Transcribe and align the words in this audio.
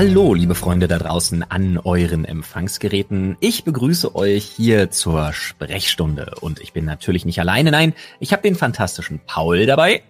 Hallo, 0.00 0.32
liebe 0.32 0.54
Freunde 0.54 0.86
da 0.86 0.96
draußen 0.96 1.42
an 1.50 1.76
euren 1.76 2.24
Empfangsgeräten. 2.24 3.36
Ich 3.40 3.64
begrüße 3.64 4.14
euch 4.14 4.44
hier 4.44 4.92
zur 4.92 5.32
Sprechstunde. 5.32 6.36
Und 6.40 6.60
ich 6.60 6.72
bin 6.72 6.84
natürlich 6.84 7.24
nicht 7.24 7.40
alleine, 7.40 7.72
nein, 7.72 7.94
ich 8.20 8.32
habe 8.32 8.42
den 8.42 8.54
fantastischen 8.54 9.20
Paul 9.26 9.66
dabei. 9.66 10.04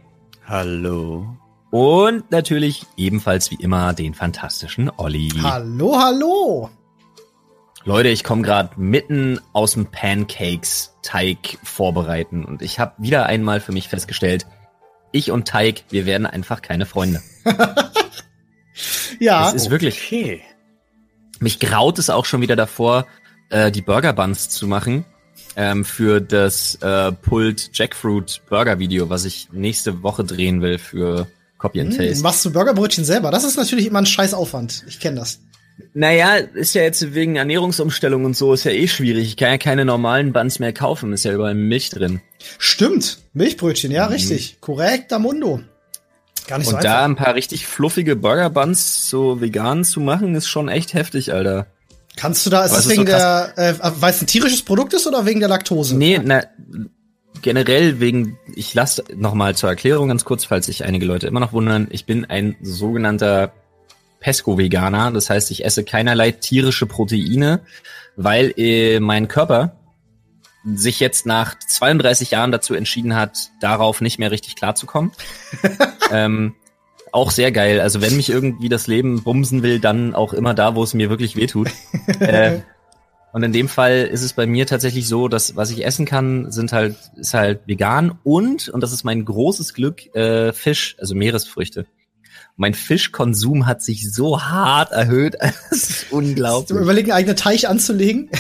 Hallo. 0.47 1.39
Und 1.71 2.31
natürlich 2.31 2.85
ebenfalls 2.99 3.51
wie 3.51 3.55
immer 3.55 3.95
den 3.95 4.13
fantastischen 4.13 4.91
Olli. 4.95 5.33
Hallo, 5.43 5.99
hallo. 5.99 6.69
Leute, 7.85 8.11
ich 8.11 8.25
komme 8.25 8.43
gerade 8.43 8.79
mitten 8.79 9.41
aus 9.55 9.73
dem 9.73 9.87
Pancakes-Teig 9.87 11.61
vorbereiten 11.63 12.45
und 12.45 12.61
ich 12.61 12.79
habe 12.79 12.93
wieder 12.99 13.25
einmal 13.25 13.61
für 13.61 13.73
mich 13.73 13.89
festgestellt, 13.89 14.47
ich 15.13 15.31
und 15.31 15.49
Teig, 15.49 15.85
wir 15.89 16.05
werden 16.05 16.27
einfach 16.27 16.61
keine 16.61 16.85
Freunde. 16.85 17.23
ja. 19.19 19.49
Es 19.49 19.55
ist 19.55 19.71
wirklich. 19.71 20.03
Okay. 20.07 20.43
Mich 21.41 21.61
graut 21.61 21.99
es 21.99 22.11
auch 22.11 22.25
schon 22.25 22.41
wieder 22.41 22.57
davor, 22.57 23.07
äh, 23.51 23.71
die 23.71 23.83
Burger 23.83 24.13
Buns 24.13 24.49
zu 24.49 24.67
machen 24.67 25.05
ähm, 25.57 25.85
für 25.85 26.21
das 26.21 26.77
äh, 26.77 27.13
Pulled 27.13 27.71
Jackfruit 27.73 28.43
Burger 28.49 28.79
Video, 28.79 29.11
was 29.11 29.25
ich 29.25 29.49
nächste 29.53 30.03
Woche 30.03 30.25
drehen 30.25 30.63
will 30.63 30.79
für 30.79 31.27
Copy 31.59 31.81
and 31.81 31.93
hm, 31.93 31.99
Taste. 31.99 32.23
machst 32.23 32.45
du 32.45 32.53
Burgerbrötchen 32.53 33.05
selber? 33.05 33.31
Das 33.31 33.45
ist 33.45 33.57
natürlich 33.57 33.87
immer 33.87 33.99
ein 34.01 34.07
scheiß 34.07 34.35
Aufwand. 34.35 34.85
Ich 34.87 35.01
kenne 35.01 35.17
das. 35.17 35.41
Naja, 35.95 36.37
ist 36.37 36.75
ja 36.75 36.83
jetzt 36.83 37.15
wegen 37.15 37.37
Ernährungsumstellung 37.37 38.25
und 38.25 38.37
so, 38.37 38.53
ist 38.53 38.65
ja 38.65 38.73
eh 38.73 38.89
schwierig. 38.89 39.29
Ich 39.29 39.37
kann 39.37 39.51
ja 39.51 39.59
keine 39.59 39.85
normalen 39.85 40.33
Buns 40.33 40.59
mehr 40.59 40.73
kaufen, 40.73 41.13
ist 41.13 41.25
ja 41.25 41.33
überall 41.33 41.55
Milch 41.55 41.91
drin. 41.91 42.21
Stimmt, 42.59 43.19
Milchbrötchen, 43.33 43.91
ja, 43.91 44.07
mhm. 44.07 44.13
richtig. 44.13 44.61
Korrekt, 44.61 45.17
Mundo. 45.19 45.61
Gar 46.49 46.59
nicht 46.59 46.69
und 46.69 46.77
so 46.77 46.81
da 46.81 47.05
ein 47.05 47.15
paar 47.15 47.35
richtig 47.35 47.67
fluffige 47.67 48.17
Burger 48.17 48.51
Buns 48.51 49.09
so 49.09 49.41
vegan 49.41 49.85
zu 49.85 50.01
machen, 50.01 50.35
ist 50.35 50.49
schon 50.49 50.69
echt 50.69 50.95
heftig, 50.95 51.33
Alter. 51.33 51.67
Kannst 52.17 52.45
du 52.47 52.51
da, 52.51 52.65
ist 52.65 52.75
das 52.75 52.89
wegen 52.89 53.07
der, 53.07 53.53
äh, 53.57 53.75
weil 53.81 54.11
es 54.11 54.21
ein 54.21 54.27
tierisches 54.27 54.63
Produkt 54.63 54.93
ist 54.95 55.07
oder 55.07 55.25
wegen 55.25 55.39
der 55.39 55.49
Laktose? 55.49 55.97
Nee, 55.97 56.21
na, 56.23 56.43
generell 57.43 58.01
wegen, 58.01 58.39
ich 58.57 58.75
lasse 58.75 59.05
nochmal 59.15 59.55
zur 59.55 59.69
Erklärung 59.69 60.09
ganz 60.09 60.25
kurz, 60.25 60.45
falls 60.45 60.67
sich 60.67 60.85
einige 60.85 61.07
Leute 61.07 61.29
immer 61.29 61.39
noch 61.39 61.53
wundern, 61.53 61.87
ich 61.91 62.07
bin 62.07 62.25
ein 62.25 62.57
sogenannter 62.61 63.53
Pesco-Veganer. 64.21 65.13
Das 65.13 65.31
heißt, 65.31 65.51
ich 65.51 65.65
esse 65.65 65.85
keinerlei 65.85 66.33
tierische 66.33 66.87
Proteine, 66.87 67.61
weil 68.17 68.53
äh, 68.57 69.01
mein 69.01 69.29
Körper 69.29 69.77
sich 70.77 71.01
jetzt 71.01 71.27
nach 71.27 71.59
32 71.59 72.31
Jahren 72.31 72.53
dazu 72.53 72.75
entschieden 72.75 73.15
hat, 73.15 73.51
darauf 73.61 74.01
nicht 74.01 74.19
mehr 74.19 74.31
richtig 74.31 74.57
klarzukommen. 74.57 75.13
ähm, 76.13 76.55
auch 77.13 77.31
sehr 77.31 77.53
geil. 77.53 77.81
Also 77.81 78.01
wenn 78.01 78.17
mich 78.17 78.31
irgendwie 78.31 78.69
das 78.69 78.87
Leben 78.87 79.23
bumsen 79.23 79.63
will, 79.63 79.81
dann 79.81 80.15
auch 80.15 80.33
immer 80.33 80.55
da, 80.55 80.75
wo 80.75 80.83
es 80.83 80.95
mir 80.95 81.11
wirklich 81.11 81.37
wehtut. 81.37 81.71
äh, 82.21 82.61
und 83.33 83.43
in 83.43 83.53
dem 83.53 83.69
Fall 83.69 84.09
ist 84.11 84.23
es 84.23 84.33
bei 84.33 84.47
mir 84.47 84.67
tatsächlich 84.67 85.07
so, 85.07 85.29
dass 85.29 85.57
was 85.57 85.71
ich 85.71 85.85
essen 85.85 86.07
kann, 86.07 86.51
sind 86.51 86.73
halt 86.73 86.97
ist 87.17 87.35
halt 87.35 87.61
vegan 87.67 88.19
und 88.25 88.69
und 88.69 88.83
das 88.83 88.93
ist 88.93 89.05
mein 89.05 89.25
großes 89.25 89.75
Glück 89.75 90.15
äh, 90.15 90.53
Fisch, 90.53 90.97
also 90.99 91.15
Meeresfrüchte 91.15 91.87
mein 92.59 92.75
Fischkonsum 92.75 93.67
hat 93.67 93.83
sich 93.83 94.13
so 94.13 94.43
hart 94.43 94.93
erhöht. 94.93 95.37
Das 95.71 95.91
ist 95.91 96.13
unglaublich. 96.13 96.79
Überlegen, 96.79 97.13
einen 97.13 97.19
eigenen 97.19 97.37
Teich 97.37 97.69
anzulegen? 97.69 98.31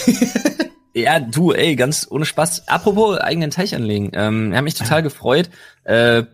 Ja, 1.03 1.21
du, 1.21 1.53
ey, 1.53 1.77
ganz 1.77 2.07
ohne 2.11 2.25
Spaß. 2.25 2.69
Apropos 2.69 3.19
eigenen 3.19 3.51
Teich 3.51 3.75
anlegen. 3.75 4.11
Ähm, 4.15 4.55
haben 4.55 4.65
mich 4.65 4.75
total 4.75 5.03
gefreut. 5.03 5.51
Äh, 5.85 6.25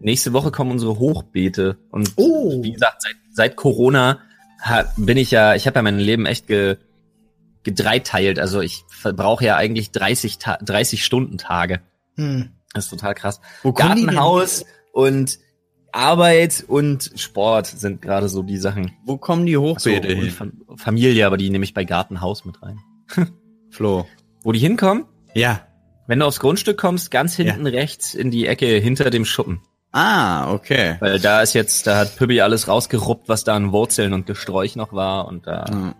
nächste 0.00 0.32
Woche 0.32 0.50
kommen 0.50 0.70
unsere 0.70 0.98
Hochbeete. 0.98 1.78
Und 1.90 2.12
oh. 2.16 2.62
wie 2.62 2.72
gesagt, 2.72 3.02
seit, 3.02 3.16
seit 3.30 3.56
Corona 3.56 4.20
bin 4.96 5.16
ich 5.16 5.30
ja, 5.30 5.54
ich 5.54 5.66
habe 5.66 5.78
ja 5.78 5.82
mein 5.82 5.98
Leben 5.98 6.26
echt 6.26 6.46
ge, 6.46 6.76
gedreiteilt. 7.62 8.38
Also 8.38 8.60
ich 8.60 8.84
verbrauche 8.88 9.44
ja 9.44 9.56
eigentlich 9.56 9.90
30, 9.90 10.38
30 10.38 11.04
Stunden 11.04 11.38
Tage. 11.38 11.80
Hm. 12.16 12.50
Das 12.72 12.84
ist 12.84 12.90
total 12.90 13.14
krass. 13.14 13.40
Wo 13.62 13.72
Gartenhaus 13.72 14.64
und 14.92 15.38
Arbeit 15.92 16.64
und 16.66 17.12
Sport 17.16 17.66
sind 17.66 18.00
gerade 18.00 18.28
so 18.28 18.42
die 18.42 18.56
Sachen. 18.56 18.92
Wo 19.04 19.18
kommen 19.18 19.44
die 19.44 19.58
Hochbeete 19.58 20.08
so, 20.08 20.14
hin? 20.14 20.52
Familie, 20.76 21.26
aber 21.26 21.36
die 21.36 21.50
nehme 21.50 21.64
ich 21.64 21.74
bei 21.74 21.84
Gartenhaus 21.84 22.44
mit 22.44 22.62
rein. 22.62 22.78
Flo. 23.72 24.06
Wo 24.42 24.52
die 24.52 24.58
hinkommen? 24.58 25.06
Ja. 25.34 25.66
Wenn 26.06 26.18
du 26.18 26.26
aufs 26.26 26.40
Grundstück 26.40 26.78
kommst, 26.78 27.10
ganz 27.10 27.34
hinten 27.34 27.64
ja. 27.66 27.72
rechts 27.72 28.14
in 28.14 28.30
die 28.30 28.46
Ecke 28.46 28.66
hinter 28.66 29.08
dem 29.08 29.24
Schuppen. 29.24 29.62
Ah, 29.92 30.52
okay. 30.52 30.96
Weil 31.00 31.18
da 31.18 31.40
ist 31.40 31.54
jetzt, 31.54 31.86
da 31.86 31.96
hat 31.96 32.16
Pübbi 32.16 32.42
alles 32.42 32.68
rausgeruppt, 32.68 33.28
was 33.28 33.44
da 33.44 33.54
an 33.54 33.72
Wurzeln 33.72 34.12
und 34.12 34.26
Gesträuch 34.26 34.76
noch 34.76 34.92
war 34.92 35.26
und 35.26 35.46
da 35.46 35.64
mhm. 35.70 35.94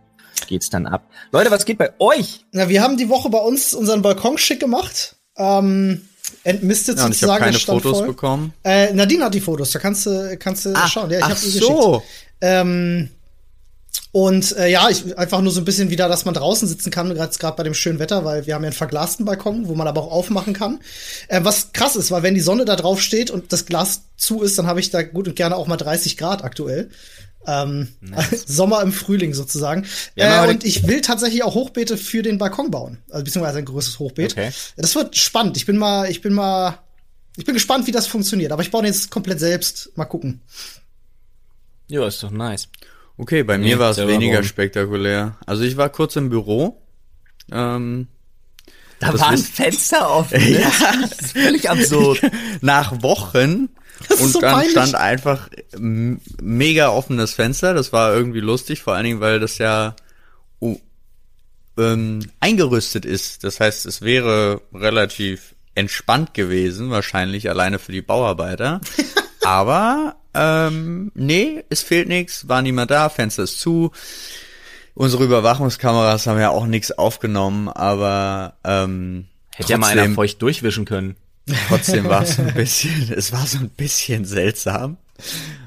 geht's 0.47 0.69
dann 0.69 0.87
ab. 0.87 1.09
Leute, 1.31 1.51
was 1.51 1.65
geht 1.65 1.79
bei 1.79 1.93
euch? 1.99 2.45
Na, 2.53 2.69
wir 2.69 2.83
haben 2.83 2.99
die 2.99 3.09
Woche 3.09 3.31
bei 3.31 3.39
uns 3.39 3.73
unseren 3.73 4.03
Balkon 4.03 4.37
schick 4.37 4.61
gemacht. 4.61 5.17
Ähm, 5.37 6.03
entmistet 6.45 6.99
ja, 6.99 7.05
sozusagen. 7.05 7.33
Ich 7.33 7.41
habe 7.41 7.53
keine 7.53 7.59
Fotos 7.59 7.99
voll. 7.99 8.09
bekommen. 8.09 8.53
Äh, 8.65 8.93
Nadine 8.93 9.25
hat 9.25 9.35
die 9.35 9.41
Fotos, 9.41 9.71
da 9.71 9.79
kannst 9.79 10.05
du 10.05 10.37
kannst 10.39 10.67
du 10.67 10.73
ach, 10.75 10.89
schauen. 10.89 11.11
Ja, 11.11 11.19
ich 11.19 11.25
habe 11.25 11.37
so. 11.37 12.03
Ähm, 12.43 13.09
und 14.13 14.55
äh, 14.59 14.69
ja, 14.69 14.91
ich, 14.91 15.17
einfach 15.17 15.41
nur 15.41 15.53
so 15.53 15.61
ein 15.61 15.65
bisschen 15.65 15.89
wieder, 15.89 16.07
dass 16.07 16.27
man 16.27 16.35
draußen 16.35 16.69
sitzen 16.69 16.91
kann, 16.91 17.15
gerade 17.15 17.57
bei 17.57 17.63
dem 17.63 17.73
schönen 17.73 17.99
Wetter, 17.99 18.27
weil 18.27 18.47
wir 18.47 18.55
haben 18.55 18.63
ja 18.63 18.69
einen 18.69 18.77
verglasten 18.77 19.25
Balkon, 19.25 19.69
wo 19.69 19.75
man 19.75 19.89
aber 19.89 20.03
auch 20.03 20.13
aufmachen 20.13 20.53
kann. 20.53 20.81
Äh, 21.29 21.41
was 21.45 21.73
krass 21.73 21.97
ist, 21.97 22.11
weil 22.11 22.23
wenn 22.23 22.35
die 22.35 22.41
Sonne 22.41 22.67
da 22.67 22.77
drauf 22.77 23.01
steht 23.01 23.31
und 23.31 23.55
das 23.55 23.65
Glas 23.65 24.03
zu 24.19 24.43
ist, 24.43 24.59
dann 24.59 24.67
habe 24.67 24.81
ich 24.81 24.91
da 24.91 25.03
gut 25.03 25.29
und 25.29 25.35
gerne 25.35 25.57
auch 25.57 25.67
mal 25.67 25.79
30 25.79 26.19
Grad 26.19 26.45
aktuell. 26.45 26.91
Ähm, 27.47 27.89
nice. 28.01 28.45
Sommer 28.47 28.83
im 28.83 28.93
Frühling 28.93 29.33
sozusagen. 29.33 29.87
Ja, 30.15 30.45
äh, 30.45 30.51
und 30.51 30.63
ich 30.63 30.87
will 30.87 31.01
tatsächlich 31.01 31.43
auch 31.43 31.55
Hochbeete 31.55 31.97
für 31.97 32.23
den 32.23 32.37
Balkon 32.37 32.71
bauen. 32.71 32.99
Also 33.11 33.25
beziehungsweise 33.25 33.59
ein 33.59 33.65
größeres 33.65 33.99
Hochbeet. 33.99 34.33
Okay. 34.33 34.51
Das 34.77 34.95
wird 34.95 35.17
spannend. 35.17 35.57
Ich 35.57 35.65
bin 35.65 35.79
mal, 35.79 36.11
ich 36.11 36.21
bin 36.21 36.35
mal, 36.35 36.79
ich 37.39 37.47
bin 37.47 37.55
gespannt, 37.55 37.87
wie 37.87 37.93
das 37.93 38.07
funktioniert. 38.07 38.53
Aber 38.53 38.61
ich 38.61 38.71
baue 38.71 38.83
den 38.83 38.93
jetzt 38.93 39.11
komplett 39.11 39.41
selbst. 39.41 39.91
Mal 39.97 40.05
gucken. 40.05 40.43
Ja, 41.89 42.07
ist 42.07 42.23
doch 42.23 42.31
nice. 42.31 42.69
Okay, 43.23 43.45
bei 43.45 43.57
mir 43.57 43.79
war 43.79 43.93
es 43.93 43.99
weniger 43.99 44.39
warum. 44.39 44.45
spektakulär. 44.45 45.37
Also 45.47 45.63
ich 45.63 45.77
war 45.77 45.91
kurz 45.91 46.17
im 46.17 46.29
Büro. 46.29 46.83
Ähm, 47.53 48.09
da 48.99 49.17
war 49.17 49.29
ein 49.29 49.39
Fenster 49.39 50.11
offen. 50.11 50.41
Ne? 50.43 50.61
ja. 50.61 50.71
Das 51.01 51.21
ist 51.21 51.33
völlig 51.33 51.71
absurd. 51.71 52.21
Nach 52.63 53.01
Wochen 53.01 53.69
und 54.09 54.33
so 54.33 54.41
dann 54.41 54.55
peinlich. 54.55 54.73
stand 54.73 54.97
einfach 54.97 55.49
mega 55.79 56.89
offenes 56.89 57.35
Fenster. 57.35 57.75
Das 57.75 57.93
war 57.93 58.13
irgendwie 58.13 58.41
lustig, 58.41 58.83
vor 58.83 58.95
allen 58.95 59.05
Dingen, 59.05 59.21
weil 59.21 59.39
das 59.39 59.59
ja 59.59 59.95
uh, 60.61 60.81
ähm, 61.79 62.29
eingerüstet 62.41 63.05
ist. 63.05 63.45
Das 63.45 63.61
heißt, 63.61 63.87
es 63.87 64.03
wäre 64.03 64.63
relativ 64.75 65.55
entspannt 65.77 66.35
gewesen, 66.35 66.91
wahrscheinlich 66.91 67.49
alleine 67.49 67.79
für 67.79 67.93
die 67.93 68.03
Bauarbeiter. 68.03 68.81
Aber 69.45 70.17
ähm, 70.35 71.13
nee, 71.15 71.65
es 71.69 71.83
fehlt 71.83 72.09
nichts, 72.09 72.49
war 72.49 72.63
niemand 72.63 72.91
da, 72.91 73.09
Fenster 73.09 73.43
ist 73.43 73.61
zu. 73.61 73.93
Unsere 74.95 75.25
Überwachungskameras 75.25 76.27
haben 76.27 76.39
ja 76.39 76.51
auch 76.51 76.67
nichts 76.67 76.93
aufgenommen, 76.93 77.69
aber 77.69 78.55
ähm, 78.65 79.27
hätte 79.55 79.73
ja 79.73 79.79
mal 79.79 79.99
einer 79.99 80.15
feucht 80.15 80.43
durchwischen 80.43 80.85
können. 80.85 81.17
Trotzdem 81.69 82.09
war 82.09 82.23
es 82.23 82.39
ein 82.39 82.53
bisschen, 82.55 83.13
es 83.13 83.33
war 83.33 83.47
so 83.47 83.59
ein 83.59 83.71
bisschen 83.71 84.25
seltsam. 84.25 84.97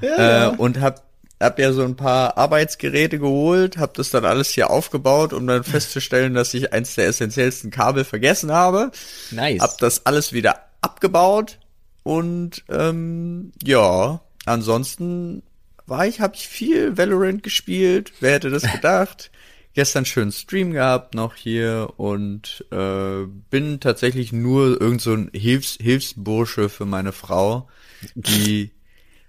Ja, 0.00 0.52
äh, 0.52 0.56
und 0.56 0.80
hab, 0.80 1.04
hab 1.40 1.58
ja 1.58 1.72
so 1.72 1.82
ein 1.82 1.96
paar 1.96 2.38
Arbeitsgeräte 2.38 3.18
geholt, 3.18 3.78
hab 3.78 3.94
das 3.94 4.10
dann 4.10 4.24
alles 4.24 4.50
hier 4.50 4.70
aufgebaut, 4.70 5.32
um 5.32 5.46
dann 5.46 5.64
festzustellen, 5.64 6.34
dass 6.34 6.54
ich 6.54 6.72
eins 6.72 6.94
der 6.94 7.08
essentiellsten 7.08 7.70
Kabel 7.70 8.04
vergessen 8.04 8.52
habe. 8.52 8.90
Nice. 9.30 9.60
Hab 9.60 9.78
das 9.78 10.06
alles 10.06 10.32
wieder 10.32 10.60
abgebaut 10.82 11.58
und 12.04 12.64
ähm, 12.68 13.52
ja, 13.62 14.20
ansonsten 14.46 15.42
war 15.86 16.06
ich, 16.06 16.20
habe 16.20 16.34
ich 16.34 16.48
viel 16.48 16.96
Valorant 16.96 17.42
gespielt. 17.42 18.12
Wer 18.20 18.32
hätte 18.32 18.50
das 18.50 18.62
gedacht? 18.62 19.30
gestern 19.76 20.06
schön 20.06 20.32
Stream 20.32 20.72
gehabt 20.72 21.14
noch 21.14 21.36
hier 21.36 21.92
und 21.98 22.64
äh, 22.72 23.26
bin 23.50 23.78
tatsächlich 23.78 24.32
nur 24.32 24.80
irgend 24.80 25.02
so 25.02 25.12
ein 25.12 25.30
Hilfs 25.34 25.76
Hilfsbursche 25.78 26.70
für 26.70 26.86
meine 26.86 27.12
Frau, 27.12 27.68
die 28.14 28.72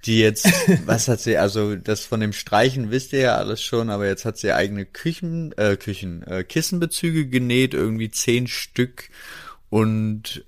die 0.05 0.19
jetzt, 0.19 0.45
was 0.85 1.09
hat 1.09 1.19
sie, 1.19 1.37
also 1.37 1.75
das 1.75 2.05
von 2.05 2.21
dem 2.21 2.31
Streichen 2.31 2.91
wisst 2.91 3.11
ihr 3.11 3.19
ja 3.19 3.35
alles 3.35 3.61
schon, 3.61 3.89
aber 3.89 4.07
jetzt 4.07 4.23
hat 4.23 4.37
sie 4.37 4.53
eigene 4.53 4.85
Küchen, 4.85 5.51
äh, 5.57 5.75
Küchen, 5.75 6.23
äh, 6.23 6.45
Kissenbezüge 6.45 7.27
genäht, 7.27 7.73
irgendwie 7.73 8.09
zehn 8.09 8.47
Stück 8.47 9.09
und 9.69 10.45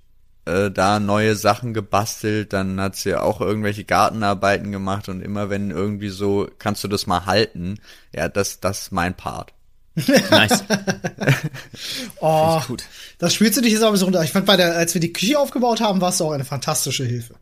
äh, 0.50 0.72
da 0.72 1.00
neue 1.00 1.36
Sachen 1.36 1.74
gebastelt, 1.74 2.54
dann 2.54 2.80
hat 2.82 2.96
sie 2.96 3.16
auch 3.16 3.40
irgendwelche 3.40 3.84
Gartenarbeiten 3.84 4.72
gemacht 4.72 5.08
und 5.10 5.22
immer 5.22 5.50
wenn 5.50 5.72
irgendwie 5.72 6.10
so, 6.10 6.50
kannst 6.58 6.84
du 6.84 6.88
das 6.88 7.08
mal 7.08 7.26
halten, 7.26 7.80
ja, 8.14 8.28
das, 8.28 8.60
das 8.60 8.84
ist 8.84 8.92
mein 8.92 9.16
Part. 9.16 9.54
Nice. 9.96 10.64
oh, 12.22 12.62
gut. 12.68 12.84
Das 13.18 13.34
spielst 13.34 13.58
du 13.58 13.62
dich 13.62 13.74
jetzt 13.74 13.84
aber 13.84 13.98
so 13.98 14.06
runter. 14.06 14.24
Ich 14.24 14.32
fand 14.32 14.46
bei 14.46 14.56
der, 14.56 14.76
als 14.76 14.94
wir 14.94 15.02
die 15.02 15.14
Küche 15.14 15.38
aufgebaut 15.40 15.82
haben, 15.82 16.00
war 16.02 16.10
es 16.10 16.22
auch 16.22 16.32
eine 16.32 16.46
fantastische 16.46 17.04
Hilfe. 17.04 17.36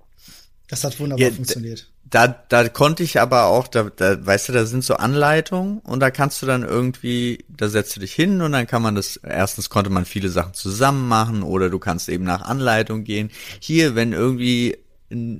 Das 0.67 0.83
hat 0.83 0.99
wunderbar 0.99 1.27
ja, 1.27 1.31
funktioniert. 1.33 1.87
Da, 2.09 2.27
da 2.27 2.69
konnte 2.69 3.03
ich 3.03 3.19
aber 3.19 3.45
auch, 3.45 3.67
da, 3.67 3.83
da, 3.83 4.25
weißt 4.25 4.49
du, 4.49 4.53
da 4.53 4.65
sind 4.65 4.83
so 4.83 4.95
Anleitungen 4.95 5.79
und 5.79 5.99
da 5.99 6.11
kannst 6.11 6.41
du 6.41 6.45
dann 6.45 6.63
irgendwie, 6.63 7.43
da 7.49 7.67
setzt 7.67 7.95
du 7.95 7.99
dich 7.99 8.13
hin 8.13 8.41
und 8.41 8.51
dann 8.53 8.67
kann 8.67 8.81
man 8.81 8.95
das, 8.95 9.17
erstens 9.17 9.69
konnte 9.69 9.89
man 9.89 10.05
viele 10.05 10.29
Sachen 10.29 10.53
zusammen 10.53 11.07
machen 11.07 11.43
oder 11.43 11.69
du 11.69 11.79
kannst 11.79 12.07
eben 12.09 12.23
nach 12.23 12.43
Anleitung 12.43 13.03
gehen. 13.03 13.29
Hier, 13.59 13.95
wenn 13.95 14.13
irgendwie 14.13 14.77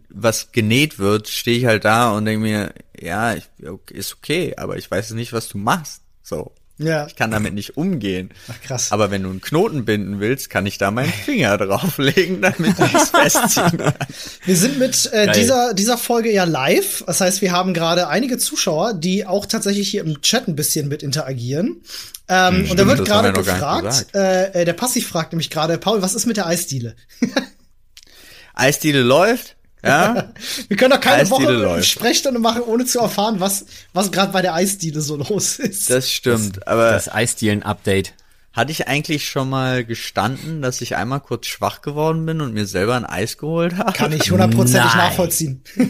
was 0.10 0.52
genäht 0.52 0.98
wird, 0.98 1.28
stehe 1.28 1.58
ich 1.58 1.66
halt 1.66 1.86
da 1.86 2.12
und 2.12 2.26
denke 2.26 2.42
mir, 2.42 2.74
ja, 3.00 3.34
ich, 3.34 3.50
ist 3.92 4.16
okay, 4.16 4.54
aber 4.58 4.78
ich 4.78 4.90
weiß 4.90 5.12
nicht, 5.12 5.34
was 5.34 5.50
du 5.50 5.58
machst. 5.58 6.02
So. 6.24 6.54
Ja. 6.80 7.08
Ich 7.08 7.16
kann 7.16 7.32
damit 7.32 7.54
nicht 7.54 7.76
umgehen. 7.76 8.30
Ach, 8.48 8.62
krass. 8.62 8.92
Aber 8.92 9.10
wenn 9.10 9.24
du 9.24 9.30
einen 9.30 9.42
Knoten 9.42 9.86
binden 9.86 10.20
willst, 10.20 10.50
kann 10.50 10.66
ich 10.68 10.78
da 10.78 10.92
meinen 10.92 11.12
Finger 11.12 11.58
drauflegen, 11.58 12.42
damit 12.42 12.76
ich 12.80 12.94
es 12.94 13.10
festziehen 13.10 13.78
kann. 13.78 13.94
Wir 14.46 14.56
sind 14.56 14.78
mit 14.78 15.12
äh, 15.12 15.32
dieser, 15.32 15.74
dieser 15.74 15.98
Folge 15.98 16.32
ja 16.32 16.44
live. 16.44 17.04
Das 17.08 17.22
heißt, 17.22 17.42
wir 17.42 17.52
haben 17.52 17.74
gerade 17.74 18.08
einige 18.08 18.38
Zuschauer, 18.38 18.94
die 18.94 19.26
auch 19.26 19.46
tatsächlich 19.46 19.90
hier 19.90 20.02
im 20.02 20.22
Chat 20.22 20.48
ein 20.48 20.56
bisschen 20.56 20.88
mit 20.88 21.04
interagieren. 21.04 21.82
Ähm, 22.30 22.64
hm, 22.64 22.72
und 22.72 22.80
da 22.80 22.88
wird 22.88 23.06
gerade 23.06 23.34
gefragt, 23.34 24.14
äh, 24.14 24.66
der 24.66 24.74
Passiv 24.74 25.08
fragt 25.08 25.34
nämlich 25.34 25.50
gerade, 25.50 25.78
Paul, 25.78 26.02
was 26.02 26.14
ist 26.14 26.26
mit 26.26 26.38
der 26.38 26.46
Eisdiele? 26.46 26.96
Eisdiele 28.54 29.02
läuft. 29.02 29.57
Ja? 29.84 30.32
Wir 30.68 30.78
können 30.78 30.92
doch 30.92 31.02
keine 31.02 31.22
Eisdiele 31.22 31.50
Woche 31.50 31.54
läuft. 31.54 31.88
Sprechstunde 31.88 32.40
machen, 32.40 32.62
ohne 32.62 32.86
zu 32.86 33.00
erfahren, 33.00 33.40
was, 33.40 33.66
was 33.94 34.12
gerade 34.12 34.32
bei 34.32 34.42
der 34.42 34.54
Eisdiele 34.54 35.02
so 35.02 35.16
los 35.16 35.60
ist. 35.60 35.90
Das 35.90 36.12
stimmt, 36.12 36.58
das, 36.58 36.68
aber. 36.68 36.92
Das 36.92 37.12
Eisdielen-Update. 37.12 38.14
Hatte 38.58 38.72
ich 38.72 38.88
eigentlich 38.88 39.28
schon 39.28 39.52
mal 39.52 39.86
gestanden, 39.86 40.64
dass 40.64 40.82
ich 40.82 40.96
einmal 40.96 41.20
kurz 41.20 41.46
schwach 41.46 41.84
geworden 41.84 42.26
bin 42.26 42.42
und 42.42 42.56
mir 42.56 42.66
selber 42.66 42.96
ein 42.96 43.06
Eis 43.06 43.38
geholt 43.38 43.78
habe? 43.78 43.92
Kann 43.92 44.12
ich 44.12 44.32
hundertprozentig 44.32 44.96
nachvollziehen. 44.96 45.62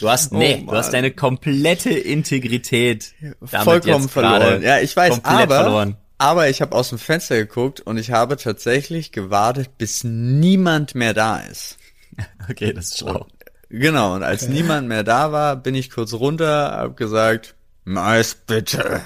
Du 0.00 0.10
hast, 0.10 0.30
nee, 0.30 0.62
oh, 0.66 0.72
du 0.72 0.76
hast 0.76 0.92
deine 0.92 1.10
komplette 1.10 1.90
Integrität 1.90 3.14
vollkommen 3.42 4.10
verloren. 4.10 4.62
Ja, 4.62 4.78
ich 4.80 4.94
weiß, 4.94 5.24
aber, 5.24 5.54
verloren. 5.54 5.96
aber 6.18 6.50
ich 6.50 6.60
habe 6.60 6.76
aus 6.76 6.90
dem 6.90 6.98
Fenster 6.98 7.36
geguckt 7.36 7.80
und 7.80 7.96
ich 7.96 8.10
habe 8.10 8.36
tatsächlich 8.36 9.10
gewartet, 9.10 9.78
bis 9.78 10.04
niemand 10.04 10.94
mehr 10.94 11.14
da 11.14 11.38
ist. 11.38 11.78
Okay, 12.50 12.72
das 12.72 12.86
ist 12.86 12.98
schlau. 12.98 13.26
Genau, 13.68 14.14
und 14.14 14.22
als 14.22 14.44
okay. 14.44 14.52
niemand 14.52 14.88
mehr 14.88 15.02
da 15.02 15.32
war, 15.32 15.56
bin 15.56 15.74
ich 15.74 15.90
kurz 15.90 16.12
runter, 16.12 16.72
hab 16.76 16.96
gesagt, 16.96 17.56
Mais 17.84 18.34
bitte. 18.34 19.02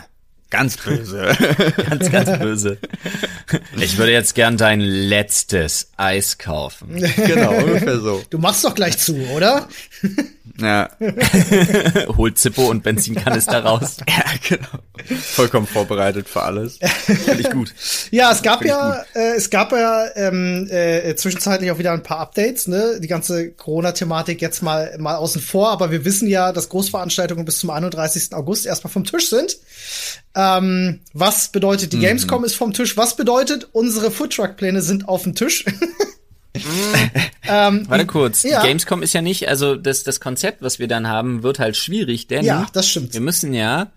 Ganz 0.50 0.76
böse. 0.78 1.36
ganz, 1.88 2.10
ganz 2.10 2.38
böse. 2.38 2.78
Ich 3.78 3.98
würde 3.98 4.12
jetzt 4.12 4.36
gern 4.36 4.56
dein 4.56 4.80
letztes 4.80 5.90
Eis 5.96 6.38
kaufen. 6.38 6.94
Genau, 7.16 7.52
ungefähr 7.64 7.98
so. 7.98 8.22
Du 8.30 8.38
machst 8.38 8.64
doch 8.64 8.76
gleich 8.76 8.96
zu, 8.96 9.16
oder? 9.30 9.68
Ja. 10.60 10.90
Holt 12.16 12.38
Zippo 12.38 12.68
und 12.68 12.82
Benzinkanister 12.82 13.64
raus. 13.64 13.98
Ja, 14.10 14.24
genau. 14.48 15.20
Vollkommen 15.20 15.66
vorbereitet 15.66 16.28
für 16.28 16.42
alles. 16.42 16.78
Finde 16.78 17.40
ich 17.40 17.50
gut. 17.50 17.72
Ja, 18.10 18.32
es 18.32 18.42
gab 18.42 18.64
ja, 18.64 19.04
äh, 19.14 19.36
es 19.36 19.50
gab 19.50 19.72
ja 19.72 20.06
ähm, 20.16 20.68
äh, 20.70 21.14
zwischenzeitlich 21.14 21.70
auch 21.70 21.78
wieder 21.78 21.92
ein 21.92 22.02
paar 22.02 22.18
Updates, 22.18 22.66
ne? 22.66 22.98
Die 23.00 23.06
ganze 23.06 23.52
Corona-Thematik 23.52 24.42
jetzt 24.42 24.62
mal 24.62 24.96
mal 24.98 25.16
außen 25.16 25.40
vor, 25.40 25.70
aber 25.70 25.90
wir 25.90 26.04
wissen 26.04 26.28
ja, 26.28 26.52
dass 26.52 26.68
Großveranstaltungen 26.68 27.44
bis 27.44 27.60
zum 27.60 27.70
31. 27.70 28.34
August 28.34 28.66
erstmal 28.66 28.92
vom 28.92 29.04
Tisch 29.04 29.30
sind. 29.30 29.58
Ähm, 30.34 31.00
was 31.12 31.48
bedeutet, 31.48 31.92
die 31.92 31.98
mhm. 31.98 32.02
Gamescom 32.02 32.44
ist 32.44 32.54
vom 32.54 32.72
Tisch? 32.72 32.96
Was 32.96 33.16
bedeutet, 33.16 33.68
unsere 33.72 34.10
Foodtruck-Pläne 34.10 34.82
sind 34.82 35.08
auf 35.08 35.22
dem 35.22 35.34
Tisch? 35.34 35.64
ähm, 37.48 37.88
Warte 37.88 38.06
kurz, 38.06 38.42
ja. 38.42 38.62
Gamescom 38.62 39.02
ist 39.02 39.12
ja 39.12 39.22
nicht, 39.22 39.48
also 39.48 39.76
das, 39.76 40.02
das 40.02 40.20
Konzept, 40.20 40.62
was 40.62 40.78
wir 40.78 40.88
dann 40.88 41.08
haben, 41.08 41.42
wird 41.42 41.58
halt 41.58 41.76
schwierig, 41.76 42.26
denn 42.26 42.44
ja, 42.44 42.66
das 42.72 42.88
stimmt. 42.88 43.14
wir 43.14 43.20
müssen 43.20 43.54
ja 43.54 43.92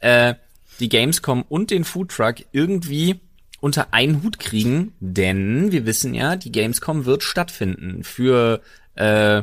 äh, 0.00 0.34
die 0.80 0.88
Gamescom 0.88 1.42
und 1.48 1.70
den 1.70 1.84
Foodtruck 1.84 2.36
irgendwie 2.52 3.20
unter 3.60 3.88
einen 3.92 4.22
Hut 4.22 4.38
kriegen, 4.38 4.92
denn 5.00 5.72
wir 5.72 5.86
wissen 5.86 6.12
ja, 6.12 6.36
die 6.36 6.52
Gamescom 6.52 7.06
wird 7.06 7.22
stattfinden 7.22 8.04
für 8.04 8.60
äh, 8.96 9.42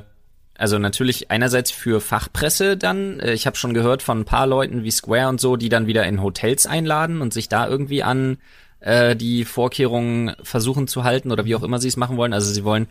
also 0.62 0.78
natürlich 0.78 1.31
einerseits 1.31 1.72
für 1.72 2.00
Fachpresse 2.00 2.78
dann. 2.78 3.19
Äh, 3.19 3.34
ich 3.34 3.48
habe 3.48 3.57
schon 3.57 3.74
gehört 3.74 4.04
von 4.04 4.19
ein 4.19 4.25
paar 4.25 4.46
Leuten 4.46 4.84
wie 4.84 4.92
Square 4.92 5.28
und 5.30 5.42
so, 5.42 5.56
die 5.56 5.69
dann 5.69 5.88
wieder 5.88 6.06
in 6.06 6.22
Hotels 6.22 6.68
einladen 6.68 7.22
und 7.22 7.34
sich 7.34 7.50
da 7.50 7.68
irgendwie 7.68 8.04
an 8.04 8.38
äh, 8.81 9.16
die 9.16 9.45
Vorkehrungen 9.45 10.36
versuchen 10.44 10.88
zu 10.88 11.04
halten 11.04 11.31
oder 11.31 11.45
wie 11.45 11.56
auch 11.56 11.63
immer 11.63 11.80
sie 11.80 11.88
es 11.88 11.98
machen 11.98 12.18
wollen. 12.18 12.33
Also 12.33 12.51
sie 12.51 12.63
wollen 12.63 12.88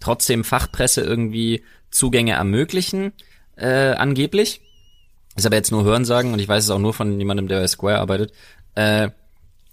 trotzdem 0.00 0.44
Fachpresse 0.44 1.02
irgendwie 1.02 1.62
Zugänge 1.90 2.32
ermöglichen, 2.32 3.12
äh, 3.56 3.92
angeblich. 3.92 4.60
Ist 5.36 5.46
aber 5.46 5.56
jetzt 5.56 5.72
nur 5.72 5.84
Hörensagen 5.84 6.32
und 6.32 6.38
ich 6.38 6.48
weiß 6.48 6.64
es 6.64 6.70
auch 6.70 6.78
nur 6.78 6.94
von 6.94 7.18
jemandem, 7.18 7.48
der 7.48 7.60
bei 7.60 7.66
Square 7.66 7.98
arbeitet. 7.98 8.32
Äh, 8.74 9.10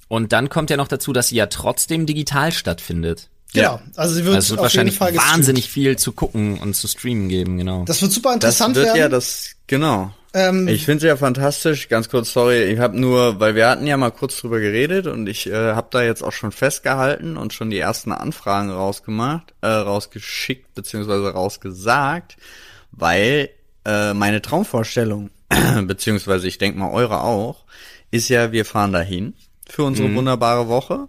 und 0.08 0.34
dann 0.34 0.50
kommt 0.50 0.69
ja 0.69 0.78
noch 0.78 0.88
dazu, 0.88 1.13
dass 1.13 1.30
sie 1.30 1.36
ja 1.36 1.46
trotzdem 1.46 2.06
digital 2.06 2.52
stattfindet. 2.52 3.30
Genau, 3.54 3.75
ja. 3.75 3.81
also 3.96 4.16
sie 4.16 4.25
wird, 4.25 4.36
also 4.36 4.46
es 4.46 4.50
wird 4.52 4.62
wahrscheinlich 4.62 5.00
wahnsinnig 5.00 5.69
viel 5.69 5.98
zu 5.98 6.13
gucken 6.13 6.60
und 6.60 6.74
zu 6.74 6.88
streamen 6.88 7.28
geben, 7.28 7.58
genau. 7.58 7.84
Das 7.86 8.02
wird 8.02 8.12
super 8.12 8.34
interessant 8.34 8.75
das 8.75 8.84
wird 8.84 8.96
werden. 8.96 9.00
Ja, 9.00 9.10
das 9.10 9.52
genau. 9.68 10.13
Ähm, 10.33 10.68
ich 10.68 10.86
finde 10.86 10.98
es 10.98 11.04
ja 11.04 11.18
fantastisch. 11.18 11.89
Ganz 11.89 12.10
kurz, 12.10 12.31
sorry, 12.31 12.63
ich 12.63 12.80
habe 12.80 13.00
nur, 13.00 13.39
weil 13.39 13.56
wir 13.56 13.68
hatten 13.68 13.86
ja 13.86 13.98
mal 13.98 14.12
kurz 14.12 14.39
drüber 14.39 14.60
geredet 14.60 15.07
und 15.07 15.28
ich 15.28 15.48
äh, 15.48 15.74
habe 15.74 15.88
da 15.92 16.04
jetzt 16.04 16.24
auch 16.24 16.31
schon 16.31 16.51
festgehalten 16.51 17.38
und 17.38 17.54
schon 17.54 17.69
die 17.69 17.80
ersten 17.80 18.12
Anfragen 18.12 18.69
rausgemacht, 18.69 19.54
äh, 19.62 19.68
rausgeschickt 19.68 20.74
beziehungsweise 20.74 21.33
rausgesagt, 21.33 22.38
weil 22.92 23.50
äh, 23.86 24.13
meine 24.13 24.42
Traumvorstellung 24.42 25.31
beziehungsweise 25.83 26.48
ich 26.48 26.57
denke 26.57 26.80
mal 26.80 26.92
eure 26.92 27.22
auch, 27.22 27.66
ist 28.10 28.30
ja, 28.30 28.51
wir 28.51 28.66
fahren 28.66 28.94
dahin 28.94 29.34
für 29.69 29.84
unsere 29.84 30.10
mhm. 30.10 30.16
wunderbare 30.16 30.68
Woche 30.68 31.07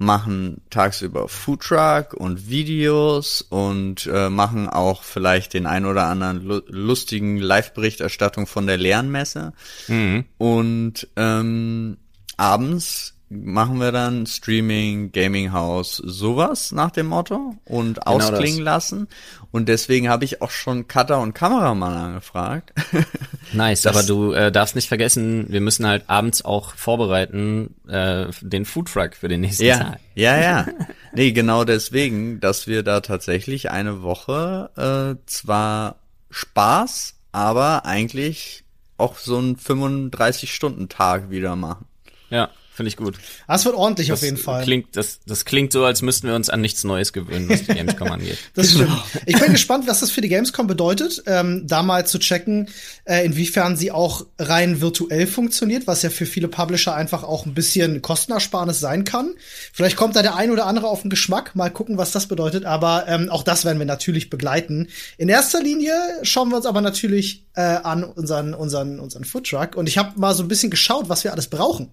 machen 0.00 0.62
tagsüber 0.70 1.28
Foodtruck 1.28 2.14
und 2.14 2.48
Videos 2.48 3.42
und 3.42 4.08
äh, 4.10 4.30
machen 4.30 4.66
auch 4.66 5.02
vielleicht 5.02 5.52
den 5.52 5.66
ein 5.66 5.84
oder 5.84 6.04
anderen 6.04 6.42
lu 6.42 6.62
lustigen 6.68 7.36
Live-Berichterstattung 7.36 8.46
von 8.46 8.66
der 8.66 8.78
Lernmesse. 8.78 9.52
Mhm. 9.88 10.24
Und 10.38 11.06
ähm, 11.16 11.98
abends 12.38 13.19
machen 13.30 13.78
wir 13.78 13.92
dann 13.92 14.26
Streaming, 14.26 15.12
Gaming 15.12 15.52
House, 15.52 16.02
sowas 16.04 16.72
nach 16.72 16.90
dem 16.90 17.06
Motto 17.06 17.56
und 17.64 18.00
genau 18.04 18.16
ausklingen 18.16 18.64
das. 18.64 18.90
lassen. 18.90 19.08
Und 19.52 19.68
deswegen 19.68 20.08
habe 20.08 20.24
ich 20.24 20.42
auch 20.42 20.50
schon 20.50 20.88
Cutter 20.88 21.20
und 21.20 21.32
Kameramann 21.32 21.96
angefragt. 21.96 22.72
Nice, 23.52 23.82
das, 23.82 23.96
aber 23.96 24.06
du 24.06 24.32
äh, 24.32 24.52
darfst 24.52 24.76
nicht 24.76 24.86
vergessen, 24.86 25.46
wir 25.48 25.60
müssen 25.60 25.84
halt 25.84 26.04
abends 26.06 26.44
auch 26.44 26.74
vorbereiten 26.76 27.74
äh, 27.88 28.26
den 28.42 28.64
Foodtruck 28.64 29.16
für 29.16 29.26
den 29.26 29.40
nächsten 29.40 29.64
ja, 29.64 29.78
Tag. 29.78 30.00
Ja, 30.14 30.40
ja. 30.40 30.66
nee, 31.14 31.32
genau 31.32 31.64
deswegen, 31.64 32.38
dass 32.38 32.68
wir 32.68 32.84
da 32.84 33.00
tatsächlich 33.00 33.72
eine 33.72 34.02
Woche 34.02 34.70
äh, 35.16 35.26
zwar 35.26 35.96
Spaß, 36.30 37.16
aber 37.32 37.86
eigentlich 37.86 38.62
auch 38.98 39.16
so 39.16 39.38
einen 39.38 39.56
35-Stunden-Tag 39.56 41.30
wieder 41.30 41.56
machen. 41.56 41.86
Ja. 42.28 42.50
Finde 42.72 42.88
ich 42.88 42.96
gut. 42.96 43.18
Das 43.48 43.64
wird 43.64 43.74
ordentlich 43.74 44.08
das 44.08 44.20
auf 44.20 44.24
jeden 44.24 44.36
Fall. 44.36 44.62
Klingt, 44.62 44.96
das, 44.96 45.18
das 45.26 45.44
klingt 45.44 45.72
so, 45.72 45.84
als 45.84 46.02
müssten 46.02 46.28
wir 46.28 46.34
uns 46.34 46.48
an 46.48 46.60
nichts 46.60 46.84
Neues 46.84 47.12
gewöhnen, 47.12 47.48
was 47.48 47.64
die 47.64 47.74
Gamescom 47.74 48.08
angeht. 48.12 48.38
Das 48.54 48.70
stimmt. 48.70 48.96
Ich 49.26 49.38
bin 49.38 49.52
gespannt, 49.52 49.88
was 49.88 50.00
das 50.00 50.10
für 50.10 50.20
die 50.20 50.28
Gamescom 50.28 50.66
bedeutet, 50.66 51.22
ähm, 51.26 51.66
da 51.66 51.82
mal 51.82 52.06
zu 52.06 52.18
checken, 52.18 52.68
äh, 53.04 53.24
inwiefern 53.24 53.76
sie 53.76 53.90
auch 53.90 54.24
rein 54.38 54.80
virtuell 54.80 55.26
funktioniert, 55.26 55.88
was 55.88 56.02
ja 56.02 56.10
für 56.10 56.26
viele 56.26 56.48
Publisher 56.48 56.94
einfach 56.94 57.24
auch 57.24 57.44
ein 57.44 57.54
bisschen 57.54 58.02
Kostenersparnis 58.02 58.78
sein 58.78 59.04
kann. 59.04 59.34
Vielleicht 59.72 59.96
kommt 59.96 60.14
da 60.14 60.22
der 60.22 60.36
ein 60.36 60.50
oder 60.50 60.66
andere 60.66 60.86
auf 60.86 61.02
den 61.02 61.10
Geschmack. 61.10 61.56
Mal 61.56 61.70
gucken, 61.70 61.98
was 61.98 62.12
das 62.12 62.28
bedeutet. 62.28 62.64
Aber 62.64 63.06
ähm, 63.08 63.30
auch 63.30 63.42
das 63.42 63.64
werden 63.64 63.78
wir 63.78 63.86
natürlich 63.86 64.30
begleiten. 64.30 64.88
In 65.18 65.28
erster 65.28 65.60
Linie 65.60 65.92
schauen 66.22 66.50
wir 66.50 66.56
uns 66.56 66.66
aber 66.66 66.80
natürlich 66.80 67.44
äh, 67.54 67.60
an 67.60 68.04
unseren, 68.04 68.54
unseren, 68.54 69.00
unseren 69.00 69.24
Foodtruck. 69.24 69.74
Und 69.76 69.88
ich 69.88 69.98
habe 69.98 70.18
mal 70.18 70.34
so 70.34 70.42
ein 70.42 70.48
bisschen 70.48 70.70
geschaut, 70.70 71.08
was 71.08 71.24
wir 71.24 71.32
alles 71.32 71.48
brauchen. 71.48 71.90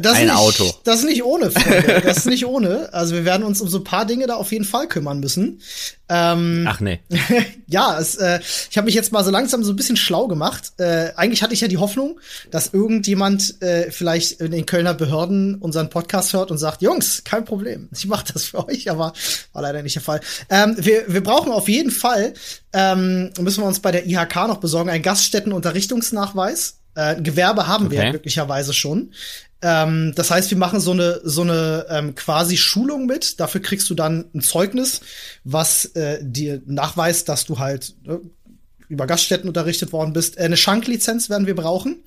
Das 0.00 0.16
ein 0.16 0.26
nicht, 0.26 0.34
Auto. 0.34 0.72
Das 0.84 1.00
ist 1.00 1.04
nicht 1.04 1.22
ohne, 1.24 1.50
Freunde. 1.50 2.02
Das 2.04 2.18
ist 2.18 2.26
nicht 2.26 2.46
ohne. 2.46 2.92
Also 2.92 3.14
wir 3.14 3.24
werden 3.24 3.42
uns 3.42 3.60
um 3.60 3.68
so 3.68 3.78
ein 3.78 3.84
paar 3.84 4.06
Dinge 4.06 4.26
da 4.26 4.36
auf 4.36 4.50
jeden 4.52 4.64
Fall 4.64 4.88
kümmern 4.88 5.20
müssen. 5.20 5.60
Ähm, 6.08 6.66
Ach 6.68 6.80
nee. 6.80 7.00
ja, 7.66 7.98
es, 7.98 8.16
äh, 8.16 8.40
ich 8.70 8.76
habe 8.76 8.86
mich 8.86 8.94
jetzt 8.94 9.12
mal 9.12 9.24
so 9.24 9.30
langsam 9.30 9.64
so 9.64 9.72
ein 9.72 9.76
bisschen 9.76 9.96
schlau 9.96 10.28
gemacht. 10.28 10.72
Äh, 10.78 11.12
eigentlich 11.16 11.42
hatte 11.42 11.54
ich 11.54 11.60
ja 11.60 11.68
die 11.68 11.78
Hoffnung, 11.78 12.20
dass 12.50 12.74
irgendjemand 12.74 13.62
äh, 13.62 13.90
vielleicht 13.90 14.40
in 14.40 14.50
den 14.50 14.66
Kölner 14.66 14.94
Behörden 14.94 15.56
unseren 15.56 15.90
Podcast 15.90 16.32
hört 16.32 16.50
und 16.50 16.58
sagt, 16.58 16.82
Jungs, 16.82 17.24
kein 17.24 17.44
Problem, 17.44 17.88
ich 17.92 18.06
mache 18.06 18.32
das 18.32 18.44
für 18.44 18.68
euch, 18.68 18.90
aber 18.90 19.12
war 19.52 19.62
leider 19.62 19.82
nicht 19.82 19.94
der 19.94 20.02
Fall. 20.02 20.20
Ähm, 20.50 20.76
wir, 20.78 21.04
wir 21.08 21.22
brauchen 21.22 21.52
auf 21.52 21.68
jeden 21.68 21.90
Fall, 21.90 22.34
ähm, 22.72 23.30
müssen 23.40 23.62
wir 23.62 23.68
uns 23.68 23.80
bei 23.80 23.92
der 23.92 24.06
IHK 24.06 24.48
noch 24.48 24.58
besorgen, 24.58 24.90
einen 24.90 25.02
Gaststättenunterrichtungsnachweis. 25.02 26.76
Äh, 26.94 27.22
Gewerbe 27.22 27.68
haben 27.68 27.86
okay. 27.86 27.96
wir 27.96 28.10
glücklicherweise 28.10 28.74
schon. 28.74 29.12
Ähm, 29.62 30.12
das 30.16 30.30
heißt, 30.30 30.50
wir 30.50 30.58
machen 30.58 30.80
so 30.80 30.90
eine 30.90 31.20
so 31.22 31.42
eine 31.42 31.86
ähm, 31.88 32.14
quasi 32.14 32.56
Schulung 32.56 33.06
mit. 33.06 33.38
Dafür 33.40 33.62
kriegst 33.62 33.88
du 33.88 33.94
dann 33.94 34.26
ein 34.34 34.40
Zeugnis, 34.40 35.00
was 35.44 35.86
äh, 35.94 36.18
dir 36.20 36.60
nachweist, 36.66 37.28
dass 37.28 37.46
du 37.46 37.58
halt 37.58 37.94
äh, 38.06 38.18
über 38.88 39.06
Gaststätten 39.06 39.48
unterrichtet 39.48 39.92
worden 39.92 40.12
bist. 40.12 40.36
Äh, 40.36 40.42
eine 40.42 40.56
Schanklizenz 40.56 41.30
werden 41.30 41.46
wir 41.46 41.54
brauchen. 41.54 42.02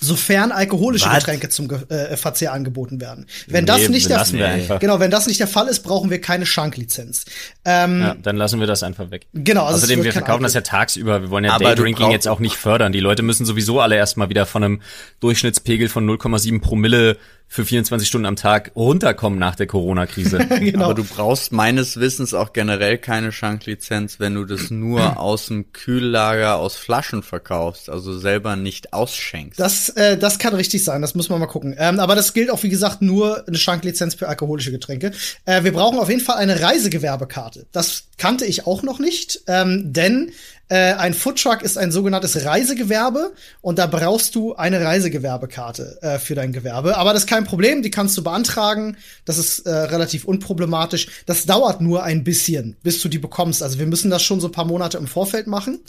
Sofern 0.00 0.52
alkoholische 0.52 1.06
Was? 1.06 1.18
Getränke 1.18 1.48
zum 1.48 1.68
Ge 1.68 1.78
äh, 1.88 2.16
Verzehr 2.16 2.52
angeboten 2.52 3.00
werden. 3.00 3.26
Wenn 3.46 3.64
Nee, 3.64 3.68
das 3.68 3.88
nicht 3.88 4.10
der 4.10 4.20
einfach. 4.20 4.78
genau, 4.78 5.00
wenn 5.00 5.10
das 5.10 5.26
nicht 5.26 5.40
der 5.40 5.46
Fall 5.46 5.68
ist, 5.68 5.80
brauchen 5.80 6.10
wir 6.10 6.20
keine 6.20 6.46
Schanklizenz. 6.46 7.24
Ähm, 7.64 8.00
Ja, 8.00 8.14
dann 8.14 8.36
lassen 8.36 8.60
wir 8.60 8.66
das 8.66 8.82
einfach 8.82 9.10
weg. 9.10 9.26
Genau, 9.32 9.64
also 9.64 9.76
Außerdem, 9.76 10.04
wir 10.04 10.12
verkaufen 10.12 10.42
das 10.42 10.54
ja 10.54 10.60
tagsüber. 10.60 11.22
Wir 11.22 11.30
wollen 11.30 11.44
ja 11.44 11.58
Daydrinking 11.58 12.10
jetzt 12.10 12.28
auch 12.28 12.40
nicht 12.40 12.56
fördern. 12.56 12.92
Die 12.92 13.00
Leute 13.00 13.22
müssen 13.22 13.46
sowieso 13.46 13.80
alle 13.80 13.96
erstmal 13.96 14.28
wieder 14.28 14.46
von 14.46 14.62
einem 14.64 14.82
Durchschnittspegel 15.20 15.88
von 15.88 16.08
0,7 16.08 16.60
Promille 16.60 17.16
für 17.48 17.64
24 17.64 18.08
Stunden 18.08 18.26
am 18.26 18.36
Tag 18.36 18.72
runterkommen 18.74 19.38
nach 19.38 19.54
der 19.54 19.66
Corona-Krise. 19.66 20.38
genau. 20.60 20.86
Aber 20.86 20.94
du 20.94 21.04
brauchst 21.04 21.52
meines 21.52 21.98
Wissens 21.98 22.34
auch 22.34 22.52
generell 22.52 22.98
keine 22.98 23.32
Schanklizenz, 23.32 24.18
wenn 24.18 24.34
du 24.34 24.44
das 24.44 24.70
nur 24.70 25.18
aus 25.20 25.46
dem 25.46 25.72
Kühllager 25.72 26.56
aus 26.56 26.76
Flaschen 26.76 27.22
verkaufst, 27.22 27.88
also 27.88 28.18
selber 28.18 28.56
nicht 28.56 28.92
ausschenkst. 28.92 29.58
Das, 29.60 29.90
äh, 29.90 30.18
das 30.18 30.38
kann 30.38 30.54
richtig 30.54 30.84
sein, 30.84 31.02
das 31.02 31.14
muss 31.14 31.28
man 31.28 31.38
mal 31.38 31.46
gucken. 31.46 31.74
Ähm, 31.78 32.00
aber 32.00 32.14
das 32.14 32.34
gilt 32.34 32.50
auch, 32.50 32.62
wie 32.62 32.68
gesagt, 32.68 33.00
nur 33.00 33.46
eine 33.46 33.58
Schanklizenz 33.58 34.14
für 34.14 34.28
alkoholische 34.28 34.72
Getränke. 34.72 35.12
Äh, 35.44 35.64
wir 35.64 35.72
brauchen 35.72 35.98
auf 35.98 36.08
jeden 36.08 36.20
Fall 36.22 36.36
eine 36.36 36.60
Reisegewerbekarte. 36.60 37.66
Das 37.72 38.04
kannte 38.18 38.44
ich 38.44 38.66
auch 38.66 38.82
noch 38.82 38.98
nicht, 38.98 39.42
ähm, 39.46 39.92
denn 39.92 40.32
äh, 40.68 40.94
ein 40.94 41.14
Foodtruck 41.14 41.62
ist 41.62 41.78
ein 41.78 41.92
sogenanntes 41.92 42.44
Reisegewerbe 42.44 43.32
und 43.60 43.78
da 43.78 43.86
brauchst 43.86 44.34
du 44.34 44.56
eine 44.56 44.80
Reisegewerbekarte 44.84 45.98
äh, 46.02 46.18
für 46.18 46.34
dein 46.34 46.52
Gewerbe. 46.52 46.96
Aber 46.96 47.12
das 47.12 47.22
ist 47.22 47.28
kein 47.28 47.44
Problem, 47.44 47.82
die 47.82 47.90
kannst 47.90 48.16
du 48.16 48.24
beantragen. 48.24 48.96
Das 49.24 49.38
ist 49.38 49.60
äh, 49.60 49.70
relativ 49.70 50.24
unproblematisch. 50.24 51.08
Das 51.26 51.46
dauert 51.46 51.80
nur 51.80 52.02
ein 52.02 52.24
bisschen, 52.24 52.76
bis 52.82 53.00
du 53.00 53.08
die 53.08 53.18
bekommst. 53.18 53.62
Also 53.62 53.78
wir 53.78 53.86
müssen 53.86 54.10
das 54.10 54.24
schon 54.24 54.40
so 54.40 54.48
ein 54.48 54.52
paar 54.52 54.64
Monate 54.64 54.98
im 54.98 55.06
Vorfeld 55.06 55.46
machen. 55.46 55.80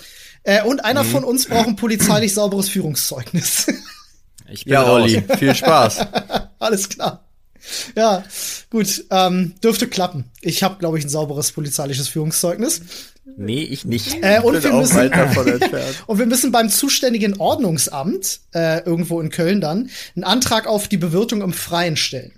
Äh, 0.44 0.64
und 0.64 0.86
einer 0.86 1.04
von 1.04 1.24
uns 1.24 1.48
braucht 1.48 1.68
ein 1.68 1.76
polizeilich 1.76 2.34
sauberes 2.34 2.70
Führungszeugnis. 2.70 3.68
Ich 4.50 4.64
bin 4.64 4.76
Ja, 4.76 4.84
raus. 4.84 5.02
Olli, 5.02 5.22
viel 5.38 5.54
Spaß. 5.54 6.08
Alles 6.60 6.88
klar. 6.88 7.26
Ja, 7.98 8.24
gut, 8.70 9.04
ähm, 9.10 9.56
dürfte 9.62 9.88
klappen. 9.88 10.32
Ich 10.40 10.64
habe, 10.64 10.78
glaube 10.80 10.98
ich, 10.98 11.06
ein 11.06 11.10
sauberes 11.10 11.52
polizeiliches 11.52 12.08
Führungszeugnis. 12.08 12.82
Nee, 13.40 13.62
ich 13.64 13.86
nicht. 13.86 14.18
Äh, 14.22 14.40
und, 14.42 14.64
wir 14.64 14.74
müssen, 14.74 15.12
und 16.08 16.20
wir 16.20 16.26
müssen 16.26 16.52
beim 16.52 16.70
zuständigen 16.70 17.40
Ordnungsamt 17.40 18.40
äh, 18.54 18.80
irgendwo 18.84 19.22
in 19.22 19.30
Köln 19.30 19.62
dann 19.62 19.90
einen 20.16 20.24
Antrag 20.24 20.66
auf 20.66 20.88
die 20.88 20.98
Bewirtung 20.98 21.42
im 21.42 21.54
Freien 21.54 21.98
stellen. 21.98 22.32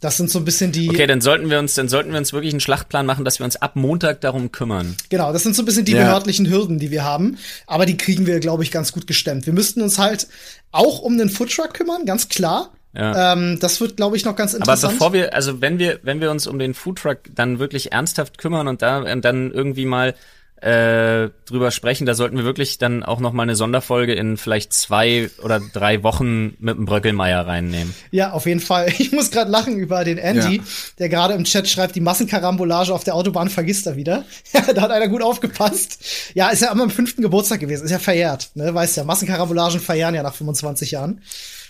Das 0.00 0.16
sind 0.16 0.30
so 0.30 0.40
ein 0.40 0.44
bisschen 0.44 0.72
die, 0.72 0.88
Okay, 0.90 1.06
dann 1.06 1.20
sollten 1.20 1.48
wir 1.50 1.58
uns, 1.60 1.74
dann 1.74 1.88
sollten 1.88 2.10
wir 2.10 2.18
uns 2.18 2.32
wirklich 2.32 2.52
einen 2.52 2.60
Schlachtplan 2.60 3.06
machen, 3.06 3.24
dass 3.24 3.38
wir 3.38 3.44
uns 3.44 3.56
ab 3.56 3.76
Montag 3.76 4.20
darum 4.20 4.50
kümmern. 4.50 4.96
genau, 5.10 5.32
das 5.32 5.42
sind 5.44 5.54
so 5.54 5.62
ein 5.62 5.64
bisschen 5.64 5.84
die 5.84 5.92
Ja. 5.92 6.04
behördlichen 6.04 6.48
Hürden, 6.50 6.78
die 6.80 6.90
wir 6.90 7.04
haben. 7.04 7.36
Aber 7.66 7.86
die 7.86 7.96
kriegen 7.96 8.26
wir, 8.26 8.40
glaube 8.40 8.62
ich, 8.64 8.70
ganz 8.72 8.92
gut 8.92 9.06
gestemmt. 9.06 9.46
Wir 9.46 9.52
müssten 9.52 9.80
uns 9.80 9.98
halt 9.98 10.26
auch 10.72 11.00
um 11.00 11.18
den 11.18 11.30
Foodtruck 11.30 11.74
kümmern, 11.74 12.04
ganz 12.04 12.28
klar. 12.28 12.72
Ja. 12.94 13.32
Ähm, 13.32 13.58
das 13.60 13.80
wird, 13.80 13.96
glaube 13.96 14.16
ich, 14.16 14.24
noch 14.24 14.36
ganz 14.36 14.54
Aber 14.54 14.60
interessant. 14.60 14.94
bevor 14.94 15.12
wir, 15.12 15.34
also 15.34 15.60
wenn 15.60 15.78
wir, 15.78 16.00
wenn 16.02 16.20
wir 16.20 16.30
uns 16.30 16.46
um 16.46 16.58
den 16.58 16.74
Foodtruck 16.74 17.18
dann 17.34 17.58
wirklich 17.58 17.92
ernsthaft 17.92 18.38
kümmern 18.38 18.68
und 18.68 18.82
da 18.82 18.98
und 18.98 19.24
dann 19.24 19.50
irgendwie 19.50 19.86
mal 19.86 20.14
äh, 20.60 21.30
drüber 21.46 21.72
sprechen, 21.72 22.06
da 22.06 22.14
sollten 22.14 22.36
wir 22.36 22.44
wirklich 22.44 22.78
dann 22.78 23.02
auch 23.02 23.18
noch 23.18 23.32
mal 23.32 23.42
eine 23.42 23.56
Sonderfolge 23.56 24.12
in 24.14 24.36
vielleicht 24.36 24.72
zwei 24.72 25.28
oder 25.42 25.60
drei 25.72 26.04
Wochen 26.04 26.54
mit 26.60 26.76
dem 26.76 26.84
Bröckelmeier 26.84 27.44
reinnehmen. 27.46 27.92
Ja, 28.12 28.30
auf 28.30 28.46
jeden 28.46 28.60
Fall. 28.60 28.88
Ich 28.98 29.10
muss 29.10 29.32
gerade 29.32 29.50
lachen 29.50 29.76
über 29.78 30.04
den 30.04 30.18
Andy, 30.18 30.58
Ja. 30.58 30.62
der 31.00 31.08
gerade 31.08 31.34
im 31.34 31.42
Chat 31.44 31.68
schreibt, 31.68 31.96
die 31.96 32.00
Massenkarambolage 32.00 32.94
auf 32.94 33.02
der 33.02 33.16
Autobahn 33.16 33.48
vergisst 33.48 33.86
er 33.88 33.96
wieder. 33.96 34.24
Ja, 34.52 34.72
da 34.72 34.82
hat 34.82 34.90
einer 34.92 35.08
gut 35.08 35.22
aufgepasst. 35.22 35.98
Ja, 36.34 36.50
ist 36.50 36.62
ja 36.62 36.70
am 36.70 36.90
fünften 36.90 37.22
Geburtstag 37.22 37.58
gewesen, 37.58 37.84
ist 37.86 37.90
ja 37.90 37.98
verjährt. 37.98 38.50
Ne? 38.54 38.72
Weißt 38.72 38.96
ja, 38.98 39.02
Massenkarambolagen 39.04 39.80
verjähren 39.80 40.14
ja 40.14 40.22
nach 40.22 40.34
25 40.34 40.92
Jahren. 40.92 41.22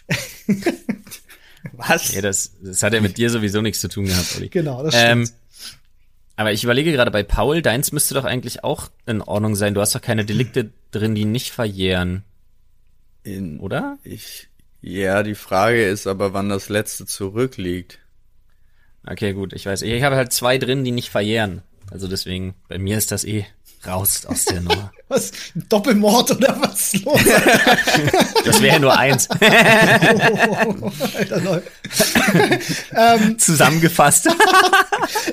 Was? 1.72 2.12
Ja, 2.14 2.22
das, 2.22 2.52
das 2.62 2.82
hat 2.82 2.92
ja 2.92 3.00
mit 3.00 3.16
dir 3.18 3.30
sowieso 3.30 3.60
nichts 3.60 3.80
zu 3.80 3.88
tun 3.88 4.06
gehabt, 4.06 4.34
Olli. 4.36 4.48
Genau, 4.48 4.82
das 4.82 4.94
Ähm, 4.96 5.26
stimmt. 5.26 5.38
aber 6.36 6.52
ich 6.52 6.64
überlege 6.64 6.92
gerade 6.92 7.10
bei 7.10 7.22
Paul, 7.22 7.62
deins 7.62 7.92
müsste 7.92 8.14
doch 8.14 8.24
eigentlich 8.24 8.64
auch 8.64 8.90
in 9.06 9.20
Ordnung 9.22 9.54
sein. 9.54 9.74
Du 9.74 9.80
hast 9.80 9.94
doch 9.94 10.02
keine 10.02 10.24
Delikte 10.24 10.70
drin, 10.90 11.14
die 11.14 11.24
nicht 11.24 11.50
verjähren, 11.50 12.24
In, 13.22 13.60
oder? 13.60 13.98
ich, 14.02 14.48
ja, 14.80 15.22
die 15.22 15.36
Frage 15.36 15.84
ist 15.86 16.06
aber, 16.06 16.32
wann 16.32 16.48
das 16.48 16.68
letzte 16.68 17.06
zurückliegt. 17.06 18.00
Okay, 19.06 19.32
gut, 19.32 19.52
ich 19.52 19.66
weiß. 19.66 19.82
Ich 19.82 20.02
habe 20.02 20.16
halt 20.16 20.32
zwei 20.32 20.58
drin, 20.58 20.84
die 20.84 20.90
nicht 20.92 21.10
verjähren. 21.10 21.62
Also 21.90 22.08
deswegen, 22.08 22.54
bei 22.68 22.78
mir 22.78 22.96
ist 22.98 23.10
das 23.12 23.24
eh 23.24 23.46
raus 23.86 24.26
aus 24.26 24.44
der 24.44 24.60
Nummer. 24.60 24.92
Was? 25.08 25.32
Doppelmord 25.68 26.30
oder 26.30 26.58
was 26.58 26.94
los? 27.04 27.20
Das 28.46 28.62
wäre 28.62 28.80
nur 28.80 28.98
eins. 28.98 29.28
Alter, 31.14 31.40
Leute. 31.40 31.70
Zusammengefasst. 33.36 34.28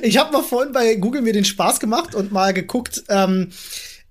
Ich 0.02 0.18
habe 0.18 0.34
mal 0.34 0.44
vorhin 0.44 0.74
bei 0.74 0.96
Google 0.96 1.22
mir 1.22 1.32
den 1.32 1.46
Spaß 1.46 1.80
gemacht 1.80 2.14
und 2.14 2.34
mal 2.34 2.54
geguckt, 2.54 3.04
ähm, 3.08 3.52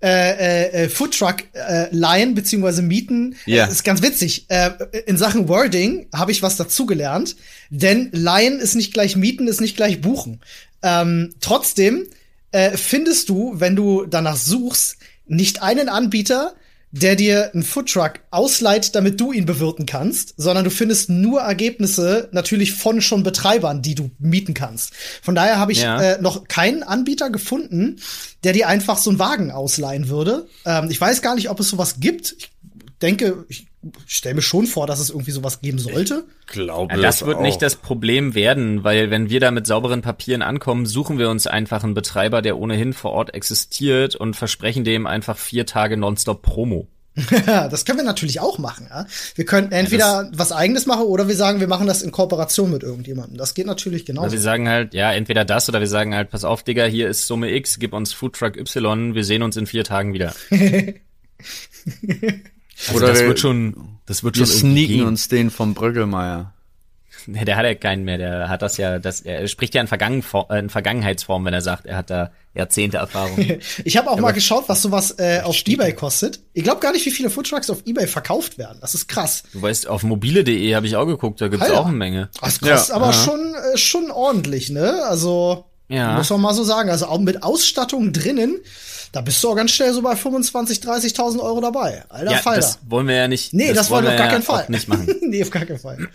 äh, 0.00 0.84
äh, 0.84 0.88
Foodtruck 0.88 1.38
äh, 1.52 1.88
leihen 1.90 2.34
beziehungsweise 2.34 2.82
mieten. 2.82 3.36
Ja. 3.46 3.66
Das 3.66 3.74
ist 3.74 3.84
ganz 3.84 4.00
witzig. 4.00 4.46
Äh, 4.48 4.70
in 5.06 5.18
Sachen 5.18 5.48
Wording 5.48 6.06
habe 6.14 6.30
ich 6.30 6.42
was 6.42 6.56
dazugelernt, 6.56 7.36
denn 7.70 8.08
leihen 8.12 8.60
ist 8.60 8.74
nicht 8.74 8.94
gleich 8.94 9.16
mieten, 9.16 9.48
ist 9.48 9.60
nicht 9.60 9.76
gleich 9.76 10.00
buchen. 10.00 10.40
Ähm, 10.82 11.34
trotzdem 11.40 12.06
äh, 12.52 12.76
findest 12.76 13.28
du, 13.28 13.54
wenn 13.56 13.76
du 13.76 14.06
danach 14.06 14.36
suchst, 14.36 14.96
nicht 15.26 15.62
einen 15.62 15.88
Anbieter, 15.88 16.54
der 16.90 17.16
dir 17.16 17.50
einen 17.52 17.62
Foodtruck 17.64 18.14
ausleiht, 18.30 18.94
damit 18.94 19.20
du 19.20 19.30
ihn 19.32 19.44
bewirten 19.44 19.84
kannst, 19.84 20.32
sondern 20.38 20.64
du 20.64 20.70
findest 20.70 21.10
nur 21.10 21.40
Ergebnisse 21.42 22.30
natürlich 22.32 22.72
von 22.72 23.02
schon 23.02 23.22
Betreibern, 23.22 23.82
die 23.82 23.94
du 23.94 24.10
mieten 24.18 24.54
kannst. 24.54 24.94
Von 25.22 25.34
daher 25.34 25.58
habe 25.58 25.72
ich 25.72 25.82
Ja. 25.82 26.00
äh, 26.00 26.22
noch 26.22 26.48
keinen 26.48 26.82
Anbieter 26.82 27.28
gefunden, 27.28 28.00
der 28.42 28.54
dir 28.54 28.68
einfach 28.68 28.96
so 28.96 29.10
einen 29.10 29.18
Wagen 29.18 29.50
ausleihen 29.50 30.08
würde. 30.08 30.46
Ähm, 30.64 30.90
ich 30.90 30.98
weiß 30.98 31.20
gar 31.20 31.34
nicht, 31.34 31.50
ob 31.50 31.60
es 31.60 31.68
sowas 31.68 31.96
gibt. 32.00 32.34
Ich 32.38 32.50
denke, 33.02 33.44
ich 33.48 33.66
stelle 34.06 34.36
mir 34.36 34.42
schon 34.42 34.66
vor, 34.66 34.86
dass 34.86 35.00
es 35.00 35.10
irgendwie 35.10 35.30
sowas 35.30 35.60
geben 35.60 35.78
sollte. 35.78 36.24
Glaube 36.46 36.94
Ja, 36.94 37.00
das 37.00 37.24
wird 37.24 37.40
nicht 37.40 37.62
das 37.62 37.76
Problem 37.76 38.34
werden, 38.34 38.84
weil 38.84 39.10
wenn 39.10 39.30
wir 39.30 39.40
da 39.40 39.50
mit 39.50 39.66
sauberen 39.66 40.02
Papieren 40.02 40.42
ankommen, 40.42 40.86
suchen 40.86 41.18
wir 41.18 41.30
uns 41.30 41.46
einfach 41.46 41.84
einen 41.84 41.94
Betreiber, 41.94 42.42
der 42.42 42.58
ohnehin 42.58 42.92
vor 42.92 43.12
Ort 43.12 43.34
existiert 43.34 44.16
und 44.16 44.34
versprechen 44.34 44.84
dem 44.84 45.06
einfach 45.06 45.36
vier 45.36 45.66
Tage 45.66 45.96
nonstop 45.96 46.42
Promo. 46.42 46.88
Ja, 47.46 47.68
das 47.70 47.84
können 47.84 47.98
wir 47.98 48.04
natürlich 48.04 48.40
auch 48.40 48.58
machen. 48.58 48.86
Ja? 48.88 49.06
Wir 49.34 49.44
können 49.44 49.72
entweder 49.72 50.30
was 50.32 50.52
eigenes 50.52 50.86
machen 50.86 51.02
oder 51.02 51.28
wir 51.28 51.36
sagen, 51.36 51.60
wir 51.60 51.66
machen 51.68 51.86
das 51.86 52.02
in 52.02 52.12
Kooperation 52.12 52.70
mit 52.70 52.82
irgendjemandem. 52.82 53.36
Das 53.36 53.54
geht 53.54 53.66
natürlich 53.66 54.02
Oder 54.04 54.14
genauso. 54.14 54.32
wir 54.32 54.40
sagen 54.40 54.68
halt, 54.68 54.94
ja, 54.94 55.12
entweder 55.12 55.44
das 55.44 55.68
oder 55.68 55.80
wir 55.80 55.88
sagen 55.88 56.14
halt, 56.14 56.30
pass 56.30 56.44
auf, 56.44 56.62
Digga, 56.62 56.84
hier 56.84 57.08
ist 57.08 57.26
Summe 57.26 57.50
X, 57.52 57.78
gib 57.78 57.92
uns 57.92 58.12
Foodtruck 58.12 58.56
Y, 58.56 59.14
wir 59.14 59.24
sehen 59.24 59.42
uns 59.42 59.56
in 59.56 59.66
vier 59.66 59.84
Tagen 59.84 60.12
wieder. 60.14 60.32
Also 62.86 62.98
Oder 62.98 63.08
das 63.08 63.20
wir- 63.20 63.28
wird 63.28 63.40
schon, 63.40 63.98
das 64.06 64.22
wird 64.24 64.38
Wir 64.38 64.46
schon 64.46 64.56
irgendwie 64.56 64.70
sneaken 64.86 64.94
gehen. 64.98 65.06
uns 65.06 65.28
den 65.28 65.50
vom 65.50 65.74
Bröckelmeier. 65.74 66.52
Nee, 67.26 67.44
der 67.44 67.56
hat 67.56 67.64
ja 67.64 67.74
keinen 67.74 68.04
mehr, 68.04 68.16
der 68.16 68.48
hat 68.48 68.62
das 68.62 68.76
ja, 68.78 68.98
das, 68.98 69.20
er 69.20 69.46
spricht 69.48 69.74
ja 69.74 69.82
in, 69.82 69.86
Vergangen, 69.88 70.24
äh, 70.48 70.58
in 70.60 70.70
Vergangenheitsform, 70.70 71.44
wenn 71.44 71.52
er 71.52 71.60
sagt, 71.60 71.84
er 71.84 71.96
hat 71.96 72.08
da 72.08 72.30
Jahrzehnte 72.54 72.98
Erfahrung. 72.98 73.36
Ich 73.84 73.96
habe 73.98 74.10
auch 74.10 74.18
mal 74.18 74.30
geschaut, 74.32 74.64
was 74.68 74.80
sowas 74.80 75.16
äh, 75.18 75.40
auf 75.42 75.56
eBay 75.66 75.92
kostet. 75.92 76.40
Ich 76.54 76.62
glaube 76.64 76.80
gar 76.80 76.92
nicht, 76.92 77.04
wie 77.04 77.10
viele 77.10 77.28
Foodtrucks 77.28 77.68
auf 77.68 77.82
eBay 77.84 78.06
verkauft 78.06 78.56
werden. 78.56 78.78
Das 78.80 78.94
ist 78.94 79.08
krass. 79.08 79.42
Du 79.52 79.60
weißt, 79.60 79.88
auf 79.88 80.04
mobile.de 80.04 80.74
habe 80.74 80.86
ich 80.86 80.96
auch 80.96 81.04
geguckt, 81.06 81.40
da 81.40 81.48
gibt's 81.48 81.66
Alter. 81.66 81.80
auch 81.80 81.86
eine 81.86 81.96
Menge. 81.96 82.30
Das 82.40 82.60
kostet 82.60 82.88
Ja, 82.88 82.94
aber 82.94 83.08
aha. 83.08 83.12
schon 83.12 83.54
äh, 83.74 83.76
schon 83.76 84.10
ordentlich, 84.10 84.70
ne? 84.70 85.02
Also 85.04 85.66
Ja. 85.88 86.16
muss 86.16 86.30
man 86.30 86.40
mal 86.40 86.54
so 86.54 86.62
sagen. 86.64 86.88
Also 86.88 87.06
auch 87.08 87.18
mit 87.18 87.42
Ausstattung 87.42 88.12
drinnen, 88.12 88.56
da 89.12 89.20
bist 89.20 89.42
du 89.42 89.50
auch 89.50 89.56
ganz 89.56 89.70
schnell 89.70 89.92
so 89.92 90.02
bei 90.02 90.14
25, 90.16 90.78
30.000 90.80 91.40
Euro 91.40 91.60
dabei. 91.60 92.04
Alter 92.08 92.30
Ja, 92.32 92.38
Falter. 92.38 92.60
das 92.60 92.78
wollen 92.86 93.08
wir 93.08 93.14
ja 93.16 93.28
nicht. 93.28 93.52
Nee, 93.54 93.72
das, 93.72 93.88
wollen 93.90 94.04
wir 94.04 94.12
auf 94.12 94.18
gar 94.18 94.28
keinen 94.28 94.42
Fall. 94.42 94.66
nicht 94.68 94.86
machen. 94.88 95.14
nee, 95.22 95.42
auf 95.42 95.50
gar 95.50 95.64
keinen 95.64 95.78
Fall. 95.78 96.08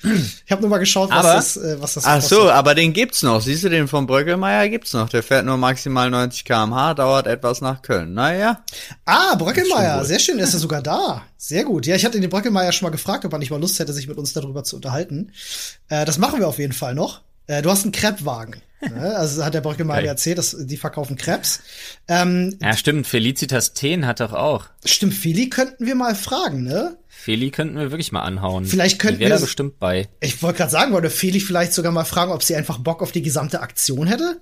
Ich 0.45 0.51
habe 0.51 0.61
nur 0.61 0.69
mal 0.69 0.77
geschaut, 0.77 1.09
was 1.09 1.17
Aber- 1.17 1.33
das, 1.33 1.57
äh, 1.57 1.81
was 1.81 1.93
das 1.95 2.05
Ach 2.05 2.15
kostet. 2.15 2.37
so, 2.37 2.49
aber 2.51 2.75
den 2.75 2.93
gibt's 2.93 3.23
noch. 3.23 3.41
Siehst 3.41 3.63
du, 3.63 3.69
den 3.69 3.87
vom 3.87 4.05
Bröckelmeier 4.05 4.69
gibt's 4.69 4.93
noch. 4.93 5.09
Der 5.09 5.23
fährt 5.23 5.45
nur 5.45 5.57
maximal 5.57 6.09
90 6.09 6.45
km/h, 6.45 6.93
dauert 6.93 7.27
etwas 7.27 7.61
nach 7.61 7.81
Köln. 7.81 8.13
Naja. 8.13 8.63
Ah, 9.05 9.35
Bröckelmeier, 9.35 10.05
sehr 10.05 10.19
schön, 10.19 10.37
der 10.37 10.45
ist 10.47 10.53
ja 10.53 10.59
sogar 10.59 10.81
da. 10.81 11.23
Sehr 11.37 11.63
gut. 11.65 11.85
Ja, 11.85 11.95
ich 11.95 12.05
hatte 12.05 12.19
den 12.21 12.29
Bröckelmeier 12.29 12.71
schon 12.71 12.85
mal 12.85 12.91
gefragt, 12.91 13.25
ob 13.25 13.33
er 13.33 13.39
nicht 13.39 13.51
mal 13.51 13.59
Lust 13.59 13.79
hätte, 13.79 13.91
sich 13.93 14.07
mit 14.07 14.17
uns 14.17 14.33
darüber 14.33 14.63
zu 14.63 14.75
unterhalten. 14.77 15.31
Äh, 15.89 16.05
das 16.05 16.17
machen 16.17 16.39
wir 16.39 16.47
auf 16.47 16.59
jeden 16.59 16.73
Fall 16.73 16.95
noch. 16.95 17.21
Äh, 17.47 17.61
du 17.61 17.69
hast 17.69 17.83
einen 17.83 17.91
Crepe-Wagen. 17.91 18.61
ne? 18.81 19.15
Also 19.15 19.43
hat 19.45 19.53
der 19.53 19.61
Bröckelmeier 19.61 19.97
Geil. 19.97 20.03
mir 20.03 20.09
erzählt, 20.09 20.37
dass 20.37 20.55
die 20.59 20.77
verkaufen 20.77 21.15
Crepes. 21.17 21.61
Ähm, 22.07 22.57
Ja, 22.61 22.75
stimmt. 22.75 23.07
Felicitas 23.07 23.73
Teen 23.73 24.05
hat 24.05 24.19
doch 24.19 24.33
auch. 24.33 24.65
stimmt, 24.85 25.13
Feli 25.13 25.49
könnten 25.49 25.85
wir 25.85 25.95
mal 25.95 26.15
fragen, 26.15 26.63
ne? 26.63 26.97
Feli 27.07 27.51
könnten 27.51 27.77
wir 27.77 27.91
wirklich 27.91 28.11
mal 28.11 28.23
anhauen. 28.23 28.65
Vielleicht 28.65 28.99
könnten 28.99 29.19
wäre 29.21 29.29
da 29.29 29.35
wir- 29.37 29.41
bestimmt 29.41 29.79
bei. 29.79 30.09
Ich 30.19 30.41
wollte 30.43 30.57
gerade 30.57 30.71
sagen, 30.71 30.91
wollte 30.93 31.09
Feli 31.09 31.39
vielleicht 31.39 31.73
sogar 31.73 31.91
mal 31.93 32.03
fragen, 32.03 32.31
ob 32.33 32.43
sie 32.43 32.55
einfach 32.55 32.77
Bock 32.79 33.01
auf 33.01 33.13
die 33.13 33.21
gesamte 33.21 33.61
Aktion 33.61 34.07
hätte? 34.07 34.41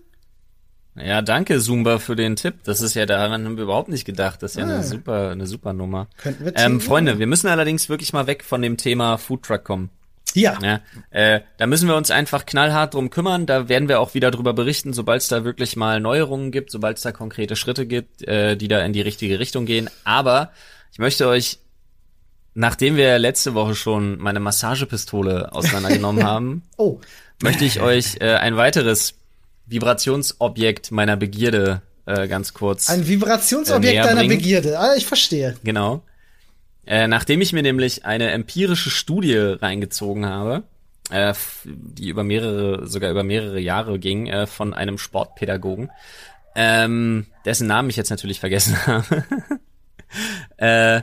Ja, 0.96 1.22
danke 1.22 1.60
Zumba 1.60 2.00
für 2.00 2.16
den 2.18 2.36
Tipp. 2.36 2.56
Das 2.66 2.82
ist 2.82 2.96
ja 2.96 3.06
daran 3.06 3.46
haben 3.46 3.56
wir 3.56 3.64
überhaupt 3.64 3.88
nicht 3.90 4.04
gedacht. 4.06 4.44
Das 4.44 4.52
ist 4.54 4.58
ja 4.58 4.66
Ah. 4.66 4.74
eine 4.76 4.84
super, 4.84 5.30
eine 5.30 5.48
super 5.48 5.72
Nummer. 5.74 6.08
Könnten 6.18 6.44
wir 6.46 6.54
Ähm, 6.58 6.82
Freunde, 6.82 7.18
wir 7.20 7.28
müssen 7.28 7.48
allerdings 7.48 7.88
wirklich 7.88 8.12
mal 8.12 8.28
weg 8.28 8.44
von 8.44 8.62
dem 8.62 8.76
Thema 8.78 9.18
Foodtruck 9.18 9.64
kommen. 9.64 9.90
Ja. 10.34 10.58
Ja, 10.62 10.80
äh, 11.10 11.42
da 11.58 11.68
müssen 11.68 11.90
wir 11.90 11.96
uns 11.98 12.10
einfach 12.10 12.46
knallhart 12.46 12.94
drum 12.94 13.10
kümmern. 13.10 13.46
Da 13.46 13.68
werden 13.68 13.90
wir 13.90 14.00
auch 14.00 14.14
wieder 14.14 14.32
drüber 14.32 14.54
berichten, 14.54 14.94
sobald 14.94 15.22
es 15.22 15.28
da 15.28 15.44
wirklich 15.44 15.76
mal 15.76 16.00
Neuerungen 16.00 16.52
gibt, 16.52 16.72
sobald 16.72 16.98
es 16.98 17.04
da 17.04 17.12
konkrete 17.12 17.56
Schritte 17.58 17.86
gibt, 17.86 18.26
äh, 18.28 18.56
die 18.56 18.70
da 18.70 18.80
in 18.80 18.94
die 18.94 19.02
richtige 19.02 19.40
Richtung 19.40 19.66
gehen. 19.66 19.90
Aber 20.06 20.52
ich 20.94 21.00
möchte 21.00 21.28
euch, 21.28 21.60
nachdem 22.54 22.96
wir 22.96 23.20
letzte 23.20 23.54
Woche 23.56 23.76
schon 23.76 24.20
meine 24.20 24.40
Massagepistole 24.40 25.52
auseinandergenommen 25.54 26.24
haben, 26.28 26.64
Oh. 26.78 27.00
möchte 27.44 27.66
ich 27.66 27.82
euch 27.82 28.18
äh, 28.22 28.36
ein 28.36 28.56
weiteres 28.56 29.16
Vibrationsobjekt 29.68 30.92
meiner 30.92 31.18
Begierde 31.18 31.82
äh, 32.06 32.28
ganz 32.28 32.54
kurz. 32.54 32.90
Ein 32.90 33.08
Vibrationsobjekt 33.08 33.98
Äh, 34.00 34.04
deiner. 34.16 34.28
Begierde. 34.28 34.80
Ah, 34.80 34.96
ich 34.96 35.06
verstehe. 35.06 35.56
Genau. 35.64 36.04
Äh, 36.92 37.08
nachdem 37.08 37.40
ich 37.40 37.54
mir 37.54 37.62
nämlich 37.62 38.04
eine 38.04 38.32
empirische 38.32 38.90
Studie 38.90 39.38
reingezogen 39.38 40.26
habe, 40.26 40.64
äh, 41.10 41.34
die 41.64 42.10
über 42.10 42.26
mehrere, 42.26 42.86
sogar 42.86 43.10
über 43.12 43.24
mehrere 43.24 43.62
Jahre 43.62 43.98
ging, 43.98 44.28
äh, 44.28 44.46
von 44.46 44.74
einem 44.74 44.98
Sportpädagogen, 44.98 45.90
ähm, 46.54 47.28
dessen 47.46 47.66
Namen 47.68 47.90
ich 47.90 47.96
jetzt 47.96 48.10
natürlich 48.10 48.42
vergessen 48.42 48.76
habe, 48.88 49.24
äh, 50.58 51.02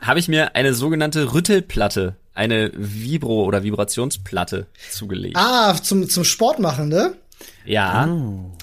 habe 0.00 0.18
ich 0.18 0.26
mir 0.26 0.56
eine 0.56 0.74
sogenannte 0.74 1.34
Rüttelplatte, 1.34 2.16
eine 2.34 2.72
Vibro- 2.74 3.44
oder 3.44 3.62
Vibrationsplatte 3.62 4.66
zugelegt. 4.90 5.36
Ah, 5.36 5.76
zum, 5.80 6.10
zum 6.10 6.24
Sport 6.24 6.58
machen, 6.58 6.88
ne? 6.88 7.14
Ja, 7.64 8.08
Oh. 8.08 8.55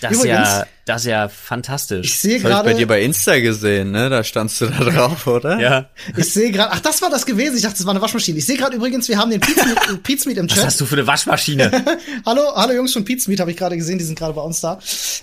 Das 0.00 0.12
ist 0.12 0.24
ja, 0.24 0.66
das 0.84 1.02
ist 1.02 1.08
ja 1.08 1.28
fantastisch. 1.28 2.06
ich 2.06 2.18
sehe 2.18 2.40
Das 2.40 2.52
hab 2.52 2.66
ich 2.66 2.72
bei 2.72 2.78
dir 2.78 2.86
gerade, 2.86 2.86
bei 2.86 3.02
Insta 3.02 3.38
gesehen, 3.38 3.90
ne? 3.90 4.08
Da 4.08 4.24
standst 4.24 4.60
du 4.60 4.66
da 4.66 4.84
drauf, 4.84 5.26
oder? 5.26 5.58
ja. 5.60 5.90
ich 6.16 6.32
sehe 6.32 6.50
gerade, 6.50 6.72
ach, 6.72 6.80
das 6.80 7.02
war 7.02 7.10
das 7.10 7.26
gewesen. 7.26 7.56
Ich 7.56 7.62
dachte, 7.62 7.76
das 7.76 7.86
war 7.86 7.92
eine 7.92 8.00
Waschmaschine. 8.00 8.38
Ich 8.38 8.46
sehe 8.46 8.56
gerade 8.56 8.76
übrigens, 8.76 9.08
wir 9.08 9.18
haben 9.18 9.30
den 9.30 9.40
Pizmeet, 9.40 10.38
im 10.38 10.48
Was 10.48 10.56
Chat. 10.56 10.66
hast 10.66 10.80
du 10.80 10.86
für 10.86 10.94
eine 10.96 11.06
Waschmaschine? 11.06 11.70
Hallo, 12.26 12.42
hallo 12.54 12.72
Jungs 12.74 12.92
von 12.92 13.04
Pizmeet, 13.04 13.40
habe 13.40 13.50
ich 13.50 13.56
gerade 13.56 13.76
gesehen, 13.76 13.98
die 13.98 14.04
sind 14.04 14.18
gerade 14.18 14.34
bei 14.34 14.42
uns 14.42 14.60
da. 14.60 14.78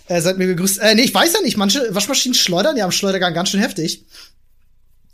Äh, 0.07 0.21
seid 0.21 0.37
mir 0.37 0.47
gegrüßt. 0.47 0.79
Äh, 0.79 0.95
nee, 0.95 1.03
ich 1.03 1.13
weiß 1.13 1.33
ja 1.33 1.41
nicht, 1.41 1.57
manche 1.57 1.93
Waschmaschinen 1.93 2.35
schleudern 2.35 2.77
ja 2.77 2.85
am 2.85 2.91
Schleudergang 2.91 3.33
ganz 3.33 3.49
schön 3.49 3.59
heftig. 3.61 4.05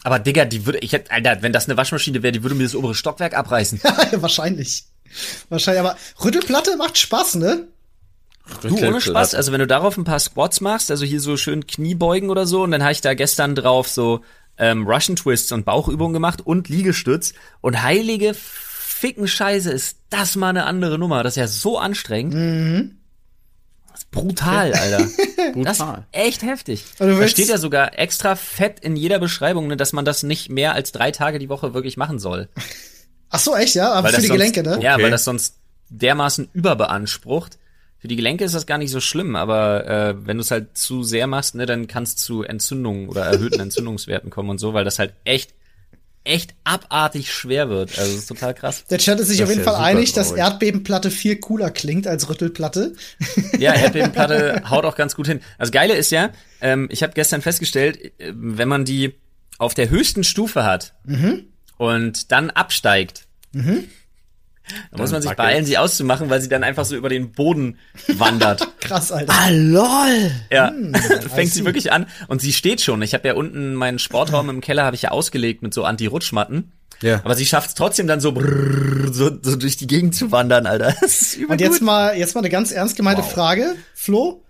Aber 0.03 0.19
Digga, 0.19 0.45
die 0.45 0.65
würde, 0.65 0.79
ich 0.79 0.93
hätte, 0.93 1.11
Alter, 1.11 1.41
wenn 1.41 1.51
das 1.51 1.67
eine 1.67 1.77
Waschmaschine 1.77 2.23
wäre, 2.23 2.31
die 2.31 2.43
würde 2.43 2.55
mir 2.55 2.63
das 2.63 2.75
obere 2.75 2.95
Stockwerk 2.95 3.33
abreißen. 3.35 3.81
ja, 3.83 4.21
wahrscheinlich. 4.21 4.85
Wahrscheinlich, 5.49 5.79
aber 5.81 5.97
Rüttelplatte 6.23 6.77
macht 6.77 6.97
Spaß, 6.97 7.35
ne? 7.35 7.67
Du, 8.61 8.75
ohne 8.87 8.99
Spaß, 9.01 9.35
also 9.35 9.51
wenn 9.51 9.59
du 9.59 9.67
darauf 9.67 9.97
ein 9.97 10.03
paar 10.03 10.19
Squats 10.19 10.59
machst, 10.61 10.91
also 10.91 11.05
hier 11.05 11.21
so 11.21 11.37
schön 11.37 11.65
Kniebeugen 11.67 12.29
oder 12.29 12.45
so, 12.45 12.63
und 12.63 12.71
dann 12.71 12.81
habe 12.83 12.91
ich 12.91 13.01
da 13.01 13.13
gestern 13.13 13.55
drauf 13.55 13.87
so 13.87 14.21
ähm, 14.57 14.85
Russian 14.87 15.15
Twists 15.15 15.51
und 15.51 15.65
Bauchübungen 15.65 16.13
gemacht 16.13 16.41
und 16.45 16.67
Liegestütz 16.67 17.33
und 17.61 17.81
heilige 17.81 18.33
ficken 18.33 19.27
Scheiße, 19.27 19.71
ist 19.71 19.97
das 20.09 20.35
mal 20.35 20.49
eine 20.49 20.65
andere 20.65 20.99
Nummer. 20.99 21.23
Das 21.23 21.33
ist 21.33 21.37
ja 21.37 21.47
so 21.47 21.77
anstrengend. 21.77 22.95
Das 23.91 24.01
ist 24.01 24.11
brutal, 24.11 24.73
Alter. 24.73 25.07
Das 25.55 25.77
ist 25.77 25.79
Brutal. 25.79 26.05
echt 26.11 26.41
heftig. 26.43 26.83
Und 26.99 27.07
du 27.07 27.19
Da 27.19 27.27
steht 27.29 27.47
ja 27.47 27.57
sogar 27.57 27.97
extra 27.97 28.35
fett 28.35 28.81
in 28.81 28.95
jeder 28.97 29.17
Beschreibung, 29.19 29.67
ne, 29.67 29.77
dass 29.77 29.93
man 29.93 30.03
das 30.05 30.21
nicht 30.21 30.49
mehr 30.49 30.73
als 30.73 30.91
drei 30.91 31.11
Tage 31.11 31.39
die 31.39 31.47
Woche 31.49 31.73
wirklich 31.73 31.95
machen 31.97 32.19
soll. 32.19 32.49
Ach 33.29 33.39
so, 33.39 33.55
echt, 33.55 33.73
ja? 33.75 33.93
Aber 33.93 34.09
Weil 34.09 34.15
für 34.15 34.21
die 34.21 34.27
sonst, 34.27 34.37
Gelenke, 34.37 34.63
ne? 34.63 34.79
Ja, 34.83 34.95
Okay. 34.95 35.03
weil 35.03 35.11
das 35.11 35.23
sonst 35.23 35.55
dermaßen 35.89 36.49
überbeansprucht. 36.53 37.57
Für 37.99 38.07
die 38.07 38.15
Gelenke 38.15 38.45
ist 38.45 38.55
das 38.55 38.65
gar 38.65 38.77
nicht 38.77 38.91
so 38.91 39.01
schlimm, 39.01 39.35
aber 39.35 39.85
äh, 39.85 40.15
wenn 40.25 40.37
du 40.37 40.41
es 40.41 40.51
halt 40.51 40.77
zu 40.77 41.03
sehr 41.03 41.27
machst, 41.27 41.55
ne, 41.55 41.65
dann 41.65 41.87
kann 41.87 42.03
es 42.03 42.15
zu 42.15 42.43
Entzündungen 42.43 43.09
oder 43.09 43.25
erhöhten 43.25 43.59
Entzündungswerten 43.59 44.29
kommen 44.29 44.49
und 44.49 44.57
so, 44.57 44.73
weil 44.73 44.85
das 44.85 44.99
halt 44.99 45.13
echt, 45.25 45.53
echt 46.23 46.53
abartig 46.63 47.33
schwer 47.33 47.69
wird. 47.69 47.97
Also 47.99 48.11
das 48.11 48.21
ist 48.21 48.27
total 48.27 48.53
krass. 48.53 48.85
Der 48.89 48.99
Chat 48.99 49.19
ist 49.19 49.27
sich 49.27 49.39
Das 49.39 49.49
auf 49.49 49.53
jeden 49.53 49.65
ja 49.65 49.71
Fall 49.73 49.83
einig, 49.83 50.13
dass 50.13 50.29
traurig. 50.29 50.43
Erdbebenplatte 50.43 51.11
viel 51.11 51.35
cooler 51.37 51.71
klingt 51.71 52.07
als 52.07 52.29
Rüttelplatte. 52.29 52.93
Ja, 53.59 53.73
Erdbebenplatte 53.73 54.63
haut 54.69 54.85
auch 54.85 54.95
ganz 54.95 55.15
gut 55.15 55.27
hin. 55.27 55.41
Das 55.57 55.71
Geile 55.71 55.95
ist 55.95 56.11
ja, 56.11 56.29
ähm, 56.61 56.87
ich 56.91 57.03
habe 57.03 57.11
gestern 57.13 57.41
festgestellt, 57.41 57.99
äh, 58.19 58.31
wenn 58.33 58.69
man 58.69 58.85
die 58.85 59.15
auf 59.57 59.73
der 59.73 59.89
höchsten 59.89 60.23
Stufe 60.23 60.63
hat 60.63 60.93
und 61.77 62.31
dann 62.31 62.49
absteigt, 62.49 63.25
dann 64.91 65.01
muss 65.01 65.11
man 65.11 65.21
sich 65.21 65.31
beeilen, 65.33 65.65
sie 65.65 65.77
auszumachen, 65.77 66.29
weil 66.29 66.41
sie 66.41 66.49
dann 66.49 66.63
einfach 66.63 66.85
so 66.85 66.95
über 66.95 67.09
den 67.09 67.31
Boden 67.31 67.77
wandert. 68.07 68.67
Krass, 68.79 69.11
Alter. 69.11 69.33
Ah, 69.33 69.49
lol. 69.49 70.31
Ja, 70.51 70.71
I 70.71 71.29
fängt 71.33 71.51
sie 71.51 71.65
wirklich 71.65 71.91
an 71.91 72.05
und 72.27 72.41
sie 72.41 72.53
steht 72.53 72.81
schon. 72.81 73.01
Ich 73.01 73.13
habe 73.13 73.27
ja 73.27 73.33
unten 73.35 73.73
meinen 73.75 73.99
Sportraum 73.99 74.49
im 74.49 74.61
Keller 74.61 74.83
habe 74.83 74.95
ich 74.95 75.01
ja 75.03 75.11
ausgelegt 75.11 75.61
mit 75.61 75.73
so 75.73 75.83
Anti-Rutschmatten. 75.83 76.71
Ja. 77.01 77.21
Aber 77.23 77.35
sie 77.35 77.45
schafft 77.45 77.69
es 77.69 77.75
trotzdem 77.75 78.07
dann 78.07 78.19
so, 78.19 78.33
brrr, 78.33 79.13
so 79.13 79.31
so 79.41 79.55
durch 79.55 79.77
die 79.77 79.87
Gegend 79.87 80.15
zu 80.15 80.31
wandern, 80.31 80.65
Alter. 80.65 80.93
Das 81.01 81.21
ist 81.21 81.35
übel 81.37 81.51
Und 81.53 81.61
jetzt 81.61 81.79
gut. 81.79 81.85
mal, 81.85 82.17
jetzt 82.17 82.35
mal 82.35 82.41
eine 82.41 82.49
ganz 82.49 82.71
ernst 82.71 82.95
gemeinte 82.97 83.23
Frage, 83.23 83.75
Flo. 83.93 84.43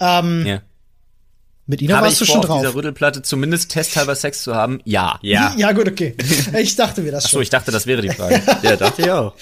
Ähm, 0.00 0.46
Ja. 0.46 0.62
Mit 1.66 1.80
Ina 1.80 1.96
Habe 1.96 2.06
warst 2.06 2.20
ich 2.20 2.26
du 2.26 2.32
vor, 2.32 2.42
schon 2.42 2.50
auf 2.50 2.56
dieser 2.58 2.68
drauf. 2.70 2.76
Rüttelplatte 2.76 3.22
zumindest 3.22 3.70
testhalber 3.70 4.14
Sex 4.16 4.42
zu 4.42 4.54
haben? 4.54 4.80
Ja. 4.84 5.18
Ja. 5.22 5.54
Ja, 5.56 5.72
gut, 5.72 5.88
okay. 5.88 6.14
Ich 6.58 6.74
dachte 6.76 7.02
mir 7.02 7.12
das 7.12 7.24
So, 7.24 7.28
schon. 7.30 7.42
ich 7.42 7.50
dachte, 7.50 7.70
das 7.70 7.86
wäre 7.86 8.02
die 8.02 8.10
Frage. 8.10 8.40
Ja, 8.62 8.76
dachte 8.76 9.02
ich 9.02 9.10
auch. 9.10 9.34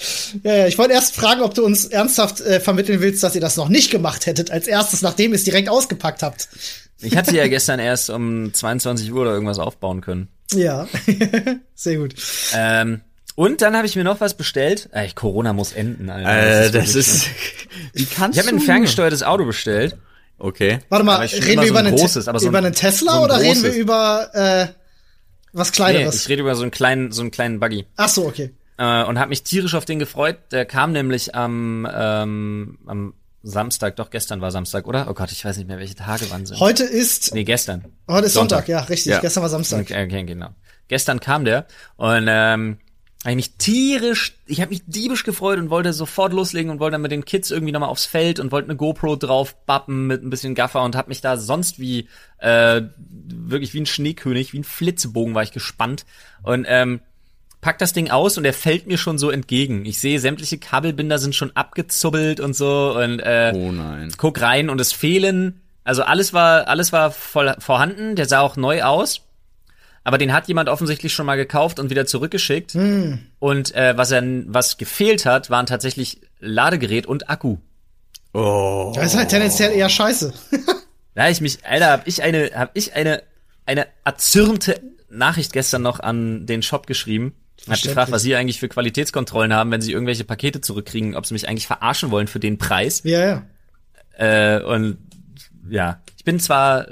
Ja, 0.43 0.55
ja, 0.55 0.67
ich 0.67 0.77
wollte 0.77 0.93
erst 0.93 1.15
fragen, 1.15 1.41
ob 1.41 1.53
du 1.55 1.65
uns 1.65 1.85
ernsthaft 1.85 2.41
äh, 2.41 2.59
vermitteln 2.59 3.01
willst, 3.01 3.23
dass 3.23 3.33
ihr 3.35 3.41
das 3.41 3.57
noch 3.57 3.69
nicht 3.69 3.89
gemacht 3.91 4.25
hättet, 4.27 4.51
als 4.51 4.67
erstes, 4.67 5.01
nachdem 5.01 5.31
ihr 5.31 5.35
es 5.35 5.43
direkt 5.43 5.67
ausgepackt 5.69 6.21
habt. 6.23 6.47
Ich 7.01 7.17
hatte 7.17 7.35
ja 7.35 7.47
gestern 7.49 7.79
erst 7.79 8.09
um 8.11 8.53
22 8.53 9.11
Uhr 9.11 9.21
oder 9.21 9.31
irgendwas 9.33 9.57
aufbauen 9.57 10.01
können. 10.01 10.27
Ja, 10.53 10.87
sehr 11.75 11.97
gut. 11.97 12.13
Ähm, 12.53 13.01
und 13.35 13.61
dann 13.61 13.75
habe 13.75 13.87
ich 13.87 13.95
mir 13.95 14.03
noch 14.03 14.19
was 14.21 14.35
bestellt. 14.35 14.89
Ey, 14.91 15.09
Corona 15.15 15.53
muss 15.53 15.71
enden, 15.71 16.09
Alter. 16.09 16.65
Äh, 16.65 16.71
das 16.71 16.93
ist. 16.95 17.27
Wie 17.93 18.05
kannst 18.05 18.37
Ich 18.37 18.43
habe 18.45 18.53
mir 18.55 18.61
ein 18.61 18.65
ferngesteuertes 18.65 19.23
Auto 19.23 19.45
bestellt. 19.45 19.97
Okay. 20.43 20.79
Warte 20.89 21.05
mal, 21.05 21.17
reden 21.19 21.45
wir 21.61 21.63
so 21.63 21.69
über, 21.69 21.79
ein 21.79 21.87
einen, 21.87 21.95
großes, 21.95 22.27
aber 22.27 22.39
so 22.39 22.47
über 22.47 22.57
ein- 22.57 22.65
einen 22.65 22.75
Tesla 22.75 23.11
so 23.13 23.17
ein 23.19 23.23
oder 23.25 23.39
reden 23.39 23.61
wir 23.63 23.69
großes. 23.69 23.75
über 23.77 24.29
äh, 24.33 24.67
was 25.53 25.69
Nee, 25.69 25.75
Kleineres? 25.75 26.15
ich 26.23 26.29
rede 26.29 26.41
über 26.41 26.55
so 26.55 26.61
einen 26.63 26.71
kleinen, 26.71 27.11
so 27.11 27.21
einen 27.21 27.31
kleinen 27.31 27.59
Buggy. 27.59 27.85
Ach 27.97 28.09
so, 28.09 28.25
okay. 28.25 28.51
Äh, 28.77 29.03
und 29.03 29.19
habe 29.19 29.29
mich 29.29 29.43
tierisch 29.43 29.75
auf 29.75 29.85
den 29.85 29.99
gefreut. 29.99 30.37
Der 30.51 30.65
kam 30.65 30.91
nämlich 30.93 31.35
am, 31.35 31.87
ähm, 31.93 32.79
am 32.87 33.13
Samstag, 33.43 33.95
doch 33.97 34.09
gestern 34.09 34.41
war 34.41 34.51
Samstag, 34.51 34.87
oder? 34.87 35.07
Oh 35.09 35.13
Gott, 35.13 35.31
ich 35.31 35.43
weiß 35.45 35.57
nicht 35.57 35.67
mehr, 35.67 35.77
welche 35.79 35.95
Tage 35.95 36.25
wann 36.29 36.45
sind. 36.45 36.59
Heute 36.59 36.83
ist, 36.83 37.33
nee, 37.33 37.43
gestern. 37.43 37.85
heute 38.07 38.27
ist 38.27 38.33
Sonntag, 38.33 38.65
Sonntag. 38.65 38.67
ja, 38.69 38.79
richtig. 38.81 39.11
Ja. 39.11 39.19
Gestern 39.19 39.43
war 39.43 39.49
Samstag. 39.49 39.81
Okay, 39.81 40.05
okay, 40.05 40.23
genau. 40.23 40.49
Gestern 40.87 41.19
kam 41.19 41.45
der 41.45 41.65
und 41.97 42.25
ähm, 42.27 42.77
ich 43.29 43.35
mich 43.35 43.53
tierisch, 43.57 44.33
ich 44.47 44.61
habe 44.61 44.71
mich 44.71 44.81
diebisch 44.87 45.23
gefreut 45.23 45.59
und 45.59 45.69
wollte 45.69 45.93
sofort 45.93 46.33
loslegen 46.33 46.71
und 46.71 46.79
wollte 46.79 46.93
dann 46.93 47.03
mit 47.03 47.11
den 47.11 47.23
Kids 47.23 47.51
irgendwie 47.51 47.71
nochmal 47.71 47.89
aufs 47.89 48.05
Feld 48.07 48.39
und 48.39 48.51
wollte 48.51 48.69
eine 48.69 48.77
GoPro 48.77 49.15
drauf 49.15 49.55
bappen 49.67 50.07
mit 50.07 50.23
ein 50.23 50.31
bisschen 50.31 50.55
Gaffer 50.55 50.81
und 50.83 50.95
habe 50.95 51.09
mich 51.09 51.21
da 51.21 51.37
sonst 51.37 51.77
wie 51.79 52.07
äh, 52.39 52.81
wirklich 52.97 53.73
wie 53.75 53.81
ein 53.81 53.85
Schneekönig, 53.85 54.53
wie 54.53 54.59
ein 54.59 54.63
Flitzebogen 54.63 55.35
war 55.35 55.43
ich 55.43 55.51
gespannt 55.51 56.05
und 56.41 56.65
ähm, 56.67 56.99
pack 57.61 57.77
das 57.77 57.93
Ding 57.93 58.09
aus 58.09 58.39
und 58.39 58.45
er 58.45 58.53
fällt 58.53 58.87
mir 58.87 58.97
schon 58.97 59.19
so 59.19 59.29
entgegen. 59.29 59.85
Ich 59.85 59.99
sehe 59.99 60.19
sämtliche 60.19 60.57
Kabelbinder 60.57 61.19
sind 61.19 61.35
schon 61.35 61.55
abgezubbelt 61.55 62.39
und 62.39 62.55
so 62.55 62.97
und 62.97 63.19
äh, 63.19 63.51
Oh 63.55 63.71
nein. 63.71 64.11
guck 64.17 64.41
rein 64.41 64.67
und 64.67 64.81
es 64.81 64.93
fehlen, 64.93 65.61
also 65.83 66.01
alles 66.01 66.33
war, 66.33 66.67
alles 66.67 66.91
war 66.91 67.11
voll 67.11 67.53
vorhanden, 67.59 68.15
der 68.15 68.25
sah 68.25 68.39
auch 68.41 68.55
neu 68.55 68.81
aus. 68.81 69.21
Aber 70.03 70.17
den 70.17 70.33
hat 70.33 70.47
jemand 70.47 70.67
offensichtlich 70.67 71.13
schon 71.13 71.25
mal 71.25 71.35
gekauft 71.35 71.79
und 71.79 71.89
wieder 71.89 72.05
zurückgeschickt. 72.05 72.75
Und 73.39 73.75
äh, 73.75 73.95
was 73.97 74.11
er, 74.11 74.23
was 74.47 74.77
gefehlt 74.77 75.25
hat, 75.25 75.49
waren 75.49 75.65
tatsächlich 75.65 76.21
Ladegerät 76.39 77.05
und 77.05 77.29
Akku. 77.29 77.57
Oh. 78.33 78.93
Das 78.95 79.13
ist 79.13 79.17
halt 79.17 79.29
tendenziell 79.29 79.71
eher 79.71 79.89
scheiße. 79.89 80.33
Da 81.13 81.27
ich 81.27 81.41
mich, 81.41 81.65
Alter, 81.65 81.91
hab 81.91 82.07
ich 82.07 82.23
eine, 82.23 82.51
hab 82.55 82.71
ich 82.73 82.93
eine, 82.93 83.21
eine 83.65 83.87
erzürnte 84.05 84.79
Nachricht 85.09 85.51
gestern 85.51 85.81
noch 85.81 85.99
an 85.99 86.45
den 86.45 86.61
Shop 86.61 86.87
geschrieben. 86.87 87.35
Hab 87.69 87.81
gefragt, 87.81 88.11
was 88.11 88.21
sie 88.21 88.33
eigentlich 88.35 88.61
für 88.61 88.69
Qualitätskontrollen 88.69 89.53
haben, 89.53 89.71
wenn 89.71 89.81
sie 89.81 89.91
irgendwelche 89.91 90.23
Pakete 90.23 90.61
zurückkriegen, 90.61 91.15
ob 91.15 91.25
sie 91.25 91.33
mich 91.33 91.49
eigentlich 91.49 91.67
verarschen 91.67 92.11
wollen 92.11 92.27
für 92.27 92.39
den 92.39 92.57
Preis. 92.57 93.01
ja, 93.03 93.25
ja. 93.25 93.43
Äh, 94.17 94.63
und 94.63 94.97
ja, 95.69 96.01
ich 96.17 96.23
bin 96.23 96.39
zwar 96.39 96.87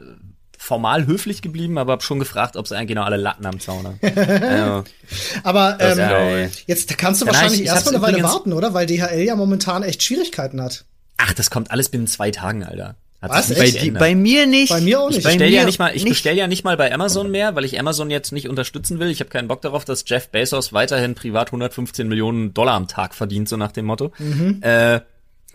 formal 0.62 1.08
höflich 1.08 1.42
geblieben, 1.42 1.78
aber 1.78 1.94
hab 1.94 2.04
schon 2.04 2.20
gefragt, 2.20 2.58
ob 2.58 2.68
sie 2.68 2.76
eigentlich 2.78 2.96
noch 2.98 3.06
alle 3.06 3.16
Latten 3.18 3.46
am 3.46 3.60
Zaun 3.62 3.86
haben. 3.88 4.00
äh, 4.02 4.84
Aber 5.44 5.78
ähm, 5.80 5.98
ja, 5.98 6.48
jetzt 6.68 6.98
kannst 6.98 7.22
du 7.22 7.26
Dann 7.26 7.34
wahrscheinlich 7.34 7.62
ich- 7.62 7.66
ich 7.68 7.72
erstmal 7.72 7.96
eine 7.96 8.04
Weile 8.04 8.22
warten, 8.24 8.52
oder? 8.54 8.74
Weil 8.74 8.86
DHL 8.86 9.22
ja 9.24 9.36
momentan 9.36 9.84
echt 9.84 10.04
Schwierigkeiten 10.04 10.62
hat. 10.62 10.84
ach, 11.18 11.34
das 11.34 11.50
kommt 11.50 11.72
alles 11.72 11.90
binnen 11.90 12.08
zwei 12.08 12.30
Tagen, 12.32 12.64
Alter. 12.64 12.96
Hat 13.22 13.32
Was? 13.32 13.54
Bei, 13.54 13.92
bei 13.92 14.16
mir 14.16 14.46
nicht. 14.48 14.70
Bei 14.70 14.80
mir 14.82 15.00
auch 15.02 15.08
nicht. 15.10 15.20
Ich 15.20 15.24
bestell 15.26 15.50
ja 15.52 15.66
nicht 15.66 15.80
mal, 15.80 15.94
ich 15.96 16.04
nicht. 16.04 16.14
bestell 16.14 16.38
ja 16.38 16.48
nicht 16.48 16.64
mal 16.64 16.78
bei 16.78 16.94
Amazon 16.94 17.32
mehr, 17.32 17.56
weil 17.56 17.66
ich 17.66 17.80
Amazon 17.80 18.10
jetzt 18.10 18.32
nicht 18.32 18.48
unterstützen 18.48 19.00
will. 19.00 19.10
Ich 19.10 19.20
habe 19.22 19.30
keinen 19.30 19.48
Bock 19.48 19.62
darauf, 19.62 19.84
dass 19.86 20.04
Jeff 20.08 20.30
Bezos 20.30 20.72
weiterhin 20.72 21.16
privat 21.16 21.48
115 21.50 22.08
Millionen 22.08 22.54
Dollar 22.54 22.76
am 22.76 22.88
Tag 22.88 23.14
verdient, 23.16 23.50
so 23.50 23.58
nach 23.58 23.72
dem 23.74 23.86
Motto. 23.86 24.12
Mhm. 24.20 24.60
Äh, 24.62 25.02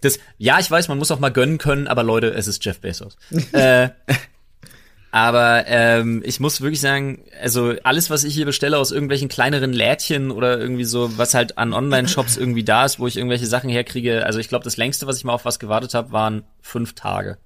Das, 0.02 0.18
ja, 0.36 0.58
ich 0.60 0.70
weiß, 0.70 0.88
man 0.88 0.98
muss 0.98 1.10
auch 1.10 1.18
mal 1.20 1.30
gönnen 1.30 1.56
können, 1.56 1.88
aber 1.88 2.02
Leute, 2.02 2.28
es 2.34 2.46
ist 2.48 2.62
Jeff 2.64 2.80
Bezos. 2.80 3.16
äh, 3.52 3.88
aber 5.14 5.68
ähm, 5.68 6.24
ich 6.26 6.40
muss 6.40 6.60
wirklich 6.60 6.80
sagen, 6.80 7.22
also 7.40 7.72
alles, 7.84 8.10
was 8.10 8.24
ich 8.24 8.34
hier 8.34 8.46
bestelle 8.46 8.78
aus 8.78 8.90
irgendwelchen 8.90 9.28
kleineren 9.28 9.72
Lädchen 9.72 10.32
oder 10.32 10.58
irgendwie 10.58 10.82
so, 10.82 11.16
was 11.16 11.34
halt 11.34 11.56
an 11.56 11.72
Online-Shops 11.72 12.36
irgendwie 12.36 12.64
da 12.64 12.84
ist, 12.84 12.98
wo 12.98 13.06
ich 13.06 13.16
irgendwelche 13.16 13.46
Sachen 13.46 13.70
herkriege, 13.70 14.26
also 14.26 14.40
ich 14.40 14.48
glaube, 14.48 14.64
das 14.64 14.76
längste, 14.76 15.06
was 15.06 15.16
ich 15.16 15.22
mal 15.22 15.34
auf 15.34 15.44
was 15.44 15.60
gewartet 15.60 15.94
habe, 15.94 16.10
waren 16.10 16.42
fünf 16.60 16.94
Tage. 16.94 17.38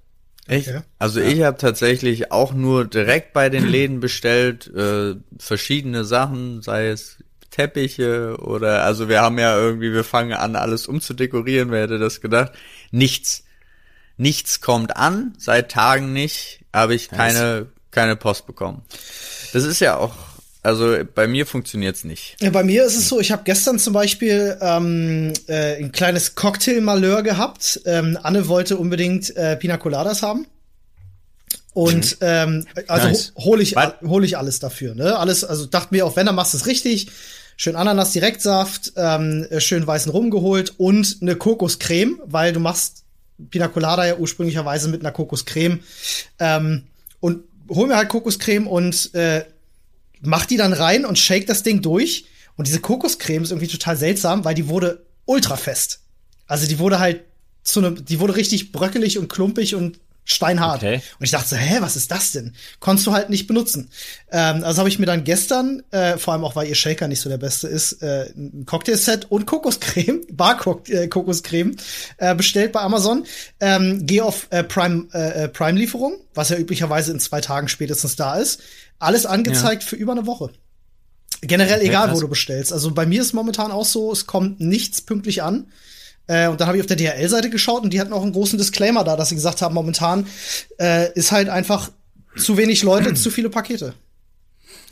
Echt? 0.47 0.69
Okay. 0.69 0.81
Also 0.97 1.19
ja. 1.19 1.27
ich 1.27 1.43
habe 1.43 1.59
tatsächlich 1.59 2.31
auch 2.31 2.53
nur 2.53 2.85
direkt 2.85 3.33
bei 3.33 3.49
den 3.49 3.67
Läden 3.67 3.99
bestellt, 3.99 4.65
äh, 4.75 5.13
verschiedene 5.37 6.05
Sachen, 6.05 6.63
sei 6.63 6.87
es 6.87 7.17
Teppiche 7.51 8.37
oder 8.39 8.83
also 8.83 9.09
wir 9.09 9.21
haben 9.21 9.37
ja 9.37 9.55
irgendwie, 9.55 9.93
wir 9.93 10.03
fangen 10.03 10.33
an, 10.33 10.55
alles 10.55 10.87
umzudekorieren, 10.87 11.69
wer 11.69 11.83
hätte 11.83 11.99
das 11.99 12.19
gedacht? 12.19 12.51
Nichts. 12.89 13.43
Nichts 14.17 14.59
kommt 14.59 14.97
an, 14.97 15.35
seit 15.37 15.69
Tagen 15.69 16.13
nicht, 16.13 16.58
habe 16.73 16.95
ich 16.95 17.09
keine, 17.09 17.67
keine 17.91 18.15
Post 18.15 18.47
bekommen. 18.47 18.83
Das 19.53 19.63
ist 19.63 19.79
ja 19.79 19.97
auch 19.97 20.13
also 20.61 20.97
bei 21.15 21.27
mir 21.27 21.45
funktioniert's 21.45 22.03
nicht. 22.03 22.35
Ja, 22.41 22.49
bei 22.49 22.63
mir 22.63 22.83
ist 22.83 22.97
es 22.97 23.07
so, 23.07 23.19
ich 23.19 23.31
habe 23.31 23.43
gestern 23.45 23.79
zum 23.79 23.93
Beispiel 23.93 24.57
ähm, 24.61 25.33
äh, 25.47 25.77
ein 25.77 25.91
kleines 25.91 26.35
Cocktail-Malheur 26.35 27.23
gehabt. 27.23 27.81
Ähm, 27.85 28.17
Anne 28.21 28.47
wollte 28.49 28.77
unbedingt 28.77 29.35
äh, 29.37 29.55
Pina 29.55 29.77
Coladas 29.77 30.21
haben. 30.21 30.47
Und 31.73 32.19
mhm. 32.19 32.27
ähm, 32.27 32.65
also 32.87 33.07
nice. 33.07 33.33
hole 33.37 33.63
ich, 33.63 33.75
hol 33.77 34.25
ich 34.25 34.37
alles 34.37 34.59
dafür. 34.59 34.95
Ne? 34.95 35.17
Alles, 35.17 35.45
also 35.45 35.65
dachte 35.65 35.89
mir 35.91 36.05
auch, 36.05 36.17
wenn, 36.17 36.25
dann 36.25 36.35
machst 36.35 36.53
du 36.53 36.57
es 36.57 36.65
richtig. 36.65 37.07
Schön 37.55 37.75
Ananas 37.75 38.11
Direktsaft, 38.11 38.93
ähm, 38.95 39.47
schön 39.57 39.85
weißen 39.85 40.11
Rum 40.11 40.29
geholt 40.29 40.73
und 40.77 41.17
eine 41.21 41.35
Kokoscreme, 41.35 42.21
weil 42.25 42.53
du 42.53 42.59
machst 42.59 43.03
Pina 43.49 43.67
Colada 43.67 44.05
ja 44.05 44.17
ursprünglicherweise 44.17 44.89
mit 44.89 45.01
einer 45.01 45.11
Kokoscreme. 45.11 45.79
Ähm, 46.39 46.83
und 47.19 47.43
hol 47.69 47.87
mir 47.87 47.97
halt 47.97 48.09
Kokoscreme 48.09 48.67
und 48.67 49.13
äh, 49.13 49.45
mach 50.21 50.45
die 50.45 50.57
dann 50.57 50.73
rein 50.73 51.05
und 51.05 51.17
shake 51.17 51.47
das 51.47 51.63
Ding 51.63 51.81
durch. 51.81 52.25
Und 52.55 52.67
diese 52.67 52.79
Kokoscreme 52.81 53.43
ist 53.43 53.51
irgendwie 53.51 53.67
total 53.67 53.95
seltsam, 53.95 54.43
weil 54.43 54.55
die 54.55 54.67
wurde 54.67 55.05
ultra 55.25 55.55
fest. 55.55 56.01
Also 56.47 56.67
die 56.67 56.79
wurde 56.79 56.99
halt 56.99 57.23
zu 57.63 57.79
einem, 57.79 58.03
die 58.03 58.19
wurde 58.19 58.35
richtig 58.35 58.71
bröckelig 58.71 59.17
und 59.17 59.29
klumpig 59.29 59.75
und 59.75 59.99
steinhart. 60.31 60.77
Okay. 60.77 61.01
Und 61.19 61.25
ich 61.25 61.31
dachte 61.31 61.49
so, 61.49 61.55
hä, 61.55 61.77
was 61.79 61.95
ist 61.95 62.11
das 62.11 62.31
denn? 62.31 62.53
Konntest 62.79 63.07
du 63.07 63.13
halt 63.13 63.29
nicht 63.29 63.47
benutzen. 63.47 63.89
Ähm, 64.31 64.63
also 64.63 64.79
habe 64.79 64.89
ich 64.89 64.99
mir 64.99 65.05
dann 65.05 65.23
gestern, 65.23 65.81
äh, 65.91 66.17
vor 66.17 66.33
allem 66.33 66.43
auch 66.43 66.55
weil 66.55 66.67
ihr 66.67 66.75
Shaker 66.75 67.07
nicht 67.07 67.19
so 67.19 67.29
der 67.29 67.37
beste 67.37 67.67
ist, 67.67 68.01
äh, 68.03 68.31
ein 68.35 68.65
Cocktailset 68.65 69.31
und 69.31 69.47
Kokoscreme, 69.47 70.21
Bar-Kokoscreme 70.31 71.75
äh, 72.17 72.35
bestellt 72.35 72.71
bei 72.71 72.81
Amazon. 72.81 73.25
Ähm, 73.59 74.05
Gehe 74.05 74.23
auf 74.23 74.47
äh, 74.51 74.63
Prime 74.63 75.07
äh, 75.13 75.45
äh, 75.45 75.47
Prime 75.49 75.77
Lieferung, 75.77 76.19
was 76.33 76.49
ja 76.49 76.57
üblicherweise 76.57 77.11
in 77.11 77.19
zwei 77.19 77.41
Tagen 77.41 77.67
spätestens 77.67 78.15
da 78.15 78.35
ist. 78.35 78.61
Alles 78.99 79.25
angezeigt 79.25 79.83
ja. 79.83 79.89
für 79.89 79.95
über 79.95 80.11
eine 80.11 80.27
Woche. 80.27 80.51
Generell 81.41 81.79
okay, 81.79 81.87
egal, 81.87 82.07
krass. 82.07 82.17
wo 82.17 82.21
du 82.21 82.27
bestellst. 82.27 82.73
Also 82.73 82.91
bei 82.91 83.05
mir 83.05 83.21
ist 83.21 83.33
momentan 83.33 83.71
auch 83.71 83.85
so, 83.85 84.11
es 84.11 84.27
kommt 84.27 84.59
nichts 84.59 85.01
pünktlich 85.01 85.41
an. 85.41 85.71
Äh, 86.29 86.47
und 86.47 86.61
dann 86.61 86.67
habe 86.67 86.77
ich 86.77 86.83
auf 86.83 86.87
der 86.87 86.95
DHL-Seite 86.95 87.49
geschaut 87.49 87.83
und 87.83 87.91
die 87.91 87.99
hatten 87.99 88.13
auch 88.13 88.21
einen 88.21 88.33
großen 88.33 88.57
Disclaimer 88.57 89.03
da, 89.03 89.15
dass 89.15 89.29
sie 89.29 89.35
gesagt 89.35 89.63
haben, 89.63 89.73
momentan 89.73 90.27
äh, 90.79 91.11
ist 91.13 91.31
halt 91.31 91.49
einfach 91.49 91.89
zu 92.37 92.55
wenig 92.55 92.83
Leute, 92.83 93.15
zu 93.15 93.31
viele 93.31 93.49
Pakete. 93.49 93.95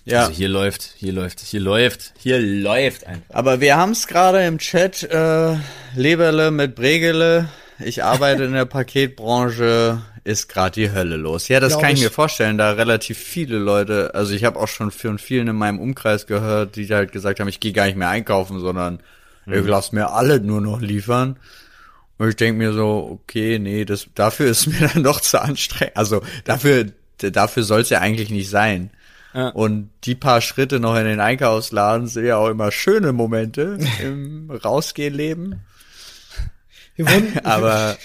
Ja. 0.03 0.21
Also 0.21 0.33
hier 0.33 0.49
läuft, 0.49 0.93
hier 0.97 1.13
läuft, 1.13 1.41
hier 1.41 1.59
läuft, 1.59 2.13
hier 2.17 2.39
läuft 2.39 3.05
einfach. 3.05 3.35
Aber 3.35 3.61
wir 3.61 3.77
haben 3.77 3.91
es 3.91 4.07
gerade 4.07 4.45
im 4.45 4.57
Chat, 4.57 5.03
äh, 5.03 5.57
Leberle 5.95 6.49
mit 6.49 6.73
Bregele. 6.75 7.49
Ich 7.79 8.03
arbeite 8.03 8.45
in 8.45 8.53
der 8.53 8.65
Paketbranche, 8.65 10.01
ist 10.23 10.49
gerade 10.49 10.71
die 10.71 10.91
Hölle 10.91 11.17
los. 11.17 11.49
Ja, 11.49 11.59
das 11.59 11.73
Glaub 11.73 11.83
kann 11.83 11.91
ich, 11.91 11.99
ich 11.99 12.05
mir 12.05 12.11
vorstellen, 12.11 12.57
da 12.57 12.71
relativ 12.71 13.19
viele 13.19 13.59
Leute, 13.59 14.15
also 14.15 14.33
ich 14.33 14.43
habe 14.43 14.59
auch 14.59 14.67
schon 14.67 14.89
von 14.89 15.19
vielen 15.19 15.49
in 15.49 15.55
meinem 15.55 15.79
Umkreis 15.79 16.25
gehört, 16.25 16.77
die 16.77 16.87
halt 16.87 17.11
gesagt 17.11 17.39
haben, 17.39 17.47
ich 17.47 17.59
gehe 17.59 17.73
gar 17.73 17.85
nicht 17.85 17.97
mehr 17.97 18.09
einkaufen, 18.09 18.59
sondern 18.59 19.03
Mhm. 19.47 19.53
Ich 19.53 19.65
lass 19.65 19.91
mir 19.91 20.11
alle 20.11 20.39
nur 20.39 20.61
noch 20.61 20.81
liefern. 20.81 21.39
Und 22.17 22.29
ich 22.29 22.35
denke 22.35 22.57
mir 22.57 22.73
so, 22.73 23.19
okay, 23.21 23.59
nee, 23.59 23.85
das 23.85 24.07
dafür 24.13 24.47
ist 24.47 24.67
mir 24.67 24.87
dann 24.87 25.03
doch 25.03 25.21
zu 25.21 25.41
anstrengend. 25.41 25.97
Also 25.97 26.21
dafür, 26.43 26.85
dafür 27.17 27.63
soll 27.63 27.81
es 27.81 27.89
ja 27.89 27.99
eigentlich 27.99 28.29
nicht 28.29 28.49
sein. 28.49 28.91
Ja. 29.33 29.49
Und 29.49 29.89
die 30.03 30.15
paar 30.15 30.41
Schritte 30.41 30.79
noch 30.79 30.95
in 30.95 31.05
den 31.05 31.19
Einkaufsladen 31.19 32.07
sind 32.07 32.25
ja 32.25 32.37
auch 32.37 32.49
immer 32.49 32.71
schöne 32.71 33.13
Momente 33.13 33.77
im 34.01 34.51
Rausgehen-Leben. 34.51 35.61
Aber 37.43 37.97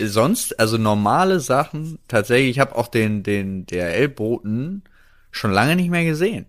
sonst, 0.00 0.58
also 0.58 0.76
normale 0.76 1.40
Sachen, 1.40 1.98
tatsächlich, 2.08 2.50
ich 2.50 2.58
habe 2.58 2.76
auch 2.76 2.88
den, 2.88 3.22
den 3.22 3.66
DRL-Boten 3.66 4.82
schon 5.30 5.52
lange 5.52 5.76
nicht 5.76 5.90
mehr 5.90 6.04
gesehen. 6.04 6.46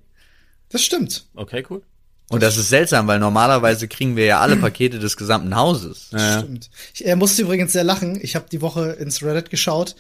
Das 0.70 0.84
stimmt. 0.84 1.28
Okay, 1.36 1.64
cool. 1.70 1.84
Und 2.32 2.44
das 2.44 2.58
ist 2.58 2.70
seltsam, 2.70 3.08
weil 3.08 3.20
normalerweise 3.20 3.88
kriegen 3.88 4.16
wir 4.16 4.26
ja 4.26 4.40
alle 4.40 4.56
Pakete 4.58 5.00
des 5.00 5.18
gesamten 5.18 5.56
Hauses. 5.56 6.10
Ja. 6.12 6.40
Stimmt. 6.40 6.70
Ich 6.94 7.06
äh, 7.06 7.16
musste 7.16 7.42
übrigens 7.42 7.74
sehr 7.74 7.84
lachen. 7.84 8.20
Ich 8.22 8.36
habe 8.36 8.46
die 8.52 8.62
Woche 8.62 8.92
ins 8.92 9.24
Reddit 9.24 9.50
geschaut 9.50 9.96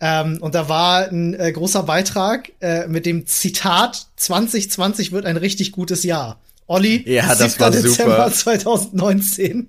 ähm, 0.00 0.38
und 0.40 0.54
da 0.54 0.68
war 0.68 1.08
ein 1.08 1.34
äh, 1.34 1.52
großer 1.52 1.82
Beitrag 1.82 2.52
äh, 2.60 2.86
mit 2.86 3.06
dem 3.06 3.26
Zitat 3.26 4.06
2020 4.16 5.12
wird 5.12 5.26
ein 5.26 5.36
richtig 5.36 5.72
gutes 5.72 6.02
Jahr. 6.04 6.38
Olli, 6.66 7.04
ja, 7.06 7.34
das 7.34 7.60
war 7.60 7.70
Dezember 7.70 8.30
super. 8.30 8.32
2019. 8.32 9.68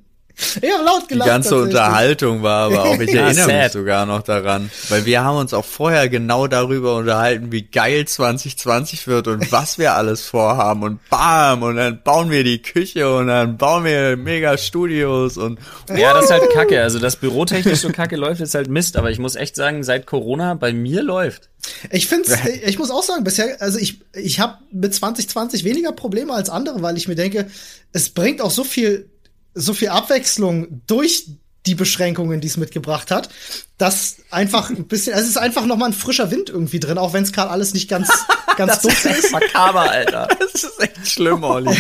Ich 0.62 0.72
habe 0.72 0.84
laut 0.84 1.08
gelacht. 1.08 1.28
Die 1.28 1.32
ganze 1.32 1.56
Unterhaltung 1.56 2.44
war 2.44 2.66
aber 2.66 2.84
auch, 2.86 3.00
ich 3.00 3.12
ja, 3.14 3.24
erinnere 3.24 3.46
sad. 3.46 3.64
mich 3.64 3.72
sogar 3.72 4.06
noch 4.06 4.22
daran, 4.22 4.70
weil 4.90 5.06
wir 5.06 5.24
haben 5.24 5.38
uns 5.38 5.54
auch 5.54 5.64
vorher 5.64 6.10
genau 6.10 6.48
darüber 6.48 6.98
unterhalten, 6.98 7.52
wie 7.52 7.64
geil 7.64 8.06
2020 8.06 9.08
wird 9.08 9.28
und 9.28 9.52
was 9.52 9.78
wir 9.78 9.94
alles 9.94 10.24
vorhaben 10.24 10.84
und 10.84 11.10
bam 11.10 11.64
und 11.64 11.78
dann 11.78 12.02
bauen 12.04 12.32
wir 12.32 12.44
die 12.44 12.62
Küche 12.62 13.14
und 13.16 13.28
dann 13.28 13.58
bauen 13.58 13.86
wir 13.86 14.18
mega 14.18 14.58
Studios 14.58 15.38
und 15.38 15.60
ja, 15.96 16.14
das 16.14 16.26
ist 16.26 16.32
halt 16.32 16.50
Kacke. 16.54 16.82
Also 16.82 17.00
das 17.00 17.16
bürotechnisch 17.16 17.80
so 17.80 17.90
Kacke 17.90 18.18
läuft 18.18 18.42
ist 18.42 18.56
halt 18.56 18.70
Mist, 18.70 18.98
aber 18.98 19.12
ich 19.12 19.20
muss 19.20 19.36
echt 19.36 19.56
sagen, 19.56 19.84
seit 19.84 20.06
Corona 20.06 20.56
bei 20.56 20.74
mir 20.74 21.02
läuft. 21.02 21.50
Ich 21.92 22.08
finde, 22.08 22.30
ich 22.64 22.78
muss 22.78 22.92
auch 22.92 23.04
sagen, 23.04 23.24
bisher, 23.24 23.58
also 23.60 23.80
ich, 23.80 24.02
ich 24.14 24.40
habe 24.40 24.58
mit 24.72 24.94
2020 24.94 25.64
weniger 25.64 25.94
Probleme 25.94 26.34
als 26.34 26.50
andere, 26.50 26.82
weil 26.82 26.98
ich 26.98 27.08
mir 27.08 27.16
denke, 27.16 27.48
es 27.92 28.10
bringt 28.10 28.42
auch 28.42 28.52
so 28.52 28.64
viel 28.64 29.10
so 29.56 29.74
viel 29.74 29.90
Abwechslung 29.90 30.82
durch 30.86 31.28
die 31.66 31.76
Beschränkungen, 31.76 32.42
die 32.42 32.48
es 32.48 32.58
mitgebracht 32.58 33.12
hat, 33.12 33.30
dass 33.78 34.18
einfach 34.32 34.70
ein 34.70 34.86
bisschen, 34.86 35.14
also 35.14 35.26
es 35.26 35.32
ist 35.32 35.38
einfach 35.38 35.66
noch 35.66 35.76
mal 35.76 35.88
ein 35.88 35.94
frischer 35.94 36.32
Wind 36.32 36.50
irgendwie 36.50 36.80
drin, 36.80 36.98
auch 36.98 37.14
wenn 37.14 37.24
es 37.24 37.34
gerade 37.34 37.52
alles 37.52 37.74
nicht 37.74 37.90
ganz 37.90 38.10
ganz 38.56 38.82
das 38.82 39.06
ist. 39.06 39.06
ist. 39.06 39.32
Makaber, 39.32 39.90
Alter. 39.90 40.28
Das 40.56 40.64
ist 40.64 40.80
echt 40.80 41.10
schlimm, 41.10 41.44
Olli. 41.44 41.76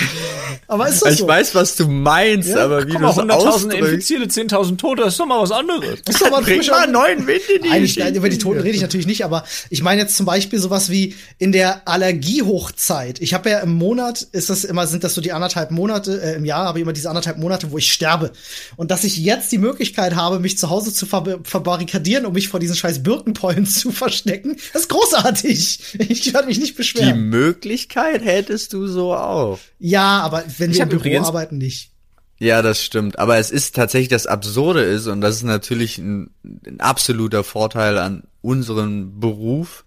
aber 0.68 0.90
ist 0.90 1.02
das 1.02 1.14
ich 1.14 1.20
so? 1.20 1.28
weiß, 1.28 1.56
was 1.56 1.78
du 1.78 1.88
meinst, 1.88 2.50
ja, 2.50 2.66
aber 2.66 2.86
wie 2.86 2.92
du 2.92 3.06
es 3.06 3.16
100.000 3.16 3.72
Infizierte, 3.72 4.26
10.000 4.26 4.78
Tote, 4.78 5.04
das 5.04 5.14
ist 5.14 5.20
doch 5.20 5.26
mal 5.26 5.42
was 5.42 5.52
anderes. 5.52 6.02
Das 6.04 6.16
ist 6.16 6.22
doch 6.22 6.30
mal 6.30 6.40
ein 6.40 6.44
frischer 6.44 6.74
mal 6.74 6.88
neuen 6.88 7.26
Wind 7.26 7.42
in 7.56 7.64
die 7.64 8.00
Nein, 8.00 8.16
über 8.16 8.28
die 8.28 8.38
Toten 8.38 8.60
rede 8.60 8.76
ich 8.76 8.82
natürlich 8.82 9.08
nicht, 9.08 9.24
aber 9.24 9.46
ich 9.70 9.82
meine 9.82 10.02
jetzt 10.02 10.18
zum 10.18 10.26
Beispiel 10.26 10.60
sowas 10.60 10.90
wie 10.90 11.16
in 11.38 11.54
der 11.54 11.88
Allergiehochzeit. 11.88 13.22
Ich 13.22 13.34
habe 13.34 13.50
ja 13.50 13.60
im 13.60 13.76
Monat, 13.76 14.24
ist 14.34 14.50
das 14.50 14.66
immer, 14.66 14.88
sind 14.88 15.06
das 15.06 15.14
so 15.14 15.22
die 15.22 15.32
anderthalb 15.32 15.72
Monate, 15.72 16.22
äh, 16.22 16.36
im 16.36 16.44
Jahr 16.44 16.66
habe 16.66 16.80
ich 16.80 16.84
immer 16.84 16.94
diese 16.94 17.08
anderthalb 17.08 17.38
Monate, 17.38 17.72
wo 17.72 17.78
ich 17.78 17.94
sterbe. 17.94 18.32
Und 18.76 18.92
dass 18.92 19.06
ich 19.06 19.18
jetzt 19.18 19.54
die 19.54 19.58
Möglichkeit 19.58 19.75
habe, 20.16 20.40
mich 20.40 20.58
zu 20.58 20.70
Hause 20.70 20.94
zu 20.94 21.06
ver 21.06 21.40
verbarrikadieren, 21.44 22.26
um 22.26 22.34
mich 22.34 22.50
vor 22.50 22.60
diesen 22.60 22.76
scheiß 22.76 23.04
Birkenpollen 23.04 23.66
zu 23.66 23.92
verstecken, 23.92 24.58
das 24.74 24.84
ist 24.84 24.90
großartig. 24.90 25.80
Ich 26.00 26.34
werde 26.34 26.48
mich 26.48 26.60
nicht 26.60 26.76
beschweren. 26.76 27.14
Die 27.14 27.20
Möglichkeit 27.20 28.24
hättest 28.24 28.74
du 28.74 28.88
so 28.88 29.14
auch. 29.14 29.60
Ja, 29.80 30.22
aber 30.22 30.44
wenn 30.58 30.72
ich 30.72 30.78
wir 30.78 30.84
im 30.84 30.90
Büro 30.90 31.02
übrigens, 31.02 31.28
arbeiten, 31.28 31.58
nicht. 31.58 31.92
Ja, 32.38 32.62
das 32.62 32.84
stimmt. 32.84 33.18
Aber 33.20 33.38
es 33.38 33.50
ist 33.52 33.76
tatsächlich 33.76 34.10
das 34.10 34.28
Absurde 34.28 34.84
ist, 34.84 35.08
und 35.08 35.22
das 35.22 35.38
ist 35.38 35.44
natürlich 35.44 35.98
ein, 35.98 36.32
ein 36.44 36.80
absoluter 36.80 37.44
Vorteil 37.44 37.98
an 37.98 38.24
unserem 38.42 39.20
Beruf. 39.20 39.86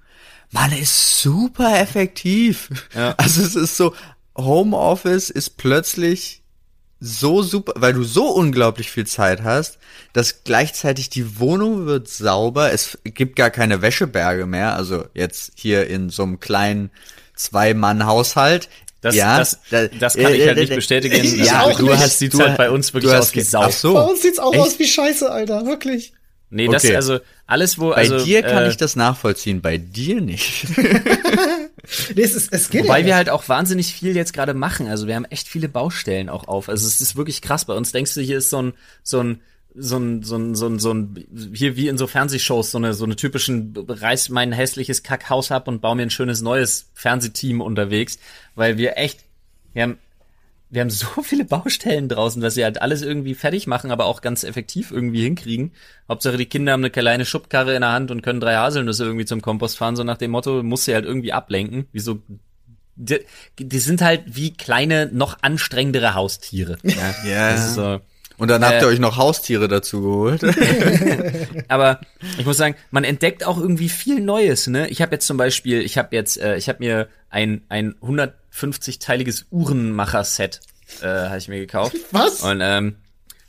Man 0.50 0.72
ist 0.72 1.20
super 1.20 1.78
effektiv. 1.78 2.70
Ja. 2.94 3.14
Also 3.18 3.42
es 3.42 3.54
ist 3.54 3.76
so, 3.76 3.94
Homeoffice 4.36 5.30
ist 5.30 5.56
plötzlich 5.58 6.37
so 7.00 7.42
super, 7.42 7.74
weil 7.76 7.92
du 7.92 8.02
so 8.02 8.26
unglaublich 8.28 8.90
viel 8.90 9.06
Zeit 9.06 9.42
hast, 9.42 9.78
dass 10.12 10.42
gleichzeitig 10.44 11.10
die 11.10 11.38
Wohnung 11.38 11.86
wird 11.86 12.08
sauber, 12.08 12.72
es 12.72 12.98
gibt 13.04 13.36
gar 13.36 13.50
keine 13.50 13.82
Wäscheberge 13.82 14.46
mehr, 14.46 14.74
also 14.74 15.04
jetzt 15.14 15.52
hier 15.54 15.86
in 15.86 16.10
so 16.10 16.24
einem 16.24 16.40
kleinen 16.40 16.90
Zwei-Mann-Haushalt. 17.34 18.68
Das, 19.00 19.14
ja, 19.14 19.38
das, 19.38 19.60
das, 19.70 19.90
das 20.00 20.14
kann 20.14 20.34
ich 20.34 20.44
halt 20.44 20.58
nicht 20.58 20.74
bestätigen. 20.74 21.44
ja, 21.44 21.64
also, 21.64 21.78
du 21.78 21.90
nicht. 21.90 22.02
hast 22.02 22.20
die 22.20 22.30
Zeit 22.30 22.56
bei 22.56 22.68
uns 22.68 22.92
wirklich 22.92 23.12
aus 23.12 23.32
wie 23.34 23.42
Sau. 23.42 23.62
Ach 23.62 23.70
so. 23.70 23.94
Bei 23.94 24.02
uns 24.02 24.22
sieht's 24.22 24.40
auch 24.40 24.52
Echt? 24.52 24.62
aus 24.62 24.78
wie 24.80 24.86
Scheiße, 24.86 25.30
Alter, 25.30 25.66
wirklich. 25.66 26.12
Nee, 26.50 26.66
das 26.66 26.84
okay. 26.84 26.96
also 26.96 27.18
alles 27.46 27.78
wo 27.78 27.90
bei 27.90 27.96
also 27.96 28.24
dir 28.24 28.42
kann 28.42 28.64
äh, 28.64 28.68
ich 28.70 28.76
das 28.76 28.96
nachvollziehen, 28.96 29.60
bei 29.60 29.78
dir 29.78 30.20
nicht. 30.20 30.66
nee, 32.14 32.22
es, 32.22 32.34
ist, 32.34 32.52
es 32.52 32.70
geht 32.70 32.84
Wobei 32.84 33.00
ja 33.00 33.06
wir 33.06 33.16
halt 33.16 33.30
auch 33.30 33.48
wahnsinnig 33.48 33.92
viel 33.94 34.16
jetzt 34.16 34.32
gerade 34.32 34.54
machen. 34.54 34.88
Also 34.88 35.06
wir 35.06 35.14
haben 35.14 35.24
echt 35.26 35.48
viele 35.48 35.68
Baustellen 35.68 36.28
auch 36.28 36.48
auf. 36.48 36.68
Also 36.68 36.86
es 36.86 37.00
ist 37.00 37.16
wirklich 37.16 37.42
krass. 37.42 37.64
Bei 37.64 37.74
uns 37.74 37.92
denkst 37.92 38.14
du, 38.14 38.20
hier 38.20 38.38
ist 38.38 38.50
so 38.50 38.62
ein 38.62 38.72
so 39.02 39.20
ein 39.20 39.40
so 39.80 39.96
ein, 39.96 40.22
so 40.22 40.36
ein, 40.36 40.54
so 40.54 40.66
ein, 40.66 40.78
so 40.78 40.92
ein, 40.92 41.26
hier 41.52 41.76
wie 41.76 41.88
in 41.88 41.98
so 41.98 42.06
Fernsehshows, 42.06 42.70
so 42.70 42.78
eine, 42.78 42.94
so 42.94 43.04
eine 43.04 43.16
typischen, 43.16 43.74
reiß 43.76 44.28
mein 44.30 44.50
hässliches 44.52 45.02
Kackhaus 45.02 45.52
ab 45.52 45.68
und 45.68 45.80
baue 45.80 45.96
mir 45.96 46.02
ein 46.02 46.10
schönes 46.10 46.40
neues 46.40 46.90
Fernsehteam 46.94 47.60
unterwegs, 47.60 48.18
weil 48.54 48.76
wir 48.76 48.96
echt, 48.96 49.20
wir 49.74 49.82
haben, 49.84 49.98
wir 50.70 50.80
haben 50.82 50.90
so 50.90 51.06
viele 51.22 51.44
Baustellen 51.44 52.08
draußen, 52.08 52.42
dass 52.42 52.56
wir 52.56 52.64
halt 52.64 52.82
alles 52.82 53.02
irgendwie 53.02 53.34
fertig 53.34 53.66
machen, 53.66 53.90
aber 53.90 54.04
auch 54.06 54.20
ganz 54.20 54.44
effektiv 54.44 54.90
irgendwie 54.90 55.22
hinkriegen. 55.22 55.72
Hauptsache 56.08 56.36
die 56.36 56.46
Kinder 56.46 56.72
haben 56.72 56.80
eine 56.80 56.90
kleine 56.90 57.24
Schubkarre 57.24 57.74
in 57.74 57.80
der 57.82 57.92
Hand 57.92 58.10
und 58.10 58.22
können 58.22 58.40
drei 58.40 58.56
Haselnüsse 58.56 59.04
irgendwie 59.04 59.24
zum 59.26 59.42
Kompost 59.42 59.78
fahren, 59.78 59.96
so 59.96 60.04
nach 60.04 60.18
dem 60.18 60.30
Motto, 60.30 60.62
muss 60.62 60.84
sie 60.84 60.94
halt 60.94 61.04
irgendwie 61.04 61.32
ablenken, 61.32 61.86
wie 61.92 62.00
so 62.00 62.20
die, 62.96 63.20
die 63.58 63.78
sind 63.78 64.02
halt 64.02 64.22
wie 64.26 64.52
kleine, 64.52 65.08
noch 65.12 65.38
anstrengendere 65.42 66.14
Haustiere. 66.14 66.78
Ja. 66.82 67.14
Ja. 67.24 67.50
Das 67.52 67.66
ist 67.68 67.74
so. 67.74 68.00
Und 68.38 68.48
dann 68.48 68.64
habt 68.64 68.74
Äh, 68.74 68.80
ihr 68.82 68.86
euch 68.88 68.98
noch 69.00 69.16
Haustiere 69.16 69.66
dazu 69.68 70.00
geholt. 70.00 70.42
Aber 71.68 72.00
ich 72.38 72.46
muss 72.46 72.56
sagen, 72.56 72.76
man 72.90 73.04
entdeckt 73.04 73.44
auch 73.44 73.58
irgendwie 73.58 73.88
viel 73.88 74.20
Neues. 74.20 74.66
Ne? 74.68 74.88
Ich 74.88 75.02
habe 75.02 75.14
jetzt 75.14 75.26
zum 75.26 75.36
Beispiel, 75.36 75.80
ich 75.80 75.98
habe 75.98 76.14
jetzt, 76.14 76.40
äh, 76.40 76.56
ich 76.56 76.68
habe 76.68 76.78
mir 76.80 77.08
ein 77.30 77.62
ein 77.68 77.94
150-teiliges 78.58 79.46
Uhrenmacher-Set 79.50 80.60
äh, 81.02 81.06
habe 81.06 81.38
ich 81.38 81.48
mir 81.48 81.58
gekauft. 81.60 81.96
Was? 82.10 82.42
Und 82.42 82.60
ähm, 82.62 82.96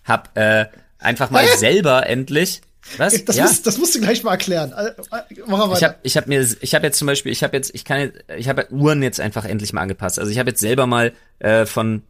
hab 0.03 0.35
äh, 0.37 0.67
einfach 0.97 1.29
mal 1.31 1.43
Hä? 1.45 1.57
selber 1.57 2.07
endlich. 2.07 2.61
Was? 2.97 3.23
Das, 3.25 3.35
ja. 3.35 3.43
musst, 3.43 3.67
das 3.67 3.77
musst 3.77 3.93
du 3.95 3.99
gleich 3.99 4.23
mal 4.23 4.31
erklären. 4.31 4.71
Äh, 4.71 4.87
äh, 4.87 5.23
Mach 5.45 5.67
mal 5.67 5.77
Ich 5.77 5.83
habe 5.83 5.95
ich 6.03 6.17
hab 6.17 6.27
mir 6.27 6.45
ich 6.61 6.73
habe 6.75 6.85
jetzt 6.85 6.97
zum 6.97 7.05
Beispiel 7.05 7.31
ich 7.31 7.43
habe 7.43 7.55
jetzt 7.55 7.73
ich 7.75 7.85
kann 7.85 7.99
jetzt- 7.99 8.23
ich 8.35 8.49
habe 8.49 8.67
Uhren 8.71 9.03
jetzt 9.03 9.19
einfach 9.19 9.45
endlich 9.45 9.73
mal 9.73 9.81
angepasst. 9.81 10.17
Also 10.19 10.31
ich 10.31 10.39
habe 10.39 10.49
jetzt 10.49 10.59
selber 10.59 10.87
mal 10.87 11.13
äh, 11.39 11.65
von 11.65 12.03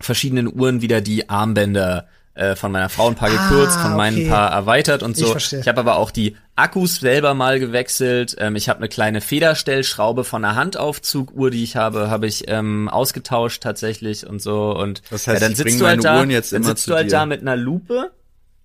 verschiedenen 0.00 0.52
Uhren 0.52 0.82
wieder 0.82 1.00
die 1.00 1.28
Armbänder 1.28 2.08
äh, 2.36 2.54
von 2.54 2.70
meiner 2.70 2.88
Frau 2.88 3.08
ein 3.08 3.14
paar 3.16 3.30
Ah, 3.30 3.48
gekürzt, 3.48 3.78
von 3.80 3.96
meinen 3.96 4.16
okay. 4.16 4.26
ein 4.26 4.30
paar 4.30 4.50
erweitert 4.52 5.02
und 5.02 5.12
Ich 5.18 5.24
so. 5.24 5.30
verstehe. 5.32 5.60
Ich 5.60 5.68
habe 5.68 5.80
aber 5.80 5.96
auch 5.96 6.10
die 6.10 6.36
Akkus 6.54 6.96
selber 6.96 7.34
mal 7.34 7.58
gewechselt. 7.58 8.36
Ähm, 8.38 8.54
ich 8.56 8.68
habe 8.68 8.78
eine 8.78 8.88
kleine 8.88 9.20
Federstellschraube 9.20 10.24
von 10.24 10.44
einer 10.44 10.54
Handaufzuguhr, 10.54 11.50
die 11.50 11.62
ich 11.64 11.76
habe, 11.76 12.10
habe 12.10 12.26
ich 12.26 12.44
ähm, 12.48 12.88
ausgetauscht 12.88 13.62
tatsächlich 13.62 14.26
und 14.26 14.40
so. 14.40 14.76
Und 14.76 15.02
Das 15.10 15.26
heißt, 15.26 15.40
ja, 15.40 15.46
dann 15.48 15.52
ich 15.52 15.58
sitzt 15.58 15.80
du 15.80 15.86
halt 15.86 16.04
da, 16.04 16.18
Uhren 16.18 16.30
jetzt 16.30 16.52
dann 16.52 16.62
immer 16.62 16.70
sitzt 16.70 16.84
zu 16.84 16.90
du 16.90 16.96
halt 16.96 17.06
dir. 17.06 17.10
da 17.12 17.26
mit 17.26 17.40
einer 17.42 17.56
Lupe 17.56 18.10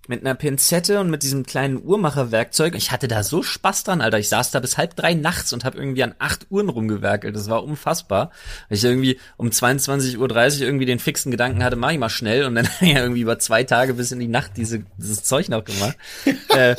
mit 0.08 0.20
einer 0.20 0.34
Pinzette 0.34 0.98
und 1.00 1.10
mit 1.10 1.22
diesem 1.22 1.46
kleinen 1.46 1.82
Uhrmacherwerkzeug. 1.82 2.74
Ich 2.74 2.90
hatte 2.90 3.06
da 3.08 3.22
so 3.22 3.42
Spaß 3.42 3.84
dran, 3.84 4.00
Alter. 4.00 4.18
Ich 4.18 4.28
saß 4.28 4.50
da 4.50 4.58
bis 4.60 4.76
halb 4.76 4.96
drei 4.96 5.14
nachts 5.14 5.52
und 5.52 5.64
habe 5.64 5.78
irgendwie 5.78 6.02
an 6.02 6.14
acht 6.18 6.46
Uhren 6.50 6.68
rumgewerkelt. 6.68 7.36
Das 7.36 7.48
war 7.48 7.62
unfassbar. 7.62 8.30
Weil 8.68 8.78
ich 8.78 8.84
irgendwie 8.84 9.18
um 9.36 9.48
22.30 9.48 10.18
Uhr 10.18 10.62
irgendwie 10.62 10.86
den 10.86 10.98
fixen 10.98 11.30
Gedanken 11.30 11.62
hatte, 11.62 11.76
mach 11.76 11.92
ich 11.92 11.98
mal 11.98 12.08
schnell. 12.08 12.44
Und 12.46 12.56
dann 12.56 12.68
ja 12.80 13.00
irgendwie 13.00 13.20
über 13.20 13.38
zwei 13.38 13.62
Tage 13.64 13.94
bis 13.94 14.10
in 14.12 14.18
die 14.20 14.28
Nacht 14.28 14.52
diese, 14.56 14.82
dieses 14.98 15.22
Zeug 15.22 15.48
noch 15.48 15.64
gemacht. 15.64 15.96
äh, 16.48 16.74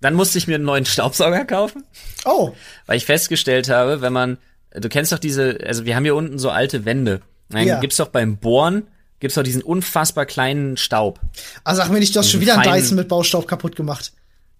dann 0.00 0.14
musste 0.14 0.36
ich 0.36 0.46
mir 0.46 0.56
einen 0.56 0.64
neuen 0.64 0.84
Staubsauger 0.84 1.46
kaufen 1.46 1.82
oh, 2.24 2.52
weil 2.86 2.96
ich 2.96 3.06
festgestellt 3.06 3.68
habe, 3.68 4.00
wenn 4.00 4.12
man, 4.12 4.38
du 4.74 4.88
kennst 4.88 5.12
doch 5.12 5.18
diese, 5.18 5.58
also 5.64 5.84
wir 5.84 5.96
haben 5.96 6.04
hier 6.04 6.14
unten 6.14 6.38
so 6.38 6.50
alte 6.50 6.84
Wände. 6.84 7.20
Dann 7.50 7.66
Ja. 7.66 7.80
gibt's 7.80 7.96
doch 7.96 8.08
beim 8.08 8.36
Bohren, 8.36 8.86
gibt's 9.24 9.36
doch 9.36 9.42
diesen 9.42 9.62
unfassbar 9.62 10.26
kleinen 10.26 10.76
Staub. 10.76 11.18
also 11.64 11.80
sag 11.80 11.90
mir 11.90 11.98
nicht, 11.98 12.14
du 12.14 12.20
hast 12.20 12.30
schon 12.30 12.42
wieder 12.42 12.58
einen 12.58 12.74
Dyson 12.74 12.96
mit 12.96 13.08
Baustaub 13.08 13.48
kaputt 13.48 13.74
gemacht. 13.74 14.12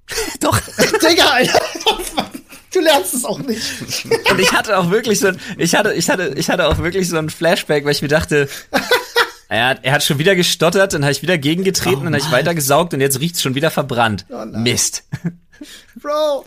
Doch. 0.41 0.59
Digga, 1.03 1.27
Alter. 1.27 1.61
Du 2.73 2.81
lernst 2.81 3.13
es 3.13 3.27
auch 3.27 3.39
nicht. 3.41 3.63
Und 4.31 4.41
ich 4.41 4.53
hatte 4.53 4.79
auch 4.79 4.91
wirklich 4.91 5.21
so 5.21 5.29
ein, 5.29 5.39
ich 5.59 5.75
hatte, 5.75 5.93
ich 5.93 6.09
hatte, 6.09 6.33
ich 6.35 6.49
hatte 6.49 6.67
auch 6.67 6.79
wirklich 6.79 7.09
so 7.09 7.19
ein 7.19 7.29
Flashback, 7.29 7.85
weil 7.85 7.93
ich 7.93 8.01
mir 8.01 8.09
dachte, 8.09 8.49
er 9.49 9.69
hat, 9.69 9.81
er 9.83 9.93
hat 9.93 10.03
schon 10.03 10.19
wieder 10.19 10.35
gestottert, 10.35 10.95
dann 10.95 11.03
habe 11.05 11.13
ich 11.13 11.21
wieder 11.21 11.37
gegengetreten, 11.37 12.05
dann 12.05 12.15
habe 12.15 12.25
ich 12.25 12.33
weiter 12.33 12.55
gesaugt 12.55 12.95
und 12.95 13.03
jetzt 13.03 13.21
riecht's 13.21 13.43
schon 13.43 13.55
wieder 13.55 13.71
verbrannt. 13.71 14.25
Oh. 14.31 14.47
Mist. 14.47 15.05
Bro. 16.01 16.45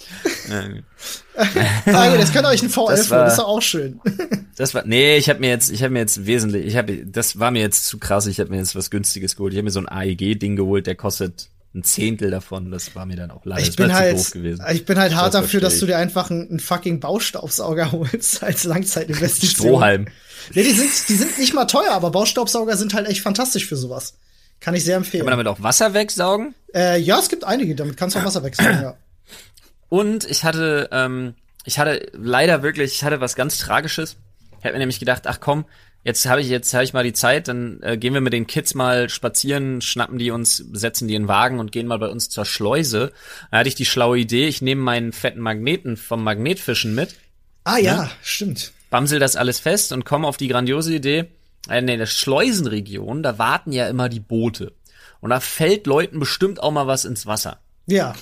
Ah, 1.85 2.09
gut, 2.09 2.19
jetzt 2.19 2.33
könnt 2.33 2.45
ihr 2.45 2.49
euch 2.49 2.63
ein 2.63 2.69
V11 2.69 2.89
Das 2.89 2.99
holen, 2.99 3.09
war- 3.11 3.23
das 3.25 3.33
ist 3.33 3.39
doch 3.39 3.47
auch 3.47 3.61
schön. 3.61 3.99
Das 4.57 4.73
war, 4.73 4.83
nee, 4.87 5.17
ich 5.17 5.29
habe 5.29 5.39
mir 5.39 5.49
jetzt, 5.49 5.69
ich 5.69 5.83
habe 5.83 5.93
mir 5.93 5.99
jetzt 5.99 6.25
wesentlich, 6.25 6.65
ich 6.65 6.75
habe, 6.77 7.05
das 7.05 7.37
war 7.37 7.51
mir 7.51 7.61
jetzt 7.61 7.85
zu 7.85 7.99
krass. 7.99 8.25
Ich 8.25 8.39
habe 8.39 8.49
mir 8.49 8.57
jetzt 8.57 8.75
was 8.75 8.89
Günstiges 8.89 9.35
geholt. 9.35 9.53
Ich 9.53 9.57
habe 9.57 9.65
mir 9.65 9.69
so 9.71 9.79
ein 9.79 9.87
AEG-Ding 9.87 10.55
geholt, 10.55 10.87
der 10.87 10.95
kostet 10.95 11.49
ein 11.75 11.83
Zehntel 11.83 12.31
davon. 12.31 12.71
Das 12.71 12.95
war 12.95 13.05
mir 13.05 13.17
dann 13.17 13.29
auch 13.29 13.45
leider. 13.45 13.61
Ich 13.61 13.67
das 13.67 13.75
bin 13.75 13.93
halt, 13.93 14.17
doof 14.17 14.31
gewesen. 14.31 14.65
ich 14.73 14.83
bin 14.85 14.97
halt 14.97 15.13
hart 15.13 15.35
Das 15.35 15.41
dafür, 15.43 15.61
dass 15.61 15.77
du 15.77 15.85
dir 15.85 15.97
einfach 15.99 16.31
einen, 16.31 16.49
einen 16.49 16.59
fucking 16.59 16.99
Baustaubsauger 16.99 17.91
holst 17.91 18.41
als 18.41 18.63
Langzeitinvestition. 18.63 19.67
Strohhalm. 19.67 20.07
Nee, 20.55 20.63
die 20.63 20.71
sind, 20.71 20.89
die 21.07 21.13
sind 21.13 21.37
nicht 21.37 21.53
mal 21.53 21.65
teuer, 21.65 21.91
aber 21.91 22.09
Baustaubsauger 22.09 22.77
sind 22.77 22.95
halt 22.95 23.07
echt 23.07 23.21
fantastisch 23.21 23.67
für 23.67 23.75
sowas. 23.75 24.15
Kann 24.59 24.73
ich 24.73 24.83
sehr 24.83 24.97
empfehlen. 24.97 25.23
Kann 25.23 25.37
man 25.37 25.45
damit 25.45 25.55
auch 25.55 25.61
Wasser 25.61 25.93
wegsaugen? 25.93 26.55
Äh, 26.73 26.99
ja, 26.99 27.19
es 27.19 27.29
gibt 27.29 27.43
einige, 27.43 27.75
damit 27.75 27.95
kannst 27.95 28.15
du 28.15 28.19
auch 28.21 28.25
Wasser 28.25 28.41
wechseln, 28.41 28.81
ja. 28.81 28.97
Und 29.89 30.25
ich 30.25 30.43
hatte, 30.43 30.89
ähm, 30.91 31.35
ich 31.63 31.79
hatte 31.79 32.09
leider 32.13 32.63
wirklich, 32.63 32.93
ich 32.93 33.03
hatte 33.03 33.21
was 33.21 33.35
ganz 33.35 33.57
Tragisches. 33.59 34.17
Ich 34.59 34.65
habe 34.65 34.73
mir 34.73 34.79
nämlich 34.79 34.99
gedacht, 34.99 35.27
ach 35.27 35.39
komm, 35.39 35.65
jetzt 36.03 36.25
habe 36.25 36.41
ich 36.41 36.49
jetzt 36.49 36.73
habe 36.73 36.83
ich 36.83 36.93
mal 36.93 37.03
die 37.03 37.13
Zeit, 37.13 37.47
dann 37.47 37.79
äh, 37.81 37.97
gehen 37.97 38.13
wir 38.13 38.21
mit 38.21 38.33
den 38.33 38.47
Kids 38.47 38.73
mal 38.73 39.09
spazieren, 39.09 39.81
schnappen 39.81 40.17
die 40.17 40.31
uns, 40.31 40.57
setzen 40.57 41.07
die 41.07 41.15
in 41.15 41.23
den 41.23 41.27
Wagen 41.27 41.59
und 41.59 41.71
gehen 41.71 41.87
mal 41.87 41.99
bei 41.99 42.07
uns 42.07 42.29
zur 42.29 42.45
Schleuse. 42.45 43.11
Da 43.51 43.59
hatte 43.59 43.69
ich 43.69 43.75
die 43.75 43.85
schlaue 43.85 44.17
Idee, 44.17 44.47
ich 44.47 44.61
nehme 44.61 44.81
meinen 44.81 45.13
fetten 45.13 45.41
Magneten 45.41 45.97
vom 45.97 46.23
Magnetfischen 46.23 46.95
mit, 46.95 47.15
Ah 47.63 47.77
ja, 47.77 48.09
stimmt. 48.23 48.71
bamsel 48.89 49.19
das 49.19 49.35
alles 49.35 49.59
fest 49.59 49.91
und 49.91 50.05
komme 50.05 50.27
auf 50.27 50.37
die 50.37 50.47
grandiose 50.47 50.95
Idee, 50.95 51.25
äh, 51.69 51.79
in 51.79 51.87
der 51.87 52.05
Schleusenregion, 52.05 53.23
da 53.23 53.37
warten 53.37 53.71
ja 53.71 53.87
immer 53.87 54.09
die 54.09 54.21
Boote. 54.21 54.73
Und 55.19 55.31
da 55.31 55.39
fällt 55.39 55.87
Leuten 55.87 56.19
bestimmt 56.19 56.61
auch 56.61 56.71
mal 56.71 56.87
was 56.87 57.03
ins 57.03 57.25
Wasser. 57.25 57.59
Ja. 57.85 58.15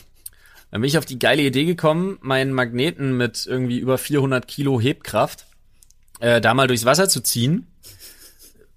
Dann 0.75 0.81
bin 0.81 0.89
ich 0.89 0.97
auf 0.97 1.05
die 1.05 1.19
geile 1.19 1.41
Idee 1.41 1.63
gekommen, 1.63 2.17
meinen 2.19 2.51
Magneten 2.51 3.15
mit 3.15 3.45
irgendwie 3.45 3.79
über 3.79 3.97
400 3.97 4.45
Kilo 4.45 4.77
Hebkraft 4.81 5.45
äh, 6.19 6.41
da 6.41 6.53
mal 6.53 6.67
durchs 6.67 6.83
Wasser 6.83 7.07
zu 7.07 7.21
ziehen. 7.21 7.65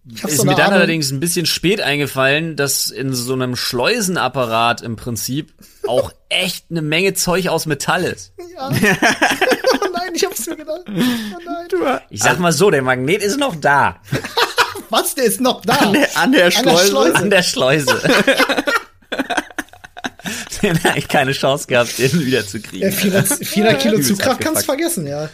Ist 0.07 0.37
so 0.37 0.45
mir 0.45 0.53
dann 0.53 0.67
Ahnung. 0.67 0.75
allerdings 0.75 1.11
ein 1.11 1.19
bisschen 1.19 1.45
spät 1.45 1.81
eingefallen, 1.81 2.55
dass 2.55 2.93
in 2.93 3.13
so 3.13 3.33
einem 3.33 3.57
Schleusenapparat 3.57 4.81
im 4.81 4.95
Prinzip 4.95 5.53
auch 5.89 6.13
echt 6.29 6.67
eine 6.71 6.83
Menge 6.83 7.15
Zeug 7.15 7.49
aus 7.49 7.67
Metall 7.67 8.05
ist. 8.05 8.33
Ja. 8.55 8.69
oh 8.71 8.73
nein, 9.93 10.13
ich 10.15 10.25
hab's 10.25 10.47
mir 10.47 10.55
gedacht. 10.55 10.85
Oh 10.87 10.93
nein. 11.83 12.01
Ich 12.11 12.23
sag 12.23 12.39
mal 12.39 12.53
so, 12.53 12.71
der 12.71 12.83
Magnet 12.83 13.25
ist 13.25 13.41
noch 13.41 13.57
da. 13.57 14.01
Was, 14.89 15.17
der 15.17 15.25
ist 15.25 15.41
noch 15.41 15.63
da? 15.63 15.75
An 15.75 15.95
der, 15.95 16.17
an 16.17 16.31
der 16.31 16.45
An 16.45 16.51
der 16.51 16.51
Schleuse. 16.53 16.87
Schleuse. 16.87 17.15
An 17.17 17.31
der 17.31 17.43
Schleuse. 17.43 18.01
Den 20.63 20.83
hab 20.83 20.97
ich 20.97 21.09
keine 21.09 21.33
Chance 21.33 21.67
gehabt, 21.67 21.99
den 21.99 22.25
wiederzukriegen. 22.27 22.89
Äh, 22.89 22.93
400, 22.93 23.47
400 23.47 23.79
Kilo 23.83 24.01
Zugkraft 24.01 24.41
kannst 24.41 24.47
abgefuckt. 24.47 24.67
vergessen, 24.67 25.07
ja. 25.07 25.29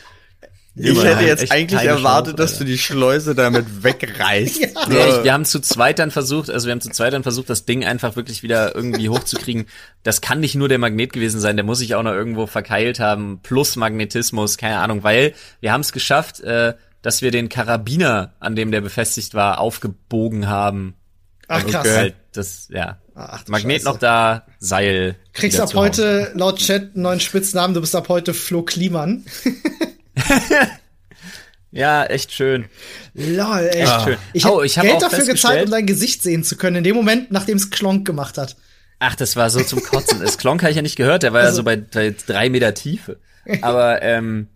Ich 0.77 0.91
Immer 0.91 1.05
hätte 1.05 1.17
halt 1.17 1.27
jetzt 1.29 1.53
eigentlich 1.53 1.83
erwartet, 1.83 2.33
Chance, 2.33 2.37
dass 2.37 2.53
Alter. 2.55 2.65
du 2.65 2.71
die 2.73 2.79
Schleuse 2.79 3.35
damit 3.37 3.85
wegreißt. 3.85 4.61
Ja. 4.61 4.69
So. 4.69 4.91
Nee, 4.91 5.09
ich, 5.09 5.25
wir 5.25 5.33
haben 5.33 5.45
zu 5.45 5.61
zweit 5.61 6.01
dann 6.01 6.11
versucht, 6.11 6.51
also 6.51 6.67
wir 6.67 6.73
haben 6.73 6.81
zu 6.81 6.91
zweit 6.91 7.13
dann 7.13 7.23
versucht, 7.23 7.49
das 7.49 7.65
Ding 7.65 7.85
einfach 7.85 8.17
wirklich 8.17 8.43
wieder 8.43 8.75
irgendwie 8.75 9.09
hochzukriegen. 9.09 9.67
Das 10.03 10.21
kann 10.21 10.41
nicht 10.41 10.57
nur 10.57 10.69
der 10.69 10.79
Magnet 10.79 11.13
gewesen 11.13 11.41
sein, 11.41 11.57
der 11.57 11.65
muss 11.65 11.79
sich 11.79 11.95
auch 11.95 12.03
noch 12.03 12.13
irgendwo 12.13 12.47
verkeilt 12.47 12.99
haben, 12.99 13.39
plus 13.43 13.77
Magnetismus, 13.77 14.59
keine 14.59 14.79
Ahnung, 14.79 15.05
weil 15.05 15.35
wir 15.61 15.73
haben 15.73 15.83
es 15.83 15.93
geschafft, 15.93 16.41
äh, 16.41 16.75
dass 17.03 17.23
wir 17.23 17.31
den 17.31 17.49
Karabiner, 17.49 18.35
an 18.41 18.57
dem 18.57 18.73
der 18.73 18.81
befestigt 18.81 19.35
war, 19.35 19.61
aufgebogen 19.61 20.49
haben. 20.49 20.95
Ach 21.47 21.65
krass. 21.65 21.87
Okay. 21.87 22.15
Das, 22.35 22.69
ja. 22.69 22.99
Ach, 23.15 23.47
Magnet 23.49 23.79
Scheiße. 23.79 23.85
noch 23.89 23.99
da, 23.99 24.45
Seil. 24.59 25.17
Kriegst 25.33 25.61
ab 25.61 25.73
heute 25.75 26.33
laut 26.35 26.59
Chat 26.59 26.95
einen 26.95 27.03
neuen 27.03 27.21
Spitznamen, 27.21 27.75
du 27.75 27.81
bist 27.81 27.95
ab 27.95 28.09
heute 28.09 28.35
Flo 28.35 28.63
Kliman. 28.63 29.25
Ja, 31.71 32.05
echt 32.05 32.31
schön. 32.31 32.67
Lol, 33.15 33.59
ey. 33.73 33.83
Echt 33.83 34.03
schön. 34.03 34.17
Ich 34.33 34.47
oh, 34.47 34.59
hab 34.59 34.65
ich 34.65 34.79
habe 34.79 34.87
Geld 34.87 35.03
dafür 35.03 35.25
gezahlt, 35.25 35.65
um 35.65 35.71
dein 35.73 35.87
Gesicht 35.87 36.23
sehen 36.23 36.45
zu 36.45 36.57
können, 36.57 36.77
in 36.77 36.85
dem 36.85 36.95
Moment, 36.95 37.33
nachdem 37.33 37.57
es 37.57 37.71
Klonk 37.71 38.07
gemacht 38.07 38.39
hat. 38.39 38.55
Ach, 39.01 39.17
das 39.17 39.35
war 39.35 39.51
so 39.51 39.61
zum 39.61 39.83
Kotzen. 39.83 40.21
Das 40.23 40.39
Klonk 40.39 40.63
habe 40.63 40.71
ich 40.71 40.77
ja 40.77 40.83
nicht 40.83 40.95
gehört, 40.95 41.25
der 41.25 41.33
war 41.33 41.41
ja 41.41 41.47
Also- 41.47 41.57
so 41.59 41.63
bei, 41.65 41.77
bei 41.77 42.15
drei 42.27 42.49
Meter 42.49 42.75
Tiefe. 42.75 43.19
Aber 43.61 44.03
ähm, 44.03 44.47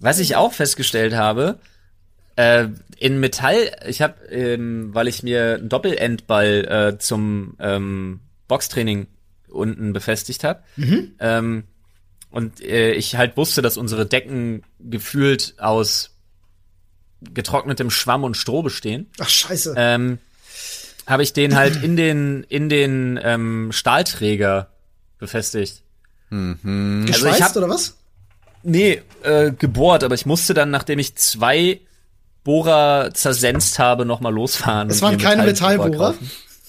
was 0.00 0.18
ich 0.18 0.36
auch 0.36 0.52
festgestellt 0.52 1.14
habe, 1.14 1.60
äh, 2.38 2.68
in 2.98 3.18
Metall, 3.18 3.70
ich 3.86 4.00
habe, 4.00 4.24
ähm, 4.30 4.94
weil 4.94 5.08
ich 5.08 5.22
mir 5.24 5.56
einen 5.56 5.68
Doppelendball 5.68 6.92
äh, 6.94 6.98
zum 6.98 7.56
ähm, 7.58 8.20
Boxtraining 8.46 9.08
unten 9.48 9.92
befestigt 9.92 10.44
habe, 10.44 10.62
ähm, 11.18 11.64
und 12.30 12.60
äh, 12.60 12.92
ich 12.92 13.16
halt 13.16 13.36
wusste, 13.36 13.60
dass 13.62 13.76
unsere 13.76 14.06
Decken 14.06 14.62
gefühlt 14.78 15.54
aus 15.58 16.10
getrocknetem 17.22 17.90
Schwamm 17.90 18.22
und 18.22 18.36
Stroh 18.36 18.62
bestehen 18.62 19.10
Ach, 19.18 19.28
scheiße. 19.28 19.74
ähm, 19.76 20.18
habe 21.06 21.22
ich 21.24 21.32
den 21.32 21.56
halt 21.56 21.82
in 21.82 21.96
den 21.96 22.44
in 22.48 22.68
den 22.68 23.18
ähm, 23.22 23.72
Stahlträger 23.72 24.68
befestigt. 25.18 25.82
Geschweißt 26.30 27.24
also 27.24 27.28
ich 27.30 27.42
hab- 27.42 27.56
oder 27.56 27.68
was? 27.68 27.96
Nee, 28.62 29.02
äh, 29.22 29.50
gebohrt, 29.50 30.04
aber 30.04 30.14
ich 30.14 30.26
musste 30.26 30.52
dann, 30.52 30.70
nachdem 30.70 30.98
ich 30.98 31.16
zwei 31.16 31.80
Bohrer 32.48 33.10
zersenzt 33.12 33.78
habe, 33.78 34.06
nochmal 34.06 34.32
losfahren. 34.32 34.88
Es 34.88 35.02
waren 35.02 35.18
keine 35.18 35.42
Metallbohrer. 35.42 36.14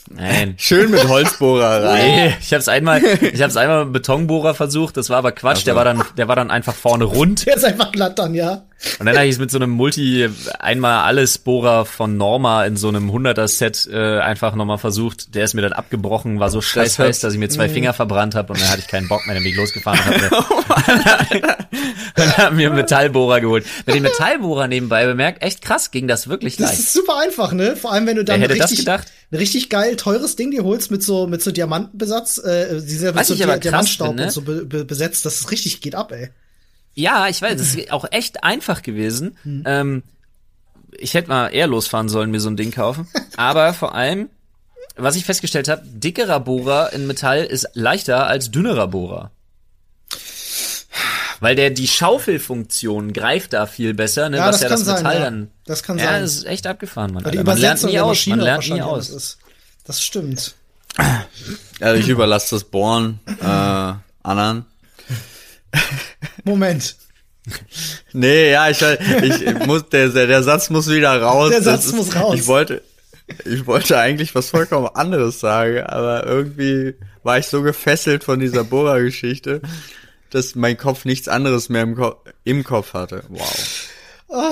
Nein. 0.09 0.55
Schön 0.57 0.91
mit 0.91 1.07
Holzbohrer 1.07 1.85
rein. 1.85 2.05
Nee, 2.05 2.35
ich 2.41 2.53
hab's 2.53 2.67
einmal, 2.67 3.01
ich 3.01 3.41
hab's 3.41 3.55
einmal 3.55 3.77
mit 3.77 3.83
einem 3.85 3.93
Betonbohrer 3.93 4.53
versucht, 4.55 4.97
das 4.97 5.09
war 5.09 5.19
aber 5.19 5.31
Quatsch, 5.31 5.65
der 5.65 5.77
war 5.77 5.85
dann, 5.85 6.03
der 6.17 6.27
war 6.27 6.35
dann 6.35 6.51
einfach 6.51 6.75
vorne 6.75 7.05
rund. 7.05 7.45
Der 7.45 7.55
ist 7.55 7.63
einfach 7.63 7.93
glatt 7.93 8.19
dann, 8.19 8.33
ja. 8.33 8.63
Und 8.99 9.05
dann 9.07 9.15
habe 9.17 9.25
ich 9.25 9.33
es 9.33 9.39
mit 9.39 9.51
so 9.51 9.57
einem 9.57 9.71
Multi 9.71 10.29
einmal 10.57 11.03
alles 11.03 11.37
Bohrer 11.37 11.85
von 11.85 12.15
Norma 12.15 12.65
in 12.65 12.77
so 12.77 12.87
einem 12.87 13.09
100er 13.11 13.47
Set 13.47 13.89
äh, 13.91 14.19
einfach 14.19 14.55
nochmal 14.55 14.77
versucht. 14.77 15.35
Der 15.35 15.43
ist 15.43 15.53
mir 15.53 15.61
dann 15.61 15.73
abgebrochen, 15.73 16.39
war 16.39 16.49
so 16.49 16.61
scheiß 16.61 16.97
hört- 16.97 17.09
heiß, 17.09 17.19
dass 17.19 17.33
ich 17.33 17.39
mir 17.39 17.49
zwei 17.49 17.67
Finger 17.67 17.91
verbrannt 17.93 18.35
habe 18.35 18.53
und 18.53 18.61
dann 18.61 18.69
hatte 18.69 18.79
ich 18.79 18.87
keinen 18.87 19.07
Bock 19.09 19.25
mehr, 19.25 19.35
dann 19.35 19.43
bin 19.43 19.51
ich 19.51 19.57
losgefahren 19.57 19.99
und 19.99 20.31
hab 21.05 21.31
mir, 21.33 21.57
und 22.17 22.37
hab 22.37 22.53
mir 22.53 22.67
einen 22.67 22.75
Metallbohrer 22.77 23.41
geholt. 23.41 23.65
Mit 23.85 23.95
dem 23.95 24.03
Metallbohrer 24.03 24.67
nebenbei 24.67 25.05
bemerkt, 25.05 25.43
echt 25.43 25.61
krass, 25.61 25.91
ging 25.91 26.07
das 26.07 26.29
wirklich 26.29 26.55
Das 26.55 26.67
leicht. 26.69 26.79
ist 26.79 26.93
super 26.93 27.17
einfach, 27.19 27.51
ne? 27.51 27.75
Vor 27.75 27.91
allem, 27.91 28.05
wenn 28.07 28.15
du 28.15 28.23
dann 28.23 28.39
das 28.41 28.49
richtig, 28.51 28.85
richtig 29.33 29.69
geil 29.69 29.95
teures 29.97 30.35
Ding 30.37 30.51
dir 30.51 30.63
holst 30.63 30.89
mit 30.91 31.03
so 31.03 31.27
mit 31.27 31.41
so 31.41 31.51
Diamantenbesatz, 31.51 32.37
äh, 32.39 32.79
dieser 32.81 33.07
mit 33.07 33.15
Was 33.17 33.27
so 33.27 33.35
Diamantstaub 33.35 34.07
finde- 34.09 34.23
und 34.23 34.31
so 34.31 34.41
be 34.41 34.65
be 34.65 34.85
besetzt, 34.85 35.25
dass 35.25 35.39
es 35.41 35.51
richtig 35.51 35.81
geht 35.81 35.95
ab, 35.95 36.11
ey. 36.13 36.29
Ja, 36.99 37.29
ich 37.29 37.41
weiß, 37.41 37.61
es 37.61 37.75
ist 37.75 37.91
auch 37.93 38.05
echt 38.11 38.43
einfach 38.43 38.81
gewesen. 38.81 39.37
Ähm, 39.65 40.03
ich 40.91 41.13
hätte 41.13 41.29
mal 41.29 41.47
eher 41.47 41.67
losfahren 41.67 42.09
sollen, 42.09 42.29
mir 42.29 42.41
so 42.41 42.49
ein 42.49 42.57
Ding 42.57 42.71
kaufen. 42.71 43.07
Aber 43.37 43.73
vor 43.73 43.95
allem, 43.95 44.29
was 44.97 45.15
ich 45.15 45.23
festgestellt 45.23 45.69
habe, 45.69 45.83
dickerer 45.85 46.41
Bohrer 46.41 46.91
in 46.91 47.07
Metall 47.07 47.45
ist 47.45 47.69
leichter 47.73 48.27
als 48.27 48.51
dünnerer 48.51 48.89
Bohrer. 48.89 49.31
Weil 51.39 51.55
der 51.55 51.69
die 51.69 51.87
Schaufelfunktion 51.87 53.13
greift 53.13 53.53
da 53.53 53.65
viel 53.65 53.93
besser, 53.93 54.27
ne, 54.27 54.37
Ja, 54.37 54.47
was 54.47 54.59
das 54.59 54.63
ja 54.63 54.67
kann 54.67 54.79
das 54.79 54.85
sein, 54.87 54.97
Metall 54.97 55.15
ja. 55.15 55.23
dann. 55.23 55.51
Das 55.65 55.83
kann 55.83 55.97
ja, 55.97 56.05
sein. 56.05 56.21
das 56.21 56.35
ist 56.35 56.45
echt 56.47 56.67
abgefahren, 56.67 57.13
man. 57.13 57.23
Die. 57.31 57.37
Man 57.37 57.57
lernt 57.57 57.81
nie 57.81 57.97
aus, 57.97 58.27
man 58.27 58.41
lernt 58.41 58.69
nie 58.69 58.81
aus. 58.81 59.09
ist. 59.09 59.37
Das 59.85 60.03
stimmt. 60.03 60.53
Also 61.79 61.97
ich 61.97 62.09
überlasse 62.09 62.55
das 62.55 62.65
Bohren 62.65 63.21
äh, 63.41 63.93
anderen. 64.21 64.65
Moment. 66.43 66.95
Nee, 68.13 68.51
ja, 68.51 68.69
ich, 68.69 68.81
ich 68.81 69.65
muss, 69.65 69.89
der, 69.89 70.09
der, 70.09 70.43
Satz 70.43 70.69
muss 70.69 70.89
wieder 70.89 71.21
raus. 71.21 71.49
Der 71.49 71.61
Satz 71.61 71.91
muss 71.93 72.15
raus. 72.15 72.35
Ich 72.37 72.47
wollte, 72.47 72.81
ich 73.45 73.65
wollte 73.65 73.97
eigentlich 73.97 74.35
was 74.35 74.49
vollkommen 74.49 74.89
anderes 74.93 75.39
sagen, 75.39 75.81
aber 75.81 76.25
irgendwie 76.25 76.95
war 77.23 77.39
ich 77.39 77.47
so 77.47 77.61
gefesselt 77.61 78.23
von 78.23 78.39
dieser 78.39 78.63
Bohrer-Geschichte, 78.63 79.61
dass 80.29 80.55
mein 80.55 80.77
Kopf 80.77 81.05
nichts 81.05 81.27
anderes 81.27 81.69
mehr 81.69 81.83
im, 81.83 81.95
Ko 81.95 82.15
im 82.43 82.63
Kopf 82.63 82.93
hatte. 82.93 83.23
Wow. 83.29 83.89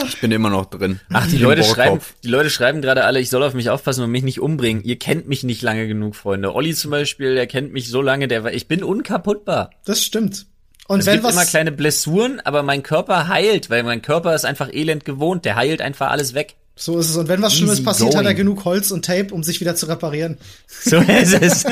Ich 0.08 0.20
bin 0.20 0.32
immer 0.32 0.50
noch 0.50 0.66
drin. 0.66 1.00
Ach, 1.14 1.28
die 1.28 1.38
Leute 1.38 1.64
schreiben, 1.64 2.00
die 2.24 2.30
Leute 2.30 2.50
schreiben 2.50 2.82
gerade 2.82 3.04
alle, 3.04 3.20
ich 3.20 3.30
soll 3.30 3.44
auf 3.44 3.54
mich 3.54 3.70
aufpassen 3.70 4.04
und 4.04 4.10
mich 4.10 4.24
nicht 4.24 4.40
umbringen. 4.40 4.84
Ihr 4.84 4.98
kennt 4.98 5.28
mich 5.28 5.44
nicht 5.44 5.62
lange 5.62 5.88
genug, 5.88 6.16
Freunde. 6.16 6.56
Olli 6.56 6.74
zum 6.74 6.90
Beispiel, 6.90 7.36
der 7.36 7.46
kennt 7.46 7.74
mich 7.74 7.90
so 7.90 8.02
lange, 8.02 8.28
der 8.28 8.44
war, 8.44 8.54
ich 8.54 8.68
bin 8.68 8.84
unkaputtbar. 8.84 9.70
Das 9.86 10.04
stimmt. 10.04 10.48
Und 10.88 11.02
Es 11.02 11.06
wenn 11.06 11.14
gibt 11.16 11.26
was 11.26 11.34
immer 11.34 11.46
kleine 11.46 11.72
Blessuren, 11.72 12.40
aber 12.44 12.64
mein 12.64 12.82
Körper 12.82 13.28
heilt, 13.28 13.70
weil 13.70 13.84
mein 13.84 14.02
Körper 14.02 14.34
ist 14.34 14.46
einfach 14.46 14.72
elend 14.72 15.04
gewohnt. 15.06 15.44
Der 15.46 15.56
heilt 15.56 15.82
einfach 15.82 16.10
alles 16.12 16.34
weg. 16.34 16.56
so 16.76 16.98
ist 16.98 17.10
es 17.10 17.18
und 17.18 17.28
wenn 17.28 17.42
was 17.42 17.56
Schlimmes 17.56 17.76
Easy 17.76 17.84
passiert, 17.84 18.16
hat 18.16 18.24
er 18.26 18.34
going. 18.34 18.38
genug 18.38 18.66
Holz 18.66 18.92
und 18.92 19.04
Tape, 19.04 19.34
um 19.34 19.44
sich 19.44 19.60
wieder 19.60 19.76
zu 19.76 19.88
reparieren. 19.88 20.38
So 20.68 20.98
ist 20.98 21.34
es. 21.34 21.66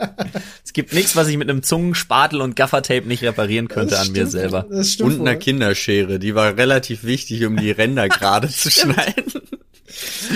es 0.64 0.72
gibt 0.72 0.92
nichts, 0.92 1.14
was 1.14 1.28
ich 1.28 1.36
mit 1.36 1.48
einem 1.48 1.62
Zungenspatel 1.62 2.40
und 2.40 2.56
Gaffertape 2.56 3.06
nicht 3.06 3.22
reparieren 3.22 3.68
könnte 3.68 3.94
Das 3.94 4.00
an 4.06 4.12
mir 4.12 4.26
stimmt, 4.26 4.30
selber. 4.32 4.66
Das 4.68 4.90
stimmt. 4.90 5.14
Und 5.14 5.20
einer. 5.20 5.36
Kinderschere, 5.36 6.18
die 6.18 6.34
war 6.34 6.56
relativ 6.56 7.04
wichtig, 7.04 7.44
um 7.44 7.56
die 7.56 7.70
Ränder 7.70 8.08
gerade 8.08 8.48
zu 8.48 8.70
schneiden. 8.72 9.42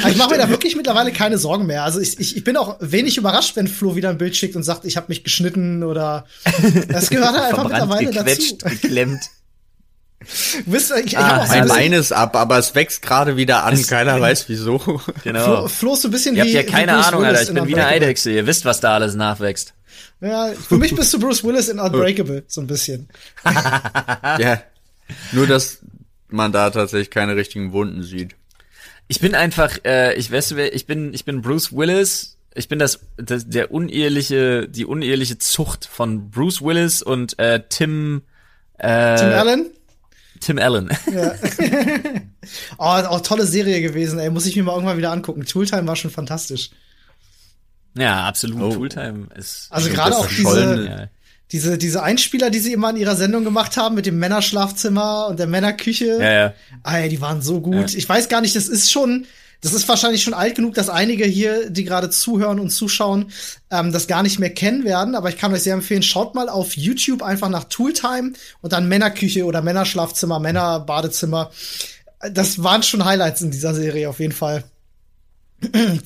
Aber 0.00 0.10
ich 0.10 0.16
mache 0.16 0.30
mir 0.30 0.38
da 0.38 0.48
wirklich 0.48 0.76
mittlerweile 0.76 1.12
keine 1.12 1.38
Sorgen 1.38 1.66
mehr. 1.66 1.84
Also 1.84 2.00
ich, 2.00 2.18
ich, 2.18 2.36
ich 2.36 2.44
bin 2.44 2.56
auch 2.56 2.76
wenig 2.80 3.16
überrascht, 3.16 3.56
wenn 3.56 3.68
Flo 3.68 3.94
wieder 3.96 4.08
ein 4.10 4.18
Bild 4.18 4.36
schickt 4.36 4.56
und 4.56 4.62
sagt, 4.62 4.84
ich 4.84 4.96
habe 4.96 5.06
mich 5.08 5.24
geschnitten 5.24 5.82
oder 5.82 6.26
das 6.88 7.10
gehört 7.10 7.32
halt 7.34 7.44
einfach 7.54 7.64
mittlerweile 7.68 8.10
gequetscht, 8.10 8.62
dazu. 8.62 8.74
geklemmt. 8.80 9.20
Du 10.64 10.70
bist, 10.70 10.92
ich, 10.92 11.06
ich 11.06 11.18
Ah, 11.18 11.28
hab 11.36 11.40
auch 11.42 11.46
so 11.46 11.58
Mein 11.58 11.68
Bein 11.68 11.92
ist 11.92 12.12
ab, 12.12 12.36
aber 12.36 12.56
es 12.58 12.74
wächst 12.76 13.02
gerade 13.02 13.36
wieder 13.36 13.64
an. 13.64 13.80
Keiner 13.86 14.20
weiß 14.20 14.48
wieso. 14.48 14.78
Flo, 14.78 15.00
Genau. 15.24 15.66
Flo 15.66 15.94
ist 15.94 16.02
so 16.02 16.08
ein 16.08 16.12
bisschen 16.12 16.36
Ihr 16.36 16.44
wie 16.44 16.56
habt 16.56 16.68
ja 16.68 16.72
keine 16.78 16.92
Ahnung, 16.94 17.22
Willis 17.22 17.38
Alter. 17.40 17.42
Ich 17.42 17.48
in 17.48 17.54
bin 17.56 17.66
wie 17.66 17.74
eine. 17.74 17.86
Eidechse. 17.86 18.30
Ihr 18.30 18.46
wisst, 18.46 18.64
was 18.64 18.78
da 18.80 18.94
alles 18.94 19.14
nachwächst. 19.16 19.74
Ja, 20.20 20.52
für 20.68 20.76
mich 20.78 20.94
bist 20.94 21.12
du 21.12 21.18
Bruce 21.18 21.42
Willis 21.42 21.68
in 21.68 21.80
Unbreakable, 21.80 22.44
so 22.46 22.60
ein 22.60 22.68
bisschen. 22.68 23.08
Ja. 24.38 24.62
Nur, 25.32 25.46
dass 25.48 25.78
man 26.28 26.52
da 26.52 26.70
tatsächlich 26.70 27.10
keine 27.10 27.34
richtigen 27.34 27.72
Wunden 27.72 28.02
sieht. 28.04 28.36
Ich 29.08 29.20
bin 29.20 29.34
einfach, 29.34 29.78
äh, 29.84 30.14
ich 30.14 30.30
weiß, 30.30 30.56
wer- 30.56 30.74
ich 30.74 30.86
bin, 30.86 31.12
ich 31.14 31.24
bin 31.24 31.42
Bruce 31.42 31.72
Willis. 31.72 32.38
Ich 32.54 32.68
bin 32.68 32.78
das, 32.78 33.00
das 33.16 33.48
der 33.48 33.70
uneheliche, 33.72 34.68
die 34.68 34.84
uneheliche 34.84 35.38
Zucht 35.38 35.86
von 35.86 36.30
Bruce 36.30 36.60
Willis 36.62 37.02
und 37.02 37.38
äh, 37.38 37.62
Tim, 37.68 38.22
äh, 38.78 39.16
Tim 39.16 39.28
Allen? 39.32 39.70
Tim 40.40 40.58
Allen. 40.58 40.88
Oh, 42.76 42.82
auch 42.84 43.20
tolle 43.20 43.46
Serie 43.46 43.80
gewesen, 43.80 44.18
ey. 44.18 44.28
Muss 44.28 44.46
ich 44.46 44.56
mir 44.56 44.64
mal 44.64 44.72
irgendwann 44.74 44.98
wieder 44.98 45.12
angucken. 45.12 45.44
Tooltime 45.44 45.86
war 45.86 45.94
schon 45.94 46.10
fantastisch. 46.10 46.70
ja, 47.96 48.24
absolut. 48.26 48.60
Oh. 48.60 48.74
Tooltime 48.74 49.28
ist. 49.36 49.68
Also 49.70 49.90
gerade 49.90 50.16
auch 50.16 50.26
diese, 50.26 50.84
ja. 50.86 51.06
Diese, 51.52 51.76
diese 51.76 52.02
Einspieler, 52.02 52.48
die 52.50 52.58
sie 52.58 52.72
immer 52.72 52.90
in 52.90 52.96
ihrer 52.96 53.14
Sendung 53.14 53.44
gemacht 53.44 53.76
haben 53.76 53.94
mit 53.94 54.06
dem 54.06 54.18
Männerschlafzimmer 54.18 55.26
und 55.28 55.38
der 55.38 55.46
Männerküche. 55.46 56.18
ja, 56.18 56.32
ja. 56.32 56.54
Ey, 56.82 57.10
die 57.10 57.20
waren 57.20 57.42
so 57.42 57.60
gut. 57.60 57.90
Ja. 57.90 57.98
Ich 57.98 58.08
weiß 58.08 58.28
gar 58.30 58.40
nicht, 58.40 58.56
das 58.56 58.68
ist 58.68 58.90
schon, 58.90 59.26
das 59.60 59.74
ist 59.74 59.86
wahrscheinlich 59.86 60.22
schon 60.22 60.32
alt 60.32 60.54
genug, 60.54 60.74
dass 60.74 60.88
einige 60.88 61.26
hier, 61.26 61.68
die 61.68 61.84
gerade 61.84 62.08
zuhören 62.08 62.58
und 62.58 62.70
zuschauen, 62.70 63.30
ähm, 63.70 63.92
das 63.92 64.06
gar 64.06 64.22
nicht 64.22 64.38
mehr 64.38 64.50
kennen 64.50 64.84
werden. 64.84 65.14
Aber 65.14 65.28
ich 65.28 65.36
kann 65.36 65.52
euch 65.52 65.62
sehr 65.62 65.74
empfehlen, 65.74 66.02
schaut 66.02 66.34
mal 66.34 66.48
auf 66.48 66.76
YouTube 66.76 67.22
einfach 67.22 67.50
nach 67.50 67.64
Tooltime 67.64 68.32
und 68.62 68.72
dann 68.72 68.88
Männerküche 68.88 69.44
oder 69.44 69.60
Männerschlafzimmer, 69.60 70.40
Männerbadezimmer. 70.40 71.50
Das 72.32 72.62
waren 72.62 72.82
schon 72.82 73.04
Highlights 73.04 73.42
in 73.42 73.50
dieser 73.50 73.74
Serie 73.74 74.08
auf 74.08 74.20
jeden 74.20 74.32
Fall. 74.32 74.64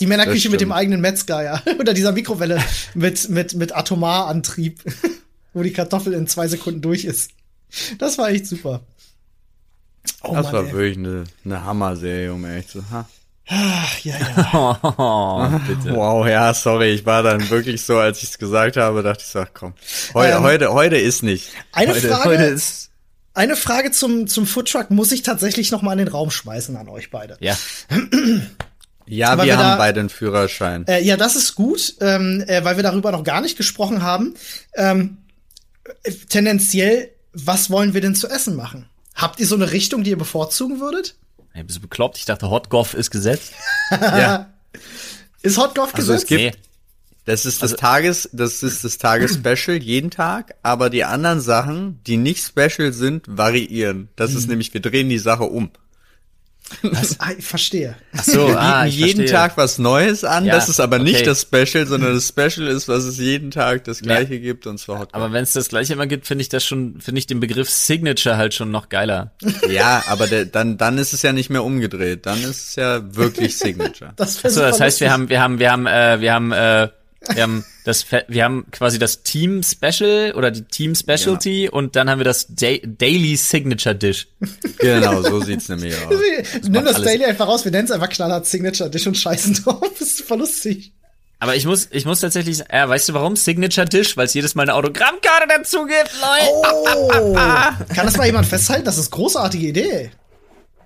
Die 0.00 0.06
Männerküche 0.06 0.50
mit 0.50 0.60
dem 0.60 0.72
eigenen 0.72 1.00
Metzger, 1.00 1.42
ja. 1.42 1.62
Oder 1.78 1.94
dieser 1.94 2.12
Mikrowelle 2.12 2.62
mit, 2.94 3.28
mit, 3.30 3.54
mit 3.54 3.74
Atomarantrieb, 3.74 4.82
wo 5.56 5.62
die 5.62 5.72
Kartoffel 5.72 6.12
in 6.12 6.26
zwei 6.26 6.46
Sekunden 6.48 6.82
durch 6.82 7.04
ist. 7.06 7.30
Das 7.98 8.18
war 8.18 8.28
echt 8.28 8.46
super. 8.46 8.82
Oh 10.22 10.34
Das 10.34 10.44
Mann, 10.44 10.52
war 10.52 10.64
ey. 10.66 10.72
wirklich 10.72 10.98
eine, 10.98 11.24
eine 11.44 11.64
Hammer-Serie, 11.64 12.32
um 12.32 12.44
ehrlich 12.44 12.68
zu 12.68 12.80
sein. 12.80 13.06
Ach, 13.48 13.98
ja, 14.00 14.16
ja. 14.18 14.80
Oh, 14.98 15.58
bitte. 15.66 15.94
Wow, 15.96 16.26
ja, 16.26 16.52
sorry, 16.52 16.90
ich 16.90 17.06
war 17.06 17.22
dann 17.22 17.48
wirklich 17.48 17.80
so, 17.82 17.96
als 17.96 18.22
ich 18.22 18.30
es 18.30 18.38
gesagt 18.38 18.76
habe, 18.76 19.02
dachte 19.02 19.22
ich 19.24 19.30
so, 19.30 19.38
ach 19.40 19.48
komm, 19.54 19.72
heute, 20.14 20.34
Ähm, 20.36 20.42
heute, 20.42 20.72
heute 20.74 20.96
ist 20.98 21.22
nicht. 21.22 21.48
Eine 21.72 21.94
Heute, 21.94 22.08
Frage, 22.08 22.24
heute 22.28 22.42
ist. 22.44 22.90
eine 23.34 23.56
Frage 23.56 23.92
zum, 23.92 24.26
zum 24.26 24.46
Foodtruck 24.46 24.90
muss 24.90 25.10
ich 25.12 25.22
tatsächlich 25.22 25.70
noch 25.70 25.80
mal 25.80 25.92
in 25.92 25.98
den 25.98 26.08
Raum 26.08 26.30
schmeißen 26.30 26.76
an 26.76 26.88
euch 26.88 27.10
beide. 27.10 27.36
Ja. 27.40 27.56
Ja, 29.08 29.28
Aber 29.30 29.44
wir 29.44 29.52
wir 29.52 29.58
haben 29.58 29.68
da- 29.70 29.76
beide 29.76 30.00
einen 30.00 30.08
Führerschein. 30.08 30.84
Äh, 30.88 31.00
ja, 31.04 31.16
das 31.16 31.36
ist 31.36 31.54
gut, 31.54 31.94
ähm, 32.00 32.42
äh, 32.48 32.64
weil 32.64 32.74
wir 32.74 32.82
darüber 32.82 33.12
noch 33.12 33.22
gar 33.22 33.40
nicht 33.40 33.56
gesprochen 33.56 34.02
haben. 34.02 34.34
Ähm, 34.74 35.18
äh, 35.20 35.25
tendenziell, 36.28 37.10
was 37.32 37.70
wollen 37.70 37.94
wir 37.94 38.00
denn 38.00 38.14
zu 38.14 38.28
essen 38.28 38.56
machen? 38.56 38.86
Habt 39.14 39.40
ihr 39.40 39.46
so 39.46 39.54
eine 39.54 39.72
Richtung, 39.72 40.04
die 40.04 40.10
ihr 40.10 40.18
bevorzugen 40.18 40.80
würdet? 40.80 41.16
Ey, 41.54 41.62
bist 41.64 41.78
du 41.78 41.82
bekloppt? 41.82 42.18
Ich 42.18 42.24
dachte, 42.26 42.50
Hotgoff 42.50 42.94
ist 42.94 43.10
gesetzt. 43.10 43.52
ja. 43.90 44.52
Ist 45.42 45.56
Hotgoff 45.58 45.94
Also 45.94 46.12
es 46.12 46.26
gesetzt? 46.26 46.28
gibt, 46.28 46.56
Nee. 46.56 46.62
das 47.24 47.46
ist 47.46 47.62
das 47.62 47.74
Tages, 47.76 48.28
das 48.32 48.62
ist 48.62 48.84
das 48.84 48.98
Tagesspecial 48.98 49.76
jeden 49.82 50.10
Tag, 50.10 50.54
aber 50.62 50.90
die 50.90 51.04
anderen 51.04 51.40
Sachen, 51.40 52.00
die 52.06 52.16
nicht 52.18 52.44
special 52.44 52.92
sind, 52.92 53.24
variieren. 53.28 54.08
Das 54.16 54.32
Mhm. 54.32 54.36
ist 54.38 54.48
nämlich, 54.48 54.74
wir 54.74 54.82
drehen 54.82 55.08
die 55.08 55.18
Sache 55.18 55.44
um. 55.44 55.70
Ah, 57.18 57.30
ich 57.36 57.44
verstehe. 57.44 57.96
Ach 58.16 58.24
so, 58.24 58.48
Wir 58.48 58.60
ah, 58.60 58.82
bieten 58.82 58.88
ich 58.88 58.96
jeden 58.96 59.16
verstehe. 59.18 59.36
Tag 59.36 59.56
was 59.56 59.78
Neues 59.78 60.24
an. 60.24 60.44
Ja, 60.44 60.54
das 60.54 60.68
ist 60.68 60.80
aber 60.80 60.96
okay. 60.96 61.04
nicht 61.04 61.26
das 61.26 61.42
Special, 61.42 61.86
sondern 61.86 62.14
das 62.14 62.28
Special 62.28 62.66
ist, 62.68 62.88
was 62.88 63.04
es 63.04 63.18
jeden 63.18 63.50
Tag 63.50 63.84
das 63.84 64.00
gleiche 64.00 64.40
gibt 64.40 64.66
und 64.66 64.78
zwar 64.78 64.98
Hot 65.00 65.14
Aber 65.14 65.32
wenn 65.32 65.42
es 65.42 65.52
das 65.52 65.68
gleiche 65.68 65.92
immer 65.92 66.06
gibt, 66.06 66.26
finde 66.26 66.42
ich 66.42 66.48
das 66.48 66.64
schon, 66.64 67.00
finde 67.00 67.18
ich 67.18 67.26
den 67.26 67.40
Begriff 67.40 67.70
Signature 67.70 68.36
halt 68.36 68.54
schon 68.54 68.70
noch 68.70 68.88
geiler. 68.88 69.32
Ja, 69.68 70.04
aber 70.08 70.26
der, 70.26 70.44
dann, 70.44 70.78
dann 70.78 70.96
ist 70.96 71.12
es 71.12 71.22
ja 71.22 71.32
nicht 71.32 71.50
mehr 71.50 71.64
umgedreht. 71.64 72.24
Dann 72.26 72.38
ist 72.42 72.68
es 72.68 72.76
ja 72.76 73.02
wirklich 73.16 73.58
Signature. 73.58 74.12
Das, 74.16 74.36
So, 74.36 74.60
das 74.60 74.80
heißt, 74.80 75.00
wir 75.00 75.12
haben, 75.12 75.28
wir 75.28 75.40
haben, 75.40 75.58
wir 75.58 75.72
haben, 75.72 75.86
äh, 75.86 76.20
wir 76.20 76.32
haben, 76.32 76.52
äh, 76.52 76.88
wir 77.34 77.42
haben 77.42 77.64
das, 77.84 78.04
wir 78.28 78.44
haben 78.44 78.66
quasi 78.70 78.98
das 78.98 79.22
Team 79.22 79.62
Special 79.62 80.32
oder 80.36 80.50
die 80.50 80.62
Team 80.62 80.94
Specialty 80.94 81.68
und 81.68 81.96
dann 81.96 82.08
haben 82.10 82.18
wir 82.18 82.24
das 82.24 82.46
Da 82.48 82.68
Daily 82.84 83.36
Signature 83.36 83.94
Dish. 83.94 84.28
genau, 84.78 85.22
so 85.22 85.40
sieht's 85.40 85.68
nämlich 85.68 85.94
aus. 85.96 86.14
Nimm 86.62 86.72
macht 86.72 86.86
das 86.86 86.94
alles- 86.96 87.06
Daily 87.06 87.24
einfach 87.24 87.46
raus, 87.48 87.64
wir 87.64 87.72
nennen 87.72 87.84
es 87.86 87.90
einfach 87.90 88.08
knallhart 88.08 88.46
Signature 88.46 88.90
Dish 88.90 89.06
und 89.06 89.16
scheißen 89.16 89.54
drauf. 89.64 89.80
Das 89.98 90.08
ist 90.08 90.18
super 90.18 90.36
lustig. 90.36 90.92
Aber 91.38 91.54
ich 91.54 91.66
muss, 91.66 91.88
ich 91.90 92.06
muss 92.06 92.20
tatsächlich, 92.20 92.60
äh, 92.70 92.88
weißt 92.88 93.10
du 93.10 93.14
warum? 93.14 93.36
Signature 93.36 93.86
Dish, 93.86 94.16
weil 94.16 94.24
es 94.24 94.32
jedes 94.32 94.54
Mal 94.54 94.62
eine 94.62 94.74
Autogrammkarte 94.74 95.46
dazu 95.48 95.84
gibt, 95.84 96.10
Leute. 96.20 96.50
Oh! 96.62 97.34
Kann 97.94 98.06
das 98.06 98.16
mal 98.16 98.24
jemand 98.24 98.46
festhalten? 98.46 98.84
Das 98.86 98.96
ist 98.96 99.12
eine 99.12 99.16
großartige 99.22 99.66
Idee. 99.66 100.10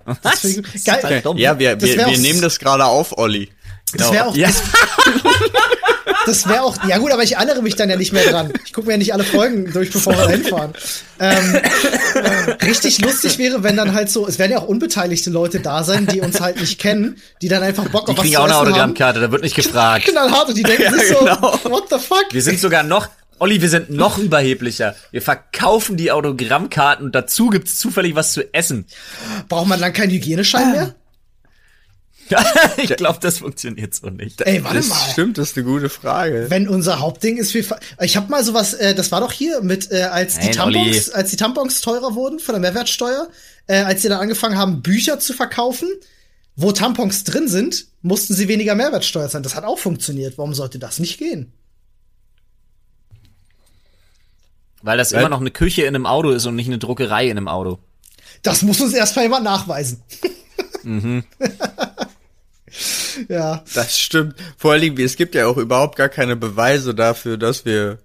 Was? 0.03 0.19
Das 0.21 0.43
ist 0.43 0.85
Geil. 0.85 1.21
dumm. 1.23 1.37
Ja, 1.37 1.57
wir, 1.57 1.75
Das 1.77 1.89
wir, 1.89 2.05
wir 2.05 2.17
nehmen 2.17 2.41
das 2.41 2.59
gerade 2.59 2.83
auf, 2.85 3.17
Olli. 3.17 3.49
Das 3.93 4.11
wäre 4.11 4.25
auch, 4.27 4.35
Ja. 4.35 4.47
das, 4.47 4.61
Das 6.25 6.47
wäre 6.47 6.61
auch, 6.63 6.77
ja 6.87 6.97
gut, 6.97 7.11
aber 7.11 7.23
ich 7.23 7.35
erinnere 7.35 7.61
mich 7.61 7.75
dann 7.75 7.89
ja 7.89 7.95
nicht 7.95 8.13
mehr 8.13 8.23
dran. 8.23 8.51
Ich 8.65 8.73
gucke 8.73 8.87
mir 8.87 8.93
ja 8.93 8.97
nicht 8.97 9.13
alle 9.13 9.23
Folgen 9.23 9.71
durch, 9.71 9.91
bevor 9.91 10.13
wir 10.17 10.29
hinfahren. 10.29 10.73
Ähm, 11.19 11.55
äh, 12.15 12.51
richtig 12.65 12.99
lustig 13.01 13.37
wäre, 13.37 13.63
wenn 13.63 13.77
dann 13.77 13.93
halt 13.93 14.09
so, 14.09 14.27
es 14.27 14.39
werden 14.39 14.51
ja 14.51 14.59
auch 14.59 14.67
unbeteiligte 14.67 15.29
Leute 15.29 15.59
da 15.59 15.83
sein, 15.83 16.07
die 16.07 16.21
uns 16.21 16.41
halt 16.41 16.59
nicht 16.59 16.79
kennen, 16.79 17.17
die 17.41 17.47
dann 17.47 17.63
einfach 17.63 17.87
Bock 17.89 18.05
Die 18.05 18.11
auf 18.11 18.17
was 18.17 18.23
kriegen 18.23 18.35
zu 18.35 18.41
auch 18.41 18.45
eine 18.45 18.53
haben. 18.55 18.67
Autogrammkarte, 18.67 19.19
da 19.19 19.31
wird 19.31 19.43
nicht 19.43 19.55
gefragt. 19.55 20.05
Knallhart 20.05 20.49
und 20.49 20.57
die 20.57 20.63
denken 20.63 20.83
Ja, 20.83 20.91
sich 20.91 21.07
so, 21.09 21.19
genau. 21.19 21.59
what 21.65 21.83
the 21.89 21.97
fuck? 21.99 22.25
Wir 22.31 22.41
sind 22.41 22.59
sogar 22.59 22.83
noch, 22.83 23.09
Olli, 23.39 23.61
wir 23.61 23.69
sind 23.69 23.89
noch 23.89 24.17
überheblicher. 24.19 24.95
Wir 25.11 25.21
verkaufen 25.21 25.97
die 25.97 26.11
Autogrammkarten 26.11 27.05
und 27.05 27.15
dazu 27.15 27.49
gibt's 27.49 27.79
zufällig 27.79 28.15
was 28.15 28.33
zu 28.33 28.53
essen. 28.53 28.85
Braucht 29.49 29.67
man 29.67 29.79
dann 29.79 29.93
keinen 29.93 30.11
Hygieneschein 30.11 30.71
mehr? 30.71 30.95
ich 32.77 32.95
glaube, 32.95 33.19
das 33.21 33.39
funktioniert 33.39 33.93
so 33.93 34.09
nicht. 34.09 34.41
Ey, 34.41 34.63
warte 34.63 34.77
das 34.77 34.89
mal. 34.89 35.11
stimmt, 35.11 35.37
das 35.37 35.51
ist 35.51 35.57
eine 35.57 35.65
gute 35.65 35.89
Frage. 35.89 36.45
Wenn 36.49 36.67
unser 36.67 36.99
Hauptding 36.99 37.37
ist, 37.37 37.53
wir, 37.53 37.65
ich 38.01 38.15
habe 38.17 38.29
mal 38.29 38.43
sowas, 38.43 38.73
äh, 38.73 38.95
das 38.95 39.11
war 39.11 39.21
doch 39.21 39.31
hier 39.31 39.61
mit, 39.61 39.91
äh, 39.91 40.03
als 40.03 40.35
die 40.39 40.45
Nein, 40.45 40.55
Tampons, 40.55 41.09
Olli. 41.09 41.13
als 41.13 41.29
die 41.29 41.35
Tampons 41.35 41.81
teurer 41.81 42.15
wurden 42.15 42.39
von 42.39 42.53
der 42.53 42.61
Mehrwertsteuer, 42.61 43.29
äh, 43.67 43.81
als 43.81 44.01
sie 44.01 44.09
dann 44.09 44.19
angefangen 44.19 44.57
haben, 44.57 44.81
Bücher 44.81 45.19
zu 45.19 45.33
verkaufen, 45.33 45.89
wo 46.55 46.71
Tampons 46.71 47.23
drin 47.23 47.47
sind, 47.47 47.87
mussten 48.01 48.33
sie 48.33 48.47
weniger 48.47 48.75
Mehrwertsteuer 48.75 49.29
zahlen. 49.29 49.43
Das 49.43 49.55
hat 49.55 49.63
auch 49.63 49.79
funktioniert. 49.79 50.37
Warum 50.37 50.53
sollte 50.53 50.79
das 50.79 50.99
nicht 50.99 51.17
gehen? 51.17 51.51
Weil 54.81 54.97
das 54.97 55.11
immer 55.11 55.29
noch 55.29 55.39
eine 55.39 55.51
Küche 55.51 55.83
in 55.83 55.95
einem 55.95 56.05
Auto 56.05 56.31
ist 56.31 56.45
und 56.45 56.55
nicht 56.55 56.67
eine 56.67 56.79
Druckerei 56.79 57.25
in 57.25 57.37
einem 57.37 57.47
Auto. 57.47 57.79
Das 58.41 58.63
muss 58.63 58.81
uns 58.81 58.93
erstmal 58.93 59.25
jemand 59.25 59.43
nachweisen. 59.43 60.01
Mhm. 60.83 61.23
ja. 63.29 63.63
Das 63.73 63.97
stimmt. 63.97 64.35
Vor 64.57 64.71
allen 64.73 64.81
Dingen, 64.81 64.99
es 64.99 65.15
gibt 65.15 65.35
ja 65.35 65.47
auch 65.47 65.57
überhaupt 65.57 65.95
gar 65.97 66.09
keine 66.09 66.35
Beweise 66.35 66.93
dafür, 66.95 67.37
dass 67.37 67.65
wir 67.65 67.99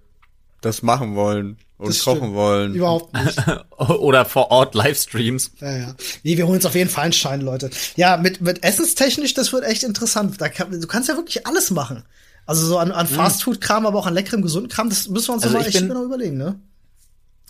das 0.61 0.81
machen 0.81 1.15
wollen 1.15 1.57
und 1.77 1.89
Das 1.89 2.03
kochen 2.03 2.17
stimmt. 2.19 2.33
wollen. 2.33 2.75
Überhaupt 2.75 3.13
nicht. 3.13 3.37
Oder 3.77 4.25
vor 4.25 4.49
Ort 4.51 4.73
Livestreams. 4.75 5.51
Ja, 5.61 5.77
ja. 5.77 5.95
Nee, 6.23 6.37
wir 6.37 6.45
holen 6.47 6.55
uns 6.57 6.65
auf 6.65 6.75
jeden 6.75 6.89
Fall 6.89 7.03
einen 7.05 7.13
Schein, 7.13 7.41
Leute. 7.41 7.69
Ja, 7.95 8.17
mit, 8.17 8.41
mit 8.41 8.63
essenstechnisch, 8.63 9.33
das 9.35 9.53
wird 9.53 9.63
echt 9.63 9.83
interessant. 9.83 10.41
Da 10.41 10.49
kann, 10.49 10.71
du 10.71 10.87
kannst 10.87 11.09
ja 11.09 11.15
wirklich 11.15 11.45
alles 11.45 11.69
machen. 11.71 12.03
Also 12.45 12.65
so 12.65 12.77
an, 12.79 12.91
an 12.91 13.07
Fastfood-Kram, 13.07 13.85
aber 13.85 13.99
auch 13.99 14.07
an 14.07 14.13
leckerem, 14.13 14.41
gesunden 14.41 14.69
Kram, 14.69 14.89
das 14.89 15.09
müssen 15.09 15.27
wir 15.29 15.33
uns 15.35 15.43
Mhm. 15.43 15.47
Also 15.49 15.57
mal 15.57 15.61
ich 15.61 15.67
echt 15.67 15.79
bin- 15.79 15.89
genau 15.89 16.03
überlegen, 16.05 16.37
ne? 16.37 16.55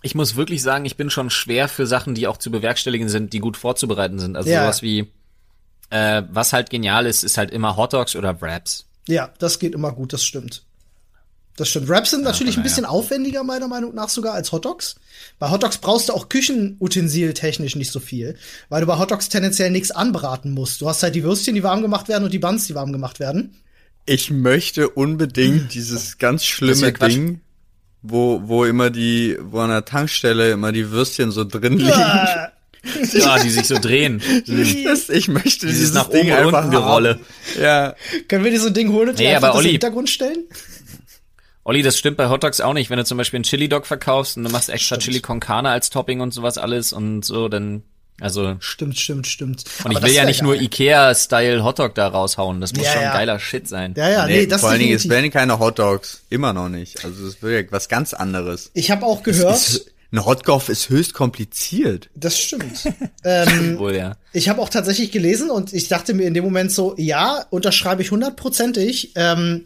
Ich 0.03 0.13
muss 0.15 0.35
wirklich 0.35 0.61
sagen, 0.61 0.85
ich 0.85 0.95
bin 0.95 1.09
schon 1.09 1.29
schwer 1.29 1.67
für 1.67 1.87
Sachen, 1.87 2.13
die 2.13 2.27
auch 2.27 2.37
zu 2.37 2.51
bewerkstelligen 2.51 3.09
sind, 3.09 3.33
die 3.33 3.39
gut 3.39 3.57
vorzubereiten 3.57 4.19
sind. 4.19 4.35
Also 4.35 4.49
Ja. 4.49 4.61
sowas 4.63 4.81
wie, 4.81 5.11
äh, 5.89 6.23
was 6.29 6.53
halt 6.53 6.69
genial 6.69 7.05
ist, 7.05 7.23
ist 7.23 7.37
halt 7.37 7.51
immer 7.51 7.77
Hotdogs 7.77 8.15
oder 8.15 8.41
Wraps. 8.41 8.85
Ja, 9.07 9.31
das 9.39 9.59
geht 9.59 9.73
immer 9.73 9.91
gut, 9.91 10.13
das 10.13 10.23
stimmt. 10.23 10.63
Das 11.57 11.69
stimmt. 11.69 11.89
Wraps 11.89 12.11
sind 12.11 12.23
natürlich 12.23 12.55
ein 12.55 12.59
naja. 12.59 12.69
bisschen 12.69 12.85
aufwendiger, 12.85 13.43
meiner 13.43 13.67
Meinung 13.67 13.95
nach 13.95 14.09
sogar, 14.09 14.35
als 14.35 14.51
Hotdogs. 14.51 14.95
Bei 15.39 15.49
Hotdogs 15.49 15.79
brauchst 15.79 16.09
du 16.09 16.13
auch 16.13 16.29
Küchenutensil 16.29 17.33
technisch 17.33 17.75
nicht 17.75 17.91
so 17.91 17.99
viel, 17.99 18.37
weil 18.69 18.81
du 18.81 18.87
bei 18.87 18.99
Hotdogs 18.99 19.27
tendenziell 19.27 19.71
nichts 19.71 19.89
anbraten 19.89 20.51
musst. 20.51 20.81
Du 20.81 20.87
hast 20.87 21.01
halt 21.01 21.15
die 21.15 21.23
Würstchen, 21.23 21.55
die 21.55 21.63
warm 21.63 21.81
gemacht 21.81 22.09
werden 22.09 22.25
und 22.25 22.31
die 22.31 22.39
Buns, 22.39 22.67
die 22.67 22.75
warm 22.75 22.91
gemacht 22.93 23.19
werden. 23.19 23.55
Ich 24.05 24.29
möchte 24.29 24.87
unbedingt 24.89 25.73
dieses 25.73 26.19
ganz 26.19 26.45
schlimme. 26.45 26.93
Ding, 26.93 27.41
wo, 28.03 28.41
wo 28.45 28.63
immer 28.63 28.91
die, 28.91 29.37
wo 29.41 29.59
an 29.59 29.69
der 29.69 29.83
Tankstelle 29.83 30.51
immer 30.51 30.71
die 30.71 30.91
Würstchen 30.91 31.31
so 31.31 31.43
drin 31.43 31.77
liegen. 31.79 32.51
Ja, 33.13 33.39
die 33.39 33.49
sich 33.49 33.65
so 33.67 33.77
drehen. 33.79 34.21
Das, 34.85 35.09
ich 35.09 35.27
möchte 35.27 35.65
Dieses 35.67 35.79
dieses, 35.79 35.93
nach 35.93 36.09
Ding 36.09 36.31
oben 36.31 36.31
und 36.31 36.37
einfach 36.47 36.59
unten 36.65 36.71
Gerolle. 36.71 37.19
Ja, 37.61 37.95
können 38.27 38.43
wir 38.43 38.51
dir 38.51 38.59
so 38.59 38.67
ein 38.67 38.73
Ding 38.73 38.91
holen 38.91 39.09
und 39.09 39.19
dir 39.19 39.23
Nee, 39.29 39.35
einfach 39.35 39.49
aber 39.49 39.57
das 39.57 39.61
im 39.63 39.65
Olli- 39.67 39.71
Hintergrund 39.73 40.09
stellen? 40.09 40.43
Olli, 41.63 41.81
das 41.83 41.97
stimmt 41.97 42.15
bei 42.17 42.29
Hotdogs 42.29 42.61
auch 42.61 42.73
nicht. 42.73 42.89
Wenn 42.89 42.97
du 42.97 43.03
zum 43.05 43.17
Beispiel 43.17 43.37
einen 43.37 43.43
Chili-Dog 43.43 43.85
verkaufst 43.85 44.37
und 44.37 44.43
du 44.45 44.49
machst 44.49 44.69
extra 44.69 44.95
Stimmt. 44.95 45.03
Chili 45.03 45.19
con 45.19 45.39
Carne 45.41 45.69
als 45.69 45.89
Topping 45.89 46.21
und 46.21 46.33
sowas 46.33 46.57
alles 46.57 46.93
und 46.93 47.23
so, 47.25 47.49
dann, 47.49 47.83
also, 48.21 48.55
Stimmt, 48.59 48.97
stimmt, 48.97 49.27
stimmt. 49.27 49.63
und 49.83 49.91
ich 49.91 50.01
will 50.01 50.13
ja 50.13 50.23
nicht 50.23 50.41
nur 50.41 50.55
Ikea-Style 50.55 51.63
Hotdog 51.65 51.93
da 51.93 52.07
raushauen. 52.07 52.61
Das 52.61 52.73
muss 52.73 52.85
Ja, 52.85 52.93
schon 52.93 53.01
ja. 53.01 53.11
geiler 53.13 53.37
Shit 53.39 53.67
sein. 53.67 53.93
Ja, 53.97 54.09
ja, 54.09 54.25
nee, 54.27 54.37
nee, 54.41 54.47
das 54.47 54.61
vor 54.61 54.69
allen 54.69 54.79
Dingen, 54.79 54.95
es 54.95 55.09
werden 55.09 55.29
keine 55.29 55.59
Hotdogs. 55.59 56.21
Immer 56.29 56.53
noch 56.53 56.69
nicht. 56.69 57.03
Also 57.03 57.27
es 57.27 57.41
wird 57.41 57.65
ja 57.65 57.71
was 57.71 57.89
ganz 57.89 58.13
anderes. 58.13 58.71
Ich 58.73 58.89
habe 58.89 59.05
auch 59.05 59.21
gehört, 59.23 59.57
Ist, 59.57 59.91
ein 60.11 60.25
Hotdog 60.25 60.69
ist 60.69 60.89
höchst 60.89 61.13
kompliziert. 61.13 62.09
das 62.15 62.39
stimmt. 62.39 62.91
ähm, 63.23 63.77
Wohl, 63.79 63.95
ja. 63.95 64.17
Ich 64.33 64.49
habe 64.49 64.61
auch 64.61 64.69
tatsächlich 64.69 65.11
gelesen 65.11 65.49
und 65.49 65.73
ich 65.73 65.87
dachte 65.87 66.13
mir 66.13 66.23
in 66.23 66.33
dem 66.33 66.43
Moment 66.43 66.71
so, 66.71 66.95
ja, 66.97 67.45
unterschreibe 67.49 68.01
ich 68.01 68.11
hundertprozentig. 68.11 69.11
Ähm, 69.15 69.65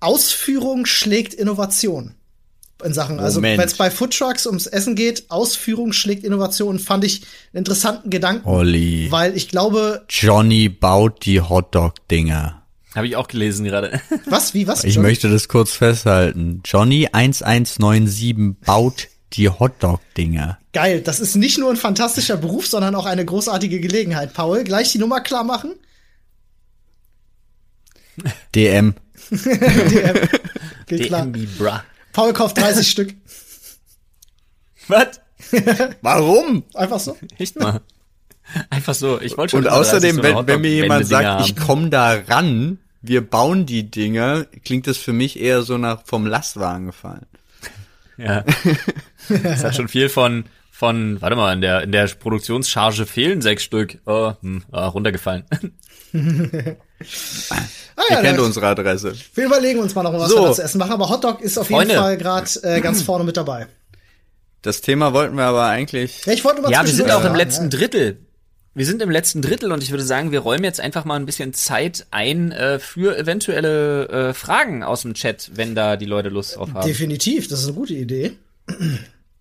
Ausführung 0.00 0.86
schlägt 0.86 1.34
Innovation. 1.34 2.14
In 2.84 2.94
Sachen, 2.94 3.18
also 3.18 3.40
Moment. 3.40 3.58
wenn 3.58 3.66
es 3.66 3.74
bei 3.74 3.90
Foodtrucks 3.90 4.46
ums 4.46 4.68
Essen 4.68 4.94
geht, 4.94 5.24
Ausführung 5.30 5.92
schlägt 5.92 6.22
Innovation, 6.22 6.78
fand 6.78 7.02
ich 7.02 7.22
einen 7.52 7.58
interessanten 7.58 8.08
Gedanken, 8.08 8.48
Olli. 8.48 9.10
weil 9.10 9.36
ich 9.36 9.48
glaube, 9.48 10.04
Johnny 10.08 10.68
baut 10.68 11.24
die 11.26 11.40
Hotdog-Dinger. 11.40 12.62
Habe 12.94 13.08
ich 13.08 13.16
auch 13.16 13.26
gelesen 13.26 13.64
gerade. 13.64 14.00
was, 14.26 14.54
wie, 14.54 14.68
was? 14.68 14.84
Ich 14.84 14.94
John? 14.94 15.02
möchte 15.02 15.28
das 15.28 15.48
kurz 15.48 15.72
festhalten. 15.72 16.62
Johnny 16.64 17.08
1197 17.10 18.60
baut 18.64 19.08
die 19.34 19.48
Hotdog-Dinger. 19.48 20.58
Geil, 20.72 21.00
das 21.02 21.20
ist 21.20 21.36
nicht 21.36 21.58
nur 21.58 21.70
ein 21.70 21.76
fantastischer 21.76 22.36
Beruf, 22.36 22.66
sondern 22.66 22.94
auch 22.94 23.06
eine 23.06 23.24
großartige 23.24 23.80
Gelegenheit. 23.80 24.32
Paul, 24.32 24.64
gleich 24.64 24.92
die 24.92 24.98
Nummer 24.98 25.20
klar 25.20 25.44
machen. 25.44 25.74
DM. 28.54 28.94
Geht 30.86 31.06
klar. 31.06 31.26
DMB, 31.26 31.58
bruh. 31.58 31.78
Paul 32.12 32.32
kauft 32.32 32.58
30 32.58 32.90
Stück. 32.90 33.14
Was? 34.88 35.20
Warum? 36.02 36.64
Einfach 36.74 36.98
so. 37.00 37.16
Echt 37.38 37.58
mal. 37.58 37.80
Einfach 38.70 38.94
so. 38.94 39.20
Ich 39.20 39.36
wollte 39.36 39.52
schon 39.52 39.58
Und 39.60 39.66
immer 39.66 39.76
30 39.76 39.88
außerdem, 39.92 40.16
so 40.16 40.22
wenn, 40.22 40.46
wenn 40.46 40.60
mir 40.62 40.70
jemand 40.70 41.06
sagt, 41.06 41.46
ich 41.46 41.56
haben. 41.56 41.66
komme 41.66 41.90
da 41.90 42.12
ran, 42.14 42.78
wir 43.02 43.20
bauen 43.28 43.66
die 43.66 43.90
Dinger, 43.90 44.46
klingt 44.64 44.86
das 44.86 44.96
für 44.96 45.12
mich 45.12 45.38
eher 45.38 45.62
so 45.62 45.78
nach 45.78 46.02
vom 46.06 46.26
Lastwagen 46.26 46.86
gefallen. 46.86 47.26
Ja. 48.18 48.44
Das 49.42 49.62
hat 49.64 49.74
schon 49.76 49.88
viel 49.88 50.08
von, 50.08 50.44
von, 50.70 51.20
warte 51.20 51.36
mal, 51.36 51.52
in 51.52 51.60
der, 51.60 51.82
in 51.82 51.92
der 51.92 52.06
Produktionscharge 52.06 53.04
fehlen 53.06 53.42
sechs 53.42 53.62
Stück. 53.62 53.98
Oh, 54.06 54.32
hm, 54.40 54.62
ah, 54.72 54.86
runtergefallen. 54.86 55.44
Ah, 57.96 58.02
Ihr 58.10 58.16
ja, 58.16 58.20
kennt 58.22 58.38
da- 58.38 58.42
unsere 58.42 58.66
Adresse. 58.68 59.12
Wir 59.34 59.44
überlegen 59.46 59.78
uns 59.80 59.94
mal 59.94 60.02
noch, 60.02 60.12
was 60.14 60.30
So. 60.30 60.38
wir 60.40 60.46
da 60.48 60.52
zu 60.52 60.62
essen 60.62 60.78
machen, 60.78 60.92
aber 60.92 61.08
Hotdog 61.08 61.40
ist 61.40 61.58
auf 61.58 61.68
Freunde. 61.68 61.92
jeden 61.94 62.02
Fall 62.02 62.16
gerade 62.16 62.48
äh, 62.62 62.80
ganz 62.80 63.02
vorne 63.02 63.24
mit 63.24 63.36
dabei. 63.36 63.66
Das 64.62 64.80
Thema 64.80 65.12
wollten 65.12 65.36
wir 65.36 65.44
aber 65.44 65.66
eigentlich. 65.66 66.24
Ja, 66.26 66.32
ich 66.32 66.44
wollte 66.44 66.60
mal 66.62 66.70
Ja, 66.72 66.82
wir 66.84 66.92
sind 66.92 67.10
auch 67.10 67.24
im 67.24 67.34
letzten 67.34 67.64
ja. 67.64 67.68
Drittel. 67.78 68.26
Wir 68.78 68.86
sind 68.86 69.02
im 69.02 69.10
letzten 69.10 69.42
Drittel 69.42 69.72
und 69.72 69.82
ich 69.82 69.90
würde 69.90 70.04
sagen, 70.04 70.30
wir 70.30 70.38
räumen 70.38 70.62
jetzt 70.62 70.80
einfach 70.80 71.04
mal 71.04 71.16
ein 71.16 71.26
bisschen 71.26 71.52
Zeit 71.52 72.06
ein 72.12 72.52
äh, 72.52 72.78
für 72.78 73.18
eventuelle 73.18 74.08
äh, 74.08 74.34
Fragen 74.34 74.84
aus 74.84 75.02
dem 75.02 75.14
Chat, 75.14 75.50
wenn 75.54 75.74
da 75.74 75.96
die 75.96 76.04
Leute 76.04 76.28
Lust 76.28 76.54
drauf 76.54 76.72
haben. 76.72 76.86
Definitiv, 76.86 77.48
das 77.48 77.58
ist 77.58 77.64
eine 77.66 77.74
gute 77.74 77.94
Idee. 77.94 78.36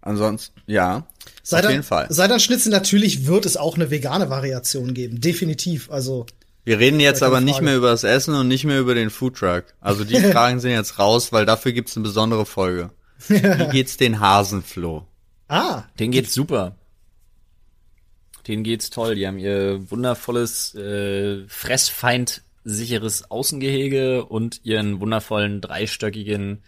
Ansonsten, 0.01 0.59
ja. 0.65 1.05
Seit 1.43 1.65
auf 1.65 1.67
an, 1.67 1.71
jeden 1.73 1.83
Fall. 1.83 2.07
Seit 2.09 2.31
an 2.31 2.39
Schnitzel 2.39 2.71
natürlich 2.71 3.27
wird 3.27 3.45
es 3.45 3.57
auch 3.57 3.75
eine 3.75 3.91
vegane 3.91 4.31
Variation 4.31 4.95
geben. 4.95 5.21
Definitiv. 5.21 5.91
Also, 5.91 6.25
Wir 6.63 6.79
reden 6.79 6.99
jetzt 6.99 7.21
aber 7.21 7.39
nicht 7.39 7.61
mehr 7.61 7.77
über 7.77 7.91
das 7.91 8.03
Essen 8.03 8.33
und 8.33 8.47
nicht 8.47 8.63
mehr 8.63 8.79
über 8.79 8.95
den 8.95 9.11
Foodtruck. 9.11 9.65
Also 9.81 10.03
die 10.03 10.19
Fragen 10.31 10.59
sind 10.59 10.71
jetzt 10.71 10.97
raus, 10.97 11.31
weil 11.31 11.45
dafür 11.45 11.73
gibt's 11.73 11.95
eine 11.95 12.01
besondere 12.01 12.47
Folge. 12.47 12.89
Wie 13.27 13.67
geht's 13.71 13.97
den 13.97 14.19
Hasenfloh? 14.19 15.05
ah, 15.47 15.83
Den 15.99 16.09
geht's 16.09 16.33
super. 16.33 16.75
Denen 18.47 18.63
geht's 18.63 18.89
toll. 18.89 19.15
Die 19.15 19.27
haben 19.27 19.37
ihr 19.37 19.91
wundervolles, 19.91 20.73
äh, 20.75 21.45
fressfeindsicheres 21.47 23.29
Außengehege 23.29 24.25
und 24.25 24.61
ihren 24.63 24.99
wundervollen 24.99 25.61
dreistöckigen 25.61 26.63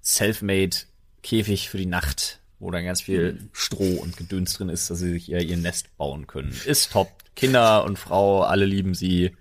Selfmade 0.00 0.76
Käfig 1.22 1.68
für 1.68 1.78
die 1.78 1.86
Nacht, 1.86 2.40
wo 2.58 2.70
dann 2.70 2.84
ganz 2.84 3.02
viel 3.02 3.50
Stroh 3.52 3.96
und 4.00 4.16
Gedöns 4.16 4.54
drin 4.54 4.70
ist, 4.70 4.90
dass 4.90 4.98
sie 4.98 5.12
sich 5.12 5.28
ihr, 5.28 5.40
ihr 5.40 5.56
Nest 5.56 5.96
bauen 5.96 6.26
können. 6.26 6.54
Ist 6.64 6.92
top. 6.92 7.10
Kinder 7.36 7.84
und 7.84 7.98
Frau, 7.98 8.42
alle 8.42 8.64
lieben 8.64 8.94
sie. 8.94 9.36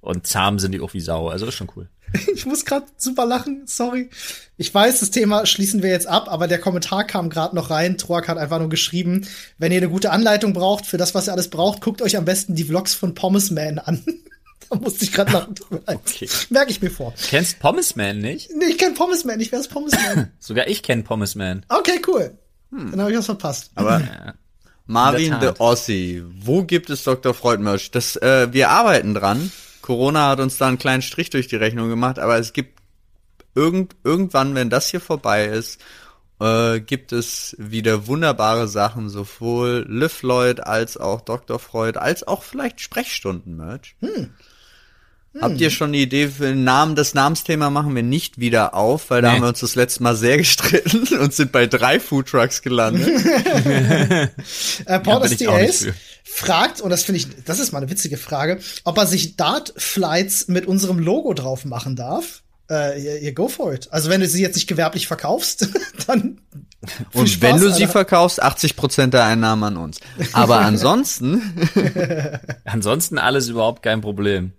Und 0.00 0.26
zahm 0.26 0.58
sind 0.58 0.72
die 0.72 0.80
auch 0.80 0.94
wie 0.94 1.00
Sau. 1.00 1.28
Also 1.28 1.46
ist 1.46 1.54
schon 1.54 1.70
cool. 1.76 1.88
ich 2.34 2.46
muss 2.46 2.64
gerade 2.64 2.86
super 2.96 3.26
lachen, 3.26 3.62
sorry. 3.66 4.10
Ich 4.56 4.72
weiß, 4.72 5.00
das 5.00 5.10
Thema 5.10 5.44
schließen 5.44 5.82
wir 5.82 5.90
jetzt 5.90 6.06
ab, 6.06 6.28
aber 6.30 6.48
der 6.48 6.58
Kommentar 6.58 7.04
kam 7.04 7.28
gerade 7.28 7.54
noch 7.54 7.70
rein. 7.70 7.98
Troak 7.98 8.28
hat 8.28 8.38
einfach 8.38 8.58
nur 8.58 8.68
geschrieben, 8.70 9.26
wenn 9.58 9.72
ihr 9.72 9.78
eine 9.78 9.90
gute 9.90 10.10
Anleitung 10.10 10.52
braucht 10.52 10.86
für 10.86 10.96
das, 10.96 11.14
was 11.14 11.28
ihr 11.28 11.32
alles 11.32 11.48
braucht, 11.48 11.82
guckt 11.82 12.00
euch 12.00 12.16
am 12.16 12.24
besten 12.24 12.54
die 12.54 12.64
Vlogs 12.64 12.94
von 12.94 13.14
Pommes 13.14 13.50
Man 13.50 13.78
an. 13.78 14.02
da 14.70 14.76
musste 14.76 15.04
ich 15.04 15.12
gerade 15.12 15.32
lachen. 15.32 15.54
Okay. 15.86 16.28
Merke 16.50 16.70
ich 16.70 16.80
mir 16.80 16.90
vor. 16.90 17.12
Kennst 17.28 17.58
Pommes 17.58 17.96
Man 17.96 18.18
nicht? 18.18 18.50
Nee, 18.56 18.66
ich 18.70 18.78
kenn 18.78 18.94
Pommes 18.94 19.24
Man, 19.24 19.40
ich 19.40 19.52
wär's 19.52 19.68
Pommes 19.68 19.92
Man. 19.92 20.32
Sogar 20.38 20.68
ich 20.68 20.82
kenn 20.82 21.04
Pommes 21.04 21.34
Man. 21.34 21.66
Okay, 21.68 22.00
cool. 22.06 22.38
Dann 22.70 23.00
habe 23.00 23.12
ich 23.12 23.18
was 23.18 23.26
verpasst. 23.26 23.70
Aber 23.74 24.00
Ja. 24.00 24.34
Marvin 24.86 25.32
In 25.32 25.40
the. 25.40 25.48
Ossi, 25.58 26.22
wo 26.38 26.62
gibt 26.62 26.90
es 26.90 27.02
Dr. 27.04 27.34
Freud 27.34 27.62
Merch? 27.62 27.90
Das, 27.90 28.16
äh, 28.16 28.52
wir 28.52 28.70
arbeiten 28.70 29.14
dran. 29.14 29.50
Corona 29.86 30.28
hat 30.30 30.40
uns 30.40 30.58
da 30.58 30.66
einen 30.66 30.78
kleinen 30.78 31.02
Strich 31.02 31.30
durch 31.30 31.46
die 31.46 31.54
Rechnung 31.56 31.88
gemacht, 31.88 32.18
aber 32.18 32.36
es 32.38 32.52
gibt 32.52 32.80
irgend, 33.54 33.94
irgendwann, 34.02 34.56
wenn 34.56 34.68
das 34.68 34.90
hier 34.90 35.00
vorbei 35.00 35.44
ist, 35.46 35.80
äh, 36.40 36.80
gibt 36.80 37.12
es 37.12 37.54
wieder 37.58 38.08
wunderbare 38.08 38.66
Sachen, 38.66 39.08
sowohl 39.08 39.86
Liv 39.88 40.22
Lloyd 40.22 40.60
als 40.60 40.96
auch 40.96 41.20
Dr. 41.20 41.60
Freud, 41.60 41.98
als 42.00 42.26
auch 42.26 42.42
vielleicht 42.42 42.80
Sprechstunden-Merch. 42.80 43.94
Hm. 44.00 44.30
Habt 45.40 45.60
ihr 45.60 45.68
schon 45.70 45.88
eine 45.88 45.98
Idee 45.98 46.28
für 46.28 46.46
den 46.46 46.64
Namen? 46.64 46.94
Das 46.96 47.12
Namensthema 47.12 47.68
machen 47.68 47.94
wir 47.94 48.02
nicht 48.02 48.38
wieder 48.40 48.72
auf, 48.74 49.10
weil 49.10 49.20
da 49.20 49.28
Nee. 49.28 49.34
haben 49.36 49.42
wir 49.44 49.48
uns 49.50 49.60
das 49.60 49.74
letzte 49.74 50.02
Mal 50.02 50.16
sehr 50.16 50.38
gestritten 50.38 51.06
und 51.18 51.32
sind 51.34 51.52
bei 51.52 51.66
drei 51.66 52.00
Foodtrucks 52.00 52.62
gelandet. 52.62 53.06
Äh, 54.86 54.98
Ja, 55.84 55.92
Fragt, 56.38 56.82
und 56.82 56.90
das 56.90 57.02
finde 57.02 57.20
ich, 57.20 57.28
das 57.46 57.58
ist 57.58 57.72
mal 57.72 57.78
eine 57.78 57.90
witzige 57.90 58.18
Frage, 58.18 58.60
ob 58.84 58.98
er 58.98 59.06
sich 59.06 59.36
Dart 59.36 59.72
Flights 59.78 60.48
mit 60.48 60.66
unserem 60.66 60.98
Logo 60.98 61.32
drauf 61.32 61.64
machen 61.64 61.96
darf. 61.96 62.42
Äh, 62.70 63.02
ihr, 63.02 63.18
ihr 63.20 63.32
go 63.32 63.48
for 63.48 63.72
it. 63.72 63.88
Also 63.90 64.10
wenn 64.10 64.20
du 64.20 64.28
sie 64.28 64.42
jetzt 64.42 64.56
nicht 64.56 64.66
gewerblich 64.66 65.06
verkaufst, 65.06 65.66
dann 66.06 66.42
viel 66.84 67.20
Und 67.22 67.28
Spaß, 67.28 67.40
wenn 67.40 67.60
du 67.60 67.72
sie 67.72 67.84
Alter. 67.84 67.92
verkaufst, 67.92 68.44
80% 68.44 69.06
der 69.06 69.24
Einnahmen 69.24 69.64
an 69.64 69.76
uns. 69.78 69.98
Aber 70.34 70.58
ansonsten, 70.60 71.40
Ansonsten 72.64 73.16
alles 73.16 73.48
überhaupt 73.48 73.82
kein 73.82 74.02
Problem. 74.02 74.52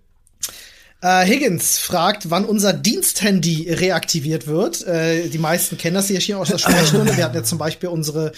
Äh, 1.00 1.24
Higgins 1.26 1.78
fragt, 1.78 2.28
wann 2.30 2.44
unser 2.44 2.72
Diensthandy 2.72 3.70
reaktiviert 3.72 4.48
wird. 4.48 4.84
Äh, 4.84 5.28
die 5.28 5.38
meisten 5.38 5.78
kennen 5.78 5.94
das 5.94 6.08
hier 6.08 6.38
aus 6.38 6.48
der 6.48 6.58
Sprechstunde. 6.58 7.16
Wir 7.16 7.22
hatten 7.24 7.36
ja 7.36 7.44
zum 7.44 7.56
Beispiel 7.58 7.88
unsere 7.88 8.32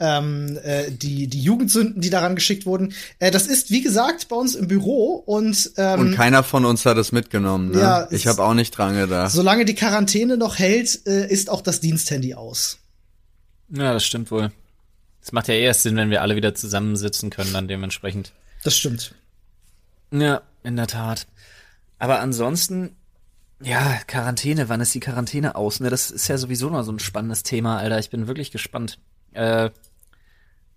ähm, 0.00 0.58
äh, 0.64 0.90
die 0.90 1.28
die 1.28 1.40
Jugendsünden, 1.40 2.00
die 2.02 2.10
daran 2.10 2.34
geschickt 2.34 2.66
wurden. 2.66 2.94
Äh, 3.20 3.30
das 3.30 3.46
ist 3.46 3.70
wie 3.70 3.80
gesagt 3.80 4.26
bei 4.28 4.34
uns 4.34 4.56
im 4.56 4.66
Büro 4.66 5.14
und, 5.24 5.70
ähm, 5.76 6.00
und 6.00 6.14
keiner 6.16 6.42
von 6.42 6.64
uns 6.64 6.84
hat 6.84 6.96
es 6.96 7.12
mitgenommen. 7.12 7.70
Ne? 7.70 7.78
Ja, 7.80 8.08
ich 8.10 8.26
es- 8.26 8.26
habe 8.26 8.42
auch 8.42 8.54
nicht 8.54 8.76
dran 8.76 8.96
gedacht. 8.96 9.30
solange 9.30 9.64
die 9.64 9.76
Quarantäne 9.76 10.36
noch 10.36 10.58
hält, 10.58 11.06
äh, 11.06 11.28
ist 11.30 11.48
auch 11.48 11.60
das 11.60 11.78
Diensthandy 11.78 12.34
aus. 12.34 12.78
Ja, 13.68 13.92
das 13.92 14.04
stimmt 14.04 14.32
wohl. 14.32 14.50
Das 15.20 15.30
macht 15.30 15.46
ja 15.46 15.54
eh 15.54 15.62
erst 15.62 15.82
Sinn, 15.82 15.94
wenn 15.96 16.10
wir 16.10 16.22
alle 16.22 16.34
wieder 16.34 16.56
zusammensitzen 16.56 17.30
können, 17.30 17.52
dann 17.52 17.68
dementsprechend. 17.68 18.32
Das 18.64 18.76
stimmt. 18.76 19.14
Ja, 20.10 20.42
in 20.64 20.74
der 20.74 20.88
Tat. 20.88 21.28
Aber 22.00 22.18
ansonsten, 22.20 22.96
ja, 23.62 23.98
Quarantäne, 24.06 24.70
wann 24.70 24.80
ist 24.80 24.94
die 24.94 25.00
Quarantäne 25.00 25.54
aus? 25.54 25.80
Ne, 25.80 25.90
das 25.90 26.10
ist 26.10 26.28
ja 26.28 26.38
sowieso 26.38 26.70
noch 26.70 26.82
so 26.82 26.90
ein 26.90 26.98
spannendes 26.98 27.42
Thema, 27.42 27.78
Alter. 27.78 27.98
Ich 27.98 28.08
bin 28.08 28.26
wirklich 28.26 28.50
gespannt, 28.50 28.98
äh, 29.32 29.70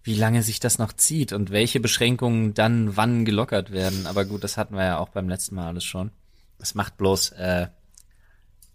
wie 0.03 0.15
lange 0.15 0.43
sich 0.43 0.59
das 0.59 0.80
noch 0.80 0.91
zieht 0.91 1.32
und 1.32 1.49
welche 1.49 1.80
Beschränkungen 1.80 2.53
dann 2.53 2.97
wann 2.97 3.24
gelockert 3.24 3.71
werden. 3.71 4.05
Aber 4.05 4.26
gut, 4.26 4.43
das 4.43 4.57
hatten 4.57 4.76
wir 4.76 4.84
ja 4.84 4.97
auch 4.97 5.09
beim 5.09 5.30
letzten 5.30 5.55
Mal 5.55 5.67
alles 5.67 5.86
schon. 5.86 6.11
Es 6.59 6.76
macht 6.76 6.97
bloß, 6.97 7.32
äh, 7.32 7.67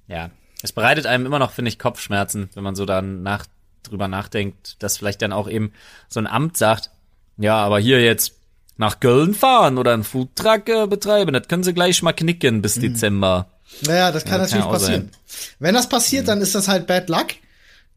ja, 0.07 0.30
es 0.62 0.72
bereitet 0.72 1.05
einem 1.05 1.26
immer 1.26 1.38
noch, 1.38 1.53
finde 1.53 1.68
ich, 1.68 1.78
Kopfschmerzen, 1.78 2.49
wenn 2.55 2.64
man 2.64 2.76
so 2.76 2.86
dann 2.86 3.22
nach, 3.22 3.44
drüber 3.82 4.09
nachdenkt, 4.09 4.82
dass 4.82 4.96
vielleicht 4.96 5.20
dann 5.20 5.32
auch 5.34 5.51
eben 5.51 5.72
so 6.09 6.18
ein 6.18 6.26
Amt 6.26 6.57
sagt, 6.57 6.90
ja, 7.36 7.57
aber 7.59 7.78
hier 7.78 8.03
jetzt 8.03 8.38
nach 8.78 9.00
Köln 9.00 9.34
fahren 9.34 9.76
oder 9.76 9.92
einen 9.92 10.04
Foodtruck 10.04 10.68
äh, 10.68 10.86
betreiben, 10.86 11.32
das 11.34 11.48
können 11.48 11.64
sie 11.64 11.74
gleich 11.74 12.02
mal 12.02 12.12
knicken 12.12 12.62
bis 12.62 12.74
Dezember. 12.76 13.50
Naja, 13.82 14.10
das 14.12 14.24
kann 14.24 14.34
Ja, 14.34 14.38
natürlich 14.38 14.64
kann 14.64 14.72
passieren. 14.72 15.10
Wenn 15.58 15.74
das 15.74 15.88
passiert, 15.88 16.28
dann 16.28 16.40
ist 16.40 16.54
das 16.54 16.68
halt 16.68 16.86
Bad 16.86 17.08
Luck. 17.10 17.26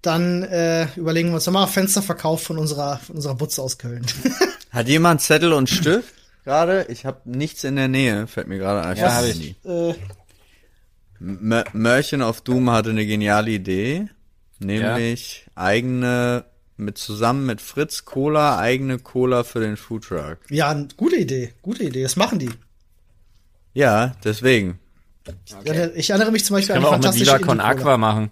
Dann 0.02 0.44
äh, 0.44 0.88
überlegen 0.96 1.30
wir 1.30 1.36
uns 1.36 1.46
nochmal 1.46 1.68
Fensterverkauf 1.68 2.42
von 2.44 2.58
unserer 2.58 2.98
von 2.98 3.16
unserer 3.16 3.36
Butze 3.36 3.62
aus 3.62 3.78
Köln. 3.78 4.06
Hat 4.72 4.88
jemand 4.88 5.22
Zettel 5.22 5.54
und 5.54 5.70
Stift 5.70 6.14
gerade? 6.44 6.88
Ich 6.90 7.06
habe 7.06 7.22
nichts 7.26 7.64
in 7.64 7.76
der 7.76 7.88
Nähe, 7.88 8.26
fällt 8.26 8.48
mir 8.48 8.58
gerade 8.58 8.84
ein. 8.88 8.98
Ja, 8.98 9.14
hab 9.14 9.26
ich. 9.26 9.52
ich. 9.64 9.66
äh, 9.66 9.94
M 11.20 11.64
Mörchen 11.74 12.24
of 12.24 12.42
Doom 12.42 12.72
hatte 12.72 12.90
eine 12.90 13.06
geniale 13.06 13.52
Idee, 13.52 14.08
nämlich 14.58 15.46
eigene 15.54 16.46
mit 16.82 16.98
zusammen 16.98 17.46
mit 17.46 17.62
Fritz 17.62 18.06
Cola 18.06 18.58
eigene 18.58 19.00
Cola 19.00 19.44
für 19.44 19.60
den 19.60 19.78
Foodtruck. 19.78 20.38
ja, 20.50 20.74
gute 20.98 21.16
Idee, 21.16 21.54
gute 21.62 21.84
Idee. 21.84 22.04
Das 22.04 22.16
machen 22.16 22.40
die. 22.40 22.50
Ja, 23.74 24.16
deswegen. 24.24 24.80
Ja, 25.66 25.88
ich 25.96 26.10
erinnere 26.10 26.32
mich 26.32 26.44
zum 26.44 26.56
Beispiel 26.56 26.74
Können 26.74 26.84
wir 26.84 26.90
an 26.90 26.94
auch 26.96 26.98
mit 26.98 27.06
fantastische 27.06 27.36
Viva 27.40 27.46
Con. 27.46 27.60
Aqua 27.60 27.98
machen. 27.98 28.32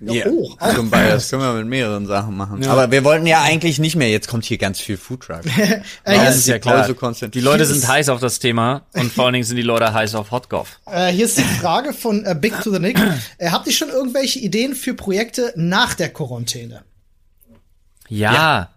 Ja, 0.00 0.26
oh, 0.26 0.50
auch. 0.58 0.74
Zum 0.74 0.90
Beispiel, 0.90 1.10
das 1.12 1.30
können 1.30 1.42
wir 1.42 1.52
mit 1.52 1.68
mehreren 1.68 2.06
Sachen 2.06 2.36
machen. 2.36 2.66
Aber 2.66 2.90
wir 2.90 3.04
wollten 3.04 3.24
ja 3.24 3.42
eigentlich 3.42 3.78
nicht 3.78 3.94
mehr. 3.94 4.10
Jetzt 4.10 4.26
kommt 4.26 4.44
hier 4.44 4.58
ganz 4.58 4.80
viel 4.80 4.96
Foodtruck. 4.96 5.42
Äh, 6.04 6.16
Ja, 6.16 6.24
das 6.24 6.38
ist, 6.38 6.48
ja 6.48 6.58
klar. 6.58 6.84
so 6.84 6.94
konzentriert 6.94 7.36
Die 7.36 7.40
Leute 7.40 7.64
sind 7.64 7.86
heiß 7.86 8.08
auf 8.08 8.18
das 8.18 8.40
Thema 8.40 8.86
und 8.94 9.12
vor 9.12 9.26
allen 9.26 9.34
Dingen 9.34 9.44
sind 9.44 9.56
die 9.58 9.62
Leute 9.62 9.94
heiß 9.94 10.16
auf 10.16 10.32
Hotgoff. 10.32 10.80
äh, 10.86 11.12
hier 11.12 11.26
ist 11.26 11.38
die 11.38 11.42
Frage 11.44 11.92
von 11.92 12.24
äh, 12.24 12.34
Big 12.34 12.60
to 12.62 12.72
the 12.72 12.80
Nick. 12.80 12.98
Äh, 13.38 13.50
habt 13.50 13.68
ihr 13.68 13.72
schon 13.72 13.90
irgendwelche 13.90 14.40
Ideen 14.40 14.74
für 14.74 14.94
Projekte 14.94 15.52
nach 15.54 15.94
der 15.94 16.08
Quarantäne? 16.08 16.82
Ja. 18.18 18.70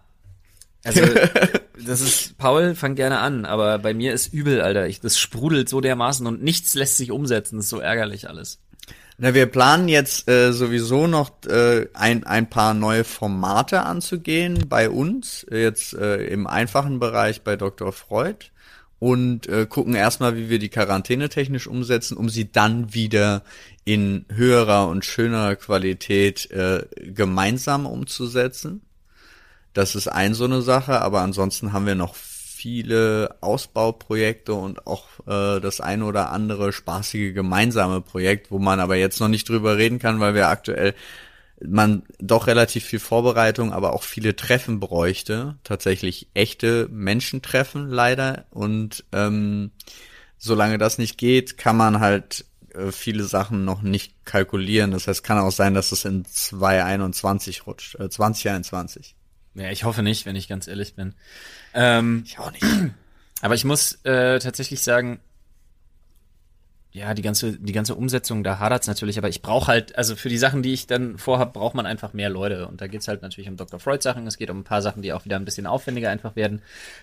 Also, 0.84 1.02
das 1.86 2.00
ist, 2.00 2.38
Paul, 2.38 2.74
fang 2.74 2.94
gerne 2.94 3.18
an, 3.18 3.44
aber 3.44 3.78
bei 3.78 3.92
mir 3.92 4.12
ist 4.12 4.32
übel, 4.32 4.60
Alter. 4.60 4.86
Ich, 4.86 5.00
das 5.00 5.18
sprudelt 5.18 5.68
so 5.68 5.80
dermaßen 5.80 6.26
und 6.26 6.42
nichts 6.42 6.74
lässt 6.74 6.96
sich 6.96 7.10
umsetzen. 7.10 7.56
Das 7.56 7.66
ist 7.66 7.70
so 7.70 7.80
ärgerlich 7.80 8.28
alles. 8.28 8.60
Na, 9.18 9.34
wir 9.34 9.46
planen 9.46 9.88
jetzt 9.88 10.28
äh, 10.28 10.52
sowieso 10.52 11.06
noch 11.06 11.30
äh, 11.46 11.88
ein, 11.94 12.24
ein 12.24 12.50
paar 12.50 12.74
neue 12.74 13.02
Formate 13.04 13.82
anzugehen 13.82 14.68
bei 14.68 14.90
uns, 14.90 15.44
äh, 15.50 15.62
jetzt 15.62 15.94
äh, 15.94 16.26
im 16.26 16.46
einfachen 16.46 16.98
Bereich 16.98 17.42
bei 17.42 17.56
Dr. 17.56 17.92
Freud 17.92 18.50
und 18.98 19.48
äh, 19.48 19.66
gucken 19.66 19.94
erstmal, 19.94 20.36
wie 20.36 20.50
wir 20.50 20.58
die 20.58 20.68
Quarantäne 20.68 21.28
technisch 21.28 21.66
umsetzen, 21.66 22.16
um 22.16 22.28
sie 22.28 22.50
dann 22.50 22.92
wieder 22.94 23.42
in 23.84 24.26
höherer 24.28 24.88
und 24.88 25.04
schönerer 25.04 25.56
Qualität 25.56 26.50
äh, 26.50 26.84
gemeinsam 27.00 27.86
umzusetzen. 27.86 28.82
Das 29.76 29.94
ist 29.94 30.08
ein 30.08 30.32
so 30.32 30.44
eine 30.44 30.62
Sache, 30.62 31.02
aber 31.02 31.20
ansonsten 31.20 31.74
haben 31.74 31.84
wir 31.84 31.96
noch 31.96 32.14
viele 32.14 33.36
Ausbauprojekte 33.42 34.54
und 34.54 34.86
auch 34.86 35.04
äh, 35.26 35.60
das 35.60 35.82
eine 35.82 36.06
oder 36.06 36.30
andere 36.30 36.72
spaßige 36.72 37.34
gemeinsame 37.34 38.00
Projekt, 38.00 38.50
wo 38.50 38.58
man 38.58 38.80
aber 38.80 38.96
jetzt 38.96 39.20
noch 39.20 39.28
nicht 39.28 39.46
drüber 39.50 39.76
reden 39.76 39.98
kann, 39.98 40.18
weil 40.18 40.34
wir 40.34 40.48
aktuell 40.48 40.94
man 41.62 42.04
doch 42.18 42.46
relativ 42.46 42.86
viel 42.86 43.00
Vorbereitung, 43.00 43.74
aber 43.74 43.92
auch 43.92 44.02
viele 44.02 44.34
Treffen 44.34 44.80
bräuchte, 44.80 45.56
tatsächlich 45.62 46.28
echte 46.32 46.88
Menschentreffen 46.90 47.90
leider 47.90 48.46
und 48.48 49.04
ähm, 49.12 49.72
solange 50.38 50.78
das 50.78 50.96
nicht 50.96 51.18
geht, 51.18 51.58
kann 51.58 51.76
man 51.76 52.00
halt 52.00 52.46
äh, 52.72 52.92
viele 52.92 53.24
Sachen 53.24 53.66
noch 53.66 53.82
nicht 53.82 54.24
kalkulieren. 54.24 54.92
Das 54.92 55.06
heißt, 55.06 55.22
kann 55.22 55.38
auch 55.38 55.52
sein, 55.52 55.74
dass 55.74 55.92
es 55.92 56.06
in 56.06 56.24
2021 56.24 57.66
rutscht, 57.66 57.96
äh, 57.96 58.08
2021. 58.08 59.16
Ja, 59.56 59.70
ich 59.70 59.84
hoffe 59.84 60.02
nicht, 60.02 60.26
wenn 60.26 60.36
ich 60.36 60.48
ganz 60.48 60.68
ehrlich 60.68 60.94
bin. 60.94 61.14
Ähm, 61.74 62.24
Ich 62.26 62.38
auch 62.38 62.52
nicht. 62.52 62.64
aber 63.40 63.54
ich 63.54 63.64
muss 63.64 64.04
äh, 64.04 64.38
tatsächlich 64.38 64.82
sagen, 64.82 65.20
ja, 66.92 67.12
die 67.12 67.22
ganze, 67.22 67.58
die 67.58 67.72
ganze 67.72 67.94
Umsetzung, 67.94 68.42
da 68.42 68.58
hadert's 68.58 68.86
natürlich, 68.86 69.18
aber 69.18 69.28
ich 69.28 69.42
brauche 69.42 69.66
halt, 69.66 69.98
also 69.98 70.16
für 70.16 70.30
die 70.30 70.38
Sachen, 70.38 70.62
die 70.62 70.72
ich 70.72 70.86
dann 70.86 71.18
vorhab, 71.18 71.52
braucht 71.52 71.74
man 71.74 71.84
einfach 71.84 72.14
mehr 72.14 72.30
Leute. 72.30 72.66
Und 72.68 72.80
da 72.80 72.86
geht's 72.86 73.06
halt 73.06 73.20
natürlich 73.20 73.50
um 73.50 73.56
Dr. 73.58 73.78
Freud 73.78 74.02
Sachen, 74.02 74.26
es 74.26 74.38
geht 74.38 74.48
um 74.48 74.60
ein 74.60 74.64
paar 74.64 74.80
Sachen, 74.80 75.02
die 75.02 75.12
auch 75.12 75.26
wieder 75.26 75.36
ein 75.36 75.44
bisschen 75.44 75.66
aufwendiger 75.66 76.08
einfach 76.08 76.36
werden. 76.36 76.62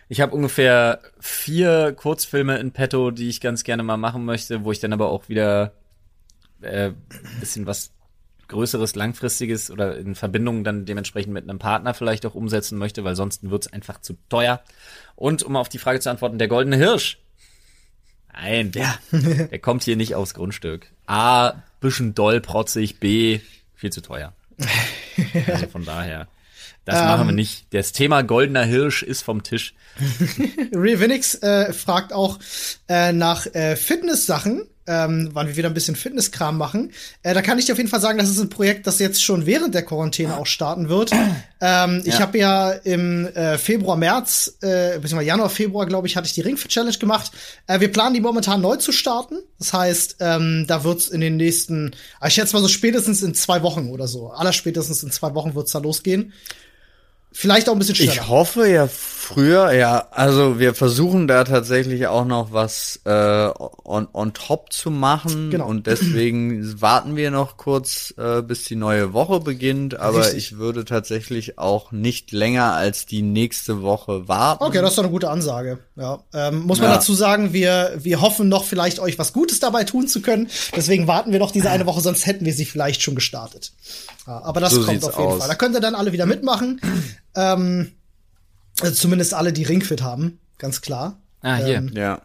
Ich 0.09 0.19
habe 0.19 0.35
ungefähr 0.35 0.99
vier 1.19 1.93
Kurzfilme 1.93 2.57
in 2.57 2.71
petto, 2.71 3.11
die 3.11 3.29
ich 3.29 3.39
ganz 3.39 3.63
gerne 3.63 3.83
mal 3.83 3.97
machen 3.97 4.25
möchte, 4.25 4.63
wo 4.63 4.71
ich 4.71 4.79
dann 4.79 4.93
aber 4.93 5.09
auch 5.09 5.29
wieder 5.29 5.73
äh, 6.61 6.91
bisschen 7.39 7.67
was 7.67 7.91
Größeres, 8.47 8.95
Langfristiges 8.95 9.71
oder 9.71 9.97
in 9.97 10.15
Verbindung 10.15 10.63
dann 10.63 10.85
dementsprechend 10.85 11.33
mit 11.33 11.49
einem 11.49 11.59
Partner 11.59 11.93
vielleicht 11.93 12.25
auch 12.25 12.35
umsetzen 12.35 12.77
möchte, 12.77 13.03
weil 13.03 13.15
sonst 13.15 13.49
wird's 13.49 13.67
einfach 13.71 14.01
zu 14.01 14.17
teuer. 14.29 14.61
Und 15.15 15.43
um 15.43 15.55
auf 15.55 15.69
die 15.69 15.79
Frage 15.79 15.99
zu 15.99 16.09
antworten, 16.09 16.37
der 16.37 16.47
goldene 16.47 16.77
Hirsch. 16.77 17.19
Nein, 18.33 18.71
Ja. 18.75 18.97
der 19.11 19.59
kommt 19.59 19.83
hier 19.83 19.95
nicht 19.95 20.15
aufs 20.15 20.33
Grundstück. 20.33 20.87
A, 21.05 21.53
bisschen 21.79 22.15
doll, 22.15 22.41
protzig, 22.41 22.99
B, 22.99 23.39
viel 23.75 23.91
zu 23.91 24.01
teuer. 24.01 24.33
Also 25.47 25.67
von 25.67 25.85
daher. 25.85 26.27
Das 26.85 26.99
machen 27.01 27.27
wir 27.27 27.33
nicht. 27.33 27.73
Das 27.73 27.93
Thema 27.93 28.23
goldener 28.23 28.63
Hirsch 28.65 29.03
ist 29.03 29.21
vom 29.21 29.43
Tisch. 29.43 29.73
Real 30.73 30.99
Vinix 30.99 31.35
äh, 31.35 31.71
fragt 31.71 32.11
auch 32.11 32.39
äh, 32.89 33.13
nach 33.13 33.45
äh, 33.53 33.75
Fitness-Sachen, 33.77 34.63
ähm, 34.87 35.29
wann 35.33 35.47
wir 35.47 35.55
wieder 35.55 35.69
ein 35.69 35.73
bisschen 35.73 35.95
Fitnesskram 35.95 36.57
machen. 36.57 36.91
Äh, 37.21 37.33
da 37.33 37.41
kann 37.41 37.57
ich 37.59 37.65
dir 37.65 37.71
auf 37.73 37.77
jeden 37.77 37.89
Fall 37.89 38.01
sagen, 38.01 38.17
das 38.17 38.29
ist 38.29 38.39
ein 38.39 38.49
Projekt, 38.49 38.85
das 38.87 38.99
jetzt 38.99 39.23
schon 39.23 39.45
während 39.45 39.73
der 39.75 39.83
Quarantäne 39.83 40.37
auch 40.37 40.45
starten 40.47 40.89
wird. 40.89 41.11
Ähm, 41.65 42.01
Ich 42.03 42.15
Ja. 42.15 42.19
habe 42.19 42.37
ja 42.37 42.71
im 42.71 43.25
äh, 43.27 43.57
Februar, 43.57 43.95
März, 43.95 44.57
äh, 44.59 44.99
beziehungsweise 44.99 45.23
Januar, 45.27 45.49
Februar, 45.49 45.85
glaube 45.85 46.07
ich, 46.07 46.17
hatte 46.17 46.27
ich 46.27 46.33
die 46.33 46.41
Ringfit 46.41 46.69
Challenge 46.71 46.97
gemacht. 46.97 47.31
Äh, 47.67 47.79
wir 47.79 47.89
planen 47.89 48.13
die 48.13 48.19
momentan 48.19 48.59
neu 48.59 48.75
zu 48.75 48.91
starten. 48.91 49.35
Das 49.59 49.71
heißt, 49.71 50.17
ähm, 50.19 50.65
da 50.67 50.83
wird's 50.83 51.07
in 51.07 51.21
den 51.21 51.37
nächsten, 51.37 51.91
ah, 52.19 52.27
ich 52.27 52.33
schätze 52.33 52.53
mal 52.53 52.61
so 52.61 52.67
spätestens 52.67 53.23
in 53.23 53.33
zwei 53.33 53.63
Wochen 53.63 53.87
oder 53.91 54.09
so, 54.09 54.27
allerspätestens 54.31 55.03
in 55.03 55.11
zwei 55.11 55.33
Wochen 55.35 55.55
wird's 55.55 55.71
da 55.71 55.79
losgehen. 55.79 56.33
Vielleicht 57.33 57.67
auch 57.67 57.73
ein 57.73 57.79
bisschen 57.79 57.95
schneller. 57.95 58.11
Ich 58.13 58.27
hoffe 58.27 58.67
ja 58.69 58.87
früher, 58.87 59.71
ja, 59.71 60.07
also 60.11 60.59
wir 60.59 60.73
versuchen 60.75 61.27
da 61.27 61.43
tatsächlich 61.45 62.07
auch 62.07 62.25
noch 62.25 62.51
was 62.51 62.99
äh, 63.05 63.09
on, 63.85 64.07
on 64.13 64.33
top 64.33 64.71
zu 64.71 64.91
machen 64.91 65.49
Genau. 65.49 65.67
und 65.67 65.87
deswegen 65.87 66.79
warten 66.81 67.15
wir 67.15 67.31
noch 67.31 67.57
kurz, 67.57 68.13
äh, 68.17 68.41
bis 68.41 68.65
die 68.65 68.75
neue 68.75 69.13
Woche 69.13 69.39
beginnt, 69.39 69.97
aber 69.99 70.19
Richtig. 70.19 70.37
ich 70.51 70.57
würde 70.57 70.85
tatsächlich 70.85 71.57
auch 71.57 71.91
nicht 71.91 72.31
länger 72.33 72.73
als 72.73 73.05
die 73.05 73.21
nächste 73.21 73.81
Woche 73.81 74.27
warten. 74.27 74.63
Okay, 74.63 74.81
das 74.81 74.91
ist 74.91 74.97
doch 74.97 75.03
eine 75.03 75.11
gute 75.11 75.29
Ansage. 75.29 75.79
Ja, 75.95 76.21
ähm, 76.33 76.59
muss 76.63 76.79
man 76.79 76.89
Ja. 76.89 76.95
dazu 76.97 77.13
sagen, 77.13 77.53
wir, 77.53 77.93
wir 77.97 78.21
hoffen 78.21 78.49
noch 78.49 78.65
vielleicht 78.65 78.99
euch 78.99 79.17
was 79.17 79.33
Gutes 79.33 79.59
dabei 79.59 79.85
tun 79.85 80.07
zu 80.07 80.21
können. 80.21 80.49
Deswegen 80.75 81.07
warten 81.07 81.31
wir 81.31 81.39
noch 81.39 81.51
diese 81.51 81.69
eine 81.71 81.85
Woche, 81.85 82.01
sonst 82.01 82.25
hätten 82.25 82.45
wir 82.45 82.53
sie 82.53 82.65
vielleicht 82.65 83.01
schon 83.01 83.15
gestartet. 83.15 83.71
Ja, 84.27 84.41
aber 84.43 84.61
das 84.61 84.71
So 84.73 84.83
kommt 84.85 85.03
auf 85.03 85.17
jeden 85.17 85.27
aus. 85.31 85.39
Fall. 85.39 85.47
Da 85.49 85.55
könnt 85.55 85.75
ihr 85.75 85.81
dann 85.81 85.95
alle 85.95 86.11
wieder 86.13 86.25
mitmachen. 86.25 86.79
ähm, 87.35 87.91
also 88.81 88.93
zumindest 88.95 89.33
alle, 89.33 89.53
die 89.53 89.63
Ringfit 89.63 90.01
haben, 90.01 90.39
ganz 90.57 90.81
klar. 90.81 91.17
Ah, 91.41 91.55
hier. 91.57 91.75
Ähm, 91.75 91.91
Ja. 91.93 92.21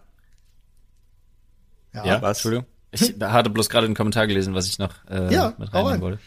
ja. 1.95 2.05
Ja, 2.07 2.23
was? 2.23 2.39
Entschuldigung. 2.39 2.67
Ich 2.91 3.15
hatte 3.21 3.51
bloß 3.51 3.69
gerade 3.69 3.85
einen 3.87 3.95
Kommentar 3.95 4.27
gelesen, 4.27 4.55
was 4.55 4.67
ich 4.67 4.79
noch 4.79 4.95
äh, 5.11 5.33
Ja, 5.33 5.55
mit 5.59 5.73
reinnehmen 5.75 5.93
rein. 5.93 6.01
wollte. 6.01 6.19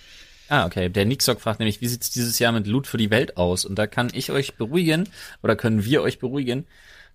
Ah, 0.50 0.66
okay. 0.66 0.90
Der 0.90 1.06
Nixock 1.06 1.40
fragt 1.42 1.60
nämlich, 1.60 1.80
wie 1.82 1.88
sieht's 1.88 2.10
dieses 2.12 2.38
Jahr 2.38 2.52
mit 2.52 2.68
Loot 2.68 2.86
für 2.86 2.98
die 2.98 3.10
Welt 3.10 3.38
aus? 3.38 3.64
Und 3.66 3.76
da 3.80 3.88
kann 3.88 4.10
ich 4.14 4.32
euch 4.32 4.56
beruhigen, 4.58 5.08
oder 5.42 5.56
können 5.56 5.86
wir 5.86 6.02
euch 6.04 6.20
beruhigen. 6.20 6.68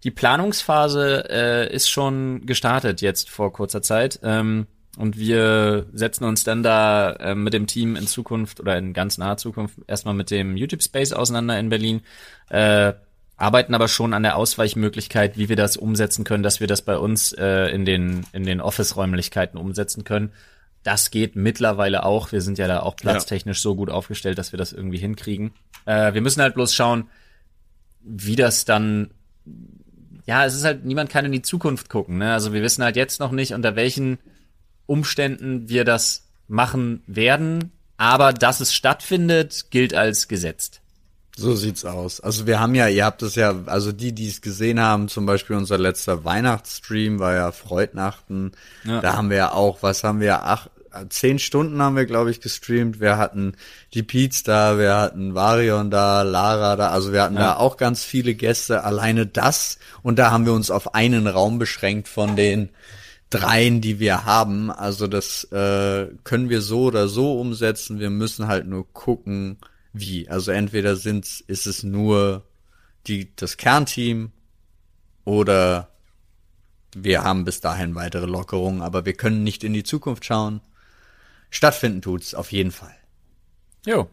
Die 0.04 0.10
Planungsphase 0.10 1.28
äh, 1.30 1.72
ist 1.74 1.90
schon 1.90 2.46
gestartet 2.46 3.02
jetzt 3.02 3.28
vor 3.30 3.52
kurzer 3.52 3.82
Zeit. 3.82 4.18
Ähm, 4.22 4.66
und 4.96 5.18
wir 5.18 5.86
setzen 5.92 6.24
uns 6.24 6.42
dann 6.44 6.62
da 6.62 7.12
äh, 7.12 7.34
mit 7.34 7.52
dem 7.52 7.66
Team 7.66 7.96
in 7.96 8.06
Zukunft 8.06 8.60
oder 8.60 8.78
in 8.78 8.92
ganz 8.92 9.18
naher 9.18 9.36
Zukunft 9.36 9.78
erstmal 9.86 10.14
mit 10.14 10.30
dem 10.30 10.56
YouTube 10.56 10.82
Space 10.82 11.12
auseinander 11.12 11.58
in 11.58 11.68
Berlin. 11.68 12.00
Äh, 12.48 12.94
arbeiten 13.36 13.74
aber 13.74 13.88
schon 13.88 14.14
an 14.14 14.22
der 14.22 14.36
Ausweichmöglichkeit, 14.36 15.36
wie 15.36 15.50
wir 15.50 15.56
das 15.56 15.76
umsetzen 15.76 16.24
können, 16.24 16.42
dass 16.42 16.60
wir 16.60 16.66
das 16.66 16.82
bei 16.82 16.96
uns 16.96 17.32
äh, 17.32 17.66
in 17.66 17.84
den 17.84 18.24
in 18.32 18.44
den 18.44 18.62
Office-Räumlichkeiten 18.62 19.58
umsetzen 19.58 20.04
können. 20.04 20.32
Das 20.82 21.10
geht 21.10 21.36
mittlerweile 21.36 22.04
auch. 22.04 22.32
Wir 22.32 22.40
sind 22.40 22.58
ja 22.58 22.66
da 22.66 22.80
auch 22.80 22.96
platztechnisch 22.96 23.60
so 23.60 23.74
gut 23.74 23.90
aufgestellt, 23.90 24.38
dass 24.38 24.52
wir 24.52 24.56
das 24.56 24.72
irgendwie 24.72 24.98
hinkriegen. 24.98 25.52
Äh, 25.84 26.14
wir 26.14 26.22
müssen 26.22 26.40
halt 26.40 26.54
bloß 26.54 26.72
schauen, 26.72 27.08
wie 28.02 28.36
das 28.36 28.64
dann. 28.64 29.10
Ja, 30.24 30.44
es 30.44 30.54
ist 30.54 30.64
halt, 30.64 30.84
niemand 30.84 31.10
kann 31.10 31.24
in 31.24 31.32
die 31.32 31.42
Zukunft 31.42 31.88
gucken. 31.88 32.18
Ne? 32.18 32.32
Also 32.32 32.52
wir 32.52 32.62
wissen 32.62 32.82
halt 32.82 32.96
jetzt 32.96 33.20
noch 33.20 33.30
nicht, 33.30 33.52
unter 33.52 33.76
welchen 33.76 34.18
Umständen 34.86 35.68
wir 35.68 35.84
das 35.84 36.24
machen 36.48 37.02
werden. 37.06 37.72
Aber 37.96 38.32
dass 38.32 38.60
es 38.60 38.74
stattfindet, 38.74 39.66
gilt 39.70 39.94
als 39.94 40.28
gesetzt. 40.28 40.80
So 41.38 41.54
sieht's 41.54 41.84
aus. 41.84 42.20
Also 42.20 42.46
wir 42.46 42.60
haben 42.60 42.74
ja, 42.74 42.88
ihr 42.88 43.04
habt 43.04 43.22
es 43.22 43.34
ja, 43.34 43.54
also 43.66 43.92
die, 43.92 44.12
die 44.12 44.28
es 44.28 44.40
gesehen 44.40 44.80
haben, 44.80 45.08
zum 45.08 45.26
Beispiel 45.26 45.56
unser 45.56 45.76
letzter 45.76 46.24
Weihnachtsstream 46.24 47.18
war 47.18 47.34
ja 47.34 47.52
Freudnachten. 47.52 48.52
Ja. 48.84 49.00
Da 49.00 49.16
haben 49.16 49.28
wir 49.30 49.36
ja 49.36 49.52
auch, 49.52 49.82
was 49.82 50.02
haben 50.02 50.20
wir, 50.20 50.44
acht, 50.44 50.70
zehn 51.10 51.38
Stunden 51.38 51.82
haben 51.82 51.96
wir, 51.96 52.06
glaube 52.06 52.30
ich, 52.30 52.40
gestreamt. 52.40 53.00
Wir 53.00 53.18
hatten 53.18 53.52
die 53.92 54.02
Pete's 54.02 54.44
da, 54.44 54.78
wir 54.78 54.94
hatten 54.96 55.34
Varion 55.34 55.90
da, 55.90 56.22
Lara 56.22 56.74
da, 56.76 56.88
also 56.88 57.12
wir 57.12 57.22
hatten 57.22 57.34
Ja. 57.34 57.40
da 57.40 57.56
auch 57.56 57.76
ganz 57.76 58.02
viele 58.02 58.34
Gäste. 58.34 58.84
Alleine 58.84 59.26
das 59.26 59.78
und 60.02 60.18
da 60.18 60.30
haben 60.30 60.46
wir 60.46 60.54
uns 60.54 60.70
auf 60.70 60.94
einen 60.94 61.26
Raum 61.26 61.58
beschränkt 61.58 62.08
von 62.08 62.34
den 62.36 62.70
dreien, 63.30 63.80
die 63.80 63.98
wir 63.98 64.24
haben. 64.24 64.70
Also 64.70 65.06
das 65.06 65.44
äh, 65.52 66.08
können 66.24 66.48
wir 66.48 66.60
so 66.60 66.84
oder 66.84 67.08
so 67.08 67.40
umsetzen. 67.40 67.98
Wir 67.98 68.10
müssen 68.10 68.46
halt 68.46 68.66
nur 68.66 68.90
gucken, 68.92 69.58
wie. 69.92 70.28
Also 70.28 70.52
entweder 70.52 70.96
sind's, 70.96 71.40
ist 71.40 71.66
es 71.66 71.82
nur 71.82 72.44
die, 73.06 73.34
das 73.36 73.56
Kernteam 73.56 74.32
oder 75.24 75.90
wir 76.94 77.24
haben 77.24 77.44
bis 77.44 77.60
dahin 77.60 77.94
weitere 77.94 78.26
Lockerungen, 78.26 78.80
aber 78.80 79.04
wir 79.04 79.12
können 79.12 79.42
nicht 79.42 79.64
in 79.64 79.74
die 79.74 79.84
Zukunft 79.84 80.24
schauen. 80.24 80.60
Stattfinden 81.50 82.02
tut's 82.02 82.34
auf 82.34 82.52
jeden 82.52 82.70
Fall. 82.70 82.94
Jo. 83.84 84.08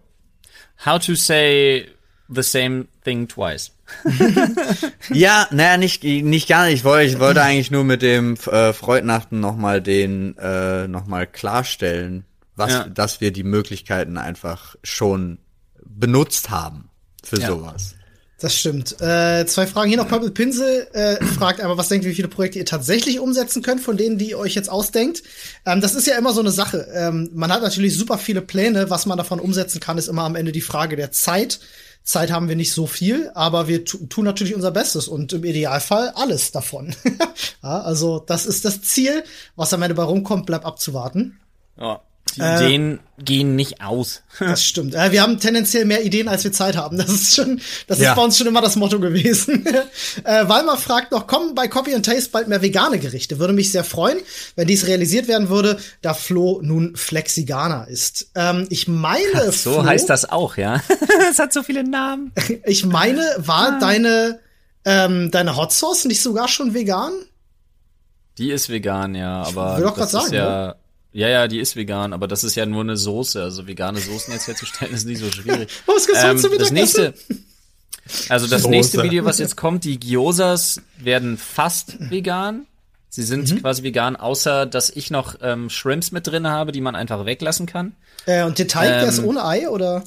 How 0.86 1.00
to 1.00 1.16
say 1.16 1.88
the 2.36 2.44
same 2.44 2.86
thing 3.04 3.28
twice. 3.28 3.72
Ja, 5.12 5.48
naja, 5.52 5.78
nicht, 5.78 6.04
nicht 6.04 6.48
gar 6.48 6.66
nicht. 6.66 6.76
Ich 6.76 6.84
wollte, 6.84 7.10
ich 7.12 7.20
wollte 7.20 7.42
eigentlich 7.42 7.72
nur 7.72 7.84
mit 7.84 8.02
dem 8.02 8.36
äh, 8.52 8.74
Freudnachten 8.74 9.40
nochmal 9.40 9.82
den, 9.82 10.38
äh, 10.38 10.88
nochmal 10.88 11.28
klarstellen, 11.28 12.26
was, 12.56 12.72
Ja. 12.72 12.88
dass 12.88 13.22
wir 13.22 13.32
die 13.32 13.44
Möglichkeiten 13.44 14.18
einfach 14.18 14.76
schon 14.84 15.40
benutzt 15.86 16.50
haben 16.50 16.90
für 17.24 17.40
Ja. 17.40 17.48
sowas. 17.48 17.96
Das 18.40 18.58
stimmt. 18.60 19.00
Äh, 19.00 19.46
zwei 19.46 19.66
Fragen 19.68 19.88
hier 19.88 19.98
noch. 19.98 20.10
Purple 20.10 20.32
Pinsel 20.32 20.86
äh, 20.92 21.24
fragt 21.24 21.62
einmal, 21.62 21.78
was 21.78 21.88
denkt 21.88 22.04
ihr, 22.04 22.12
wie 22.12 22.16
viele 22.16 22.28
Projekte 22.28 22.60
ihr 22.60 22.66
tatsächlich 22.66 23.20
umsetzen 23.22 23.62
könnt, 23.64 23.80
von 23.80 23.96
denen, 23.96 24.18
die 24.18 24.32
ihr 24.32 24.38
euch 24.38 24.54
jetzt 24.54 24.70
ausdenkt. 24.70 25.24
Ähm, 25.66 25.80
das 25.80 25.96
ist 25.96 26.08
ja 26.08 26.18
immer 26.18 26.34
so 26.34 26.42
eine 26.42 26.52
Sache. 26.52 26.88
Ähm, 26.94 27.30
man 27.34 27.54
hat 27.54 27.62
natürlich 27.62 27.98
super 27.98 28.18
viele 28.18 28.42
Pläne. 28.42 28.90
Was 28.90 29.06
man 29.06 29.18
davon 29.18 29.40
umsetzen 29.40 29.80
kann, 29.80 29.98
ist 29.98 30.10
immer 30.10 30.24
am 30.24 30.36
Ende 30.36 30.52
die 30.52 30.60
Frage 30.62 30.98
der 30.98 31.12
Zeit. 31.12 31.62
Zeit 32.04 32.32
haben 32.32 32.50
wir 32.50 32.56
nicht 32.56 32.74
so 32.74 32.86
viel, 32.86 33.32
aber 33.34 33.68
wir 33.68 33.86
tu 33.86 33.98
tun 34.08 34.26
natürlich 34.26 34.56
unser 34.56 34.72
Bestes 34.72 35.08
und 35.08 35.32
im 35.34 35.44
Idealfall 35.44 36.12
alles 36.16 36.52
davon. 36.52 36.96
ja, 37.64 37.82
also 37.82 38.20
das 38.20 38.46
ist 38.46 38.66
das 38.66 38.82
Ziel. 38.82 39.24
Was 39.56 39.74
am 39.74 39.82
Ende 39.82 39.96
bei 39.96 40.04
rumkommt, 40.04 40.46
bleibt 40.46 40.66
abzuwarten. 40.66 41.40
Ja. 41.78 42.02
Die 42.36 42.42
Äh, 42.42 42.56
Ideen 42.66 43.00
gehen 43.20 43.56
nicht 43.56 43.82
aus. 43.84 44.24
Das 44.40 44.64
stimmt. 44.64 44.96
Äh, 44.96 45.12
wir 45.12 45.22
haben 45.22 45.40
tendenziell 45.40 45.86
mehr 45.86 46.04
Ideen, 46.04 46.28
als 46.28 46.44
wir 46.44 46.52
Zeit 46.52 46.76
haben. 46.76 46.98
Das 46.98 47.10
ist 47.10 47.36
schon, 47.36 47.62
das 47.88 48.00
Ja. 48.00 48.10
ist 48.12 48.16
bei 48.16 48.24
uns 48.24 48.38
schon 48.38 48.48
immer 48.48 48.62
das 48.62 48.76
Motto 48.76 49.00
gewesen. 49.00 49.66
äh, 50.24 50.48
Walmer 50.48 50.78
fragt 50.78 51.12
noch, 51.12 51.28
kommen 51.28 51.54
bei 51.54 51.68
Copy 51.68 51.94
and 51.94 52.06
Taste 52.06 52.32
bald 52.32 52.48
mehr 52.48 52.62
vegane 52.64 52.98
Gerichte? 52.98 53.38
Würde 53.38 53.54
mich 53.54 53.72
sehr 53.72 53.84
freuen, 53.84 54.18
wenn 54.56 54.68
dies 54.68 54.88
realisiert 54.88 55.28
werden 55.28 55.50
würde, 55.50 55.78
da 56.02 56.14
Flo 56.16 56.60
nun 56.64 56.96
Flexiganer 56.96 57.88
ist. 57.88 58.32
Ähm, 58.34 58.66
ich 58.72 58.88
meine, 58.88 59.52
So 59.52 59.74
Flo, 59.74 59.86
heißt 59.86 60.10
das 60.10 60.26
auch, 60.28 60.58
ja. 60.58 60.82
Es 61.30 61.38
hat 61.38 61.54
so 61.54 61.62
viele 61.62 61.84
Namen. 61.84 62.32
ich 62.66 62.84
meine, 62.86 63.22
Ah. 63.38 63.48
war 63.48 63.80
deine, 63.80 64.40
ähm, 64.86 65.30
deine 65.30 65.56
Hot 65.56 65.72
Sauce 65.72 66.06
nicht 66.06 66.22
sogar 66.22 66.48
schon 66.48 66.74
vegan? 66.74 67.12
Die 68.40 68.50
ist 68.52 68.70
vegan, 68.70 69.14
ja, 69.14 69.44
aber 69.44 69.78
will 69.78 69.84
doch 69.84 69.98
ist 70.00 70.10
sagen, 70.12 70.34
ja, 70.34 70.76
ja, 71.14 71.30
ja, 71.30 71.48
die 71.48 71.60
ist 71.60 71.76
vegan, 71.76 72.12
aber 72.14 72.28
das 72.28 72.44
ist 72.44 72.56
ja 72.56 72.66
nur 72.66 72.82
eine 72.82 72.98
Soße. 72.98 73.42
Also 73.42 73.68
vegane 73.68 74.00
Soßen 74.00 74.34
jetzt 74.34 74.48
herzustellen 74.48 74.94
ist 74.94 75.06
nicht 75.06 75.20
so 75.20 75.32
schwierig. 75.32 75.70
Was 75.86 76.08
heute 76.08 76.38
zum 76.42 76.52
Ähm, 76.54 76.60
das 76.60 76.72
nächste, 76.72 77.14
also 78.30 78.48
das 78.48 78.64
Soße. 78.64 78.70
nächste 78.72 79.04
Video, 79.04 79.24
was 79.24 79.40
jetzt 79.40 79.56
kommt, 79.56 79.84
die 79.86 80.00
Gyosas 80.00 80.82
werden 80.98 81.38
fast 81.38 81.98
vegan. 82.12 82.66
Sie 83.10 83.24
sind 83.24 83.50
Mhm. 83.52 83.62
quasi 83.62 83.84
vegan, 83.84 84.16
außer 84.16 84.66
dass 84.66 84.90
ich 84.90 85.12
noch 85.12 85.36
ähm, 85.42 85.70
Shrimps 85.70 86.12
mit 86.12 86.26
drin 86.28 86.48
habe, 86.48 86.72
die 86.72 86.82
man 86.82 86.96
einfach 86.96 87.26
weglassen 87.26 87.66
kann. 87.68 87.96
Äh, 88.26 88.44
und 88.44 88.58
der 88.58 88.68
Teig, 88.68 88.90
der 88.90 89.08
ist 89.08 89.20
Ähm, 89.20 89.26
ohne 89.26 89.46
Ei, 89.46 89.70
oder? 89.70 90.04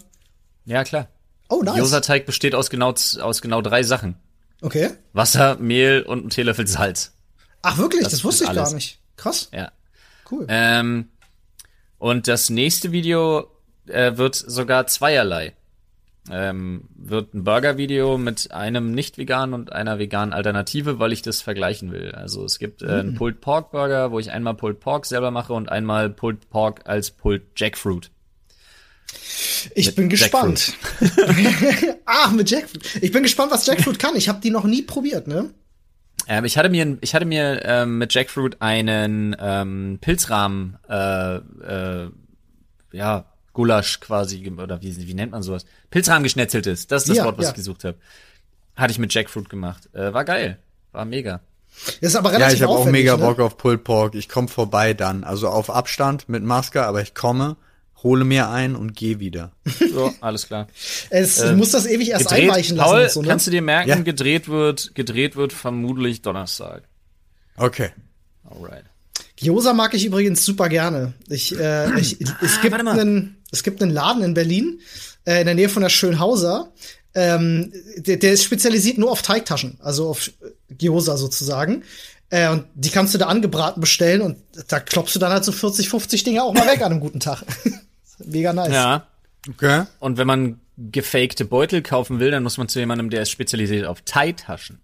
Ja, 0.65 0.83
klar. 0.85 1.09
Oh, 1.49 1.63
nice. 1.63 1.77
Gyoza-Teig 1.77 2.27
besteht 2.27 2.57
aus 2.57 2.69
genau, 2.71 2.93
aus 3.21 3.41
genau 3.41 3.63
drei 3.63 3.85
Sachen. 3.85 4.17
Okay. 4.61 4.91
Wasser, 5.13 5.57
Mehl 5.57 6.03
und 6.03 6.27
ein 6.27 6.31
Teelöffel 6.31 6.67
Salz. 6.67 7.13
Ach, 7.63 7.79
wirklich? 7.79 8.03
Das, 8.03 8.13
Das 8.13 8.25
wusste 8.25 8.45
ich 8.45 8.51
gar 8.51 8.59
alles. 8.59 8.73
nicht. 8.75 8.99
Krass. 9.17 9.49
Ja. 9.53 9.71
Cool. 10.31 10.47
Ähm, 10.49 11.09
und 11.99 12.29
das 12.29 12.51
nächste 12.51 12.93
Video 12.93 13.51
äh, 13.87 14.17
wird 14.17 14.35
sogar 14.35 14.87
zweierlei. 14.87 15.55
Ähm, 16.29 16.89
wird 16.97 17.35
ein 17.35 17.45
Burger-Video 17.45 18.19
mit 18.19 18.51
einem 18.51 18.91
nicht 18.91 19.17
veganen 19.17 19.55
und 19.55 19.73
einer 19.73 20.01
veganen 20.01 20.33
Alternative, 20.33 20.99
weil 20.99 21.13
ich 21.13 21.23
das 21.23 21.41
vergleichen 21.41 21.93
will. 21.93 22.13
Also 22.13 22.45
es 22.45 22.59
gibt 22.59 22.83
äh, 22.83 22.87
einen 22.87 23.15
Pulled 23.15 23.41
Pork 23.41 23.71
Burger, 23.71 24.11
wo 24.11 24.19
ich 24.19 24.33
einmal 24.33 24.55
Pulled 24.55 24.81
Pork 24.81 25.07
selber 25.07 25.31
mache 25.31 25.53
und 25.53 25.71
einmal 25.71 26.11
Pulled 26.11 26.51
Pork 26.51 26.81
als 26.85 27.13
Pulled 27.13 27.45
Jackfruit. 27.55 28.11
Ich 29.75 29.95
bin 29.95 30.09
gespannt. 30.09 30.75
Ach, 32.07 32.33
mit 32.33 32.51
Jackfruit. 32.51 33.03
Ich 33.03 33.13
bin 33.13 33.23
gespannt, 33.23 33.53
was 33.53 33.67
Jackfruit 33.67 33.99
kann. 33.99 34.17
Ich 34.17 34.29
habe 34.29 34.41
die 34.41 34.51
noch 34.51 34.65
nie 34.65 34.83
probiert, 34.83 35.29
ne? 35.29 35.51
Ähm, 36.29 36.45
ich 36.45 36.59
hatte 36.59 36.69
mir, 36.69 36.99
ich 37.01 37.15
hatte 37.15 37.25
mir 37.25 37.63
ähm, 37.65 37.99
mit 37.99 38.13
Jackfruit 38.13 38.61
einen 38.61 39.37
ähm, 39.39 39.99
Pilzrahmen, 40.01 40.79
äh, 40.89 41.37
äh, 41.37 42.11
ja, 42.93 43.25
Gulasch 43.53 44.01
quasi, 44.01 44.51
oder 44.51 44.83
wie, 44.83 45.07
wie 45.07 45.15
nennt 45.15 45.33
man 45.33 45.43
sowas? 45.43 45.65
Pilzrahmen 45.91 46.23
geschnetzeltes, 46.25 46.87
das 46.87 47.03
ist 47.03 47.11
das 47.11 47.17
Ja, 47.19 47.25
Wort, 47.25 47.39
was 47.39 47.47
ja. 47.47 47.51
ich 47.51 47.57
gesucht 47.57 47.85
habe. 47.85 47.97
Hatte 48.77 48.91
ich 48.91 48.99
mit 48.99 49.15
Jackfruit 49.15 49.49
gemacht. 49.49 49.89
Äh, 49.95 50.13
war 50.13 50.25
geil. 50.25 50.59
War 50.93 51.05
mega. 51.05 51.41
Das 52.01 52.11
ist 52.11 52.17
aber 52.17 52.31
Ja, 52.33 52.39
relativ 52.39 52.57
ich 52.57 52.63
habe 52.63 52.73
auch 52.73 52.85
mega 52.87 53.17
ne? 53.17 53.23
Bock 53.23 53.39
auf 53.39 53.57
Pulled 53.57 53.85
Pork. 53.85 54.15
Ich 54.15 54.29
komme 54.29 54.49
vorbei 54.49 54.95
dann. 54.95 55.25
Also 55.25 55.49
auf 55.49 55.71
Abstand 55.71 56.29
mit 56.29 56.43
Maske, 56.43 56.85
aber 56.85 57.03
ich 57.03 57.15
komme, 57.15 57.57
hole 58.07 58.25
mir 58.25 58.49
ein 58.49 58.75
und 58.77 58.95
gehe 58.97 59.19
wieder. 59.21 59.53
So, 59.93 60.15
alles 60.21 60.47
klar. 60.47 60.69
Es 61.11 61.37
du 61.37 61.55
musst 61.57 61.75
das 61.75 61.87
ewig 61.87 62.11
erst 62.11 62.29
Gedreht, 62.29 62.45
einweichen 62.51 62.77
lassen 62.77 62.89
Paul, 62.91 63.03
und 63.03 63.11
so, 63.11 63.23
ne? 63.23 63.29
kannst 63.29 63.47
du 63.47 63.51
dir 63.51 63.63
merken, 63.63 63.89
Ja. 63.91 63.97
gedreht 63.97 64.49
wird, 64.49 64.95
gedreht 64.95 65.37
wird 65.37 65.53
vermutlich 65.53 66.23
Donnerstag. 66.23 66.85
Okay. 67.57 67.91
Alright. 68.45 68.85
Gyoza 69.37 69.73
mag 69.75 69.93
ich 69.95 70.05
übrigens 70.07 70.45
super 70.45 70.69
gerne. 70.69 71.13
Ich, 71.29 71.59
äh, 71.59 71.91
ich, 72.01 72.21
es 72.21 72.61
gibt 72.61 72.73
Ah, 72.75 72.79
warte 72.79 72.85
mal. 72.85 72.99
einen, 72.99 73.37
es 73.51 73.63
gibt 73.63 73.83
einen 73.83 73.91
Laden 73.93 74.23
in 74.23 74.35
Berlin, 74.35 74.81
äh, 75.27 75.41
in 75.41 75.47
der 75.47 75.55
Nähe 75.55 75.69
von 75.69 75.83
der 75.83 75.91
Schönhauser. 75.91 76.73
ähm, 77.15 77.73
der, 77.97 78.19
der 78.19 78.33
ist 78.33 78.45
spezialisiert 78.45 78.99
nur 78.99 79.11
auf 79.11 79.23
Teigtaschen, 79.23 79.79
also 79.81 80.09
auf 80.11 80.31
Gyoza 80.71 81.17
sozusagen. 81.17 81.83
Äh, 82.29 82.49
und 82.51 82.65
die 82.75 82.91
kannst 82.91 83.15
du 83.15 83.19
da 83.19 83.27
angebraten 83.27 83.81
bestellen 83.81 84.21
und 84.21 84.37
da 84.69 84.81
klopfst 84.81 85.15
du 85.15 85.19
dann 85.21 85.31
halt 85.33 85.45
so 85.45 85.53
40, 85.53 85.89
50 85.89 86.25
Dinge 86.25 86.43
auch 86.43 86.53
mal 86.53 86.67
weg 86.67 86.83
an 86.83 86.91
einem 86.93 87.01
guten 87.01 87.21
Tag. 87.21 87.43
Mega 88.25 88.53
nice. 88.53 88.73
Ja. 88.73 89.07
Okay. 89.49 89.85
Und 90.01 90.19
wenn 90.19 90.27
man 90.27 90.61
gefakte 90.77 91.45
Beutel 91.45 91.83
kaufen 91.83 92.19
will, 92.21 92.31
dann 92.31 92.43
muss 92.43 92.59
man 92.59 92.69
zu 92.69 92.79
jemandem, 92.79 93.11
der 93.11 93.23
ist 93.23 93.31
spezialisiert 93.31 93.87
auf 93.87 94.03
Thai-Taschen. 94.03 94.81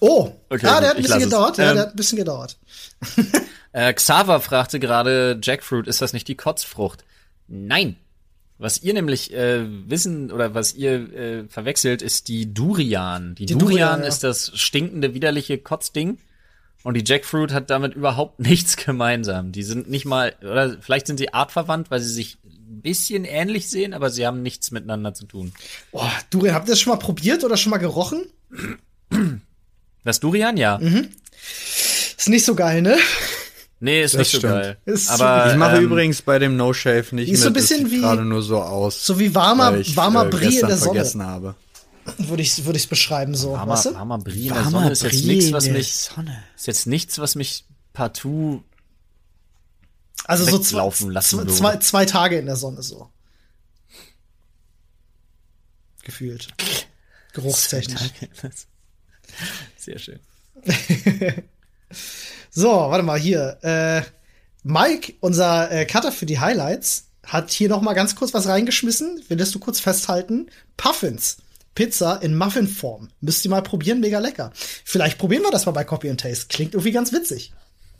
Oh, 0.00 0.32
Okay, 0.48 0.66
ah, 0.66 0.80
der 0.80 0.90
hat 0.90 0.96
ein 0.96 1.02
bisschen 1.02 1.20
gedauert. 1.20 1.58
Ja, 1.58 1.70
Ähm, 1.70 1.74
der 1.76 1.84
hat 1.84 1.90
ein 1.92 1.96
bisschen 1.96 2.18
gedauert. 2.18 2.56
Äh, 3.72 3.92
Xaver 3.92 4.40
fragte 4.40 4.80
gerade, 4.80 5.38
Jackfruit, 5.42 5.86
ist 5.86 6.00
das 6.00 6.14
nicht 6.14 6.26
die 6.28 6.34
Kotzfrucht? 6.34 7.04
Nein. 7.46 7.96
Was 8.56 8.82
ihr 8.82 8.94
nämlich 8.94 9.34
äh, 9.34 9.66
wissen 9.86 10.32
oder 10.32 10.54
was 10.54 10.72
ihr 10.72 11.12
äh, 11.12 11.44
verwechselt, 11.46 12.00
ist 12.00 12.28
die 12.28 12.54
Durian. 12.54 13.34
Die, 13.34 13.44
Die 13.44 13.52
Durian, 13.52 13.68
Durian, 13.68 14.00
ja. 14.00 14.06
ist 14.06 14.24
das 14.24 14.50
stinkende, 14.54 15.12
widerliche 15.12 15.58
Kotzding. 15.58 16.16
Und 16.86 16.94
die 16.94 17.02
Jackfruit 17.04 17.52
hat 17.52 17.68
damit 17.70 17.94
überhaupt 17.94 18.38
nichts 18.48 18.76
gemeinsam. 18.76 19.50
Die 19.50 19.64
sind 19.64 19.90
nicht 19.90 20.04
mal, 20.04 20.34
oder 20.40 20.76
vielleicht 20.80 21.08
sind 21.08 21.18
sie 21.18 21.34
artverwandt, 21.34 21.90
weil 21.90 21.98
sie 22.00 22.10
sich 22.12 22.38
ein 22.44 22.80
bisschen 22.80 23.24
ähnlich 23.24 23.68
sehen, 23.68 23.92
aber 23.92 24.08
sie 24.10 24.24
haben 24.24 24.40
nichts 24.42 24.70
miteinander 24.70 25.12
zu 25.12 25.26
tun. 25.26 25.52
Boah, 25.90 26.12
Durian, 26.30 26.54
habt 26.54 26.68
ihr 26.68 26.72
das 26.72 26.80
schon 26.80 26.92
mal 26.92 26.98
probiert 26.98 27.42
oder 27.42 27.56
schon 27.56 27.70
mal 27.70 27.78
gerochen? 27.78 28.26
Das 30.04 30.20
Durian, 30.20 30.56
ja. 30.56 30.78
Mhm. 30.78 31.08
Ist 32.16 32.28
nicht 32.28 32.44
so 32.44 32.54
geil, 32.54 32.82
ne? 32.82 32.96
Nee, 33.80 34.02
ist 34.02 34.14
Das 34.14 34.20
nicht 34.20 34.30
so 34.30 34.38
stimmt. 34.38 34.52
geil. 34.54 34.76
Ist 34.86 35.10
aber 35.10 35.50
Ich 35.52 35.56
mache 35.58 35.76
ähm, 35.78 35.84
übrigens 35.84 36.22
bei 36.22 36.38
dem 36.38 36.56
No 36.56 36.72
Shave 36.72 37.04
nicht 37.16 37.30
Ist 37.30 37.40
so 37.42 37.48
ein 37.48 37.52
mit. 37.52 37.62
bisschen 37.62 37.82
das 37.82 37.90
sieht 37.90 37.98
wie- 37.98 38.02
gerade 38.02 38.24
nur 38.24 38.42
so 38.42 38.58
aus. 38.62 39.04
So 39.04 39.18
wie 39.18 39.34
warmer, 39.34 39.76
warmer 39.96 40.26
äh, 40.26 40.30
Brie 40.30 40.58
in 40.60 40.66
der 40.68 40.76
Sonne, 40.76 40.92
vergessen 40.92 41.22
habe. 41.26 41.54
Würde 42.18 42.42
ich 42.42 42.64
würde 42.64 42.76
ich's 42.76 42.86
beschreiben 42.86 43.34
so, 43.34 43.52
Warmer, 43.52 43.72
weißt 43.72 43.86
du? 43.86 43.94
warmer 43.94 44.18
Brie 44.18 44.48
in 44.48 44.54
der 44.54 44.64
Sonne 44.64 44.90
ist 44.90 45.02
jetzt 45.02 45.24
nichts, 45.24 45.52
was 45.52 45.68
mich, 45.68 45.92
Sonne. 45.92 46.44
ist 46.56 46.66
jetzt 46.66 46.86
nichts, 46.86 47.18
was 47.18 47.34
mich 47.34 47.64
partout 47.92 48.62
Also 50.24 50.44
so 50.44 50.58
zwei, 50.58 51.20
zwei, 51.20 51.44
zwei, 51.46 51.76
zwei 51.78 52.04
Tage 52.04 52.38
in 52.38 52.46
der 52.46 52.56
Sonne 52.56 52.82
so. 52.82 53.10
Gefühlt. 56.02 56.48
Geruchstechnisch. 57.32 58.12
Sehr 59.76 59.98
schön. 59.98 60.20
So, 62.56 62.70
warte 62.70 63.04
mal 63.04 63.18
hier. 63.18 63.58
Äh, 63.62 64.00
Mike, 64.62 65.12
unser 65.20 65.70
äh, 65.70 65.84
Cutter 65.84 66.10
für 66.10 66.24
die 66.24 66.40
Highlights, 66.40 67.08
hat 67.22 67.50
hier 67.50 67.68
noch 67.68 67.82
mal 67.82 67.92
ganz 67.92 68.16
kurz 68.16 68.32
was 68.32 68.48
reingeschmissen. 68.48 69.22
Willst 69.28 69.54
du 69.54 69.58
kurz 69.58 69.78
festhalten? 69.78 70.48
Puffins. 70.78 71.36
Pizza 71.76 72.20
in 72.22 72.36
Muffinform. 72.36 73.10
Müsst 73.20 73.44
ihr 73.44 73.50
mal 73.52 73.62
probieren, 73.62 74.00
mega 74.00 74.18
lecker. 74.18 74.50
Vielleicht 74.84 75.18
probieren 75.18 75.44
wir 75.44 75.52
das 75.52 75.66
mal 75.66 75.72
bei 75.72 75.84
Copy 75.84 76.10
and 76.10 76.20
Taste. 76.20 76.46
Klingt 76.48 76.74
irgendwie 76.74 76.90
ganz 76.90 77.12
witzig. 77.12 77.52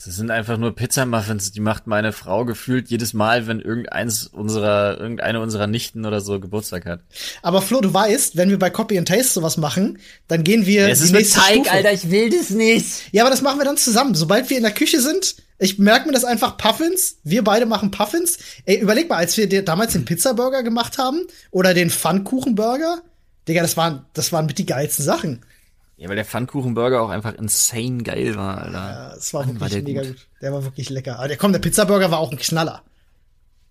Das 0.04 0.14
sind 0.14 0.30
einfach 0.30 0.58
nur 0.58 0.74
Pizzamuffins, 0.74 1.52
die 1.52 1.60
macht 1.60 1.86
meine 1.86 2.12
Frau 2.12 2.44
gefühlt 2.44 2.90
jedes 2.90 3.14
Mal, 3.14 3.46
wenn 3.46 3.60
irgendeins 3.60 4.26
unserer, 4.26 5.00
irgendeine 5.00 5.40
unserer 5.40 5.66
Nichten 5.66 6.04
oder 6.04 6.20
so 6.20 6.38
Geburtstag 6.38 6.84
hat. 6.84 7.00
Aber 7.40 7.62
Flo, 7.62 7.80
du 7.80 7.94
weißt, 7.94 8.36
wenn 8.36 8.50
wir 8.50 8.58
bei 8.58 8.68
Copy 8.68 8.98
and 8.98 9.08
Taste 9.08 9.32
sowas 9.32 9.56
machen, 9.56 9.98
dann 10.28 10.44
gehen 10.44 10.66
wir 10.66 10.88
Es 10.88 10.98
die 10.98 11.04
ist 11.06 11.12
mit 11.12 11.20
nächste 11.22 11.40
Teig, 11.40 11.54
Stufe. 11.54 11.70
Alter, 11.70 11.92
ich 11.92 12.10
will 12.10 12.28
das 12.28 12.50
nicht. 12.50 12.86
Ja, 13.12 13.22
aber 13.22 13.30
das 13.30 13.40
machen 13.40 13.58
wir 13.58 13.64
dann 13.64 13.78
zusammen. 13.78 14.14
Sobald 14.14 14.50
wir 14.50 14.58
in 14.58 14.64
der 14.64 14.74
Küche 14.74 15.00
sind, 15.00 15.36
ich 15.58 15.78
merke 15.78 16.06
mir 16.06 16.12
das 16.12 16.24
einfach 16.24 16.58
Puffins. 16.58 17.16
Wir 17.24 17.42
beide 17.42 17.64
machen 17.64 17.90
Puffins. 17.90 18.38
Ey, 18.66 18.78
überleg 18.78 19.08
mal, 19.08 19.16
als 19.16 19.36
wir 19.38 19.64
damals 19.64 19.94
den 19.94 20.04
Pizzaburger 20.04 20.62
gemacht 20.62 20.98
haben 20.98 21.22
oder 21.50 21.72
den 21.72 21.88
Pfannkuchenburger, 21.88 23.00
Digga, 23.48 23.62
das 23.62 23.76
waren, 23.76 24.04
das 24.12 24.32
waren 24.32 24.46
mit 24.46 24.58
die 24.58 24.66
geilsten 24.66 25.04
Sachen. 25.04 25.44
Ja, 25.96 26.08
weil 26.08 26.16
der 26.16 26.24
Pfannkuchenburger 26.24 27.00
auch 27.02 27.08
einfach 27.08 27.34
insane 27.34 28.02
geil 28.02 28.36
war, 28.36 28.58
Alter. 28.58 28.72
Ja, 28.72 29.14
es 29.14 29.32
war 29.32 29.46
Mann, 29.46 29.60
wirklich 29.60 29.72
war 29.76 29.82
mega 29.82 30.02
gut. 30.02 30.10
gut. 30.10 30.26
Der 30.42 30.52
war 30.52 30.62
wirklich 30.64 30.90
lecker. 30.90 31.18
Aber 31.18 31.28
der, 31.28 31.36
komm, 31.38 31.52
der 31.52 31.58
Pizzaburger 31.60 32.10
war 32.10 32.18
auch 32.18 32.30
ein 32.32 32.38
Knaller. 32.38 32.82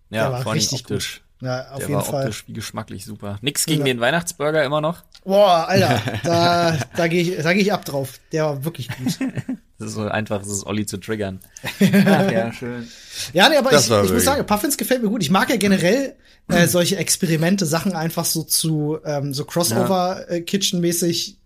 Ja, 0.10 0.24
der 0.24 0.32
war 0.32 0.42
vor 0.42 0.52
allem 0.54 0.60
richtig 0.60 0.82
optisch. 0.82 1.22
gut. 1.40 1.48
Ja, 1.48 1.70
auf 1.72 1.80
der 1.80 1.88
jeden 1.90 1.94
war 1.96 2.04
Fall. 2.06 2.24
optisch 2.24 2.48
wie 2.48 2.54
geschmacklich 2.54 3.06
super. 3.06 3.38
Nix 3.42 3.66
gegen 3.66 3.80
Ja. 3.82 3.86
den 3.86 4.00
Weihnachtsburger 4.00 4.64
immer 4.64 4.82
noch. 4.82 5.04
Boah, 5.24 5.68
Alter, 5.68 6.02
da, 6.24 6.78
da 6.96 7.08
gehe 7.08 7.22
ich, 7.22 7.44
da 7.44 7.54
geh 7.54 7.60
ich 7.62 7.74
ab 7.74 7.86
drauf. 7.86 8.20
Der 8.32 8.46
war 8.46 8.64
wirklich 8.66 8.88
gut. 8.90 9.20
Das 9.78 9.90
ist 9.90 9.96
so 9.96 10.08
einfach, 10.08 10.40
das 10.40 10.48
ist 10.48 10.66
Olli 10.66 10.86
zu 10.86 10.98
triggern. 10.98 11.40
Ach, 11.64 12.32
ja, 12.32 12.54
schön. 12.54 12.88
Ja, 13.34 13.50
nee, 13.50 13.58
aber 13.58 13.72
Das 13.72 13.90
ich, 13.90 14.04
ich 14.06 14.12
muss 14.14 14.24
sagen, 14.24 14.46
Puffins 14.46 14.78
gefällt 14.78 15.04
mir 15.04 15.10
gut. 15.10 15.22
Ich 15.22 15.30
mag 15.32 15.50
ja 15.50 15.58
generell 15.58 16.16
äh, 16.48 16.68
solche 16.68 16.96
Experimente, 16.98 17.66
Sachen 17.66 17.94
einfach 17.94 18.24
so 18.26 18.44
zu 18.44 19.00
ähm, 19.04 19.34
so 19.34 19.44
Crossover-Kitchen-mäßig 19.46 21.38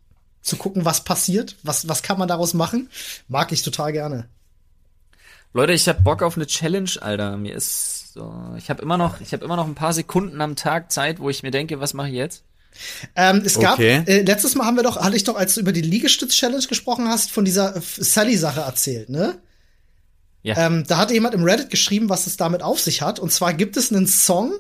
zu 0.42 0.58
gucken, 0.58 0.86
was 0.86 1.04
passiert, 1.04 1.56
was 1.64 1.88
was 1.88 2.04
kann 2.04 2.20
man 2.20 2.28
daraus 2.28 2.54
machen. 2.54 2.90
Mag 3.28 3.52
ich 3.52 3.64
total 3.64 3.92
gerne. 3.94 4.28
Leute, 5.54 5.74
ich 5.74 5.88
hab 5.90 6.04
Bock 6.04 6.22
auf 6.22 6.36
eine 6.36 6.46
Challenge, 6.46 6.92
Alter. 7.02 7.36
Mir 7.38 7.56
ist 7.56 8.14
so, 8.14 8.54
ich 8.58 8.70
habe 8.70 8.84
immer 8.84 8.98
noch, 8.98 9.20
ich 9.22 9.34
habe 9.34 9.44
immer 9.44 9.56
noch 9.56 9.66
ein 9.66 9.74
paar 9.74 9.94
Sekunden 9.94 10.42
am 10.42 10.56
Tag 10.56 10.92
Zeit, 10.92 11.20
wo 11.20 11.30
ich 11.30 11.42
mir 11.42 11.52
denke, 11.52 11.80
was 11.80 11.96
mache 11.96 12.10
ich 12.10 12.14
jetzt? 12.16 12.44
Ähm, 13.16 13.42
es 13.46 13.60
gab 13.60 13.74
Okay. 13.74 14.04
äh, 14.06 14.22
letztes 14.22 14.56
Mal 14.56 14.66
haben 14.66 14.78
wir 14.78 14.84
doch, 14.84 14.98
hatte 15.02 15.16
ich 15.16 15.24
doch, 15.24 15.36
als 15.36 15.56
du 15.56 15.62
über 15.62 15.72
die 15.72 15.82
Liegestütz-Challenge 15.82 16.66
gesprochen 16.68 17.08
hast, 17.10 17.32
von 17.32 17.46
dieser 17.46 17.76
Sally-Sache 17.82 18.62
erzählt, 18.62 19.10
ne? 19.10 19.40
Ja. 20.42 20.56
Ähm, 20.68 20.86
da 20.88 20.98
hatte 20.98 21.14
jemand 21.14 21.34
im 21.36 21.44
Reddit 21.44 21.70
geschrieben, 21.70 22.08
was 22.10 22.26
es 22.26 22.38
damit 22.38 22.64
auf 22.64 22.80
sich 22.80 23.02
hat. 23.02 23.20
Und 23.20 23.32
zwar 23.32 23.54
gibt 23.54 23.76
es 23.76 23.92
einen 23.92 24.08
Song 24.08 24.54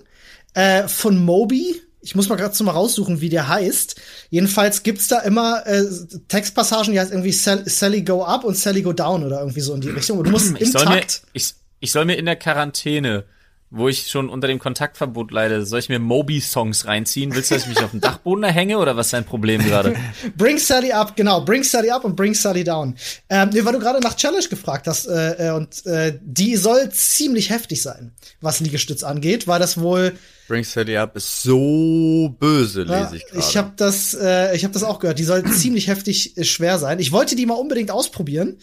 äh, 0.53 0.87
von 0.89 1.17
Moby. 1.23 1.81
Ich 2.01 2.15
muss 2.15 2.27
mal 2.27 2.35
gerade 2.35 2.53
so 2.53 2.65
mal 2.65 2.71
raussuchen, 2.71 3.21
wie 3.21 3.29
der 3.29 3.47
heißt. 3.47 3.95
Jedenfalls 4.29 4.83
gibt's 4.83 5.07
da 5.07 5.19
immer 5.19 5.65
äh, 5.65 5.85
Textpassagen, 6.27 6.91
die 6.93 6.99
heißt 6.99 7.11
irgendwie 7.11 7.31
Sal 7.31 7.63
Sally 7.65 8.01
Go 8.01 8.23
Up 8.25 8.43
und 8.43 8.57
Sally 8.57 8.81
Go 8.81 8.91
Down 8.91 9.23
oder 9.23 9.39
irgendwie 9.39 9.61
so 9.61 9.73
in 9.73 9.79
die 9.81 9.89
Richtung. 9.89 10.17
Und 10.17 10.25
du 10.25 10.31
musst 10.31 10.53
Ich 10.55 10.61
im 10.61 10.71
soll 10.71 10.85
mir, 10.85 10.99
Takt. 11.01 11.21
ich, 11.31 11.53
ich 11.79 11.91
soll 11.93 12.03
mir 12.05 12.15
in 12.15 12.25
der 12.25 12.35
Quarantäne, 12.35 13.23
wo 13.71 13.87
ich 13.87 14.07
schon 14.07 14.29
unter 14.29 14.47
dem 14.47 14.57
Kontaktverbot 14.57 15.31
leide, 15.31 15.65
soll 15.65 15.79
ich 15.79 15.89
mir 15.89 15.99
Moby-Songs 15.99 16.85
reinziehen? 16.87 17.35
Willst 17.35 17.51
du, 17.51 17.55
dass 17.55 17.63
ich 17.63 17.69
mich 17.69 17.83
auf 17.83 17.91
den 17.91 18.01
Dachboden 18.01 18.43
erhänge 18.43 18.79
oder 18.79 18.97
was 18.97 19.07
ist 19.07 19.13
dein 19.13 19.25
Problem 19.25 19.63
gerade? 19.63 19.95
Bring 20.37 20.57
Sally 20.57 20.91
up, 20.91 21.15
genau, 21.15 21.41
bring 21.41 21.63
Sally 21.63 21.91
up 21.91 22.03
und 22.03 22.15
bring 22.15 22.33
Sally 22.33 22.63
down. 22.63 22.95
Ähm, 23.29 23.49
nee, 23.53 23.63
weil 23.63 23.73
du 23.73 23.79
gerade 23.79 23.99
nach 23.99 24.15
Challenge 24.15 24.47
gefragt 24.47 24.87
hast, 24.87 25.05
äh, 25.07 25.49
äh, 25.49 25.51
und 25.51 25.85
äh, 25.85 26.17
die 26.21 26.55
soll 26.55 26.89
ziemlich 26.89 27.51
heftig 27.51 27.81
sein, 27.81 28.11
was 28.41 28.59
Liegestütz 28.59 29.03
angeht, 29.03 29.47
weil 29.47 29.59
das 29.59 29.79
wohl 29.79 30.13
Bring 30.47 30.63
Steady 30.63 30.97
Up 30.97 31.15
ist 31.15 31.43
so 31.43 32.35
böse, 32.39 32.83
Ja, 32.85 33.03
lese 33.03 33.17
ich 33.17 33.25
gerade. 33.27 33.39
ich 33.39 33.55
habe 33.55 33.71
das, 33.75 34.15
äh, 34.15 34.55
ich 34.55 34.63
habe 34.63 34.73
das 34.73 34.83
auch 34.83 34.97
gehört. 34.97 35.19
Die 35.19 35.23
soll 35.23 35.43
ziemlich 35.43 35.87
heftig 35.87 36.35
äh, 36.37 36.43
schwer 36.43 36.79
sein. 36.79 36.97
Ich 36.97 37.11
wollte 37.11 37.35
die 37.35 37.45
mal 37.45 37.53
unbedingt 37.53 37.91
ausprobieren, 37.91 38.57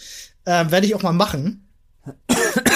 ähm, 0.46 0.72
werde 0.72 0.84
ich 0.88 0.96
auch 0.96 1.02
mal 1.04 1.12
machen. 1.12 1.66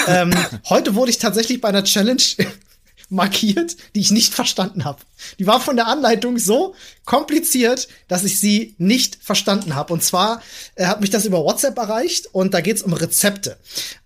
Ähm, 0.07 0.35
heute 0.69 0.95
wurde 0.95 1.11
ich 1.11 1.19
tatsächlich 1.19 1.61
bei 1.61 1.69
einer 1.69 1.85
Challenge 1.85 2.23
markiert, 3.09 3.77
die 3.95 4.01
ich 4.01 4.11
nicht 4.11 4.35
verstanden 4.35 4.85
habe. 4.85 5.01
Die 5.39 5.47
war 5.47 5.61
von 5.61 5.77
der 5.77 5.89
Anleitung 5.89 6.39
so 6.39 6.75
kompliziert, 7.05 7.89
dass 8.09 8.25
ich 8.25 8.39
sie 8.39 8.75
nicht 8.79 9.19
verstanden 9.21 9.75
habe. 9.75 9.93
Und 9.93 10.05
zwar 10.05 10.43
äh, 10.77 10.87
hat 10.87 11.01
mich 11.01 11.11
das 11.11 11.25
über 11.25 11.45
WhatsApp 11.45 11.77
erreicht 11.77 12.29
und 12.33 12.55
da 12.55 12.61
geht's 12.61 12.83
um 12.83 12.93
Rezepte. 12.93 13.59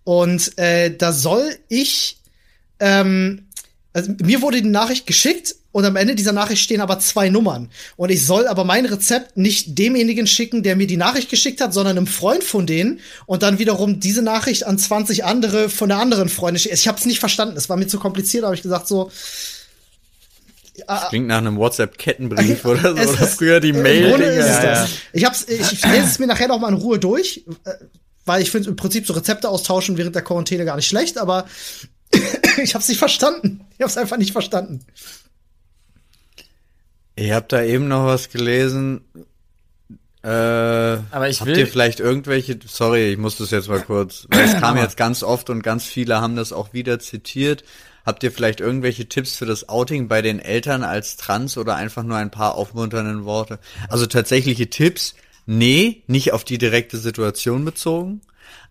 Und 0.05 0.57
äh, 0.59 0.97
da 0.97 1.13
soll 1.13 1.59
ich 1.69 2.19
ähm, 2.81 3.49
also 3.95 4.13
mir 4.23 4.43
wurde 4.43 4.61
die 4.61 4.69
Nachricht 4.69 5.07
geschickt 5.07 5.55
und 5.75 5.85
am 5.85 5.97
Ende 5.97 6.15
dieser 6.15 6.31
Nachricht 6.31 6.63
stehen 6.63 6.81
aber 6.81 7.01
zwei 7.01 7.31
Nummern. 7.31 7.69
Und 7.97 8.11
ich 8.11 8.25
soll 8.25 8.47
aber 8.47 8.63
mein 8.63 8.87
Rezept 8.87 9.37
nicht 9.37 9.77
demjenigen 9.77 10.29
schicken, 10.29 10.63
der 10.63 10.77
mir 10.77 10.87
die 10.87 10.97
Nachricht 10.97 11.29
geschickt 11.31 11.61
hat, 11.61 11.75
sondern 11.75 11.99
einem 11.99 12.07
Freund 12.07 12.45
von 12.45 12.65
denen 12.65 13.01
und 13.27 13.43
dann 13.43 13.59
wiederum 13.59 13.99
diese 13.99 14.23
Nachricht 14.23 14.65
an 14.65 14.79
20 14.79 15.25
andere 15.25 15.69
von 15.69 15.89
der 15.89 15.99
anderen 15.99 16.29
Freundin 16.29 16.61
schicken. 16.61 16.77
Ich 16.77 16.87
habe 16.87 16.99
es 17.01 17.07
nicht 17.07 17.19
verstanden. 17.19 17.57
Es 17.57 17.69
war 17.69 17.77
mir 17.77 17.89
zu 17.89 17.99
kompliziert, 17.99 18.45
habe 18.45 18.55
ich 18.55 18.63
gesagt 18.63 18.87
so. 18.87 19.11
Klingt 21.09 21.27
nach 21.27 21.39
einem 21.39 21.57
WhatsApp-Kettenbrief 21.57 22.65
oder 22.65 22.93
so. 22.95 22.97
Es 22.97 23.09
Oder 23.11 23.23
ist- 23.23 23.35
früher 23.35 23.59
die 23.61 23.71
im 23.71 23.83
Mail. 23.83 24.11
Grunde 24.11 24.27
ist 24.27 24.45
es 24.45 24.51
Ja, 24.53 24.63
das. 24.63 24.91
Ich 25.13 25.25
hab's, 25.25 25.45
ich, 25.49 25.61
ich 25.73 25.85
lese 25.87 26.05
es 26.07 26.19
mir 26.21 26.27
nachher 26.29 26.47
noch 26.49 26.61
mal 26.61 26.69
in 26.69 26.75
Ruhe 26.75 27.01
durch, 27.01 27.45
äh, 27.65 27.71
weil 28.27 28.43
ich 28.43 28.51
finde 28.53 28.71
im 28.71 28.77
Prinzip 28.77 29.07
so 29.09 29.13
Rezepte 29.13 29.49
austauschen 29.49 29.97
während 29.99 30.15
der 30.15 30.23
Quarantäne 30.23 30.65
gar 30.65 30.77
nicht 30.77 30.87
schlecht, 30.87 31.19
aber 31.19 31.47
ich 32.63 32.77
hab's 32.77 32.89
nicht 32.89 32.99
verstanden. 32.99 33.61
Ich 33.77 33.83
hab's 33.83 33.97
einfach 33.97 34.19
nicht 34.19 34.31
verstanden. 34.33 34.81
Ich 37.17 37.31
habe 37.33 37.47
da 37.49 37.63
eben 37.63 37.89
noch 37.89 38.07
was 38.07 38.29
gelesen. 38.31 39.03
Äh, 40.23 40.29
Aber 40.29 41.29
ich 41.29 41.41
habt 41.41 41.51
will- 41.51 41.59
ihr 41.59 41.67
vielleicht 41.67 42.01
irgendwelche, 42.01 42.59
sorry, 42.67 43.13
ich 43.13 43.19
muss 43.19 43.37
das 43.37 43.51
jetzt 43.51 43.69
mal 43.69 43.81
kurz, 43.83 44.27
weil 44.31 44.45
es 44.45 44.59
kam 44.59 44.79
jetzt 44.79 44.97
ganz 44.97 45.23
oft 45.23 45.51
und 45.51 45.63
ganz 45.63 45.85
viele 45.85 46.21
haben 46.21 46.35
das 46.35 46.53
auch 46.53 46.73
wieder 46.73 46.99
zitiert. 46.99 47.63
Habt 48.07 48.23
ihr 48.23 48.33
vielleicht 48.33 48.61
irgendwelche 48.61 49.07
Tipps 49.09 49.37
für 49.37 49.47
das 49.47 49.69
Outing 49.69 50.09
bei 50.09 50.23
den 50.23 50.39
Eltern 50.39 50.83
als 50.83 51.17
Trans 51.17 51.57
oder 51.59 51.77
einfach 51.77 52.03
nur 52.03 52.17
ein 52.17 52.31
paar 52.31 52.55
aufmunternden 52.55 53.25
Worte? 53.25 53.59
Also 53.89 54.07
tatsächliche 54.07 54.69
Tipps? 54.71 55.15
Nee, 55.47 56.03
nicht 56.07 56.33
auf 56.33 56.45
die 56.45 56.59
direkte 56.59 56.97
Situation 56.97 57.65
bezogen. 57.65 58.23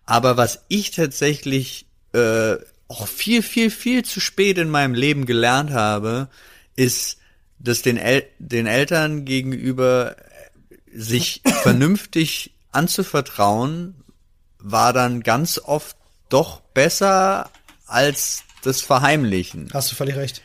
Aber 0.06 0.36
was 0.36 0.64
ich 0.68 0.90
tatsächlich 0.90 1.86
äh, 2.12 2.56
auch 2.88 3.06
viel, 3.08 3.42
viel, 3.42 3.70
viel 3.70 4.04
zu 4.04 4.20
spät 4.20 4.58
in 4.58 4.70
meinem 4.70 4.94
Leben 4.94 5.24
gelernt 5.24 5.70
habe, 5.70 6.28
ist, 6.76 7.18
das 7.64 7.82
den, 7.82 7.96
El 7.96 8.24
den 8.38 8.66
Eltern 8.66 9.24
gegenüber 9.24 10.16
sich 10.92 11.42
vernünftig 11.62 12.54
anzuvertrauen, 12.70 13.94
war 14.58 14.92
dann 14.92 15.22
ganz 15.22 15.58
oft 15.58 15.96
doch 16.28 16.60
besser 16.60 17.50
als 17.86 18.44
das 18.62 18.80
Verheimlichen. 18.80 19.70
Hast 19.72 19.92
du 19.92 19.96
völlig 19.96 20.16
recht. 20.16 20.42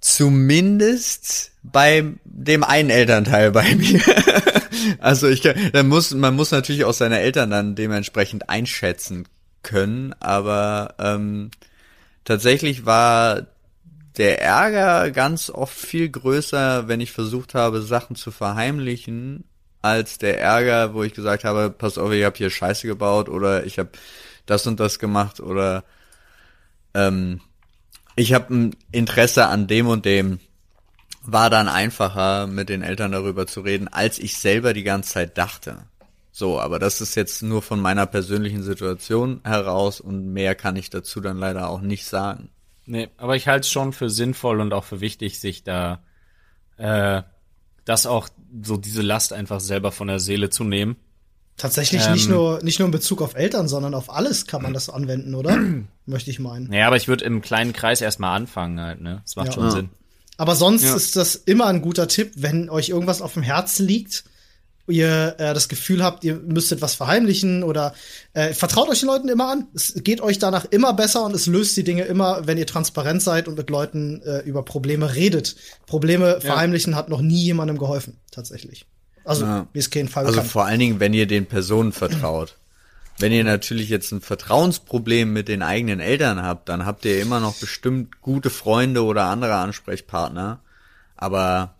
Zumindest 0.00 1.52
bei 1.62 2.04
dem 2.24 2.62
einen 2.62 2.90
Elternteil 2.90 3.50
bei 3.50 3.74
mir. 3.76 4.00
also 5.00 5.28
ich 5.28 5.42
kann, 5.42 5.56
dann 5.72 5.88
muss, 5.88 6.12
man 6.12 6.36
muss 6.36 6.50
natürlich 6.50 6.84
auch 6.84 6.94
seine 6.94 7.18
Eltern 7.18 7.50
dann 7.50 7.74
dementsprechend 7.74 8.48
einschätzen 8.48 9.26
können, 9.62 10.14
aber 10.20 10.94
ähm, 10.98 11.50
tatsächlich 12.24 12.86
war 12.86 13.46
der 14.18 14.42
Ärger 14.42 15.10
ganz 15.10 15.48
oft 15.50 15.76
viel 15.76 16.08
größer, 16.08 16.88
wenn 16.88 17.00
ich 17.00 17.12
versucht 17.12 17.54
habe, 17.54 17.82
Sachen 17.82 18.16
zu 18.16 18.30
verheimlichen, 18.30 19.44
als 19.80 20.18
der 20.18 20.40
Ärger, 20.40 20.92
wo 20.94 21.04
ich 21.04 21.14
gesagt 21.14 21.44
habe, 21.44 21.70
pass 21.70 21.98
auf, 21.98 22.12
ich 22.12 22.24
habe 22.24 22.36
hier 22.36 22.50
Scheiße 22.50 22.86
gebaut 22.86 23.28
oder 23.28 23.64
ich 23.64 23.78
habe 23.78 23.90
das 24.46 24.66
und 24.66 24.80
das 24.80 24.98
gemacht 24.98 25.40
oder 25.40 25.84
ähm, 26.94 27.40
ich 28.16 28.34
habe 28.34 28.52
ein 28.52 28.76
Interesse 28.90 29.46
an 29.46 29.68
dem 29.68 29.86
und 29.86 30.04
dem, 30.04 30.40
war 31.22 31.50
dann 31.50 31.68
einfacher, 31.68 32.46
mit 32.46 32.68
den 32.68 32.82
Eltern 32.82 33.12
darüber 33.12 33.46
zu 33.46 33.60
reden, 33.60 33.86
als 33.86 34.18
ich 34.18 34.38
selber 34.38 34.72
die 34.72 34.82
ganze 34.82 35.12
Zeit 35.12 35.38
dachte. 35.38 35.78
So, 36.32 36.60
aber 36.60 36.78
das 36.78 37.00
ist 37.00 37.14
jetzt 37.14 37.42
nur 37.42 37.62
von 37.62 37.80
meiner 37.80 38.06
persönlichen 38.06 38.62
Situation 38.62 39.40
heraus 39.44 40.00
und 40.00 40.32
mehr 40.32 40.54
kann 40.54 40.76
ich 40.76 40.90
dazu 40.90 41.20
dann 41.20 41.38
leider 41.38 41.68
auch 41.68 41.80
nicht 41.80 42.06
sagen. 42.06 42.48
Nee, 42.88 43.10
aber 43.18 43.36
ich 43.36 43.46
halte 43.46 43.66
es 43.66 43.70
schon 43.70 43.92
für 43.92 44.08
sinnvoll 44.08 44.62
und 44.62 44.72
auch 44.72 44.84
für 44.84 45.00
wichtig, 45.00 45.38
sich 45.40 45.62
da 45.62 46.00
äh, 46.78 47.22
das 47.84 48.06
auch 48.06 48.30
so 48.62 48.78
diese 48.78 49.02
Last 49.02 49.34
einfach 49.34 49.60
selber 49.60 49.92
von 49.92 50.08
der 50.08 50.20
Seele 50.20 50.48
zu 50.48 50.64
nehmen. 50.64 50.96
Tatsächlich 51.58 52.06
ähm, 52.06 52.12
nicht 52.12 52.28
nur 52.30 52.62
nicht 52.62 52.78
nur 52.78 52.86
in 52.86 52.92
Bezug 52.92 53.20
auf 53.20 53.34
Eltern, 53.34 53.68
sondern 53.68 53.94
auf 53.94 54.08
alles 54.10 54.46
kann 54.46 54.62
man 54.62 54.72
das 54.72 54.88
anwenden, 54.88 55.34
oder? 55.34 55.58
Möchte 56.06 56.30
ich 56.30 56.38
meinen. 56.38 56.72
Ja, 56.72 56.86
aber 56.86 56.96
ich 56.96 57.08
würde 57.08 57.26
im 57.26 57.42
kleinen 57.42 57.74
Kreis 57.74 58.00
erstmal 58.00 58.34
anfangen 58.34 58.80
halt, 58.80 59.02
ne? 59.02 59.20
Das 59.22 59.36
macht 59.36 59.48
ja. 59.48 59.52
schon 59.52 59.70
Sinn. 59.70 59.88
Aber 60.38 60.54
sonst 60.54 60.84
ja. 60.84 60.96
ist 60.96 61.14
das 61.16 61.34
immer 61.34 61.66
ein 61.66 61.82
guter 61.82 62.08
Tipp, 62.08 62.32
wenn 62.36 62.70
euch 62.70 62.88
irgendwas 62.88 63.20
auf 63.20 63.34
dem 63.34 63.42
Herzen 63.42 63.86
liegt, 63.86 64.24
ihr 64.90 65.36
äh, 65.38 65.54
das 65.54 65.68
Gefühl 65.68 66.02
habt, 66.02 66.24
ihr 66.24 66.36
müsstet 66.36 66.80
was 66.82 66.94
verheimlichen 66.94 67.62
oder 67.62 67.94
äh, 68.32 68.54
vertraut 68.54 68.88
euch 68.88 69.00
den 69.00 69.08
Leuten 69.08 69.28
immer 69.28 69.50
an. 69.50 69.66
Es 69.74 69.94
geht 70.02 70.20
euch 70.20 70.38
danach 70.38 70.64
immer 70.66 70.92
besser 70.92 71.24
und 71.24 71.34
es 71.34 71.46
löst 71.46 71.76
die 71.76 71.84
Dinge 71.84 72.04
immer, 72.04 72.46
wenn 72.46 72.58
ihr 72.58 72.66
transparent 72.66 73.22
seid 73.22 73.48
und 73.48 73.56
mit 73.56 73.70
Leuten 73.70 74.22
äh, 74.22 74.40
über 74.40 74.64
Probleme 74.64 75.14
redet. 75.14 75.56
Probleme 75.86 76.34
ja. 76.34 76.40
verheimlichen 76.40 76.96
hat 76.96 77.08
noch 77.08 77.20
nie 77.20 77.42
jemandem 77.42 77.78
geholfen, 77.78 78.18
tatsächlich. 78.30 78.86
Also, 79.24 79.44
ja. 79.44 79.66
mir 79.72 79.78
ist 79.78 79.90
kein 79.90 80.08
Fall 80.08 80.24
Also 80.24 80.36
bekannt. 80.36 80.52
vor 80.52 80.64
allen 80.64 80.80
Dingen, 80.80 81.00
wenn 81.00 81.12
ihr 81.12 81.26
den 81.26 81.46
Personen 81.46 81.92
vertraut. 81.92 82.56
Wenn 83.20 83.32
ihr 83.32 83.42
natürlich 83.42 83.88
jetzt 83.88 84.12
ein 84.12 84.20
Vertrauensproblem 84.20 85.32
mit 85.32 85.48
den 85.48 85.62
eigenen 85.62 85.98
Eltern 85.98 86.40
habt, 86.42 86.68
dann 86.68 86.86
habt 86.86 87.04
ihr 87.04 87.20
immer 87.20 87.40
noch 87.40 87.56
bestimmt 87.56 88.20
gute 88.20 88.48
Freunde 88.48 89.02
oder 89.02 89.24
andere 89.24 89.56
Ansprechpartner. 89.56 90.60
Aber 91.16 91.74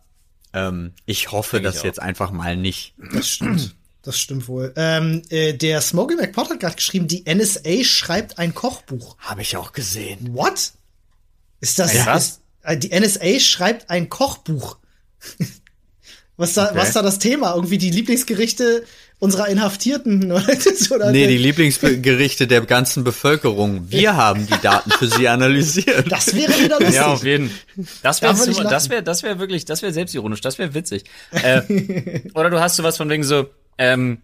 ähm, 0.53 0.93
ich 1.07 1.33
hoffe 1.33 1.61
das 1.61 1.83
jetzt 1.83 2.01
einfach 2.01 2.31
mal 2.31 2.57
nicht. 2.57 2.95
Das 3.13 3.29
stimmt. 3.29 3.75
Das 4.03 4.19
stimmt 4.19 4.49
wohl. 4.49 4.73
Ähm, 4.77 5.23
äh, 5.29 5.53
der 5.53 5.81
Smokey 5.81 6.17
McPot 6.17 6.51
hat 6.51 6.61
gerade 6.61 6.77
geschrieben, 6.77 7.09
die 7.09 7.25
NSA 7.27 7.85
schreibt 7.85 8.39
ein 8.39 8.55
Kochbuch. 8.55 9.17
Habe 9.19 9.43
ich 9.43 9.57
auch 9.57 9.73
gesehen. 9.73 10.35
What? 10.35 10.73
Ist 11.61 11.79
das? 11.79 11.93
Ja. 11.93 12.17
Ist, 12.17 12.41
äh, 12.63 12.77
die 12.77 12.99
NSA 12.99 13.41
schreibt 13.41 13.91
ein 13.91 14.09
Kochbuch. 14.09 14.79
was 16.37 16.55
da, 16.55 16.67
okay. 16.67 16.77
was 16.77 16.93
da 16.93 17.03
das 17.03 17.19
Thema? 17.19 17.55
Irgendwie 17.55 17.79
die 17.79 17.91
Lieblingsgerichte 17.91 18.85
unserer 19.19 19.49
Inhaftierten 19.49 20.31
oder? 20.91 21.11
Nee, 21.11 21.27
die 21.27 21.39
Lieblingsgerichte 21.39 22.47
der 22.47 22.61
ganzen 22.63 23.05
Bevölkerung. 23.05 23.91
Wir 23.91 24.17
haben 24.17 24.47
die 24.47 24.61
Daten 24.63 24.91
für 24.91 25.09
sie 25.09 25.29
analysiert. 25.29 26.11
Das 26.11 26.35
wäre 26.35 26.53
wieder 26.63 26.79
lustig. 26.79 26.95
Ja, 26.95 27.07
auf 27.07 27.25
jeden. 27.25 27.51
Das 28.03 28.23
wäre 28.23 28.35
da 28.35 28.71
das 28.71 28.91
wäre 28.91 29.03
das 29.03 29.23
wäre 29.23 29.39
wirklich, 29.39 29.65
das 29.65 29.83
wäre 29.83 29.93
selbstironisch, 29.93 30.41
das 30.41 30.59
wäre 30.59 30.75
witzig. 30.75 31.05
Äh, 31.33 31.63
oder 32.35 32.51
du 32.51 32.61
hast 32.61 32.77
sowas 32.77 32.97
von 32.97 33.09
wegen 33.09 33.25
so 33.25 33.47
ähm, 33.77 34.19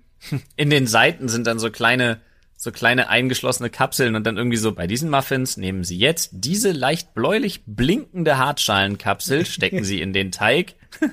in 0.57 0.71
den 0.71 0.87
Seiten 0.87 1.29
sind 1.29 1.47
dann 1.47 1.59
so 1.59 1.71
kleine 1.71 2.21
so 2.57 2.71
kleine 2.71 3.09
eingeschlossene 3.09 3.69
Kapseln 3.69 4.15
und 4.15 4.25
dann 4.25 4.37
irgendwie 4.37 4.57
so 4.57 4.73
bei 4.73 4.87
diesen 4.87 5.11
Muffins 5.11 5.57
nehmen 5.57 5.85
Sie 5.85 5.99
jetzt 5.99 6.31
diese 6.33 6.71
leicht 6.71 7.13
bläulich 7.13 7.63
blinkende 7.67 8.39
Hartschalenkapsel, 8.39 9.45
stecken 9.45 9.85
Sie 9.85 10.01
in 10.01 10.13
den 10.13 10.31
Teig. 10.33 10.75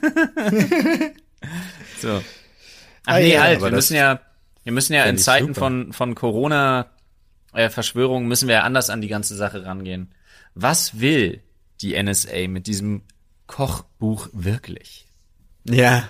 so. 2.01 2.21
Ach 3.05 3.17
nee, 3.17 3.37
ah, 3.37 3.41
halt, 3.41 3.61
wir 3.61 3.71
müssen 3.71 3.95
ja, 3.95 4.19
wir 4.63 4.71
müssen 4.71 4.93
ja 4.93 5.05
in 5.05 5.17
Zeiten 5.17 5.47
super. 5.47 5.59
von, 5.59 5.93
von 5.93 6.15
Corona, 6.15 6.87
äh, 7.53 7.69
müssen 8.19 8.47
wir 8.47 8.55
ja 8.55 8.61
anders 8.61 8.89
an 8.89 9.01
die 9.01 9.07
ganze 9.07 9.35
Sache 9.35 9.65
rangehen. 9.65 10.13
Was 10.53 10.99
will 10.99 11.41
die 11.81 12.01
NSA 12.01 12.47
mit 12.47 12.67
diesem 12.67 13.03
Kochbuch 13.47 14.29
wirklich? 14.33 15.07
Ja. 15.65 16.03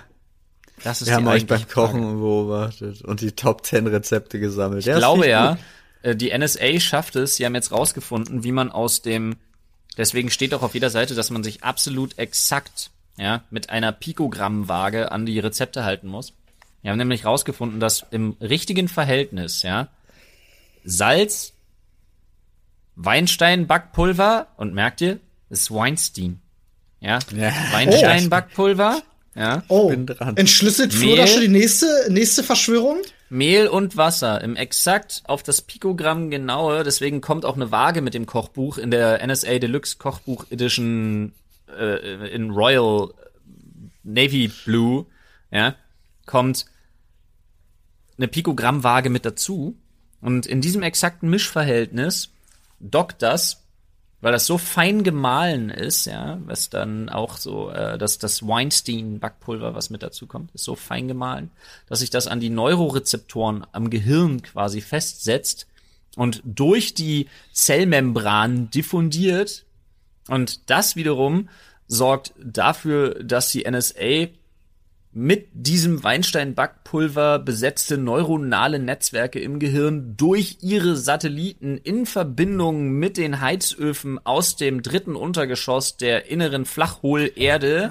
Das 0.84 1.00
ist 1.00 1.08
wir 1.08 1.14
haben 1.14 1.28
euch 1.28 1.46
beim 1.46 1.66
Kochen 1.68 2.02
Frage. 2.02 2.16
beobachtet 2.16 3.02
und 3.02 3.20
die 3.20 3.32
Top 3.32 3.64
10 3.64 3.86
Rezepte 3.86 4.40
gesammelt. 4.40 4.80
Ich 4.80 4.86
ja, 4.86 4.98
glaube 4.98 5.28
ja, 5.28 5.56
äh, 6.02 6.16
die 6.16 6.36
NSA 6.36 6.80
schafft 6.80 7.16
es, 7.16 7.36
sie 7.36 7.46
haben 7.46 7.54
jetzt 7.54 7.70
rausgefunden, 7.72 8.42
wie 8.42 8.52
man 8.52 8.70
aus 8.70 9.02
dem, 9.02 9.36
deswegen 9.96 10.30
steht 10.30 10.54
auch 10.54 10.62
auf 10.62 10.74
jeder 10.74 10.90
Seite, 10.90 11.14
dass 11.14 11.30
man 11.30 11.44
sich 11.44 11.62
absolut 11.62 12.18
exakt, 12.18 12.90
ja, 13.16 13.44
mit 13.50 13.70
einer 13.70 13.92
Pikogrammwaage 13.92 15.12
an 15.12 15.24
die 15.24 15.38
Rezepte 15.38 15.84
halten 15.84 16.08
muss. 16.08 16.32
Wir 16.82 16.90
haben 16.90 16.98
nämlich 16.98 17.24
rausgefunden, 17.24 17.80
dass 17.80 18.04
im 18.10 18.36
richtigen 18.40 18.88
Verhältnis, 18.88 19.62
ja, 19.62 19.88
Salz, 20.84 21.52
Weinstein-Backpulver 22.96 24.48
und 24.56 24.74
merkt 24.74 25.00
ihr, 25.00 25.20
ist 25.48 25.72
Weinstein. 25.72 26.40
Ja, 27.00 27.18
ja. 27.34 27.52
Weinstein-Backpulver. 27.72 29.02
Ja. 29.34 29.62
Oh, 29.68 29.88
bin 29.88 30.06
dran. 30.06 30.36
entschlüsselt 30.36 30.92
Flo 30.92 31.16
da 31.16 31.26
schon 31.26 31.40
die 31.40 31.48
nächste, 31.48 31.86
nächste 32.10 32.42
Verschwörung? 32.42 32.98
Mehl 33.30 33.66
und 33.66 33.96
Wasser 33.96 34.42
im 34.42 34.56
exakt 34.56 35.22
auf 35.24 35.42
das 35.42 35.62
Pikogramm 35.62 36.30
genaue. 36.30 36.84
Deswegen 36.84 37.22
kommt 37.22 37.46
auch 37.46 37.56
eine 37.56 37.70
Waage 37.70 38.02
mit 38.02 38.12
dem 38.12 38.26
Kochbuch 38.26 38.76
in 38.76 38.90
der 38.90 39.26
NSA 39.26 39.58
Deluxe 39.58 39.96
Kochbuch 39.96 40.44
Edition 40.50 41.32
äh, 41.74 42.28
in 42.28 42.50
Royal 42.50 43.14
Navy 44.02 44.52
Blue. 44.66 45.06
Ja, 45.50 45.76
kommt 46.26 46.66
eine 48.22 48.28
Pikogrammwaage 48.28 49.10
mit 49.10 49.24
dazu. 49.24 49.76
Und 50.20 50.46
in 50.46 50.60
diesem 50.60 50.82
exakten 50.82 51.28
Mischverhältnis 51.28 52.30
dockt 52.78 53.22
das, 53.22 53.62
weil 54.20 54.30
das 54.30 54.46
so 54.46 54.56
fein 54.56 55.02
gemahlen 55.02 55.68
ist, 55.68 56.06
ja, 56.06 56.38
was 56.46 56.70
dann 56.70 57.08
auch 57.08 57.36
so, 57.36 57.70
äh, 57.70 57.98
dass 57.98 58.18
das 58.18 58.46
Weinstein-Backpulver, 58.46 59.74
was 59.74 59.90
mit 59.90 60.04
dazu 60.04 60.28
kommt, 60.28 60.54
ist 60.54 60.62
so 60.62 60.76
fein 60.76 61.08
gemahlen, 61.08 61.50
dass 61.88 61.98
sich 61.98 62.10
das 62.10 62.28
an 62.28 62.38
die 62.38 62.50
Neurorezeptoren 62.50 63.66
am 63.72 63.90
Gehirn 63.90 64.42
quasi 64.42 64.80
festsetzt 64.80 65.66
und 66.14 66.40
durch 66.44 66.94
die 66.94 67.26
Zellmembran 67.52 68.70
diffundiert. 68.70 69.64
Und 70.28 70.70
das 70.70 70.94
wiederum 70.94 71.48
sorgt 71.88 72.32
dafür, 72.38 73.24
dass 73.24 73.50
die 73.50 73.68
NSA 73.68 74.28
mit 75.14 75.48
diesem 75.52 76.02
Weinstein-Backpulver 76.02 77.38
besetzte 77.38 77.98
neuronale 77.98 78.78
Netzwerke 78.78 79.40
im 79.40 79.58
Gehirn 79.58 80.16
durch 80.16 80.58
ihre 80.62 80.96
Satelliten 80.96 81.76
in 81.76 82.06
Verbindung 82.06 82.92
mit 82.92 83.18
den 83.18 83.42
Heizöfen 83.42 84.18
aus 84.24 84.56
dem 84.56 84.82
dritten 84.82 85.14
Untergeschoss 85.14 85.98
der 85.98 86.30
inneren 86.30 86.64
Flachhohlerde 86.64 87.90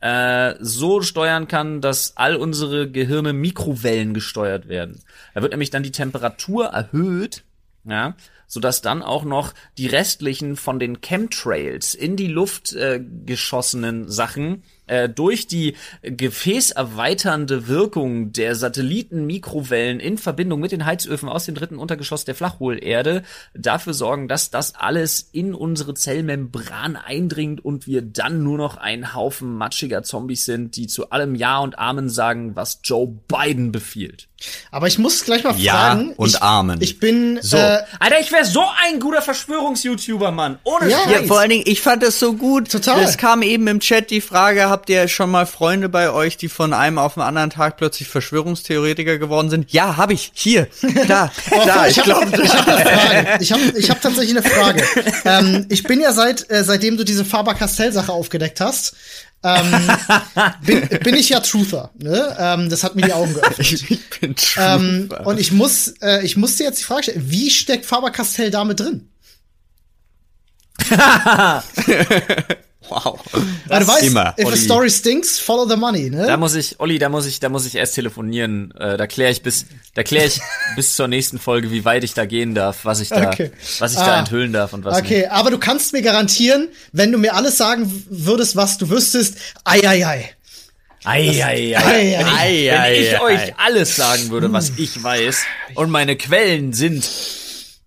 äh, 0.00 0.54
so 0.60 1.02
steuern 1.02 1.48
kann, 1.48 1.82
dass 1.82 2.16
all 2.16 2.36
unsere 2.36 2.90
Gehirne 2.90 3.34
Mikrowellen 3.34 4.14
gesteuert 4.14 4.68
werden. 4.68 5.02
Da 5.34 5.42
wird 5.42 5.52
nämlich 5.52 5.70
dann 5.70 5.82
die 5.82 5.92
Temperatur 5.92 6.66
erhöht, 6.66 7.44
ja, 7.84 8.14
sodass 8.46 8.80
dann 8.80 9.02
auch 9.02 9.24
noch 9.24 9.52
die 9.76 9.86
restlichen 9.86 10.56
von 10.56 10.78
den 10.78 11.02
Chemtrails 11.02 11.94
in 11.94 12.16
die 12.16 12.28
Luft 12.28 12.72
äh, 12.72 13.04
geschossenen 13.26 14.08
Sachen 14.08 14.62
äh, 14.88 15.08
durch 15.08 15.46
die 15.46 15.76
gefäßerweiternde 16.02 17.68
Wirkung 17.68 18.32
der 18.32 18.54
Satelliten-Mikrowellen 18.54 20.00
in 20.00 20.18
Verbindung 20.18 20.60
mit 20.60 20.72
den 20.72 20.84
Heizöfen 20.86 21.28
aus 21.28 21.44
dem 21.44 21.54
dritten 21.54 21.78
Untergeschoss 21.78 22.24
der 22.24 22.34
Flachhohlerde 22.34 23.22
dafür 23.54 23.94
sorgen, 23.94 24.28
dass 24.28 24.50
das 24.50 24.74
alles 24.74 25.28
in 25.32 25.54
unsere 25.54 25.94
Zellmembran 25.94 26.96
eindringt 26.96 27.64
und 27.64 27.86
wir 27.86 28.02
dann 28.02 28.42
nur 28.42 28.58
noch 28.58 28.76
ein 28.76 29.14
Haufen 29.14 29.54
matschiger 29.56 30.02
Zombies 30.02 30.44
sind, 30.44 30.76
die 30.76 30.86
zu 30.86 31.10
allem 31.10 31.34
Ja 31.34 31.58
und 31.58 31.78
Amen 31.78 32.08
sagen, 32.08 32.56
was 32.56 32.80
Joe 32.82 33.06
Biden 33.28 33.72
befiehlt. 33.72 34.28
Aber 34.70 34.86
ich 34.86 34.98
muss 34.98 35.24
gleich 35.24 35.42
mal 35.42 35.56
Ja 35.56 35.72
fragen. 35.72 36.12
und 36.12 36.28
ich, 36.28 36.42
Amen. 36.42 36.80
Ich 36.80 37.00
bin 37.00 37.40
So. 37.42 37.56
äh, 37.56 37.80
Alter, 37.98 38.20
ich 38.20 38.30
wäre 38.30 38.44
so 38.44 38.62
ein 38.84 39.00
guter 39.00 39.20
Verschwörungs-YouTuber, 39.20 40.30
Mann. 40.30 40.58
Ohne 40.62 40.88
Ja. 40.88 40.98
Scheiß. 41.00 41.12
Ja, 41.12 41.22
vor 41.24 41.40
allen 41.40 41.50
Dingen, 41.50 41.64
ich 41.66 41.80
fand 41.80 42.02
das 42.04 42.18
so 42.20 42.34
gut. 42.34 42.70
Total. 42.70 43.02
Es 43.02 43.18
kam 43.18 43.42
eben 43.42 43.66
im 43.66 43.80
Chat 43.80 44.10
die 44.10 44.20
Frage, 44.20 44.68
habt 44.78 44.90
ihr 44.90 45.08
schon 45.08 45.28
mal 45.28 45.44
Freunde 45.44 45.88
bei 45.88 46.12
euch, 46.12 46.36
die 46.36 46.48
von 46.48 46.72
einem 46.72 46.98
auf 46.98 47.14
den 47.14 47.22
anderen 47.24 47.50
Tag 47.50 47.78
plötzlich 47.78 48.06
Verschwörungstheoretiker 48.06 49.18
geworden 49.18 49.50
sind? 49.50 49.72
Ja, 49.72 49.96
habe 49.96 50.12
ich. 50.12 50.30
Hier, 50.34 50.68
da, 51.08 51.32
da. 51.50 51.86
ich 51.88 51.98
Ich 51.98 52.06
habe 52.06 52.30
glaube, 52.30 52.42
ich 52.44 52.54
hab. 52.54 53.40
Ich 53.40 53.52
habe 53.52 53.62
ich 53.76 53.90
hab 53.90 54.00
tatsächlich 54.00 54.38
eine 54.38 54.48
Frage. 54.48 54.84
ähm, 55.24 55.66
ich 55.68 55.82
bin 55.82 56.00
ja 56.00 56.12
seit 56.12 56.48
äh, 56.48 56.62
seitdem 56.62 56.96
du 56.96 57.02
diese 57.02 57.24
Faber-Castell-Sache 57.24 58.12
aufgedeckt 58.12 58.60
hast, 58.60 58.94
ähm, 59.42 59.90
bin, 60.64 60.88
bin 61.02 61.16
ich 61.16 61.30
ja 61.30 61.40
Truther. 61.40 61.90
Ne? 61.98 62.36
Ähm, 62.38 62.70
das 62.70 62.84
hat 62.84 62.94
mir 62.94 63.02
die 63.02 63.12
Augen 63.12 63.34
geöffnet. 63.34 63.58
ich, 63.90 64.10
bin 64.20 64.36
ähm, 64.58 65.08
Truther. 65.08 65.26
und 65.26 65.40
ich 65.40 65.50
muss, 65.50 65.88
äh, 66.00 66.24
ich 66.24 66.36
muss 66.36 66.54
dir 66.54 66.66
jetzt 66.66 66.78
die 66.78 66.84
Frage 66.84 67.02
stellen: 67.02 67.24
Wie 67.28 67.50
steckt 67.50 67.84
Faber-Castell 67.84 68.52
da 68.52 68.64
mit 68.64 68.78
drin? 68.78 69.08
wow. 72.90 73.18
Weil 73.66 73.80
du 73.80 73.86
weißt, 73.88 74.02
immer, 74.04 74.34
if 74.38 74.44
a 74.44 74.48
Olli. 74.48 74.56
story 74.56 74.90
stinks, 74.90 75.38
follow 75.38 75.68
the 75.68 75.76
money. 75.76 76.10
Ne? 76.10 76.26
Da 76.26 76.36
muss 76.36 76.54
ich, 76.54 76.78
Olli, 76.80 76.98
da 76.98 77.08
muss 77.08 77.26
ich, 77.26 77.40
da 77.40 77.48
muss 77.48 77.66
ich 77.66 77.74
erst 77.74 77.94
telefonieren. 77.94 78.72
Äh, 78.78 78.96
da 78.96 79.06
kläre 79.06 79.30
ich 79.30 79.42
bis, 79.42 79.66
da 79.94 80.02
kläre 80.02 80.26
ich 80.26 80.40
bis 80.76 80.94
zur 80.96 81.08
nächsten 81.08 81.38
Folge, 81.38 81.70
wie 81.70 81.84
weit 81.84 82.04
ich 82.04 82.14
da 82.14 82.24
gehen 82.26 82.54
darf, 82.54 82.84
was 82.84 83.00
ich 83.00 83.08
da, 83.08 83.28
Okay. 83.30 83.50
was 83.78 83.92
ich 83.92 83.98
Ah. 83.98 84.06
da 84.06 84.18
enthüllen 84.20 84.52
darf 84.52 84.72
und 84.72 84.84
was 84.84 84.98
Okay, 84.98 85.18
nicht. 85.20 85.30
aber 85.30 85.50
du 85.50 85.58
kannst 85.58 85.92
mir 85.92 86.02
garantieren, 86.02 86.68
wenn 86.92 87.12
du 87.12 87.18
mir 87.18 87.34
alles 87.34 87.56
sagen 87.56 88.04
würdest, 88.10 88.56
was 88.56 88.78
du 88.78 88.88
wüsstest, 88.90 89.36
ei, 89.64 89.80
ei, 89.86 90.06
ei. 90.06 90.30
Ei, 91.04 91.28
ei, 91.44 91.76
ei. 91.76 91.76
Ei, 91.76 92.18
Wenn 92.18 92.26
ich, 92.26 92.34
ei, 92.34 92.66
wenn 92.70 92.80
ei, 92.80 93.00
ich 93.02 93.12
ei. 93.14 93.20
euch 93.20 93.54
alles 93.58 93.94
sagen 93.96 94.30
würde, 94.30 94.52
was 94.52 94.72
ich 94.76 95.00
weiß, 95.02 95.42
und 95.76 95.90
meine 95.90 96.16
Quellen 96.16 96.72
sind, 96.72 97.08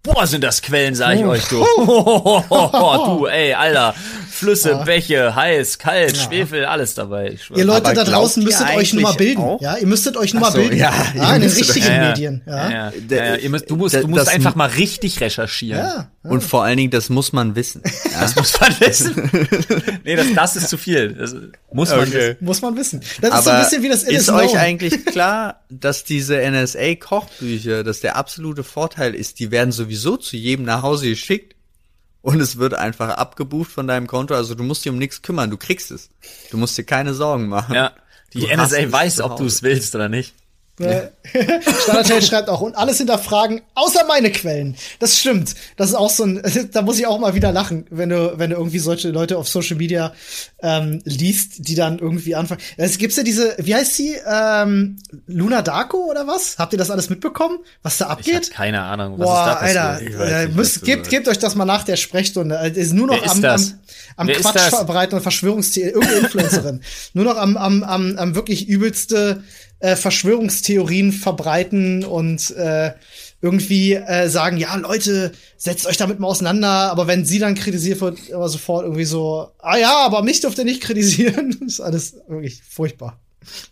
boah, 0.01 0.25
sind 0.25 0.43
das 0.45 0.61
Quellen, 0.61 0.95
sag 0.95 1.17
ich 1.17 1.25
euch, 1.25 1.43
du. 1.49 1.57
du, 1.77 3.25
ey, 3.27 3.53
Alter. 3.53 3.93
Flüsse, 4.41 4.81
Bäche, 4.85 5.35
heiß, 5.35 5.77
kalt, 5.77 6.17
Schwefel, 6.17 6.65
alles 6.65 6.95
dabei. 6.95 7.29
Ich 7.33 7.43
schwör. 7.43 7.57
Ihr 7.57 7.65
Leute 7.65 7.85
Aber 7.85 7.93
da 7.93 8.03
draußen 8.03 8.43
müsstet 8.43 8.75
euch 8.75 8.93
nur 8.93 9.03
mal 9.03 9.13
bilden. 9.13 9.41
auch? 9.41 9.61
Ja, 9.61 9.77
ihr 9.77 9.85
müsstet 9.87 10.17
euch 10.17 10.33
nur 10.33 10.41
mal 10.41 10.51
so, 10.51 10.57
bilden. 10.57 10.77
ja, 10.77 10.91
ihr 11.15 11.35
in 11.35 11.41
den 11.41 11.51
richtigen 11.51 11.85
Ja, 11.85 11.93
ja. 11.93 12.09
Medien. 12.09 12.41
Ja. 12.45 12.55
Ja, 12.55 12.69
ja. 12.71 12.91
ja, 13.09 13.25
ja. 13.25 13.35
Ihr 13.35 13.49
müsst, 13.51 13.69
du 13.69 13.75
musst, 13.75 13.95
du 13.95 14.07
musst 14.07 14.21
das- 14.27 14.33
einfach 14.33 14.55
mal 14.55 14.69
richtig 14.69 15.21
recherchieren. 15.21 15.79
Ja. 15.85 16.11
Und 16.23 16.43
vor 16.43 16.63
allen 16.63 16.77
Dingen, 16.77 16.91
das 16.91 17.09
muss 17.09 17.33
man 17.33 17.55
wissen. 17.55 17.81
Das 18.19 18.35
muss 18.35 18.59
man 18.59 18.79
wissen. 18.79 19.29
nee, 20.03 20.15
das, 20.15 20.27
das 20.35 20.55
ist 20.55 20.69
zu 20.69 20.77
viel. 20.77 21.13
Das 21.13 21.35
muss 21.71 21.89
man 21.89 21.99
Okay. 22.01 22.13
wissen. 22.13 22.37
Muss 22.41 22.61
man 22.61 22.75
wissen. 22.77 22.99
Das 23.21 23.29
ist 23.29 23.33
Aber 23.33 23.41
so 23.43 23.49
ein 23.51 23.61
bisschen 23.63 23.83
wie 23.83 23.89
das 23.89 24.03
ist 24.03 24.11
is 24.11 24.29
euch 24.29 24.57
eigentlich 24.57 25.05
klar, 25.05 25.61
dass 25.69 26.03
diese 26.03 26.37
NSA-Kochbücher, 26.41 27.83
dass 27.83 27.99
der 28.01 28.15
absolute 28.15 28.63
Vorteil 28.63 29.15
ist, 29.15 29.39
die 29.39 29.51
werden 29.51 29.71
sowieso 29.71 30.17
zu 30.17 30.37
jedem 30.37 30.65
nach 30.65 30.81
Hause 30.83 31.09
geschickt 31.09 31.55
und 32.21 32.39
es 32.39 32.57
wird 32.57 32.73
einfach 32.73 33.09
abgebucht 33.09 33.71
von 33.71 33.87
deinem 33.87 34.07
Konto. 34.07 34.35
Also 34.35 34.55
du 34.55 34.63
musst 34.63 34.85
dich 34.85 34.91
um 34.91 34.97
nichts 34.97 35.21
kümmern, 35.21 35.49
du 35.49 35.57
kriegst 35.57 35.91
es. 35.91 36.09
Du 36.51 36.57
musst 36.57 36.77
dir 36.77 36.83
keine 36.83 37.13
Sorgen 37.13 37.47
machen. 37.47 37.73
Ja. 37.75 37.93
Die 38.33 38.41
Du 38.41 38.47
NSA 38.47 38.91
weiß, 38.91 39.21
ob 39.21 39.37
du 39.37 39.45
es 39.45 39.61
willst 39.61 39.93
oder 39.95 40.07
nicht. 40.07 40.33
Ne? 40.81 41.11
Standardtel 41.83 42.21
schreibt 42.21 42.49
auch, 42.49 42.61
und 42.61 42.75
alles 42.75 42.97
hinterfragen, 42.97 43.61
außer 43.75 44.05
meine 44.07 44.31
Quellen. 44.31 44.75
Das 44.99 45.17
stimmt. 45.19 45.55
Das 45.77 45.89
ist 45.89 45.95
auch 45.95 46.09
so 46.09 46.25
ein, 46.25 46.41
da 46.71 46.81
muss 46.81 46.99
ich 46.99 47.07
auch 47.07 47.19
mal 47.19 47.35
wieder 47.35 47.51
lachen, 47.51 47.85
wenn 47.89 48.09
du, 48.09 48.33
wenn 48.37 48.49
du 48.49 48.57
irgendwie 48.57 48.79
solche 48.79 49.09
Leute 49.09 49.37
auf 49.37 49.47
Social 49.47 49.77
Media 49.77 50.13
ähm, 50.61 51.01
liest, 51.05 51.67
die 51.67 51.75
dann 51.75 51.99
irgendwie 51.99 52.35
anfangen. 52.35 52.61
Es 52.77 52.97
gibt 52.97 53.15
ja 53.15 53.23
diese, 53.23 53.55
wie 53.57 53.75
heißt 53.75 53.95
sie? 53.95 54.15
Ähm, 54.25 54.97
Luna 55.27 55.61
Darko 55.61 56.09
oder 56.09 56.27
was? 56.27 56.57
Habt 56.57 56.73
ihr 56.73 56.79
das 56.79 56.89
alles 56.89 57.09
mitbekommen? 57.09 57.59
Was 57.83 57.97
da 57.97 58.07
abgeht? 58.07 58.51
keine 58.51 58.81
Ahnung, 58.81 59.17
was 59.17 59.27
Boah, 59.27 59.39
ist 59.39 59.45
da 59.45 59.53
Alter, 59.53 59.93
passiert. 59.93 60.11
Ich 60.11 60.19
weiß 60.19 60.31
äh, 60.31 60.45
nicht, 60.45 60.55
müsst, 60.55 60.83
gebt, 60.83 61.09
gebt 61.09 61.27
euch 61.27 61.39
das 61.39 61.55
mal 61.55 61.65
nach 61.65 61.83
der 61.83 61.95
Sprechstunde. 61.95 62.59
Äh, 62.59 62.71
Ist 62.71 62.93
nur 62.93 63.07
noch 63.07 63.15
Wer 63.15 63.25
ist 63.25 63.31
am, 63.31 63.41
das? 63.41 63.71
am, 63.71 63.79
am 64.21 64.27
Wer 64.27 64.35
Quatsch 64.35 64.55
das? 64.55 64.69
verbreiten 64.69 65.15
und 65.15 65.23
Verschwörungstheorien, 65.23 65.95
irgendeine 65.95 66.21
Influencerin. 66.21 66.81
nur 67.13 67.25
noch 67.25 67.37
am, 67.37 67.57
am, 67.57 67.83
am, 67.83 68.17
am 68.17 68.35
wirklich 68.35 68.67
übelste 68.67 69.43
äh, 69.79 69.95
Verschwörungstheorien 69.95 71.11
verbreiten 71.11 72.05
und 72.05 72.51
äh, 72.51 72.91
irgendwie 73.41 73.95
äh, 73.95 74.29
sagen, 74.29 74.57
ja, 74.57 74.75
Leute, 74.75 75.31
setzt 75.57 75.87
euch 75.87 75.97
damit 75.97 76.19
mal 76.19 76.27
auseinander, 76.27 76.91
aber 76.91 77.07
wenn 77.07 77.25
sie 77.25 77.39
dann 77.39 77.55
kritisiert 77.55 77.99
wird, 77.99 78.29
immer 78.29 78.47
sofort 78.47 78.83
irgendwie 78.83 79.05
so, 79.05 79.49
ah 79.57 79.77
ja, 79.77 80.05
aber 80.05 80.21
mich 80.21 80.39
dürft 80.39 80.59
ihr 80.59 80.65
nicht 80.65 80.81
kritisieren. 80.81 81.57
das 81.59 81.73
ist 81.73 81.81
alles 81.81 82.15
wirklich 82.27 82.61
furchtbar. 82.61 83.19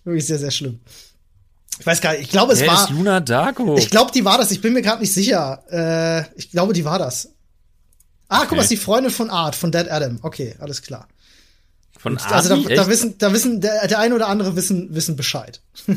Wirklich 0.03 0.25
sehr, 0.25 0.39
sehr 0.39 0.51
schlimm. 0.51 0.79
Ich 1.79 1.85
weiß 1.85 2.01
gar 2.01 2.13
nicht, 2.13 2.23
ich 2.23 2.29
glaube, 2.29 2.53
es 2.53 2.61
Wer 2.61 2.69
war. 2.69 2.83
ist 2.83 2.89
Luna 2.89 3.19
Darko? 3.19 3.77
Ich 3.77 3.91
glaube, 3.91 4.11
die 4.11 4.25
war 4.25 4.39
das. 4.39 4.49
Ich 4.49 4.61
bin 4.61 4.73
mir 4.73 4.81
gerade 4.81 5.01
nicht 5.01 5.13
sicher. 5.13 5.63
Äh, 5.71 6.23
ich 6.37 6.49
glaube, 6.49 6.73
die 6.73 6.83
war 6.83 6.97
das. 6.97 7.29
Ah, 8.29 8.45
guck 8.47 8.57
mal, 8.57 8.61
ist 8.61 8.71
die 8.71 8.77
Freundin 8.77 9.11
von 9.11 9.29
Art, 9.29 9.55
von 9.55 9.71
Dead 9.71 9.89
Adam. 9.89 10.19
Okay, 10.21 10.55
alles 10.59 10.81
klar. 10.81 11.07
Von 11.97 12.17
Also 12.17 12.53
Army? 12.53 12.65
da, 12.69 12.75
da 12.75 12.87
wissen, 12.87 13.17
da 13.17 13.33
wissen, 13.33 13.59
der, 13.59 13.87
der 13.87 13.99
eine 13.99 14.15
oder 14.15 14.27
andere 14.27 14.55
wissen, 14.55 14.93
wissen 14.95 15.15
Bescheid. 15.17 15.61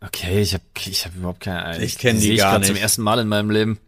Okay, 0.00 0.40
ich 0.42 0.54
hab, 0.54 0.60
ich 0.86 1.04
hab 1.04 1.14
überhaupt 1.16 1.40
keine 1.40 1.64
Ahnung. 1.64 1.82
Ich 1.82 1.98
kenn 1.98 2.20
die 2.20 2.32
ich 2.34 2.38
gar 2.38 2.52
grad 2.52 2.66
zum 2.66 2.74
nicht. 2.74 2.82
ersten 2.82 3.02
Mal 3.02 3.18
in 3.18 3.26
meinem 3.28 3.50
Leben. 3.50 3.78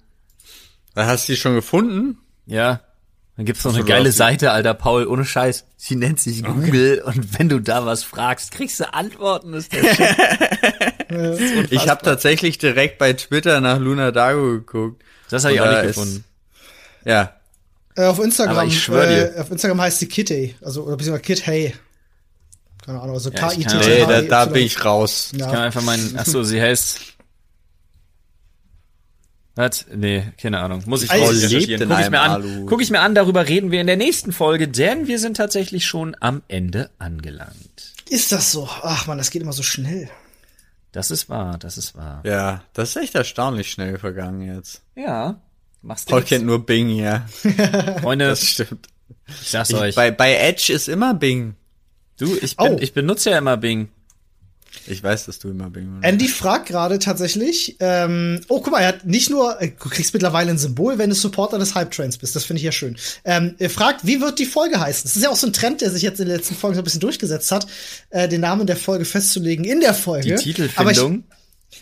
Hast 0.97 1.29
du 1.29 1.33
die 1.33 1.39
schon 1.39 1.55
gefunden? 1.55 2.19
Ja. 2.47 2.81
Dann 3.37 3.47
gibt's 3.47 3.65
noch 3.65 3.75
eine 3.75 3.85
geile 3.85 4.07
die- 4.11 4.17
Seite, 4.17 4.51
Alter, 4.51 4.75
Paul, 4.75 5.07
ohne 5.07 5.25
Scheiß. 5.25 5.65
Sie 5.77 5.95
nennt 5.95 6.19
sich 6.21 6.43
Google 6.43 7.01
und 7.07 7.39
wenn 7.39 7.49
du 7.49 7.61
da 7.61 7.87
was 7.87 8.03
fragst, 8.03 8.51
kriegst 8.51 8.81
du 8.81 8.93
Antworten. 8.93 9.55
Ist 9.55 9.73
der 9.73 9.95
Shit. 9.95 10.17
Ich 11.71 11.89
habe 11.89 12.05
tatsächlich 12.05 12.59
direkt 12.59 12.99
bei 12.99 13.13
Twitter 13.15 13.61
nach 13.61 13.79
Luna 13.81 14.13
Dago 14.13 14.43
geguckt. 14.53 15.03
Das 15.31 15.45
habe 15.45 15.55
ich 15.55 15.61
auch 15.61 15.67
nicht 15.71 15.79
ist- 15.83 15.87
gefunden. 15.89 16.25
Ja, 17.05 17.35
Äh, 17.97 18.05
auf 18.05 18.19
Instagram, 18.21 18.57
Aber 18.59 18.67
ich 18.67 18.81
schwör 18.83 19.07
dir. 19.07 19.37
äh, 19.37 19.41
auf 19.41 19.51
Instagram 19.51 19.81
heißt 19.81 19.99
sie 19.99 20.07
Kitty, 20.07 20.55
also 20.63 20.85
oder 20.85 20.97
beziehungsweise 20.97 21.23
Kit 21.23 21.47
Hey. 21.47 21.75
Keine 22.85 23.01
Ahnung, 23.01 23.15
also 23.17 23.31
Ja, 23.31 23.39
K 23.41 23.53
I 23.53 23.65
T 23.65 23.79
T 23.79 23.89
nee, 23.89 24.07
da, 24.07 24.21
E 24.21 24.29
da 24.29 24.45
bin 24.47 24.63
ich 24.65 24.85
raus. 24.85 25.31
Ich 25.33 25.39
kann 25.41 25.53
Ja. 25.53 25.61
einfach 25.63 25.83
meinen, 25.83 26.15
ach 26.17 26.25
so, 26.25 26.43
sie 26.45 26.61
heißt, 26.63 26.99
was? 29.57 29.87
Nee, 29.95 30.33
keine 30.41 30.61
Ahnung. 30.61 30.83
Muss 30.87 31.03
ich 31.03 31.11
Also, 31.11 31.33
lebt 31.33 31.45
recherchieren. 31.53 31.83
in 31.83 31.89
Guck 31.89 32.01
ich 32.01 32.11
mir 32.11 32.21
an. 32.21 32.31
Alu. 32.31 32.67
Guck 32.67 32.81
ich 32.83 32.91
mir 32.91 33.01
an, 33.01 33.15
darüber 33.15 33.49
reden 33.49 33.71
wir 33.71 33.81
in 33.81 33.87
der 33.87 33.97
nächsten 33.97 34.33
Folge, 34.33 34.69
denn 34.69 35.07
wir 35.09 35.19
sind 35.19 35.37
tatsächlich 35.37 35.85
schon 35.87 36.17
am 36.21 36.43
Ende 36.49 36.91
angelangt. 36.99 37.93
Ist 38.09 38.33
das 38.33 38.53
so? 38.53 38.69
Ach 38.83 39.07
man, 39.07 39.19
das 39.19 39.31
geht 39.31 39.43
immer 39.43 39.53
so 39.53 39.63
schnell. 39.63 40.09
Das 40.93 41.11
ist 41.11 41.29
wahr, 41.29 41.57
das 41.59 41.79
ist 41.79 41.97
wahr. 41.97 42.21
Ja, 42.25 42.63
das 42.73 42.91
ist 42.91 42.97
echt 42.97 43.15
erstaunlich 43.15 43.71
schnell 43.71 43.99
vergangen 43.99 44.43
jetzt. 44.43 44.83
Ja. 44.97 45.41
Machst 45.83 46.09
du 46.09 46.13
Paul 46.13 46.23
kennt 46.23 46.45
nur 46.45 46.67
Bing, 46.67 46.91
ja. 46.91 47.27
Freunde, 48.01 48.27
Das 48.29 48.45
stimmt. 48.45 48.89
ich 49.29 49.51
sag's 49.51 49.71
Ich, 49.71 49.77
euch. 49.77 49.95
bei, 49.95 50.11
bei 50.11 50.35
Edge 50.35 50.73
ist 50.73 50.89
immer 50.89 51.15
Bing. 51.15 51.55
Du, 52.19 52.37
ich, 52.37 52.57
bin, 52.57 52.75
Oh. 52.75 52.79
ich 52.81 52.93
benutze 52.93 53.31
ja 53.31 53.39
immer 53.39 53.57
Bing. 53.57 53.89
Ich 54.87 55.03
weiß, 55.03 55.27
dass 55.27 55.39
du 55.39 55.51
immer 55.51 55.69
Bing. 55.69 55.99
Andy 56.03 56.29
fragt 56.29 56.67
gerade 56.67 56.99
tatsächlich, 56.99 57.77
ähm, 57.81 58.41
oh, 58.49 58.61
guck 58.61 58.73
mal, 58.73 58.81
er 58.81 58.89
hat 58.89 59.05
nicht 59.05 59.29
nur, 59.29 59.61
äh, 59.61 59.69
du 59.71 59.89
kriegst 59.89 60.15
mittlerweile 60.15 60.51
ein 60.51 60.59
Symbol, 60.59 60.97
wenn 60.99 61.11
du 61.11 61.17
Supporter 61.17 61.59
des 61.59 61.75
Hype-Trains 61.75 62.19
bist, 62.19 62.37
das 62.37 62.45
finde 62.45 62.59
ich 62.59 62.65
ja 62.65 62.73
schön. 62.73 62.97
Ähm, 63.25 63.57
er 63.59 63.69
fragt, 63.71 64.07
wie 64.07 64.21
wird 64.21 64.39
die 64.39 64.47
Folge 64.47 64.79
heißen? 64.81 65.03
Das 65.05 65.17
ist 65.17 65.23
ja 65.23 65.29
auch 65.31 65.37
so 65.37 65.47
ein 65.49 65.53
Trend, 65.53 65.81
der 65.81 65.91
sich 65.91 66.03
jetzt 66.03 66.21
in 66.21 66.27
den 66.29 66.37
letzten 66.37 66.55
Folgen 66.55 66.77
so 66.77 66.81
ein 66.81 66.85
bisschen 66.85 67.01
durchgesetzt 67.01 67.51
hat, 67.53 67.67
äh, 68.11 68.29
den 68.29 68.41
Namen 68.41 68.67
der 68.67 68.77
Folge 68.77 69.05
festzulegen 69.05 69.65
in 69.65 69.81
der 69.81 69.93
Folge. 69.95 70.29
Die 70.29 70.33
Aber 70.35 70.43
Titelfindung. 70.43 71.25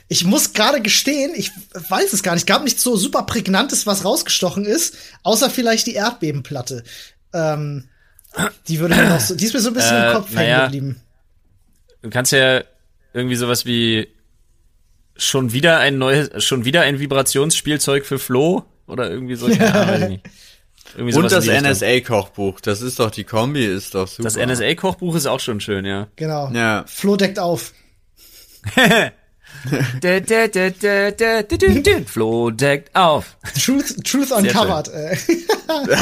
ich, 0.09 0.20
ich 0.20 0.24
muss 0.24 0.53
gerade 0.55 0.80
gestehen, 0.80 1.32
ich 1.36 1.51
weiß 1.74 2.12
es 2.14 2.22
gar 2.22 2.34
nicht, 2.34 2.47
gab 2.47 2.64
nicht 2.64 2.80
so 2.80 2.97
super 2.97 3.22
prägnantes, 3.24 3.86
was 3.86 4.05
rausgestochen 4.05 4.64
ist, 4.64 4.95
außer 5.22 5.51
vielleicht 5.51 5.86
die 5.86 5.95
Erdbebenplatte. 5.95 6.84
Ähm, 7.34 7.84
die 8.66 8.80
würde 8.80 8.97
mir 8.97 9.09
noch 9.09 9.20
so, 9.20 9.34
die 9.34 9.45
ist 9.45 9.55
mir 9.55 9.61
so 9.61 9.68
ein 9.68 9.74
bisschen 9.74 9.97
Äh, 9.97 10.07
im 10.09 10.12
Kopf 10.14 10.28
hängen 10.30 10.36
naja. 10.36 10.64
geblieben. 10.64 11.01
Du 12.03 12.11
kannst 12.11 12.32
ja 12.32 12.62
irgendwie 13.18 13.36
sowas 13.36 13.66
wie 13.66 14.08
schon 15.16 15.52
wieder 15.52 15.78
ein 15.78 15.98
neues, 15.98 16.44
schon 16.44 16.64
wieder 16.64 16.82
ein 16.82 17.00
Vibrationsspielzeug 17.00 18.06
für 18.06 18.18
Flo 18.18 18.64
oder 18.86 19.10
irgendwie 19.10 19.34
so. 19.34 19.48
Keine 19.48 19.74
Ahnung, 19.74 19.88
weiß 19.88 20.02
ich 20.02 20.08
nicht. 20.08 20.24
Irgendwie 20.96 21.16
Und 21.16 21.28
sowas 21.28 21.44
das. 21.44 21.62
NSA-Kochbuch. 21.62 22.60
Das 22.60 22.80
ist 22.80 22.98
doch, 22.98 23.10
die 23.10 23.24
Kombi 23.24 23.64
ist 23.64 23.94
doch 23.94 24.08
super. 24.08 24.22
Das 24.24 24.36
NSA-Kochbuch 24.36 25.14
ist 25.16 25.26
auch 25.26 25.40
schon 25.40 25.60
schön, 25.60 25.84
ja. 25.84 26.08
Genau. 26.16 26.50
Ja. 26.52 26.84
Flo 26.86 27.16
deckt 27.16 27.38
auf. 27.38 27.72
Dä, 30.02 30.20
dä, 30.20 30.48
dä, 30.48 30.70
dä, 30.70 31.10
dä, 31.10 31.42
dä, 31.42 31.80
dä. 31.82 32.04
Flo 32.04 32.50
deckt 32.50 32.94
auf. 32.94 33.36
Truth, 33.62 33.96
Truth 34.04 34.30
Uncovered. 34.30 34.88
Äh. 34.88 35.16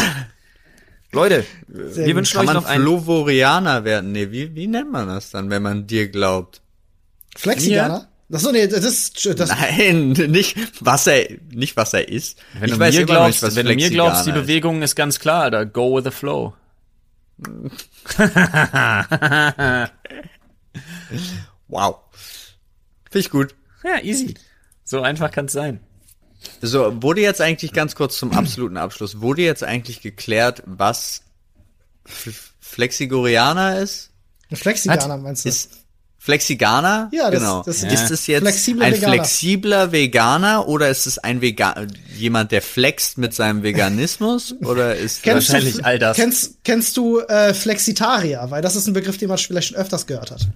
Leute, 1.12 1.44
Sehr 1.68 1.96
wir 1.96 2.06
gut. 2.06 2.16
wünschen 2.16 2.36
Kann 2.36 2.40
euch 2.42 2.54
man 2.54 2.62
noch 2.62 2.68
einen. 2.68 2.84
Flovorianer 2.84 3.84
werden? 3.84 4.12
Nee, 4.12 4.30
wie, 4.30 4.54
wie 4.54 4.66
nennt 4.66 4.92
man 4.92 5.08
das 5.08 5.30
dann, 5.30 5.48
wenn 5.50 5.62
man 5.62 5.86
dir 5.86 6.08
glaubt? 6.08 6.60
Flexiganer? 7.37 8.09
Achso, 8.32 8.51
nee, 8.51 8.66
das 8.66 8.84
ist, 8.84 9.24
das, 9.39 9.51
Nein, 9.51 10.11
nicht 10.12 10.57
was 10.80 11.07
er, 11.07 11.28
nicht 11.53 11.76
was 11.76 11.95
er 11.95 12.09
ist. 12.09 12.39
Wenn 12.55 12.64
ich 12.64 12.74
du 12.74 12.80
weiß 12.80 12.97
mir 12.97 13.07
glaubst, 13.07 13.28
nicht, 13.28 13.43
was 13.43 13.55
wenn 13.55 13.66
du 13.66 13.74
mir 13.74 13.91
glaubst, 13.91 14.26
die. 14.26 14.32
Bewegung 14.32 14.82
ist 14.82 14.97
ganz 14.97 15.20
klar, 15.20 15.45
Alter. 15.45 15.64
Go 15.64 15.97
with 15.97 16.05
the 16.05 16.11
flow. 16.11 16.55
Wow. 21.68 22.01
Finde 23.11 23.18
ich 23.18 23.30
gut. 23.30 23.55
Ja, 23.82 24.03
easy. 24.03 24.34
So 24.84 25.03
einfach 25.03 25.30
kann's 25.30 25.53
sein. 25.53 25.80
So, 26.62 27.03
wurde 27.03 27.22
jetzt 27.22 27.41
eigentlich 27.41 27.72
ganz 27.72 27.97
kurz 27.97 28.18
zum 28.18 28.32
absoluten 28.32 28.76
Abschluss, 28.76 29.20
wurde 29.20 29.43
jetzt 29.43 29.64
eigentlich 29.64 30.01
geklärt, 30.01 30.62
was 30.66 31.22
F 32.05 32.53
Flexigorianer 32.61 33.80
ist? 33.80 34.11
Flexiganer 34.53 35.16
meinst 35.16 35.45
du? 35.45 35.49
Ist 35.49 35.86
Flexiganer? 36.26 37.08
Ja, 37.12 37.30
das- 37.30 37.40
genau. 37.40 37.62
das- 37.64 37.82
ist 37.84 38.10
es 38.10 38.26
jetzt 38.26 38.42
Flexible 38.42 38.82
ein 38.84 38.94
Veganer. 38.94 39.12
flexibler 39.14 39.92
Veganer 39.92 40.66
oder 40.66 40.88
ist 40.90 41.06
es 41.06 41.18
ein 41.18 41.40
Vegan 41.40 41.96
jemand, 42.16 42.50
der 42.50 42.62
flext 42.62 43.16
mit 43.16 43.32
seinem 43.32 43.62
Veganismus 43.62 44.52
oder 44.64 44.96
ist 44.96 45.22
Kennst 45.22 45.48
Wahrscheinlich 45.50 45.76
du, 45.76 45.84
all 45.84 46.00
das. 46.00 46.16
Kennst, 46.16 46.64
kennst 46.64 46.96
du 46.96 47.20
äh, 47.20 47.54
Flexitarier? 47.54 48.44
Weil 48.50 48.60
das 48.60 48.74
ist 48.74 48.88
ein 48.88 48.92
Begriff, 48.92 49.18
den 49.18 49.28
man 49.28 49.38
vielleicht 49.38 49.68
schon 49.68 49.76
öfters 49.76 50.06
gehört 50.08 50.32
hat. 50.32 50.48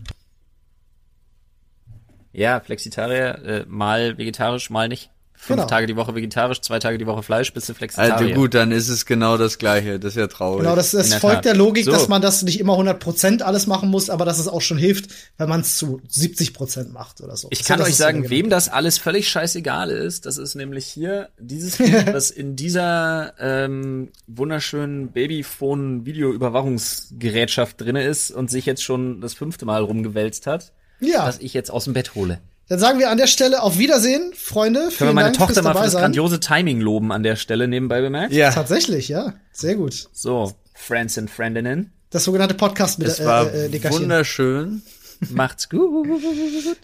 Ja, 2.33 2.59
Flexitarier, 2.61 3.39
äh, 3.45 3.65
mal 3.69 4.19
vegetarisch, 4.19 4.71
mal 4.71 4.89
nicht. 4.89 5.11
Fünf 5.43 5.57
Genau. 5.57 5.69
Tage 5.69 5.87
die 5.87 5.97
Woche 5.97 6.15
vegetarisch, 6.15 6.61
zwei 6.61 6.79
Tage 6.81 6.99
die 6.99 7.07
Woche 7.07 7.23
Fleisch, 7.23 7.55
bist 7.55 7.67
du 7.67 7.73
Flexitarier. 7.73 8.15
Also 8.15 8.35
gut, 8.35 8.53
dann 8.53 8.73
ist 8.73 8.91
es 8.91 9.07
genau 9.07 9.39
das 9.39 9.57
gleiche. 9.57 9.99
Das 9.99 10.13
ist 10.13 10.19
ja 10.19 10.27
traurig. 10.27 10.65
Genau, 10.65 10.77
das, 10.77 10.91
das 10.91 11.15
folgt 11.15 11.37
Tat. 11.37 11.45
der 11.47 11.55
Logik, 11.57 11.87
So. 11.87 11.93
dass 11.93 12.09
man 12.09 12.21
das 12.21 12.43
nicht 12.43 12.61
immer 12.61 12.75
100% 12.75 13.41
alles 13.41 13.67
machen 13.67 13.89
muss, 13.89 14.11
aber 14.11 14.27
dass 14.27 14.39
es 14.39 14.49
auch 14.49 14.61
schon 14.61 14.77
hilft, 14.77 15.11
wenn 15.39 15.49
man 15.49 15.63
es 15.63 15.79
zu 15.79 16.03
70% 16.13 16.91
macht 16.93 17.23
oder 17.23 17.39
so. 17.39 17.49
Ich 17.51 17.61
Das 17.61 17.69
kann 17.69 17.79
das, 17.79 17.89
euch 17.89 17.97
sagen, 17.97 18.29
wem 18.29 18.51
das 18.51 18.69
alles 18.69 18.99
völlig 18.99 19.31
scheißegal 19.31 19.89
ist. 19.91 20.27
Das 20.27 20.37
ist 20.37 20.57
nämlich 20.57 20.85
hier 20.85 21.31
dieses 21.39 21.79
Bild, 21.79 22.07
was 22.13 22.31
in 22.31 22.55
dieser 22.55 23.33
ähm, 23.41 24.11
wunderschönen 24.27 25.11
Babyphone-Videoüberwachungsgerätschaft 25.11 27.81
drinne 27.81 28.05
ist 28.05 28.31
und 28.31 28.51
sich 28.51 28.67
jetzt 28.67 28.83
schon 28.83 29.21
das 29.23 29.33
fünfte 29.35 29.65
Mal 29.65 29.83
rumgewälzt 29.83 30.47
hat. 30.47 30.73
Ja, 31.01 31.25
was 31.27 31.39
ich 31.39 31.55
jetzt 31.55 31.71
aus 31.71 31.85
dem 31.85 31.95
Bett 31.95 32.15
hole. 32.15 32.41
Dann 32.71 32.79
sagen 32.79 33.01
wir 33.01 33.11
an 33.11 33.19
der 33.19 33.27
Stelle 33.27 33.63
auf 33.65 33.79
Wiedersehen, 33.79 34.33
Freunde. 34.33 34.91
Können 34.97 35.11
wir 35.11 35.13
meine 35.15 35.33
Dank 35.33 35.39
Tochter 35.39 35.61
mal 35.63 35.75
für 35.75 35.83
das 35.83 35.93
sein. 35.93 36.03
grandiose 36.03 36.39
Timing 36.39 36.81
loben 36.81 37.11
an 37.11 37.25
der 37.25 37.35
Stelle 37.35 37.67
nebenbei 37.67 38.01
bemerkt? 38.01 38.33
ja, 38.33 38.53
Tatsächlich, 38.53 39.09
ja. 39.09 39.35
Sehr 39.51 39.75
gut. 39.75 40.09
So, 40.13 40.53
Friends 40.75 41.19
and 41.19 41.29
Friendinnen, 41.29 41.93
Das 42.11 42.23
sogenannte 42.23 42.55
podcast 42.55 43.01
mit 43.01 43.09
es 43.09 43.25
war 43.25 43.53
äh, 43.53 43.67
äh, 43.67 43.91
wunderschön. 43.91 44.83
macht's 45.31 45.69
gut. 45.69 46.07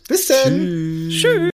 Bis 0.08 0.26
denn. 0.26 1.08
Tschüss. 1.08 1.50